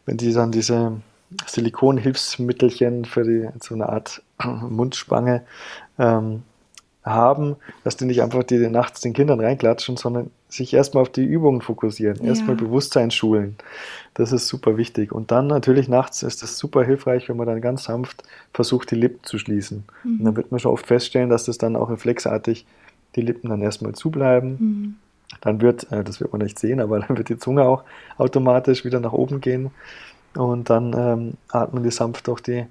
wenn 0.06 0.16
die 0.16 0.32
dann 0.32 0.50
diese 0.50 1.00
Silikonhilfsmittelchen 1.46 3.04
für 3.04 3.22
die, 3.22 3.48
so 3.62 3.74
eine 3.74 3.88
Art 3.88 4.22
Mundspange 4.44 5.42
ähm, 5.98 6.42
haben, 7.02 7.56
dass 7.82 7.96
die 7.96 8.04
nicht 8.04 8.22
einfach 8.22 8.44
die 8.44 8.58
nachts 8.68 9.00
den 9.00 9.14
Kindern 9.14 9.40
reinklatschen, 9.40 9.96
sondern 9.96 10.30
sich 10.48 10.74
erstmal 10.74 11.02
auf 11.02 11.08
die 11.08 11.24
Übungen 11.24 11.62
fokussieren, 11.62 12.18
ja. 12.20 12.28
erstmal 12.28 12.56
Bewusstsein 12.56 13.10
schulen. 13.10 13.56
Das 14.14 14.32
ist 14.32 14.48
super 14.48 14.76
wichtig. 14.76 15.12
Und 15.12 15.30
dann 15.30 15.46
natürlich 15.46 15.88
nachts 15.88 16.22
ist 16.22 16.42
es 16.42 16.58
super 16.58 16.84
hilfreich, 16.84 17.28
wenn 17.28 17.36
man 17.36 17.46
dann 17.46 17.60
ganz 17.60 17.84
sanft 17.84 18.22
versucht, 18.52 18.90
die 18.90 18.96
Lippen 18.96 19.24
zu 19.24 19.38
schließen. 19.38 19.84
Mhm. 20.04 20.18
Und 20.18 20.24
dann 20.24 20.36
wird 20.36 20.50
man 20.50 20.60
schon 20.60 20.72
oft 20.72 20.86
feststellen, 20.86 21.30
dass 21.30 21.44
das 21.44 21.58
dann 21.58 21.76
auch 21.76 21.88
reflexartig 21.88 22.66
die 23.16 23.22
Lippen 23.22 23.48
dann 23.48 23.62
erstmal 23.62 23.94
zubleiben. 23.94 24.50
Mhm. 24.50 24.96
Dann 25.40 25.60
wird, 25.60 25.90
äh, 25.92 26.04
das 26.04 26.20
wird 26.20 26.32
man 26.32 26.42
nicht 26.42 26.58
sehen, 26.58 26.80
aber 26.80 26.98
dann 27.06 27.16
wird 27.16 27.28
die 27.28 27.38
Zunge 27.38 27.64
auch 27.64 27.84
automatisch 28.18 28.84
wieder 28.84 29.00
nach 29.00 29.12
oben 29.12 29.40
gehen. 29.40 29.70
Und 30.34 30.68
dann 30.68 30.94
ähm, 30.96 31.34
atmen 31.48 31.82
die 31.82 31.90
sanft 31.90 32.28
durch 32.28 32.40
die 32.40 32.66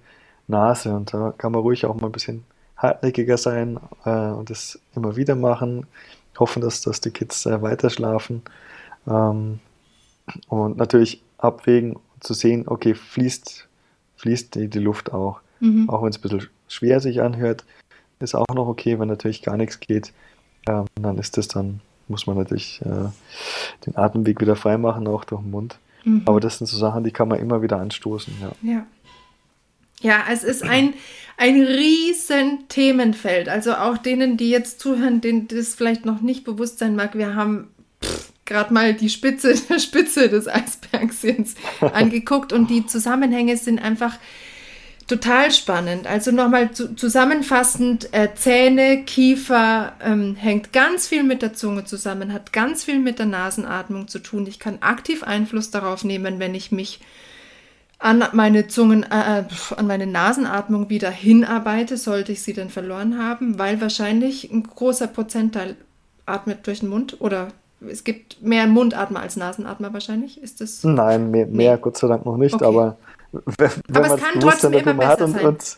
Nase. 0.47 0.93
Und 0.93 1.13
da 1.13 1.33
kann 1.37 1.51
man 1.51 1.61
ruhig 1.61 1.85
auch 1.85 1.95
mal 1.95 2.07
ein 2.07 2.11
bisschen 2.11 2.43
hartnäckiger 2.79 3.37
sein 3.37 3.79
äh, 4.05 4.29
und 4.29 4.49
das 4.49 4.79
immer 4.95 5.15
wieder 5.15 5.35
machen. 5.35 5.85
Hoffen, 6.39 6.61
dass, 6.61 6.81
dass 6.81 7.01
die 7.01 7.11
Kids 7.11 7.45
äh, 7.45 7.61
weiter 7.61 7.89
schlafen. 7.89 8.41
Ähm, 9.07 9.59
und 10.47 10.77
natürlich 10.77 11.21
abwägen, 11.37 11.97
zu 12.19 12.33
sehen, 12.33 12.65
okay, 12.67 12.95
fließt, 12.95 13.67
fließt 14.17 14.55
die, 14.55 14.67
die 14.67 14.79
Luft 14.79 15.13
auch. 15.13 15.41
Mhm. 15.59 15.89
Auch 15.89 16.01
wenn 16.01 16.09
es 16.09 16.17
ein 16.17 16.21
bisschen 16.21 16.47
schwer 16.67 16.99
sich 16.99 17.21
anhört, 17.21 17.65
ist 18.19 18.35
auch 18.35 18.53
noch 18.53 18.67
okay, 18.67 18.99
wenn 18.99 19.07
natürlich 19.07 19.41
gar 19.41 19.57
nichts 19.57 19.79
geht. 19.79 20.13
Ähm, 20.67 20.85
dann 20.95 21.17
ist 21.17 21.37
das 21.37 21.47
dann, 21.47 21.81
muss 22.07 22.27
man 22.27 22.37
natürlich 22.37 22.81
äh, 22.81 23.09
den 23.85 23.97
Atemweg 23.97 24.41
wieder 24.41 24.55
freimachen, 24.55 25.07
auch 25.07 25.25
durch 25.25 25.41
den 25.41 25.51
Mund. 25.51 25.79
Mhm. 26.03 26.23
Aber 26.25 26.39
das 26.39 26.57
sind 26.57 26.67
so 26.67 26.77
Sachen, 26.77 27.03
die 27.03 27.11
kann 27.11 27.27
man 27.27 27.39
immer 27.39 27.61
wieder 27.61 27.77
anstoßen. 27.79 28.33
Ja. 28.41 28.51
ja. 28.61 28.85
Ja, 30.01 30.23
es 30.31 30.43
ist 30.43 30.63
ein, 30.63 30.93
ein 31.37 31.61
riesen 31.61 32.67
Themenfeld. 32.69 33.49
Also 33.49 33.73
auch 33.73 33.97
denen, 33.97 34.37
die 34.37 34.49
jetzt 34.49 34.79
zuhören, 34.79 35.21
denen 35.21 35.47
das 35.47 35.75
vielleicht 35.75 36.05
noch 36.05 36.21
nicht 36.21 36.43
bewusst 36.43 36.79
sein 36.79 36.95
mag, 36.95 37.17
wir 37.17 37.35
haben 37.35 37.69
gerade 38.45 38.73
mal 38.73 38.93
die 38.93 39.09
Spitze 39.09 39.55
der 39.69 39.79
Spitze 39.79 40.29
des 40.29 40.47
Eisbergs 40.47 41.21
jetzt 41.21 41.57
angeguckt 41.93 42.51
und 42.51 42.69
die 42.69 42.85
Zusammenhänge 42.85 43.55
sind 43.57 43.79
einfach 43.79 44.17
total 45.07 45.51
spannend. 45.51 46.07
Also 46.07 46.31
nochmal 46.31 46.71
zu, 46.71 46.95
zusammenfassend, 46.95 48.13
äh, 48.13 48.29
Zähne, 48.35 49.03
Kiefer 49.05 49.93
ähm, 50.03 50.35
hängt 50.35 50.71
ganz 50.71 51.07
viel 51.07 51.23
mit 51.23 51.41
der 51.41 51.53
Zunge 51.53 51.85
zusammen, 51.85 52.31
hat 52.31 52.53
ganz 52.53 52.83
viel 52.83 52.99
mit 52.99 53.17
der 53.17 53.25
Nasenatmung 53.25 54.07
zu 54.07 54.19
tun. 54.19 54.45
Ich 54.47 54.59
kann 54.59 54.79
aktiv 54.81 55.23
Einfluss 55.23 55.71
darauf 55.71 56.03
nehmen, 56.03 56.39
wenn 56.39 56.53
ich 56.53 56.71
mich 56.71 56.99
an 57.99 58.23
meine 58.31 58.67
Zungen, 58.67 59.03
äh, 59.03 59.41
äh, 59.41 59.43
an 59.75 59.85
meine 59.87 60.07
Nasenatmung 60.07 60.89
wieder 60.89 61.11
hinarbeite, 61.11 61.97
sollte 61.97 62.31
ich 62.31 62.41
sie 62.41 62.53
denn 62.53 62.69
verloren 62.69 63.21
haben, 63.21 63.59
weil 63.59 63.81
wahrscheinlich 63.81 64.49
ein 64.51 64.63
großer 64.63 65.07
Prozentteil 65.07 65.75
atmet 66.25 66.65
durch 66.65 66.79
den 66.79 66.89
Mund 66.89 67.17
oder 67.19 67.49
es 67.87 68.03
gibt 68.03 68.41
mehr 68.41 68.67
Mundatmer 68.67 69.21
als 69.21 69.35
Nasenatmer 69.35 69.93
wahrscheinlich. 69.93 70.41
Ist 70.41 70.61
das? 70.61 70.83
Nein, 70.83 71.31
mehr, 71.31 71.45
mehr 71.47 71.77
Gott 71.77 71.97
sei 71.97 72.07
Dank 72.07 72.25
noch 72.25 72.37
nicht, 72.37 72.55
okay. 72.55 72.65
aber 72.65 72.97
wenn, 73.31 73.71
aber 73.93 74.17
man 74.17 74.49
es 74.49 74.63
immer 74.63 74.93
besser 74.93 75.09
hat 75.09 75.21
und. 75.21 75.43
Und, 75.43 75.77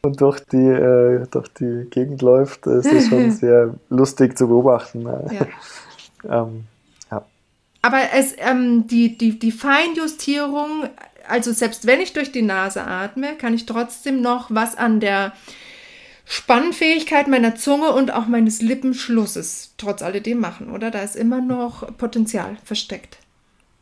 und 0.00 0.20
durch 0.20 0.40
die, 0.40 0.56
äh, 0.56 1.26
durch 1.28 1.48
die 1.54 1.88
Gegend 1.90 2.22
läuft, 2.22 2.66
ist 2.66 2.86
es 2.86 3.08
schon 3.08 3.30
sehr 3.32 3.74
lustig 3.88 4.38
zu 4.38 4.46
beobachten. 4.46 5.02
Ja. 5.02 5.46
ähm, 6.42 6.64
ja. 7.10 7.24
Aber 7.82 7.98
es, 8.16 8.34
ähm, 8.38 8.86
die, 8.86 9.18
die, 9.18 9.38
die 9.38 9.52
Feinjustierung 9.52 10.84
also 11.28 11.52
selbst 11.52 11.86
wenn 11.86 12.00
ich 12.00 12.12
durch 12.12 12.32
die 12.32 12.42
Nase 12.42 12.84
atme, 12.84 13.36
kann 13.36 13.54
ich 13.54 13.66
trotzdem 13.66 14.20
noch 14.20 14.50
was 14.50 14.76
an 14.76 15.00
der 15.00 15.32
Spannfähigkeit 16.24 17.28
meiner 17.28 17.54
Zunge 17.54 17.92
und 17.92 18.12
auch 18.12 18.26
meines 18.26 18.60
Lippenschlusses 18.60 19.74
trotz 19.78 20.02
alledem 20.02 20.40
machen, 20.40 20.70
oder? 20.70 20.90
Da 20.90 21.00
ist 21.00 21.16
immer 21.16 21.40
noch 21.40 21.96
Potenzial 21.96 22.56
versteckt. 22.64 23.18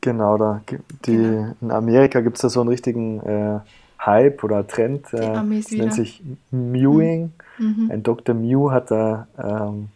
Genau, 0.01 0.39
da 0.39 0.63
die, 1.07 1.17
genau. 1.17 1.57
in 1.61 1.71
Amerika 1.73 2.21
gibt 2.21 2.37
es 2.37 2.43
da 2.43 2.49
so 2.49 2.61
einen 2.61 2.69
richtigen 2.69 3.21
äh, 3.21 3.59
Hype 3.99 4.45
oder 4.45 4.67
Trend. 4.67 5.13
Äh, 5.13 5.33
das 5.33 5.73
nennt 5.73 5.95
sich 5.95 6.23
Mewing. 6.53 7.33
Mhm. 7.59 7.91
Ein 7.91 8.03
Dr. 8.05 8.35
Mew 8.35 8.71
hat 8.71 8.93
da 8.93 9.27
ähm, 9.43 9.89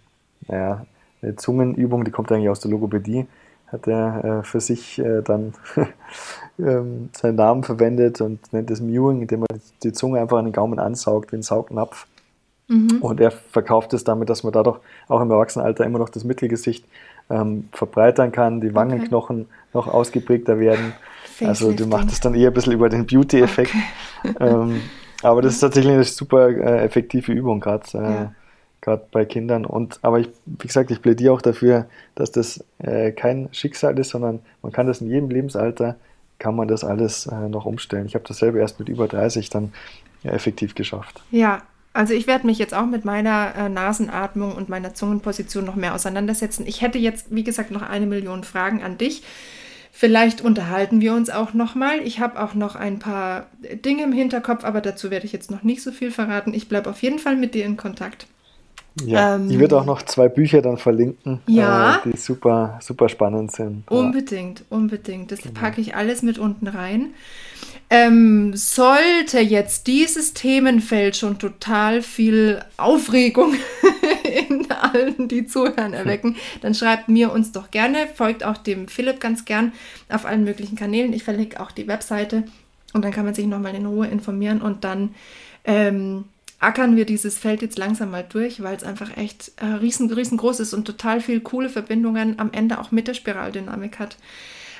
naja, 0.48 0.84
eine 1.22 1.36
Zungenübung, 1.36 2.04
die 2.04 2.10
kommt 2.10 2.32
eigentlich 2.32 2.48
aus 2.48 2.60
der 2.60 2.72
Logopädie 2.72 3.26
hat 3.72 3.86
er 3.86 4.24
äh, 4.24 4.42
für 4.42 4.60
sich 4.60 4.98
äh, 4.98 5.22
dann 5.22 5.54
ähm, 6.66 7.10
seinen 7.12 7.36
Namen 7.36 7.62
verwendet 7.62 8.20
und 8.20 8.52
nennt 8.52 8.70
es 8.70 8.80
Mewing, 8.80 9.22
indem 9.22 9.42
er 9.42 9.58
die 9.82 9.92
Zunge 9.92 10.20
einfach 10.20 10.38
an 10.38 10.46
den 10.46 10.52
Gaumen 10.52 10.78
ansaugt 10.78 11.32
wie 11.32 11.36
ein 11.36 11.42
Saugnapf. 11.42 12.06
Mhm. 12.68 12.98
Und 13.00 13.20
er 13.20 13.30
verkauft 13.30 13.92
es 13.94 14.04
damit, 14.04 14.30
dass 14.30 14.44
man 14.44 14.52
dadurch 14.52 14.78
auch 15.08 15.20
im 15.20 15.30
Erwachsenenalter 15.30 15.84
immer 15.84 15.98
noch 15.98 16.08
das 16.08 16.24
Mittelgesicht 16.24 16.84
ähm, 17.28 17.68
verbreitern 17.72 18.32
kann, 18.32 18.60
die 18.60 18.74
Wangenknochen 18.74 19.42
okay. 19.42 19.50
noch 19.74 19.88
ausgeprägter 19.88 20.58
werden. 20.58 20.92
Also 21.40 21.72
du 21.72 21.86
machst 21.86 22.12
es 22.12 22.20
dann 22.20 22.34
eher 22.34 22.50
ein 22.50 22.54
bisschen 22.54 22.74
über 22.74 22.88
den 22.88 23.06
Beauty-Effekt. 23.06 23.72
Okay. 24.22 24.34
ähm, 24.40 24.80
aber 25.22 25.42
das 25.42 25.54
ist 25.54 25.60
tatsächlich 25.60 25.92
eine 25.92 26.04
super 26.04 26.48
äh, 26.48 26.84
effektive 26.84 27.32
Übung 27.32 27.60
gerade. 27.60 27.86
Äh, 27.94 27.98
ja 27.98 28.34
bei 29.10 29.24
Kindern. 29.24 29.64
Und 29.64 29.98
aber 30.02 30.20
ich, 30.20 30.28
wie 30.46 30.66
gesagt, 30.66 30.90
ich 30.90 31.02
plädiere 31.02 31.32
auch 31.34 31.42
dafür, 31.42 31.86
dass 32.14 32.32
das 32.32 32.64
äh, 32.78 33.12
kein 33.12 33.48
Schicksal 33.52 33.98
ist, 33.98 34.10
sondern 34.10 34.40
man 34.62 34.72
kann 34.72 34.86
das 34.86 35.00
in 35.00 35.08
jedem 35.08 35.30
Lebensalter 35.30 35.96
kann 36.40 36.56
man 36.56 36.66
das 36.66 36.82
alles 36.82 37.26
äh, 37.26 37.48
noch 37.48 37.66
umstellen. 37.66 38.06
Ich 38.06 38.14
habe 38.16 38.24
dasselbe 38.26 38.58
erst 38.58 38.80
mit 38.80 38.88
über 38.88 39.06
30 39.06 39.50
dann 39.50 39.72
ja, 40.24 40.32
effektiv 40.32 40.74
geschafft. 40.74 41.22
Ja, 41.30 41.62
also 41.92 42.14
ich 42.14 42.26
werde 42.26 42.46
mich 42.46 42.58
jetzt 42.58 42.74
auch 42.74 42.86
mit 42.86 43.04
meiner 43.04 43.54
äh, 43.56 43.68
Nasenatmung 43.68 44.52
und 44.52 44.68
meiner 44.68 44.94
Zungenposition 44.94 45.64
noch 45.64 45.76
mehr 45.76 45.94
auseinandersetzen. 45.94 46.66
Ich 46.66 46.80
hätte 46.80 46.98
jetzt, 46.98 47.26
wie 47.30 47.44
gesagt, 47.44 47.70
noch 47.70 47.82
eine 47.82 48.06
Million 48.06 48.42
Fragen 48.42 48.82
an 48.82 48.98
dich. 48.98 49.22
Vielleicht 49.92 50.40
unterhalten 50.40 51.00
wir 51.00 51.14
uns 51.14 51.30
auch 51.30 51.52
noch 51.52 51.74
mal. 51.74 52.00
Ich 52.00 52.20
habe 52.20 52.40
auch 52.40 52.54
noch 52.54 52.74
ein 52.74 53.00
paar 53.00 53.48
Dinge 53.84 54.04
im 54.04 54.12
Hinterkopf, 54.12 54.64
aber 54.64 54.80
dazu 54.80 55.10
werde 55.10 55.26
ich 55.26 55.32
jetzt 55.32 55.50
noch 55.50 55.62
nicht 55.62 55.82
so 55.82 55.92
viel 55.92 56.10
verraten. 56.10 56.54
Ich 56.54 56.68
bleibe 56.68 56.88
auf 56.88 57.02
jeden 57.02 57.18
Fall 57.18 57.36
mit 57.36 57.54
dir 57.54 57.66
in 57.66 57.76
Kontakt. 57.76 58.26
Ja, 59.06 59.36
ähm, 59.36 59.50
ich 59.50 59.58
würde 59.58 59.78
auch 59.78 59.84
noch 59.84 60.02
zwei 60.02 60.28
Bücher 60.28 60.62
dann 60.62 60.76
verlinken, 60.76 61.40
ja, 61.46 61.96
äh, 61.96 62.10
die 62.10 62.16
super, 62.16 62.78
super 62.80 63.08
spannend 63.08 63.52
sind. 63.52 63.84
Unbedingt, 63.90 64.60
ja. 64.60 64.64
unbedingt. 64.70 65.32
Das 65.32 65.40
genau. 65.40 65.58
packe 65.58 65.80
ich 65.80 65.94
alles 65.94 66.22
mit 66.22 66.38
unten 66.38 66.66
rein. 66.66 67.14
Ähm, 67.92 68.54
sollte 68.54 69.40
jetzt 69.40 69.88
dieses 69.88 70.32
Themenfeld 70.32 71.16
schon 71.16 71.38
total 71.38 72.02
viel 72.02 72.60
Aufregung 72.76 73.54
in 74.48 74.70
allen, 74.70 75.26
die 75.26 75.46
zuhören, 75.46 75.92
erwecken, 75.92 76.36
dann 76.62 76.74
schreibt 76.74 77.08
mir 77.08 77.32
uns 77.32 77.50
doch 77.50 77.72
gerne, 77.72 78.06
folgt 78.14 78.44
auch 78.44 78.56
dem 78.56 78.86
Philipp 78.86 79.18
ganz 79.18 79.44
gern 79.44 79.72
auf 80.08 80.24
allen 80.24 80.44
möglichen 80.44 80.76
Kanälen. 80.76 81.12
Ich 81.12 81.24
verlinke 81.24 81.58
auch 81.58 81.72
die 81.72 81.88
Webseite 81.88 82.44
und 82.92 83.04
dann 83.04 83.12
kann 83.12 83.24
man 83.24 83.34
sich 83.34 83.46
nochmal 83.46 83.74
in 83.74 83.86
Ruhe 83.86 84.06
informieren 84.06 84.62
und 84.62 84.84
dann 84.84 85.14
ähm, 85.64 86.24
ackern 86.60 86.94
wir 86.94 87.06
dieses 87.06 87.38
Feld 87.38 87.62
jetzt 87.62 87.78
langsam 87.78 88.10
mal 88.10 88.24
durch, 88.28 88.62
weil 88.62 88.76
es 88.76 88.84
einfach 88.84 89.16
echt 89.16 89.52
äh, 89.56 89.66
riesen, 89.66 90.12
riesengroß 90.12 90.60
ist 90.60 90.74
und 90.74 90.84
total 90.84 91.20
viel 91.20 91.40
coole 91.40 91.68
Verbindungen 91.68 92.38
am 92.38 92.52
Ende 92.52 92.78
auch 92.78 92.92
mit 92.92 93.08
der 93.08 93.14
Spiraldynamik 93.14 93.98
hat. 93.98 94.16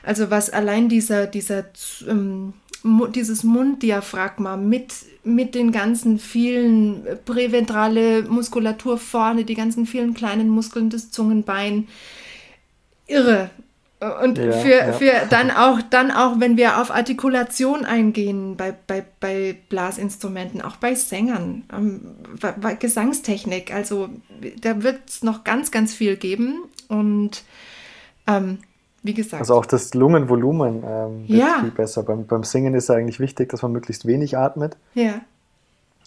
Also 0.02 0.30
was 0.30 0.50
allein 0.50 0.88
dieser, 0.88 1.26
dieser 1.26 1.64
ähm, 2.08 2.54
dieses 2.84 3.44
Munddiaphragma 3.44 4.56
mit, 4.56 4.94
mit 5.24 5.54
den 5.54 5.72
ganzen 5.72 6.18
vielen 6.18 7.04
präventrale 7.24 8.22
Muskulatur 8.22 8.98
vorne, 8.98 9.44
die 9.44 9.54
ganzen 9.54 9.86
vielen 9.86 10.14
kleinen 10.14 10.48
Muskeln 10.48 10.90
des 10.90 11.10
Zungenbein, 11.10 11.88
irre. 13.06 13.50
Und 14.00 14.38
ja, 14.38 14.52
für, 14.52 14.68
ja. 14.68 14.92
für 14.92 15.12
dann 15.28 15.50
auch, 15.50 15.82
dann 15.90 16.10
auch, 16.10 16.40
wenn 16.40 16.56
wir 16.56 16.80
auf 16.80 16.90
Artikulation 16.90 17.84
eingehen 17.84 18.56
bei, 18.56 18.74
bei, 18.86 19.04
bei 19.20 19.56
Blasinstrumenten, 19.68 20.62
auch 20.62 20.76
bei 20.76 20.94
Sängern, 20.94 21.64
ähm, 21.70 22.16
bei 22.62 22.76
Gesangstechnik, 22.76 23.74
also 23.74 24.08
da 24.62 24.82
wird 24.82 25.00
es 25.06 25.22
noch 25.22 25.44
ganz, 25.44 25.70
ganz 25.70 25.92
viel 25.92 26.16
geben. 26.16 26.62
Und 26.88 27.44
ähm, 28.26 28.60
wie 29.02 29.12
gesagt. 29.12 29.40
Also 29.40 29.54
auch 29.54 29.66
das 29.66 29.92
Lungenvolumen 29.92 30.82
ähm, 30.82 31.28
wird 31.28 31.40
ja. 31.40 31.58
viel 31.60 31.70
besser. 31.70 32.02
Beim, 32.02 32.26
beim 32.26 32.44
Singen 32.44 32.72
ist 32.72 32.90
eigentlich 32.90 33.20
wichtig, 33.20 33.50
dass 33.50 33.60
man 33.60 33.72
möglichst 33.72 34.06
wenig 34.06 34.38
atmet. 34.38 34.78
Ja. 34.94 35.20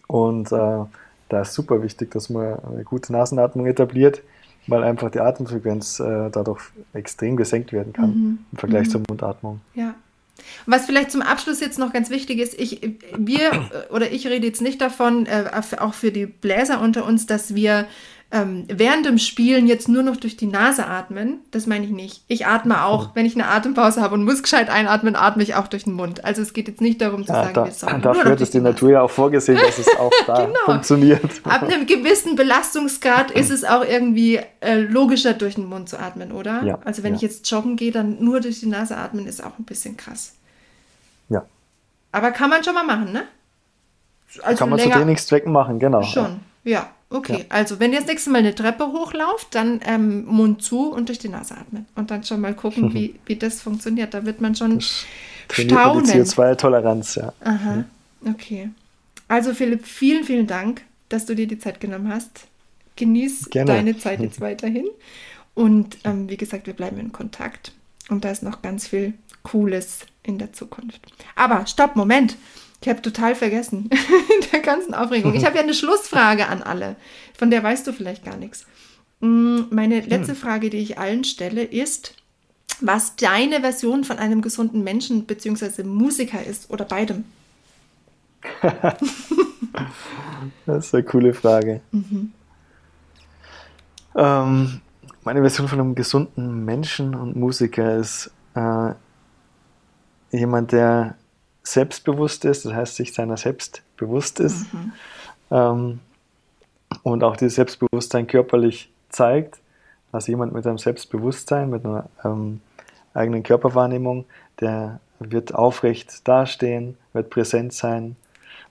Und 0.07 0.51
äh, 0.51 0.85
da 1.29 1.41
ist 1.41 1.53
super 1.53 1.83
wichtig, 1.83 2.11
dass 2.11 2.29
man 2.29 2.59
eine 2.59 2.83
gute 2.83 3.11
Nasenatmung 3.13 3.65
etabliert 3.65 4.21
weil 4.67 4.83
einfach 4.83 5.11
die 5.11 5.19
Atemfrequenz 5.19 5.99
äh, 5.99 6.29
dadurch 6.31 6.61
extrem 6.93 7.35
gesenkt 7.35 7.73
werden 7.73 7.93
kann 7.93 8.09
mhm. 8.09 8.39
im 8.51 8.57
Vergleich 8.57 8.87
mhm. 8.87 8.91
zur 8.91 9.01
Mundatmung. 9.07 9.61
Ja. 9.73 9.95
Was 10.65 10.85
vielleicht 10.85 11.11
zum 11.11 11.21
Abschluss 11.21 11.59
jetzt 11.59 11.77
noch 11.77 11.93
ganz 11.93 12.09
wichtig 12.09 12.39
ist, 12.39 12.59
ich, 12.59 12.81
wir 13.15 13.69
oder 13.91 14.11
ich 14.11 14.25
rede 14.27 14.47
jetzt 14.47 14.61
nicht 14.61 14.81
davon, 14.81 15.25
äh, 15.25 15.45
auch 15.79 15.93
für 15.93 16.11
die 16.11 16.25
Bläser 16.25 16.81
unter 16.81 17.05
uns, 17.05 17.27
dass 17.27 17.53
wir 17.53 17.85
ähm, 18.33 18.65
während 18.67 19.05
dem 19.05 19.19
Spielen 19.19 19.67
jetzt 19.67 19.87
nur 19.87 20.01
noch 20.01 20.17
durch 20.17 20.35
die 20.35 20.47
Nase 20.47 20.87
atmen. 20.87 21.41
Das 21.51 21.67
meine 21.67 21.85
ich 21.85 21.91
nicht. 21.91 22.23
Ich 22.27 22.47
atme 22.47 22.83
auch, 22.83 23.11
wenn 23.13 23.27
ich 23.27 23.35
eine 23.35 23.45
Atempause 23.47 24.01
habe 24.01 24.15
und 24.15 24.25
muss 24.25 24.41
gescheit 24.41 24.71
einatmen, 24.71 25.15
atme 25.15 25.43
ich 25.43 25.53
auch 25.53 25.67
durch 25.67 25.83
den 25.83 25.93
Mund. 25.93 26.25
Also 26.25 26.41
es 26.41 26.53
geht 26.53 26.67
jetzt 26.67 26.81
nicht 26.81 26.99
darum 26.99 27.27
zu 27.27 27.31
ja, 27.31 27.43
sagen, 27.43 27.53
da, 27.53 27.65
wir 27.65 27.71
sollen 27.71 28.01
Dafür 28.01 28.31
hat 28.31 28.41
es 28.41 28.49
die 28.49 28.59
Natur 28.59 28.89
ja 28.89 29.01
auch 29.03 29.11
vorgesehen, 29.11 29.59
dass 29.63 29.77
es 29.77 29.87
auch 29.99 30.11
da 30.27 30.45
genau. 30.45 30.59
funktioniert. 30.65 31.21
Ab 31.43 31.61
einem 31.61 31.85
gewissen 31.85 32.35
Belastungsgrad 32.35 33.29
ist 33.29 33.51
es 33.51 33.63
auch 33.63 33.85
irgendwie 33.85 34.39
äh, 34.61 34.79
logischer, 34.79 35.33
durch 35.33 35.53
den 35.53 35.67
Mund 35.67 35.87
zu 35.87 35.99
atmen, 35.99 36.31
oder? 36.31 36.63
Ja, 36.63 36.79
also 36.83 37.03
wenn 37.03 37.13
ja. 37.13 37.17
ich 37.17 37.21
jetzt 37.21 37.49
joggen 37.51 37.75
gehe, 37.75 37.91
dann 37.91 38.17
nur 38.19 38.39
durch 38.39 38.59
die 38.59 38.65
Nase 38.65 38.97
atmen, 38.97 39.27
ist 39.27 39.43
auch 39.43 39.59
ein 39.59 39.65
bisschen 39.65 39.95
krass. 39.95 40.33
Ja. 41.29 41.45
Aber 42.11 42.31
kann 42.31 42.49
man 42.49 42.63
schon 42.63 42.73
mal 42.73 42.83
machen, 42.83 43.13
ne? 43.13 43.25
Also 44.41 44.57
kann 44.57 44.71
man 44.71 44.79
länger, 44.79 44.93
zu 44.93 44.97
Trainingszwecken 44.97 45.51
machen, 45.51 45.77
genau. 45.77 46.01
Schon, 46.01 46.39
ja. 46.63 46.89
Okay, 47.13 47.39
ja. 47.39 47.45
also 47.49 47.79
wenn 47.79 47.93
ihr 47.93 47.99
das 47.99 48.07
nächste 48.07 48.31
Mal 48.31 48.39
eine 48.39 48.55
Treppe 48.55 48.87
hochlauft, 48.87 49.53
dann 49.53 49.81
ähm, 49.85 50.25
Mund 50.25 50.63
zu 50.63 50.91
und 50.91 51.09
durch 51.09 51.19
die 51.19 51.29
Nase 51.29 51.55
atmen. 51.55 51.85
Und 51.93 52.09
dann 52.09 52.23
schon 52.23 52.41
mal 52.41 52.55
gucken, 52.55 52.91
wie, 52.95 53.13
wie 53.27 53.35
das 53.35 53.61
funktioniert. 53.61 54.15
Da 54.15 54.25
wird 54.25 54.41
man 54.41 54.55
schon 54.55 54.81
staunen. 54.81 56.05
Die 56.05 56.11
CO2-Toleranz, 56.11 57.15
ja. 57.15 57.31
Aha, 57.41 57.85
okay. 58.25 58.71
Also 59.27 59.53
Philipp, 59.53 59.85
vielen, 59.85 60.23
vielen 60.23 60.47
Dank, 60.47 60.81
dass 61.09 61.27
du 61.27 61.35
dir 61.35 61.45
die 61.45 61.59
Zeit 61.59 61.79
genommen 61.79 62.11
hast. 62.11 62.47
Genieß 62.95 63.51
Gerne. 63.51 63.73
deine 63.73 63.97
Zeit 63.97 64.19
jetzt 64.19 64.41
weiterhin. 64.41 64.87
Und 65.53 65.97
ähm, 66.05 66.27
wie 66.29 66.37
gesagt, 66.37 66.65
wir 66.65 66.73
bleiben 66.73 66.97
in 66.97 67.11
Kontakt. 67.11 67.73
Und 68.09 68.25
da 68.25 68.31
ist 68.31 68.41
noch 68.41 68.63
ganz 68.63 68.87
viel 68.87 69.13
Cooles 69.43 69.99
in 70.23 70.39
der 70.39 70.51
Zukunft. 70.51 70.99
Aber 71.35 71.67
stopp, 71.67 71.95
Moment. 71.95 72.37
Ich 72.83 72.89
habe 72.89 73.01
total 73.01 73.33
vergessen 73.33 73.89
in 73.89 74.49
der 74.51 74.59
ganzen 74.59 74.93
Aufregung. 74.93 75.33
Ich 75.35 75.45
habe 75.45 75.55
ja 75.55 75.63
eine 75.63 75.73
Schlussfrage 75.73 76.49
an 76.49 76.61
alle, 76.61 76.97
von 77.33 77.49
der 77.49 77.63
weißt 77.63 77.87
du 77.87 77.93
vielleicht 77.93 78.25
gar 78.25 78.35
nichts. 78.35 78.65
Mm, 79.21 79.61
meine 79.69 80.01
letzte 80.01 80.33
hm. 80.33 80.35
Frage, 80.37 80.69
die 80.69 80.79
ich 80.79 80.97
allen 80.99 81.23
stelle, 81.23 81.63
ist, 81.63 82.13
was 82.81 83.15
deine 83.15 83.61
Version 83.61 84.03
von 84.03 84.19
einem 84.19 84.41
gesunden 84.41 84.83
Menschen 84.83 85.23
bzw. 85.23 85.83
Musiker 85.83 86.45
ist 86.45 86.69
oder 86.71 86.83
beidem. 86.83 87.23
das 90.65 90.87
ist 90.87 90.93
eine 90.93 91.03
coole 91.05 91.33
Frage. 91.33 91.79
Mhm. 91.93 92.33
Ähm, 94.13 94.81
meine 95.23 95.39
Version 95.39 95.69
von 95.69 95.79
einem 95.79 95.95
gesunden 95.95 96.65
Menschen 96.65 97.15
und 97.15 97.37
Musiker 97.37 97.95
ist 97.95 98.29
äh, 98.55 98.91
jemand, 100.31 100.73
der 100.73 101.15
selbstbewusst 101.63 102.45
ist, 102.45 102.65
das 102.65 102.73
heißt, 102.73 102.95
sich 102.95 103.13
seiner 103.13 103.37
selbst 103.37 103.81
bewusst 103.97 104.39
ist 104.39 104.71
mhm. 104.73 104.91
ähm, 105.49 105.99
und 107.03 107.23
auch 107.23 107.37
dieses 107.37 107.55
Selbstbewusstsein 107.55 108.27
körperlich 108.27 108.91
zeigt. 109.09 109.59
Also 110.11 110.31
jemand 110.31 110.53
mit 110.53 110.67
einem 110.67 110.77
Selbstbewusstsein, 110.77 111.69
mit 111.69 111.85
einer 111.85 112.07
ähm, 112.23 112.61
eigenen 113.13 113.43
Körperwahrnehmung, 113.43 114.25
der 114.59 114.99
wird 115.19 115.55
aufrecht 115.55 116.27
dastehen, 116.27 116.97
wird 117.13 117.29
präsent 117.29 117.73
sein. 117.73 118.15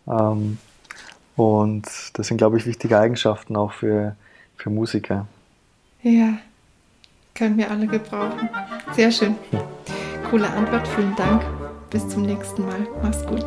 Ähm, 0.07 0.59
und 1.35 1.87
das 2.13 2.27
sind, 2.27 2.37
glaube 2.37 2.59
ich, 2.59 2.67
wichtige 2.67 2.99
Eigenschaften 2.99 3.57
auch 3.57 3.73
für, 3.73 4.15
für 4.57 4.71
Musiker. 4.71 5.27
Ja, 6.03 6.35
können 7.35 7.57
wir 7.57 7.71
alle 7.71 7.87
gebrauchen. 7.87 8.51
Sehr 8.93 9.11
schön. 9.11 9.35
Coole 10.31 10.49
Antwort, 10.49 10.87
vielen 10.89 11.17
Dank 11.17 11.62
bis 11.93 12.09
zum 12.09 12.23
nächsten 12.23 12.65
Mal. 12.67 12.89
Mach's 13.03 13.25
gut. 13.27 13.45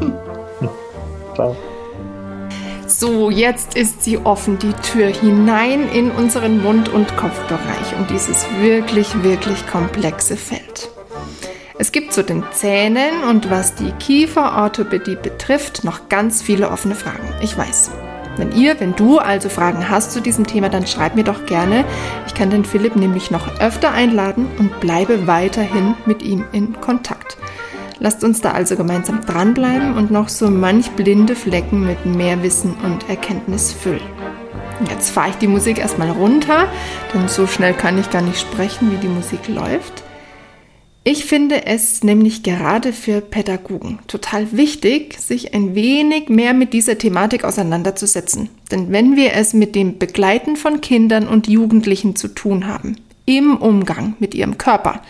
Ciao. 1.34 1.56
So, 2.86 3.30
jetzt 3.30 3.76
ist 3.76 4.02
sie 4.02 4.18
offen, 4.18 4.58
die 4.58 4.72
Tür 4.72 5.08
hinein 5.08 5.88
in 5.92 6.10
unseren 6.10 6.62
Mund- 6.62 6.88
und 6.88 7.16
Kopfbereich 7.16 7.96
und 7.98 8.10
dieses 8.10 8.46
wirklich, 8.60 9.22
wirklich 9.22 9.66
komplexe 9.66 10.36
Feld. 10.36 10.90
Es 11.78 11.92
gibt 11.92 12.12
zu 12.12 12.22
den 12.22 12.44
Zähnen 12.52 13.24
und 13.28 13.50
was 13.50 13.74
die 13.74 13.90
Kieferorthopädie 13.92 15.16
betrifft 15.16 15.82
noch 15.82 16.08
ganz 16.08 16.42
viele 16.42 16.70
offene 16.70 16.94
Fragen. 16.94 17.26
Ich 17.40 17.56
weiß. 17.56 17.90
Wenn 18.36 18.52
ihr, 18.52 18.78
wenn 18.80 18.94
du 18.94 19.18
also 19.18 19.48
Fragen 19.48 19.88
hast 19.88 20.12
zu 20.12 20.20
diesem 20.20 20.46
Thema, 20.46 20.68
dann 20.68 20.86
schreib 20.86 21.14
mir 21.14 21.24
doch 21.24 21.46
gerne. 21.46 21.84
Ich 22.26 22.34
kann 22.34 22.50
den 22.50 22.64
Philipp 22.64 22.96
nämlich 22.96 23.30
noch 23.30 23.60
öfter 23.60 23.92
einladen 23.92 24.46
und 24.58 24.78
bleibe 24.80 25.26
weiterhin 25.26 25.94
mit 26.06 26.22
ihm 26.22 26.44
in 26.52 26.80
Kontakt. 26.80 27.38
Lasst 28.02 28.24
uns 28.24 28.40
da 28.40 28.52
also 28.52 28.76
gemeinsam 28.76 29.20
dranbleiben 29.26 29.94
und 29.94 30.10
noch 30.10 30.30
so 30.30 30.50
manch 30.50 30.90
blinde 30.92 31.36
Flecken 31.36 31.86
mit 31.86 32.06
mehr 32.06 32.42
Wissen 32.42 32.74
und 32.82 33.08
Erkenntnis 33.10 33.72
füllen. 33.74 34.00
Jetzt 34.88 35.10
fahre 35.10 35.28
ich 35.28 35.36
die 35.36 35.46
Musik 35.46 35.78
erstmal 35.78 36.10
runter, 36.10 36.66
denn 37.12 37.28
so 37.28 37.46
schnell 37.46 37.74
kann 37.74 37.98
ich 37.98 38.08
gar 38.10 38.22
nicht 38.22 38.40
sprechen, 38.40 38.90
wie 38.90 38.96
die 38.96 39.08
Musik 39.12 39.48
läuft. 39.48 40.02
Ich 41.04 41.26
finde 41.26 41.66
es 41.66 42.02
nämlich 42.02 42.42
gerade 42.42 42.94
für 42.94 43.20
Pädagogen 43.20 43.98
total 44.06 44.52
wichtig, 44.52 45.18
sich 45.18 45.54
ein 45.54 45.74
wenig 45.74 46.30
mehr 46.30 46.54
mit 46.54 46.72
dieser 46.72 46.96
Thematik 46.96 47.44
auseinanderzusetzen. 47.44 48.48
Denn 48.70 48.92
wenn 48.92 49.16
wir 49.16 49.34
es 49.34 49.52
mit 49.52 49.74
dem 49.74 49.98
Begleiten 49.98 50.56
von 50.56 50.80
Kindern 50.80 51.28
und 51.28 51.48
Jugendlichen 51.48 52.16
zu 52.16 52.28
tun 52.28 52.66
haben, 52.66 52.96
im 53.26 53.56
Umgang 53.56 54.14
mit 54.18 54.34
ihrem 54.34 54.56
Körper, 54.58 55.02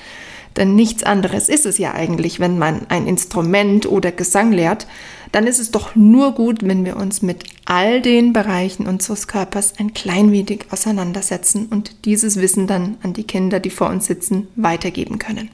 denn 0.57 0.75
nichts 0.75 1.03
anderes 1.03 1.49
ist 1.49 1.67
es 1.67 1.79
ja 1.79 1.93
eigentlich, 1.93 2.41
wenn 2.41 2.59
man 2.59 2.87
ein 2.89 3.07
Instrument 3.07 3.87
oder 3.87 4.13
Gesang 4.13 4.53
lehrt, 4.53 4.87
dann 5.33 5.47
ist 5.47 5.61
es 5.61 5.71
doch 5.71 5.95
nur 5.95 6.33
gut, 6.33 6.67
wenn 6.67 6.85
wir 6.85 6.97
uns 6.97 7.23
mit 7.23 7.45
all 7.65 8.03
den 8.03 8.33
Bereichen 8.33 8.87
unseres 8.87 9.29
Körpers 9.29 9.75
ein 9.79 9.95
klein 9.95 10.33
wenig 10.33 10.67
auseinandersetzen 10.71 11.67
und 11.67 12.05
dieses 12.05 12.41
Wissen 12.41 12.67
dann 12.67 12.97
an 13.03 13.13
die 13.13 13.25
Kinder, 13.25 13.61
die 13.61 13.71
vor 13.71 13.91
uns 13.91 14.07
sitzen, 14.07 14.49
weitergeben 14.57 15.19
können. 15.19 15.51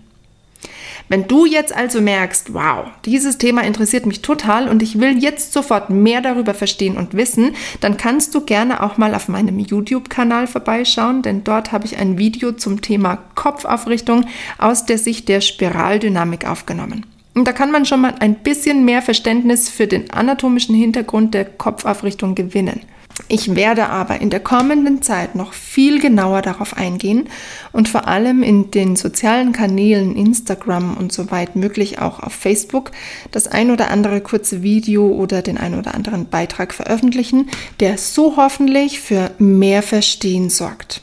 Wenn 1.08 1.28
du 1.28 1.46
jetzt 1.46 1.74
also 1.74 2.00
merkst, 2.00 2.52
wow, 2.52 2.86
dieses 3.04 3.38
Thema 3.38 3.62
interessiert 3.62 4.06
mich 4.06 4.22
total 4.22 4.68
und 4.68 4.82
ich 4.82 4.98
will 4.98 5.22
jetzt 5.22 5.52
sofort 5.52 5.88
mehr 5.88 6.20
darüber 6.20 6.52
verstehen 6.52 6.96
und 6.96 7.14
wissen, 7.14 7.54
dann 7.80 7.96
kannst 7.96 8.34
du 8.34 8.40
gerne 8.40 8.82
auch 8.82 8.96
mal 8.96 9.14
auf 9.14 9.28
meinem 9.28 9.58
YouTube-Kanal 9.60 10.48
vorbeischauen, 10.48 11.22
denn 11.22 11.44
dort 11.44 11.70
habe 11.70 11.86
ich 11.86 11.98
ein 11.98 12.18
Video 12.18 12.52
zum 12.52 12.80
Thema 12.80 13.18
Kopfaufrichtung 13.36 14.26
aus 14.58 14.84
der 14.84 14.98
Sicht 14.98 15.28
der 15.28 15.40
Spiraldynamik 15.40 16.48
aufgenommen. 16.48 17.06
Und 17.34 17.46
da 17.46 17.52
kann 17.52 17.70
man 17.70 17.84
schon 17.84 18.00
mal 18.00 18.14
ein 18.18 18.36
bisschen 18.36 18.84
mehr 18.84 19.02
Verständnis 19.02 19.68
für 19.68 19.86
den 19.86 20.10
anatomischen 20.10 20.74
Hintergrund 20.74 21.34
der 21.34 21.44
Kopfaufrichtung 21.44 22.34
gewinnen. 22.34 22.80
Ich 23.28 23.56
werde 23.56 23.88
aber 23.88 24.20
in 24.20 24.30
der 24.30 24.40
kommenden 24.40 25.02
Zeit 25.02 25.34
noch 25.34 25.52
viel 25.52 26.00
genauer 26.00 26.42
darauf 26.42 26.76
eingehen 26.76 27.28
und 27.72 27.88
vor 27.88 28.06
allem 28.06 28.42
in 28.42 28.70
den 28.70 28.94
sozialen 28.94 29.52
Kanälen 29.52 30.14
Instagram 30.14 30.96
und 30.96 31.12
soweit 31.12 31.56
möglich 31.56 31.98
auch 31.98 32.20
auf 32.20 32.32
Facebook 32.32 32.92
das 33.32 33.48
ein 33.48 33.70
oder 33.70 33.90
andere 33.90 34.20
kurze 34.20 34.62
Video 34.62 35.08
oder 35.08 35.42
den 35.42 35.58
ein 35.58 35.76
oder 35.76 35.94
anderen 35.94 36.28
Beitrag 36.28 36.72
veröffentlichen, 36.72 37.48
der 37.80 37.98
so 37.98 38.36
hoffentlich 38.36 39.00
für 39.00 39.32
mehr 39.38 39.82
Verstehen 39.82 40.48
sorgt. 40.48 41.00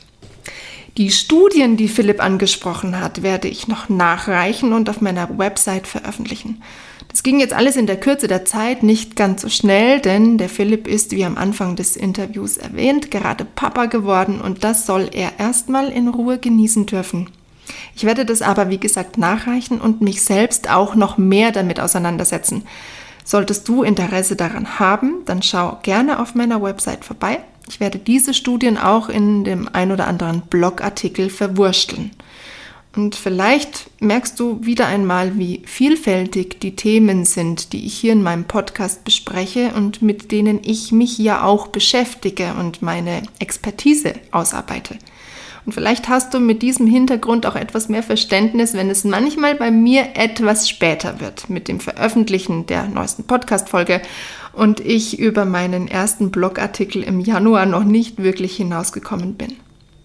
Die 0.96 1.10
Studien, 1.10 1.76
die 1.76 1.88
Philipp 1.88 2.22
angesprochen 2.22 3.00
hat, 3.00 3.22
werde 3.22 3.48
ich 3.48 3.66
noch 3.66 3.88
nachreichen 3.88 4.72
und 4.72 4.88
auf 4.88 5.00
meiner 5.00 5.38
Website 5.38 5.88
veröffentlichen. 5.88 6.62
Es 7.14 7.22
ging 7.22 7.38
jetzt 7.38 7.54
alles 7.54 7.76
in 7.76 7.86
der 7.86 8.00
Kürze 8.00 8.26
der 8.26 8.44
Zeit 8.44 8.82
nicht 8.82 9.14
ganz 9.14 9.42
so 9.42 9.48
schnell, 9.48 10.00
denn 10.00 10.36
der 10.36 10.48
Philipp 10.48 10.88
ist, 10.88 11.12
wie 11.12 11.24
am 11.24 11.38
Anfang 11.38 11.76
des 11.76 11.94
Interviews 11.94 12.56
erwähnt, 12.56 13.12
gerade 13.12 13.44
Papa 13.44 13.86
geworden 13.86 14.40
und 14.40 14.64
das 14.64 14.84
soll 14.84 15.08
er 15.12 15.38
erstmal 15.38 15.90
in 15.90 16.08
Ruhe 16.08 16.38
genießen 16.38 16.86
dürfen. 16.86 17.30
Ich 17.94 18.02
werde 18.02 18.26
das 18.26 18.42
aber, 18.42 18.68
wie 18.68 18.78
gesagt, 18.78 19.16
nachreichen 19.16 19.80
und 19.80 20.00
mich 20.00 20.22
selbst 20.22 20.68
auch 20.68 20.96
noch 20.96 21.16
mehr 21.16 21.52
damit 21.52 21.78
auseinandersetzen. 21.78 22.64
Solltest 23.24 23.68
du 23.68 23.84
Interesse 23.84 24.34
daran 24.34 24.80
haben, 24.80 25.18
dann 25.24 25.40
schau 25.40 25.78
gerne 25.84 26.18
auf 26.18 26.34
meiner 26.34 26.60
Website 26.62 27.04
vorbei. 27.04 27.38
Ich 27.68 27.78
werde 27.78 27.98
diese 28.00 28.34
Studien 28.34 28.76
auch 28.76 29.08
in 29.08 29.44
dem 29.44 29.68
ein 29.72 29.92
oder 29.92 30.08
anderen 30.08 30.40
Blogartikel 30.42 31.30
verwursteln. 31.30 32.10
Und 32.96 33.16
vielleicht 33.16 33.90
merkst 34.00 34.38
du 34.38 34.64
wieder 34.64 34.86
einmal, 34.86 35.36
wie 35.36 35.62
vielfältig 35.66 36.60
die 36.60 36.76
Themen 36.76 37.24
sind, 37.24 37.72
die 37.72 37.86
ich 37.86 37.94
hier 37.94 38.12
in 38.12 38.22
meinem 38.22 38.44
Podcast 38.44 39.04
bespreche 39.04 39.72
und 39.74 40.00
mit 40.00 40.30
denen 40.30 40.60
ich 40.62 40.92
mich 40.92 41.18
ja 41.18 41.42
auch 41.42 41.68
beschäftige 41.68 42.54
und 42.58 42.82
meine 42.82 43.22
Expertise 43.40 44.14
ausarbeite. 44.30 44.96
Und 45.66 45.72
vielleicht 45.72 46.08
hast 46.08 46.34
du 46.34 46.40
mit 46.40 46.62
diesem 46.62 46.86
Hintergrund 46.86 47.46
auch 47.46 47.56
etwas 47.56 47.88
mehr 47.88 48.02
Verständnis, 48.02 48.74
wenn 48.74 48.90
es 48.90 49.02
manchmal 49.02 49.54
bei 49.54 49.70
mir 49.70 50.10
etwas 50.14 50.68
später 50.68 51.20
wird 51.20 51.48
mit 51.48 51.68
dem 51.68 51.80
Veröffentlichen 51.80 52.66
der 52.66 52.86
neuesten 52.86 53.24
Podcast-Folge 53.24 54.02
und 54.52 54.80
ich 54.80 55.18
über 55.18 55.46
meinen 55.46 55.88
ersten 55.88 56.30
Blogartikel 56.30 57.02
im 57.02 57.18
Januar 57.18 57.66
noch 57.66 57.84
nicht 57.84 58.22
wirklich 58.22 58.56
hinausgekommen 58.56 59.34
bin. 59.34 59.56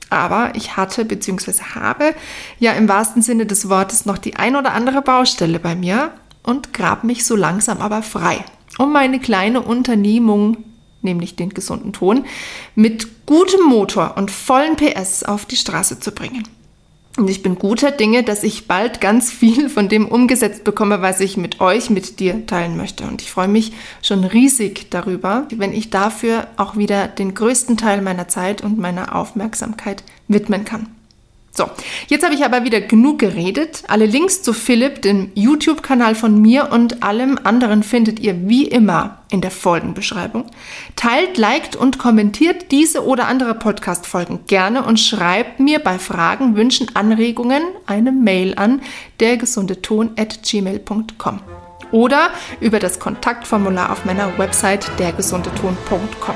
Aber 0.09 0.53
ich 0.55 0.75
hatte 0.75 1.05
bzw. 1.05 1.51
habe 1.75 2.15
ja 2.59 2.73
im 2.73 2.89
wahrsten 2.89 3.21
Sinne 3.21 3.45
des 3.45 3.69
Wortes 3.69 4.05
noch 4.05 4.17
die 4.17 4.35
ein 4.35 4.55
oder 4.55 4.73
andere 4.73 5.01
Baustelle 5.01 5.59
bei 5.59 5.75
mir 5.75 6.11
und 6.43 6.73
grab 6.73 7.03
mich 7.03 7.25
so 7.25 7.35
langsam 7.35 7.79
aber 7.79 8.01
frei, 8.01 8.43
um 8.77 8.91
meine 8.91 9.19
kleine 9.19 9.61
Unternehmung, 9.61 10.57
nämlich 11.01 11.35
den 11.35 11.49
gesunden 11.49 11.93
Ton, 11.93 12.25
mit 12.75 13.25
gutem 13.25 13.63
Motor 13.65 14.15
und 14.17 14.31
vollen 14.31 14.75
PS 14.75 15.23
auf 15.23 15.45
die 15.45 15.57
Straße 15.57 15.99
zu 15.99 16.11
bringen. 16.11 16.43
Und 17.19 17.29
ich 17.29 17.43
bin 17.43 17.59
guter 17.59 17.91
Dinge, 17.91 18.23
dass 18.23 18.43
ich 18.43 18.65
bald 18.65 19.01
ganz 19.01 19.29
viel 19.29 19.67
von 19.67 19.89
dem 19.89 20.07
umgesetzt 20.07 20.63
bekomme, 20.63 21.01
was 21.01 21.19
ich 21.19 21.35
mit 21.35 21.59
euch, 21.59 21.89
mit 21.89 22.21
dir 22.21 22.47
teilen 22.47 22.77
möchte. 22.77 23.03
Und 23.03 23.21
ich 23.21 23.29
freue 23.29 23.49
mich 23.49 23.73
schon 24.01 24.23
riesig 24.23 24.89
darüber, 24.89 25.45
wenn 25.53 25.73
ich 25.73 25.89
dafür 25.89 26.47
auch 26.55 26.77
wieder 26.77 27.09
den 27.09 27.33
größten 27.33 27.75
Teil 27.75 28.01
meiner 28.01 28.29
Zeit 28.29 28.61
und 28.61 28.79
meiner 28.79 29.17
Aufmerksamkeit 29.17 30.01
widmen 30.29 30.63
kann. 30.63 30.87
So, 31.51 31.69
jetzt 32.07 32.23
habe 32.23 32.35
ich 32.35 32.45
aber 32.45 32.63
wieder 32.63 32.79
genug 32.79 33.19
geredet. 33.19 33.83
Alle 33.87 34.05
Links 34.05 34.43
zu 34.43 34.53
Philipp, 34.53 35.01
dem 35.01 35.31
YouTube-Kanal 35.35 36.15
von 36.15 36.41
mir 36.41 36.71
und 36.71 37.03
allem 37.03 37.37
anderen 37.43 37.83
findet 37.83 38.19
ihr 38.19 38.47
wie 38.47 38.65
immer 38.65 39.19
in 39.31 39.41
der 39.41 39.51
Folgenbeschreibung. 39.51 40.45
Teilt, 40.95 41.37
liked 41.37 41.75
und 41.75 41.97
kommentiert 41.97 42.71
diese 42.71 43.05
oder 43.05 43.27
andere 43.27 43.55
Podcast-Folgen 43.55 44.45
gerne 44.47 44.83
und 44.83 44.99
schreibt 44.99 45.59
mir 45.59 45.79
bei 45.79 45.99
Fragen, 45.99 46.55
Wünschen, 46.55 46.95
Anregungen 46.95 47.61
eine 47.85 48.11
Mail 48.11 48.55
an 48.55 48.81
dergesundeton.gmail.com 49.19 51.39
oder 51.91 52.29
über 52.59 52.79
das 52.79 52.99
Kontaktformular 52.99 53.91
auf 53.91 54.05
meiner 54.05 54.37
Website 54.37 54.91
dergesundeton.com. 54.99 56.35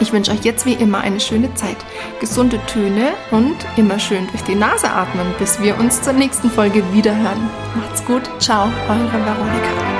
Ich 0.00 0.12
wünsche 0.12 0.30
euch 0.30 0.44
jetzt 0.44 0.64
wie 0.64 0.74
immer 0.74 0.98
eine 0.98 1.20
schöne 1.20 1.52
Zeit, 1.54 1.76
gesunde 2.20 2.60
Töne 2.66 3.12
und 3.30 3.56
immer 3.76 3.98
schön 3.98 4.28
durch 4.28 4.42
die 4.42 4.54
Nase 4.54 4.90
atmen, 4.90 5.34
bis 5.38 5.60
wir 5.60 5.78
uns 5.78 6.02
zur 6.02 6.12
nächsten 6.12 6.50
Folge 6.50 6.82
wiederhören. 6.92 7.50
Macht's 7.74 8.04
gut, 8.04 8.22
ciao, 8.38 8.70
eure 8.88 9.24
Veronika. 9.24 9.97